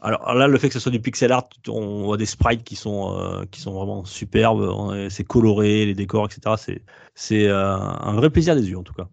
Alors 0.00 0.34
là, 0.34 0.46
le 0.46 0.58
fait 0.58 0.68
que 0.68 0.74
ce 0.74 0.80
soit 0.80 0.92
du 0.92 1.00
pixel 1.00 1.32
art, 1.32 1.48
on 1.68 2.02
voit 2.04 2.16
des 2.18 2.26
sprites 2.26 2.62
qui 2.64 2.76
sont, 2.76 3.16
euh, 3.18 3.44
qui 3.50 3.60
sont 3.60 3.72
vraiment 3.72 4.04
superbes, 4.04 4.60
on- 4.60 5.08
c'est 5.08 5.24
coloré, 5.24 5.86
les 5.86 5.94
décors, 5.94 6.26
etc. 6.26 6.54
C'est, 6.58 6.82
c'est 7.14 7.48
euh, 7.48 7.69
un 7.76 8.14
vrai 8.14 8.30
plaisir 8.30 8.54
des 8.54 8.68
yeux, 8.68 8.78
en 8.78 8.82
tout 8.82 8.94
cas. 8.94 9.08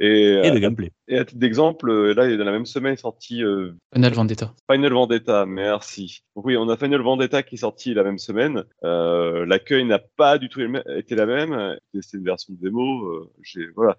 Et, 0.00 0.06
Et 0.06 0.50
le 0.50 0.56
euh, 0.56 0.60
gameplay. 0.60 0.92
Et 1.08 1.18
à 1.18 1.24
titre 1.24 1.38
d'exemple, 1.38 1.90
euh, 1.90 2.14
là, 2.14 2.34
dans 2.36 2.44
la 2.44 2.52
même 2.52 2.66
semaine 2.66 2.94
est 2.94 2.96
sorti 2.96 3.42
euh, 3.42 3.72
Final 3.94 4.12
Vendetta. 4.14 4.54
Final 4.70 4.92
Vendetta, 4.92 5.46
merci. 5.46 6.22
Donc 6.34 6.46
oui, 6.46 6.56
on 6.56 6.68
a 6.68 6.76
Final 6.76 7.00
Vendetta 7.02 7.42
qui 7.42 7.56
est 7.56 7.58
sorti 7.58 7.94
la 7.94 8.02
même 8.04 8.18
semaine. 8.18 8.64
Euh, 8.84 9.44
L'accueil 9.46 9.84
n'a 9.84 9.98
pas 9.98 10.38
du 10.38 10.48
tout 10.48 10.60
été 10.96 11.14
la 11.14 11.26
même. 11.26 11.76
C'est 12.00 12.16
une 12.16 12.24
version 12.24 12.54
de 12.54 12.58
démo. 12.60 13.06
Euh, 13.06 13.30
j'ai- 13.42 13.68
voilà. 13.76 13.96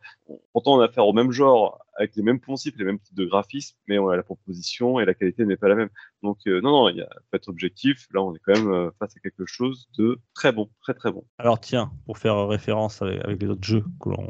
Pourtant, 0.54 0.76
on 0.76 0.80
a 0.82 0.86
affaire 0.86 1.08
au 1.08 1.14
même 1.14 1.32
genre, 1.32 1.80
avec 1.98 2.16
les 2.16 2.24
mêmes 2.24 2.40
poncifs, 2.40 2.74
les 2.78 2.84
mêmes 2.86 3.00
types 3.00 3.16
de 3.16 3.26
graphismes, 3.26 3.78
mais 3.88 3.98
on 4.00 4.10
a 4.10 4.16
la 4.18 4.24
proposition 4.24 5.00
et 5.00 5.06
la 5.06 5.14
qualité 5.14 5.46
n'est 5.46 5.56
pas 5.58 5.70
la 5.70 5.76
même. 5.76 5.90
Donc 6.24 6.40
euh, 6.48 6.60
non, 6.62 6.72
non, 6.72 6.90
il 6.90 6.98
y 6.98 7.02
a 7.02 7.08
faut 7.32 7.38
être 7.38 7.48
objectif. 7.50 8.08
Là, 8.14 8.22
on 8.22 8.36
est 8.36 8.40
quand 8.46 8.54
même 8.54 8.72
euh, 8.72 8.90
face 9.00 9.16
à 9.16 9.20
quelque 9.20 9.46
chose 9.46 9.88
de 9.98 10.20
très 10.34 10.52
bon, 10.52 10.70
très 10.82 10.94
très 10.94 11.12
bon. 11.12 11.24
Alors 11.38 11.60
tiens, 11.60 11.92
pour 12.06 12.18
faire 12.18 12.48
référence 12.48 13.02
avec, 13.02 13.24
avec 13.24 13.42
les 13.42 13.48
autres 13.50 13.64
jeux 13.64 13.84
que 14.02 14.10
l'on 14.10 14.28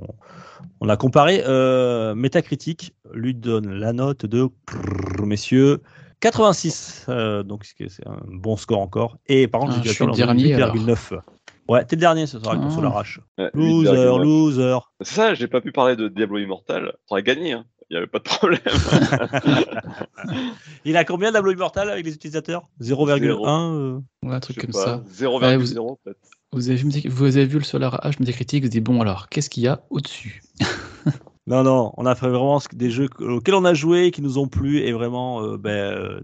on 0.82 0.90
a 0.90 0.98
comparé, 0.98 1.42
euh, 1.46 2.14
Lui 3.13 3.34
donne 3.36 3.70
la 3.72 3.93
note 3.93 4.26
de, 4.26 4.47
messieurs, 5.24 5.82
86. 6.22 7.05
euh, 7.09 7.43
donc 7.43 7.66
c'est 7.66 8.07
un 8.07 8.20
bon 8.28 8.57
score 8.57 8.80
encore. 8.80 9.18
Et 9.28 9.47
par 9.47 9.61
contre, 9.61 9.74
Ah, 9.78 9.82
je 9.84 9.91
suis 9.91 10.05
le 10.05 10.11
dernier, 10.13 10.57
l'ont 10.57 10.74
mis 10.74 10.80
8,9. 10.86 11.20
Ouais, 11.68 11.84
t'es 11.86 11.95
le 11.95 11.99
dernier 12.01 12.28
ce 12.28 12.39
soir 12.39 12.55
ton 12.55 12.68
Ah. 12.68 12.72
Solar 12.72 12.91
Arrache. 12.93 13.20
Ouais, 13.38 13.49
Loser, 13.53 13.89
8,9. 13.91 14.24
loser. 14.24 14.78
C'est 15.01 15.13
ça, 15.16 15.34
j'ai 15.34 15.47
pas 15.47 15.61
pu 15.61 15.72
parler 15.72 15.95
de 15.95 16.07
Diablo 16.07 16.38
Immortal. 16.38 16.93
T'aurais 17.07 17.24
gagné, 17.24 17.53
hein. 17.53 17.66
Il 17.89 17.93
n'y 17.93 17.97
avait 17.97 18.07
pas 18.07 18.18
de 18.18 18.24
problème. 18.24 18.59
Il 20.86 20.97
a 20.97 21.05
combien 21.05 21.32
d'Ablo 21.32 21.51
Immortal 21.51 21.89
avec 21.89 22.05
les 22.05 22.13
utilisateurs? 22.13 22.68
0,1 22.82 23.47
euh, 23.47 23.99
Ouais, 24.24 24.36
un 24.36 24.39
truc 24.39 24.57
Je 24.57 24.61
comme 24.61 24.72
pas, 24.72 24.86
ça. 24.86 25.03
0,0 25.11 25.41
Ouais, 25.41 25.57
vous- 25.57 25.97
peut-être. 26.03 26.20
Vous 26.51 26.70
avez, 26.70 26.78
vu- 26.78 27.09
vous 27.09 27.26
avez 27.38 27.45
vu 27.45 27.57
le 27.59 27.63
Solar 27.63 27.99
H 28.03 28.16
Metacritic, 28.20 28.63
vous 28.63 28.70
dites 28.70 28.84
bon 28.84 29.01
alors, 29.01 29.30
qu'est-ce 29.30 29.49
qu'il 29.49 29.63
y 29.63 29.68
a 29.68 29.82
au-dessus? 29.89 30.41
Non, 31.48 31.62
non, 31.62 31.91
on 31.98 32.08
a 32.08 32.16
fait 32.16 32.28
vraiment 32.28 32.60
des 32.74 32.89
jeux 32.89 33.08
auxquels 33.20 33.54
on 33.54 33.66
a 33.66 33.76
joué, 33.76 34.10
qui 34.10 34.24
nous 34.24 34.39
ont 34.39 34.48
plu, 34.48 34.80
et 34.80 34.91
vraiment 34.93 35.43
euh, 35.43 35.58
ben, 35.58 35.70
euh, 35.70 36.22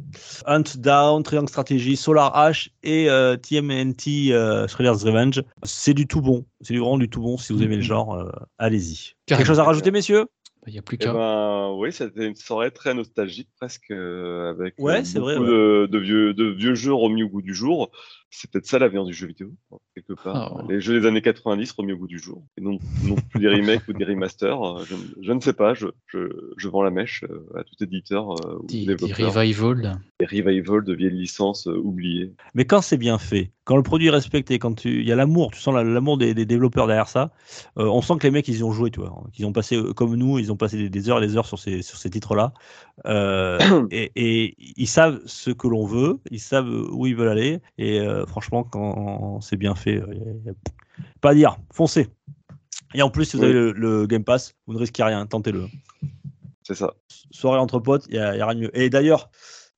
Hunt 0.47 0.63
Down, 0.77 1.21
Triangle 1.21 1.47
Strategy, 1.47 1.95
Solar 1.95 2.35
Ash 2.35 2.71
et 2.81 3.07
euh, 3.07 3.37
TMNT 3.37 4.33
euh, 4.33 4.67
Shredder's 4.67 5.03
Revenge. 5.03 5.43
C'est 5.63 5.93
du 5.93 6.07
tout 6.07 6.21
bon, 6.21 6.45
c'est 6.61 6.73
du- 6.73 6.79
vraiment 6.79 6.97
du 6.97 7.07
tout 7.07 7.21
bon. 7.21 7.37
Si 7.37 7.53
vous 7.53 7.61
aimez 7.61 7.75
le 7.75 7.81
genre, 7.83 8.15
euh, 8.15 8.31
allez-y. 8.57 9.13
Quelque 9.27 9.45
chose 9.45 9.59
à 9.59 9.63
rajouter, 9.63 9.91
messieurs? 9.91 10.25
Il 10.65 10.73
n'y 10.73 10.79
a 10.79 10.81
plus 10.81 10.97
Eh 10.99 11.03
qu'à. 11.03 11.13
ben, 11.13 11.71
oui, 11.77 11.91
c'était 11.91 12.27
une 12.27 12.35
soirée 12.35 12.71
très 12.71 12.93
nostalgique, 12.93 13.49
presque, 13.57 13.89
euh, 13.91 14.51
avec 14.51 14.75
Ouais, 14.77 15.03
c'est 15.03 15.19
beaucoup 15.19 15.23
vrai, 15.23 15.37
de, 15.39 15.87
de 15.91 15.97
vieux, 15.99 16.33
de 16.33 16.45
vieux 16.45 16.75
jeux 16.75 16.93
remis 16.93 17.23
au 17.23 17.29
goût 17.29 17.41
du 17.41 17.53
jour. 17.55 17.91
C'est 18.33 18.49
peut-être 18.49 18.65
ça 18.65 18.79
l'avenir 18.79 19.03
du 19.03 19.11
jeu 19.13 19.27
vidéo, 19.27 19.51
quelque 19.93 20.13
part. 20.13 20.55
Oh. 20.63 20.71
Les 20.71 20.79
jeux 20.79 20.97
des 21.01 21.05
années 21.05 21.21
90 21.21 21.69
remis 21.73 21.91
au 21.91 21.97
goût 21.97 22.07
du 22.07 22.17
jour. 22.17 22.41
Et 22.57 22.61
non, 22.61 22.79
non 23.03 23.15
plus 23.29 23.41
des 23.41 23.49
remakes 23.49 23.85
ou 23.89 23.93
des 23.93 24.05
remasters. 24.05 24.63
Euh, 24.79 24.85
Je, 24.85 24.95
je 25.21 25.31
ne 25.33 25.41
sais 25.41 25.51
pas, 25.51 25.73
je, 25.73 25.87
je, 26.07 26.19
je 26.55 26.67
vends 26.69 26.81
la 26.81 26.91
mèche 26.91 27.25
euh, 27.29 27.45
à 27.59 27.63
tout 27.65 27.75
éditeur 27.83 28.31
euh, 28.45 28.57
ou 28.63 28.67
Des, 28.67 28.85
des 28.85 28.95
développeur. 28.95 29.33
revival. 29.33 29.99
Des 30.21 30.25
revival 30.25 30.83
de 30.85 30.93
vieilles 30.93 31.11
licences 31.11 31.65
oubliées. 31.65 32.31
Mais 32.53 32.63
quand 32.63 32.81
c'est 32.81 32.97
bien 32.97 33.17
fait, 33.17 33.51
quand 33.65 33.75
le 33.75 33.83
produit 33.83 34.07
est 34.07 34.11
respecté, 34.11 34.59
quand 34.59 34.75
tu- 34.75 35.01
il 35.01 35.07
y 35.07 35.11
a 35.11 35.15
l'amour, 35.17 35.51
tu 35.51 35.59
sens 35.59 35.75
la- 35.75 35.83
l'amour 35.83 36.17
des, 36.17 36.33
des 36.33 36.45
développeurs 36.45 36.87
derrière 36.87 37.09
ça, 37.09 37.31
euh, 37.77 37.85
on 37.85 38.01
sent 38.01 38.13
que 38.17 38.27
les 38.27 38.31
mecs, 38.31 38.47
ils 38.47 38.59
y 38.59 38.63
ont 38.63 38.71
joué, 38.71 38.91
tu 38.91 39.01
vois. 39.01 39.23
Qu'ils 39.33 39.45
ont 39.45 39.51
passé, 39.53 39.77
comme 39.95 40.15
nous, 40.15 40.39
ils 40.39 40.53
ont 40.53 40.57
passé 40.57 40.77
des, 40.77 40.89
des 40.89 41.09
heures 41.09 41.21
et 41.21 41.27
des 41.27 41.35
heures 41.35 41.45
sur 41.47 41.59
ces, 41.59 41.81
sur 41.81 41.97
ces 41.97 42.09
titres-là. 42.09 42.53
Euh, 43.07 43.57
et, 43.91 44.11
et 44.15 44.55
ils 44.77 44.87
savent 44.87 45.21
ce 45.25 45.51
que 45.51 45.67
l'on 45.67 45.85
veut, 45.85 46.19
ils 46.29 46.39
savent 46.39 46.69
où 46.91 47.05
ils 47.07 47.15
veulent 47.15 47.29
aller. 47.29 47.59
Et 47.77 47.99
euh, 47.99 48.25
franchement, 48.25 48.63
quand 48.63 49.41
c'est 49.41 49.57
bien 49.57 49.75
fait, 49.75 49.97
euh, 49.97 50.13
y 50.13 50.19
a- 50.21 50.33
y 50.45 50.49
a 50.49 50.53
pas 51.21 51.31
à 51.31 51.33
dire, 51.35 51.57
foncez. 51.73 52.07
Et 52.93 53.01
en 53.01 53.09
plus, 53.09 53.25
si 53.25 53.37
vous 53.37 53.43
Oui. 53.43 53.49
avez 53.49 53.53
le, 53.59 53.71
le 53.71 54.05
Game 54.07 54.23
Pass, 54.23 54.53
vous 54.67 54.73
ne 54.73 54.79
risquez 54.79 55.03
rien, 55.03 55.25
tentez-le. 55.25 55.65
C'est 56.63 56.75
ça. 56.75 56.93
Soirée 57.31 57.59
entre 57.59 57.79
potes, 57.79 58.05
il 58.09 58.13
n'y 58.13 58.19
a 58.19 58.31
rien 58.45 58.53
de 58.55 58.59
mieux. 58.61 58.77
Et 58.77 58.89
d'ailleurs, 58.89 59.29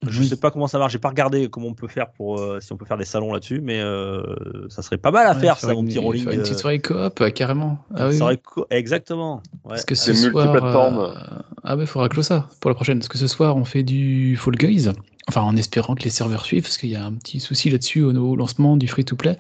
Je 0.08 0.20
Oui. 0.22 0.28
sais 0.28 0.36
pas 0.38 0.52
comment 0.52 0.68
ça 0.68 0.78
marche. 0.80 0.92
J'ai 0.94 1.00
pas 1.00 1.10
regardé 1.10 1.50
comment 1.50 1.68
on 1.68 1.74
peut 1.74 1.88
faire 1.88 2.10
pour 2.12 2.40
euh, 2.40 2.60
si 2.60 2.72
on 2.74 2.78
peut 2.78 2.86
faire 2.86 2.98
des 2.98 3.06
salons 3.06 3.32
là-dessus, 3.34 3.62
mais 3.62 3.80
euh, 3.82 4.24
ça 4.70 4.82
serait 4.82 4.98
pas 4.98 5.12
mal 5.12 5.28
à 5.28 5.34
Ouais, 5.34 5.40
faire 5.40 5.58
ça, 5.58 5.74
mon 5.74 5.84
petit 5.84 6.00
rolling. 6.00 6.24
une 6.32 6.42
petite 6.42 6.54
euh, 6.56 6.58
soirée 6.58 6.80
coop, 6.80 7.22
euh, 7.22 7.30
carrément. 7.30 7.80
Ah 7.96 8.10
oui, 8.10 8.20
co- 8.44 8.66
Exactement. 8.70 9.42
Ouais. 9.64 9.70
Parce 9.70 9.86
que 9.86 9.96
ce 9.96 10.14
C'est 10.14 10.30
soir. 10.32 10.46
multiplateforme. 10.48 11.00
euh, 11.00 11.14
Ah 11.64 11.76
ouais, 11.78 11.86
faudra 11.86 12.10
close 12.10 12.26
ça 12.26 12.50
pour 12.60 12.70
la 12.70 12.76
prochaine. 12.76 13.00
Parce 13.00 13.08
que 13.08 13.18
ce 13.18 13.28
soir, 13.28 13.56
on 13.56 13.64
fait 13.66 13.84
du 13.84 14.36
Fall 14.38 14.56
Guys. 14.56 14.90
Enfin, 15.30 15.42
en 15.42 15.56
espérant 15.56 15.96
que 15.96 16.04
les 16.04 16.10
serveurs 16.10 16.46
suivent, 16.46 16.64
parce 16.64 16.78
qu'il 16.78 16.90
y 16.90 16.96
a 16.96 17.06
un 17.06 17.14
petit 17.14 17.40
souci 17.40 17.70
là-dessus 17.70 18.02
au, 18.04 18.12
au 18.16 18.36
lancement 18.36 18.76
du 18.78 18.88
free-to-play. 18.88 19.38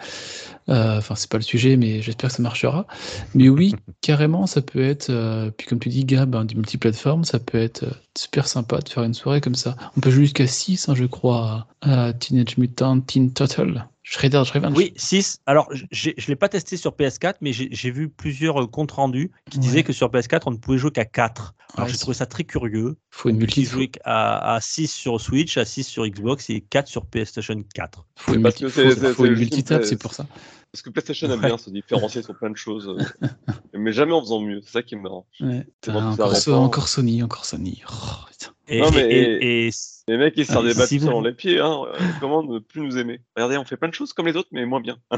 Euh, 0.69 0.97
Enfin, 0.97 1.15
c'est 1.15 1.29
pas 1.29 1.37
le 1.37 1.43
sujet, 1.43 1.77
mais 1.77 2.01
j'espère 2.01 2.29
que 2.29 2.35
ça 2.35 2.41
marchera. 2.43 2.87
Mais 3.33 3.49
oui, 3.49 3.75
carrément, 4.01 4.47
ça 4.47 4.61
peut 4.61 4.81
être. 4.83 5.09
euh, 5.09 5.51
puis 5.51 5.67
comme 5.67 5.79
tu 5.79 5.89
dis, 5.89 6.05
Gab, 6.05 6.35
hein, 6.35 6.45
du 6.45 6.55
multiplateforme, 6.55 7.25
ça 7.25 7.39
peut 7.39 7.57
être 7.59 7.83
euh, 7.83 7.91
super 8.17 8.47
sympa 8.47 8.79
de 8.79 8.89
faire 8.89 9.03
une 9.03 9.13
soirée 9.13 9.41
comme 9.41 9.55
ça. 9.55 9.75
On 9.97 10.01
peut 10.01 10.11
jouer 10.11 10.23
jusqu'à 10.25 10.47
6, 10.47 10.89
je 10.93 11.05
crois, 11.05 11.67
à 11.81 12.13
Teenage 12.13 12.57
Mutant 12.57 13.01
Teen 13.01 13.33
Turtle. 13.33 13.85
Shredder's 14.03 14.51
Revenge. 14.51 14.75
Oui, 14.77 14.93
6. 14.97 15.39
Alors, 15.45 15.69
je 15.91 16.11
l'ai 16.27 16.35
pas 16.35 16.49
testé 16.49 16.75
sur 16.77 16.91
PS4, 16.91 17.35
mais 17.41 17.53
j'ai 17.53 17.89
vu 17.91 18.09
plusieurs 18.09 18.61
euh, 18.61 18.67
comptes 18.67 18.91
rendus 18.91 19.31
qui 19.49 19.59
disaient 19.59 19.77
Ouais. 19.77 19.83
que 19.83 19.93
sur 19.93 20.09
PS4, 20.09 20.41
on 20.45 20.51
ne 20.51 20.57
pouvait 20.57 20.77
jouer 20.77 20.91
qu'à 20.91 21.05
4. 21.05 21.55
Alors, 21.75 21.87
Ouais, 21.87 21.91
j'ai 21.91 21.97
trouvé 21.97 22.13
ça 22.13 22.25
très 22.25 22.43
curieux. 22.43 22.97
Faut 23.09 23.29
une 23.29 23.37
On 23.37 23.39
multi. 23.39 23.63
jouer 23.63 23.89
à, 24.03 24.55
à 24.55 24.61
6 24.61 24.91
sur 24.91 25.19
Switch, 25.21 25.57
à 25.57 25.63
6 25.65 25.83
sur 25.85 26.05
Xbox 26.05 26.49
et 26.49 26.61
4 26.61 26.87
sur 26.87 27.05
PlayStation 27.05 27.55
4. 27.73 28.05
Faut 28.17 28.33
une, 28.33 28.41
multi, 28.41 28.65
c'est- 28.69 29.91
une 29.91 29.97
pour 29.97 30.13
ça. 30.13 30.27
Parce 30.71 30.81
que 30.81 30.89
PlayStation 30.89 31.29
aime 31.31 31.39
bien 31.39 31.57
se 31.57 31.69
différencier 31.69 32.23
sur 32.23 32.35
plein 32.35 32.49
de 32.49 32.57
choses, 32.57 32.89
euh, 32.89 33.27
mais 33.73 33.91
jamais 33.93 34.11
en 34.11 34.21
faisant 34.21 34.41
mieux. 34.41 34.59
C'est 34.65 34.71
ça 34.71 34.81
qui 34.83 34.95
est 34.95 34.97
marrant. 34.99 35.27
Ouais. 35.39 35.65
Ça 35.85 35.95
encore, 35.95 36.35
So- 36.35 36.51
répond. 36.53 36.65
encore 36.65 36.87
Sony, 36.87 37.21
encore 37.23 37.45
Sony. 37.45 37.83
Oh, 37.89 37.93
putain. 38.31 38.51
Et, 38.67 38.81
Non, 38.81 38.89
mais- 38.91 39.07
et- 39.07 39.21
et- 39.21 39.67
et- 39.67 39.71
Les 40.09 40.17
mecs, 40.17 40.33
ils 40.35 40.45
se 40.45 40.51
serrent 40.51 40.63
Ah, 40.65 40.73
des 40.73 40.85
si 40.85 40.97
vous- 40.97 41.07
dans 41.09 41.21
les 41.21 41.31
pieds. 41.33 41.59
Hein. 41.59 41.83
euh, 41.87 41.97
Comment 42.19 42.43
ne 42.43 42.59
plus 42.59 42.81
nous 42.81 42.97
aimer 42.97 43.21
Regardez, 43.37 43.57
on 43.57 43.63
fait 43.63 43.77
plein 43.77 43.87
de 43.87 43.93
choses 43.93 44.11
comme 44.11 44.25
les 44.27 44.35
autres, 44.35 44.49
mais 44.51 44.65
moins 44.65 44.81
bien. 44.81 44.97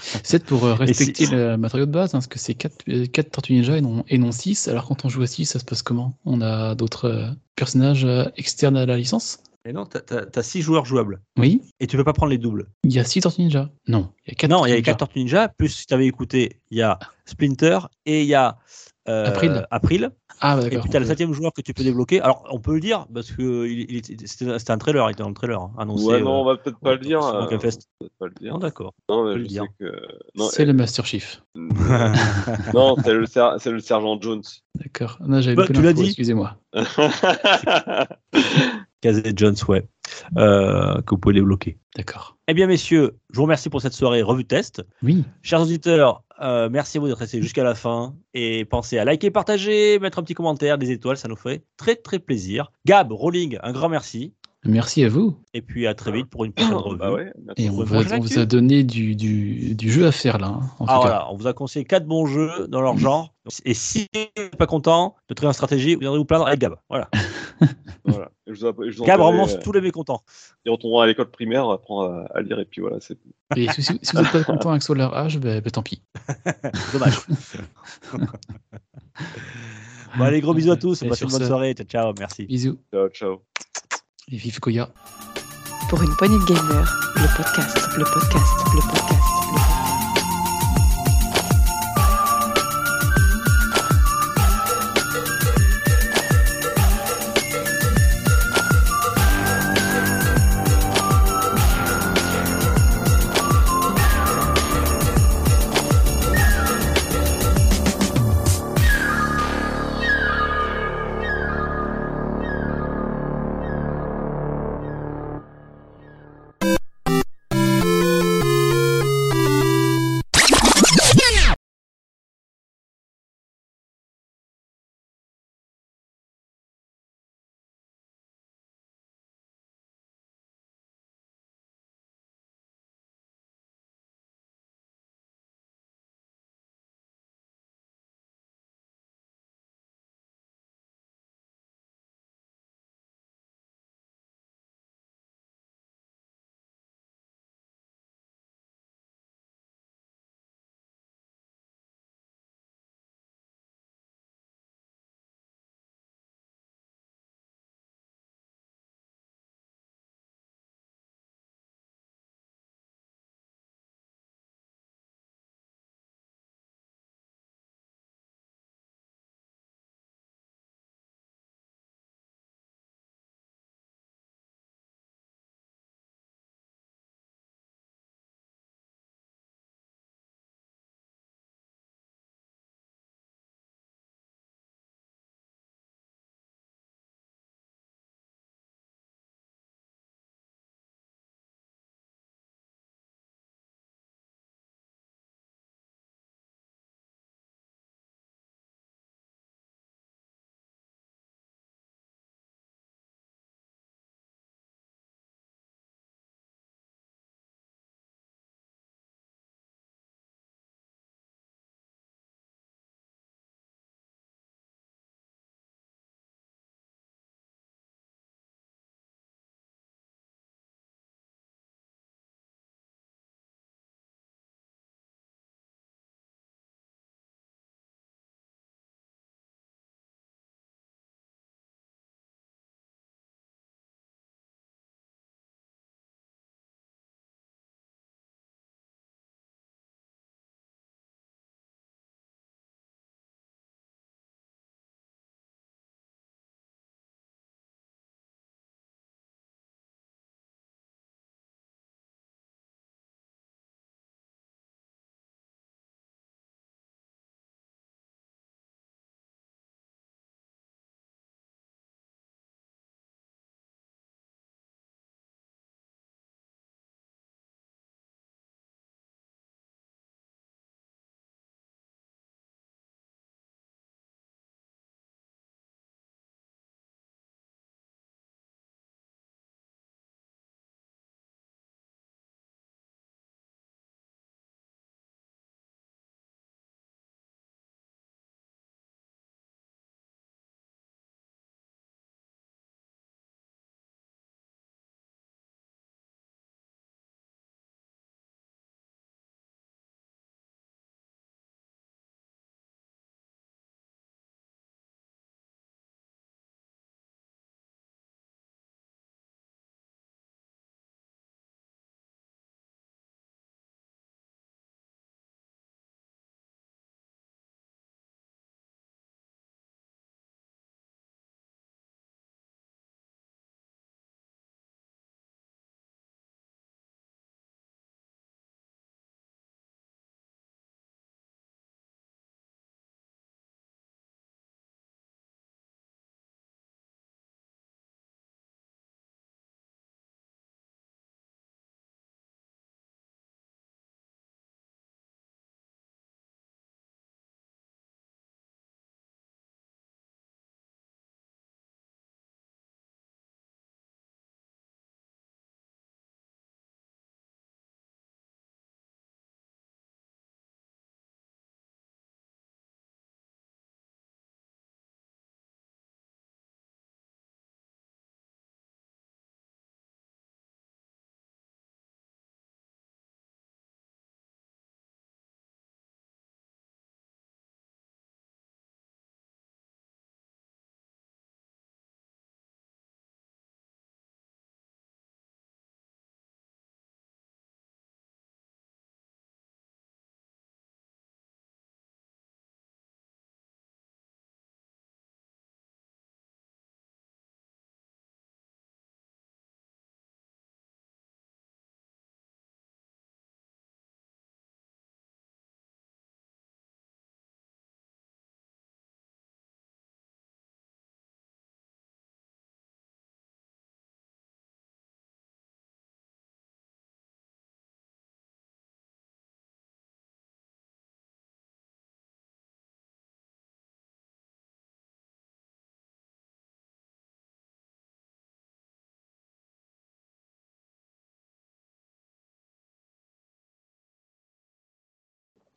C'est 0.00 0.44
pour 0.44 0.64
euh, 0.64 0.74
respecter 0.74 1.26
le 1.26 1.56
matériau 1.56 1.86
de 1.86 1.90
base, 1.90 2.10
hein, 2.10 2.18
parce 2.18 2.26
que 2.26 2.38
c'est 2.38 2.54
4, 2.54 3.30
Tortues 3.30 3.52
Ninja 3.54 3.76
et 3.76 3.80
non, 3.80 4.04
et 4.08 4.18
non 4.18 4.32
6. 4.32 4.68
Alors 4.68 4.86
quand 4.86 5.04
on 5.04 5.08
joue 5.08 5.22
à 5.22 5.26
6, 5.26 5.44
ça 5.46 5.58
se 5.58 5.64
passe 5.64 5.82
comment? 5.82 6.14
On 6.24 6.40
a 6.40 6.74
d'autres 6.74 7.06
euh, 7.08 7.26
personnages 7.56 8.04
euh, 8.04 8.24
externes 8.36 8.76
à 8.76 8.86
la 8.86 8.96
licence? 8.96 9.40
Mais 9.64 9.72
non, 9.72 9.84
t'as 9.86 10.42
6 10.42 10.60
joueurs 10.62 10.84
jouables. 10.86 11.20
Oui. 11.38 11.62
Et 11.78 11.86
tu 11.86 11.96
peux 11.96 12.02
pas 12.02 12.12
prendre 12.12 12.30
les 12.30 12.38
doubles. 12.38 12.66
Il 12.84 12.92
y 12.92 12.98
a 12.98 13.04
6 13.04 13.20
Tortues 13.20 13.42
Ninja 13.42 13.70
Non, 13.86 14.10
il 14.26 14.30
y 14.30 14.32
a 14.32 14.34
4 14.36 14.50
non, 14.50 14.66
il 14.66 14.70
y 14.70 14.72
a 14.72 14.82
4 14.82 14.98
Tortues 14.98 15.20
Ninja, 15.20 15.48
plus 15.48 15.68
si 15.68 15.86
tu 15.86 15.94
avais 15.94 16.06
écouté, 16.06 16.60
il 16.70 16.78
y 16.78 16.82
a 16.82 16.98
Splinter 17.26 17.78
et 18.06 18.22
il 18.22 18.26
y 18.26 18.34
a 18.34 18.58
euh, 19.08 19.26
April. 19.26 19.66
April. 19.70 20.10
Ah, 20.44 20.56
bah, 20.56 20.62
Et 20.62 20.64
d'accord. 20.70 20.82
puis 20.82 20.90
t'as 20.90 20.98
le 20.98 21.04
on 21.04 21.06
peut- 21.06 21.08
septième 21.10 21.32
joueur 21.32 21.52
que 21.52 21.60
tu 21.62 21.72
peux 21.72 21.84
débloquer. 21.84 22.20
Alors 22.20 22.44
on 22.50 22.58
peut 22.58 22.74
le 22.74 22.80
dire 22.80 23.06
parce 23.14 23.30
que 23.30 23.64
il, 23.66 23.90
il 23.90 23.96
était- 23.98 24.16
c'était 24.26 24.70
un 24.72 24.78
trailer, 24.78 25.08
il 25.08 25.12
était 25.12 25.22
dans 25.22 25.28
le 25.28 25.34
trailer 25.34 25.60
hein, 25.60 25.70
annoncé. 25.78 26.04
ouais, 26.04 26.20
non, 26.20 26.38
euh, 26.38 26.40
on 26.40 26.44
va 26.44 26.56
peut-être 26.56 26.78
pas 26.80 26.92
le 26.94 26.98
dire. 26.98 27.22
euh, 27.22 27.32
on 27.32 27.40
va 27.42 27.46
peut-être 27.58 27.78
pas 28.18 28.26
le 28.26 28.34
dire. 28.40 28.52
Non, 28.52 28.58
d'accord. 28.58 28.92
Non, 29.08 29.22
peut 29.22 29.30
mais 29.30 29.36
le 29.38 29.44
je 29.44 29.48
dire. 29.48 29.62
sais 29.62 29.68
que. 29.86 29.92
Non, 30.34 30.48
C'est 30.50 30.64
le 30.64 30.72
Master 30.72 31.06
Chief. 31.06 31.42
non, 32.74 32.96
c'est 33.04 33.14
le, 33.14 33.26
ser- 33.26 33.54
c'est 33.58 33.70
le 33.70 33.78
sergent 33.80 34.20
Jones. 34.20 34.42
D'accord. 34.74 35.18
Non, 35.26 35.40
j'avais 35.40 35.54
Bah, 35.56 35.66
tu 35.72 35.80
l'as 35.80 35.92
dit. 35.92 36.06
Excusez-moi. 36.06 36.56
Casey 39.00 39.32
Jones, 39.34 39.56
ouais. 39.68 39.84
Euh, 40.36 41.00
que 41.02 41.10
vous 41.14 41.18
pouvez 41.18 41.34
débloquer. 41.34 41.78
D'accord. 41.96 42.36
Eh 42.48 42.54
bien, 42.54 42.66
messieurs, 42.66 43.16
je 43.30 43.36
vous 43.36 43.42
remercie 43.42 43.68
pour 43.68 43.80
cette 43.82 43.94
soirée 43.94 44.22
revue 44.22 44.44
test. 44.44 44.82
Oui. 45.02 45.24
Chers 45.42 45.62
auditeurs, 45.62 46.22
euh, 46.42 46.68
merci 46.70 46.96
à 46.96 47.00
vous 47.00 47.08
d'être 47.08 47.18
restés 47.18 47.40
jusqu'à 47.40 47.64
la 47.64 47.74
fin. 47.74 48.16
Et 48.34 48.64
pensez 48.64 48.98
à 48.98 49.04
liker, 49.04 49.30
partager, 49.30 49.98
mettre 49.98 50.18
un 50.18 50.22
petit 50.22 50.34
commentaire, 50.34 50.78
des 50.78 50.90
étoiles, 50.90 51.16
ça 51.16 51.28
nous 51.28 51.36
fait 51.36 51.64
très 51.76 51.96
très 51.96 52.18
plaisir. 52.18 52.72
Gab, 52.84 53.12
Rolling, 53.12 53.58
un 53.62 53.72
grand 53.72 53.88
merci. 53.88 54.34
Merci 54.64 55.02
à 55.02 55.08
vous. 55.08 55.36
Et 55.54 55.60
puis 55.60 55.88
à 55.88 55.94
très 55.94 56.12
vite 56.12 56.26
pour 56.26 56.44
une 56.44 56.52
prochaine 56.52 56.74
revue. 56.74 56.96
bah 56.96 57.12
ouais. 57.12 57.32
Et 57.56 57.68
on, 57.68 57.82
va- 57.82 57.98
on 57.98 58.20
vous 58.20 58.38
a 58.38 58.46
donné 58.46 58.84
du, 58.84 59.16
du, 59.16 59.74
du 59.74 59.90
jeu 59.90 60.06
à 60.06 60.12
faire 60.12 60.38
là. 60.38 60.46
hein, 60.48 60.70
en 60.78 60.84
Ah 60.86 60.86
tout 60.86 60.86
cas. 60.86 60.98
voilà, 61.00 61.32
on 61.32 61.36
vous 61.36 61.46
a 61.48 61.52
conseillé 61.52 61.84
quatre 61.84 62.06
bons 62.06 62.26
jeux 62.26 62.68
dans 62.68 62.80
leur 62.80 62.96
genre. 62.96 63.34
Et 63.64 63.74
si 63.74 64.06
vous 64.14 64.20
n'êtes 64.36 64.56
pas 64.56 64.66
content 64.66 65.16
de 65.28 65.34
trouver 65.34 65.48
une 65.48 65.52
stratégie, 65.54 65.94
vous 65.94 66.00
viendrez 66.00 66.18
vous 66.18 66.24
plaindre 66.24 66.46
avec 66.46 66.60
Gab. 66.60 66.76
Voilà. 66.88 67.10
Voilà. 68.04 68.30
Et 68.48 68.54
Je 68.54 68.66
vous, 68.66 68.90
je 68.90 68.98
vous 68.98 69.04
Gab 69.04 69.20
romance 69.20 69.54
euh, 69.54 69.60
tous 69.62 69.70
les 69.72 69.80
mécontents. 69.80 70.22
Ils 70.64 70.70
retourneront 70.72 71.00
à 71.00 71.06
l'école 71.06 71.30
primaire, 71.30 71.68
apprendre 71.70 72.10
à, 72.10 72.36
à 72.36 72.40
lire, 72.42 72.58
et 72.58 72.64
puis 72.64 72.80
voilà, 72.80 72.96
c'est 73.00 73.14
tout. 73.14 73.30
Et 73.56 73.68
si, 73.70 73.82
si- 73.84 73.98
si 74.02 74.16
vous 74.16 74.22
n'êtes 74.22 74.32
pas 74.32 74.42
content 74.42 74.70
avec 74.70 74.82
Solar 74.82 75.12
H, 75.28 75.38
ben 75.38 75.60
ben 75.60 75.70
tant 75.70 75.82
pis. 75.82 76.02
Dommage. 76.92 77.18
bon, 80.18 80.24
allez, 80.24 80.40
gros 80.40 80.54
bisous 80.54 80.72
à 80.72 80.76
tous. 80.76 81.02
Et 81.02 81.08
Passez 81.08 81.24
une 81.24 81.30
bonne 81.30 81.46
soirée. 81.46 81.74
Ciao, 81.74 81.86
ciao. 81.86 82.12
Merci. 82.18 82.46
Bisous. 82.46 82.78
Ciao, 82.92 83.08
ciao. 83.10 83.42
Vive 84.36 84.60
Koya. 84.60 84.88
Pour 85.90 86.02
une 86.02 86.16
poignée 86.16 86.38
de 86.38 86.44
podcast, 86.46 86.86
le 87.16 87.36
podcast, 87.36 87.76
le 87.98 88.04
podcast, 88.04 88.52
le 88.74 88.80
podcast. 88.80 89.21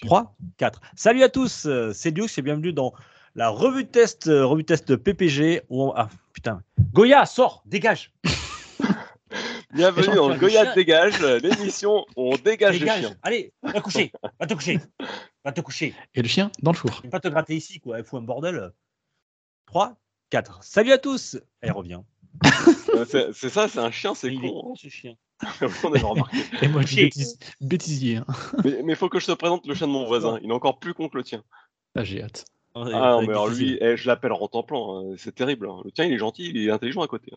3, 0.02 0.36
4. 0.58 0.82
Salut 0.96 1.24
à 1.24 1.30
tous, 1.30 1.66
euh, 1.66 1.92
c'est 1.94 2.12
Dux 2.12 2.28
et 2.38 2.42
bienvenue 2.42 2.74
dans 2.74 2.94
la 3.34 3.50
revue 3.50 3.86
de 3.86 3.90
test, 3.90 4.28
euh, 4.28 4.46
revue 4.46 4.64
de 4.64 4.68
test 4.68 4.96
PPG. 4.96 5.64
Où 5.70 5.84
on- 5.86 5.94
Ah 5.96 6.10
putain. 6.34 6.62
Goya, 6.94 7.26
sors, 7.26 7.64
dégage. 7.66 8.12
Bienvenue 9.74 10.08
le 10.16 10.38
Goya 10.40 10.64
chien- 10.64 10.74
Dégage, 10.76 11.20
l'émission 11.42 12.06
où 12.16 12.34
on 12.34 12.38
dégage, 12.38 12.80
Dégage. 12.80 13.02
le 13.02 13.08
chien. 13.10 13.18
Allez, 13.24 13.54
va 13.62 13.74
te 13.74 13.80
coucher. 13.82 14.12
Va 14.40 14.48
te 14.48 14.54
coucher. 14.54 14.80
Va 15.44 15.52
te 15.52 15.60
coucher. 15.62 15.94
Et 16.14 16.22
le 16.22 16.28
chien 16.30 16.50
dans 16.62 16.72
le 16.72 16.78
four. 16.78 17.02
Vais 17.04 17.10
pas 17.10 17.20
te 17.20 17.28
gratter 17.28 17.56
ici, 17.58 17.80
quoi. 17.82 18.00
Il 18.00 18.06
faut 18.06 18.16
un 18.18 18.22
bordel. 18.22 18.72
3, 19.66 19.98
4. 20.30 20.64
Salut 20.64 20.94
à 20.94 20.98
tous. 20.98 21.38
Elle 21.60 21.74
revient. 21.74 22.00
Euh, 22.94 23.06
c'est- 23.34 23.50
ça, 23.50 23.68
c'est 23.68 23.80
un 23.80 23.92
chien, 23.92 24.16
c'est 24.16 24.28
Il 24.34 24.46
est 24.46 24.50
con. 24.50 24.62
con, 24.62 24.76
ce 24.76 24.88
chien. 24.88 25.16
on 25.84 25.94
avait 25.94 26.00
remarqué. 26.00 26.38
Et 26.62 26.68
moi, 26.68 26.82
je 26.82 26.96
bêtise- 26.96 27.38
bêtisier. 27.62 28.18
hein. 28.18 28.26
Mais 28.64 28.94
il 28.94 28.96
faut 28.96 29.10
que 29.10 29.20
je 29.20 29.26
te 29.28 29.32
présente 29.34 29.66
le 29.68 29.74
chien 29.76 29.88
de 29.88 29.92
mon 29.92 30.06
voisin. 30.06 30.40
Il 30.44 30.50
est 30.50 30.54
encore 30.54 30.80
plus 30.80 30.94
con 30.94 31.10
que 31.10 31.18
le 31.18 31.24
tien. 31.24 31.44
Ah, 31.96 32.04
j'ai 32.04 32.22
hâte. 32.24 32.46
Ah 32.78 32.80
non, 32.84 33.22
mais 33.22 33.30
alors 33.30 33.48
lui, 33.48 33.78
eh, 33.80 33.96
je 33.96 34.06
l'appelle 34.06 34.34
Rentemplan. 34.34 35.00
hein. 35.12 35.16
C'est 35.18 35.34
terrible. 35.34 35.70
hein. 35.70 35.80
Le 35.86 35.92
tien, 35.92 36.04
il 36.04 36.12
est 36.12 36.18
gentil, 36.18 36.50
il 36.54 36.58
est 36.58 36.70
intelligent 36.72 37.02
à 37.02 37.08
côté. 37.08 37.32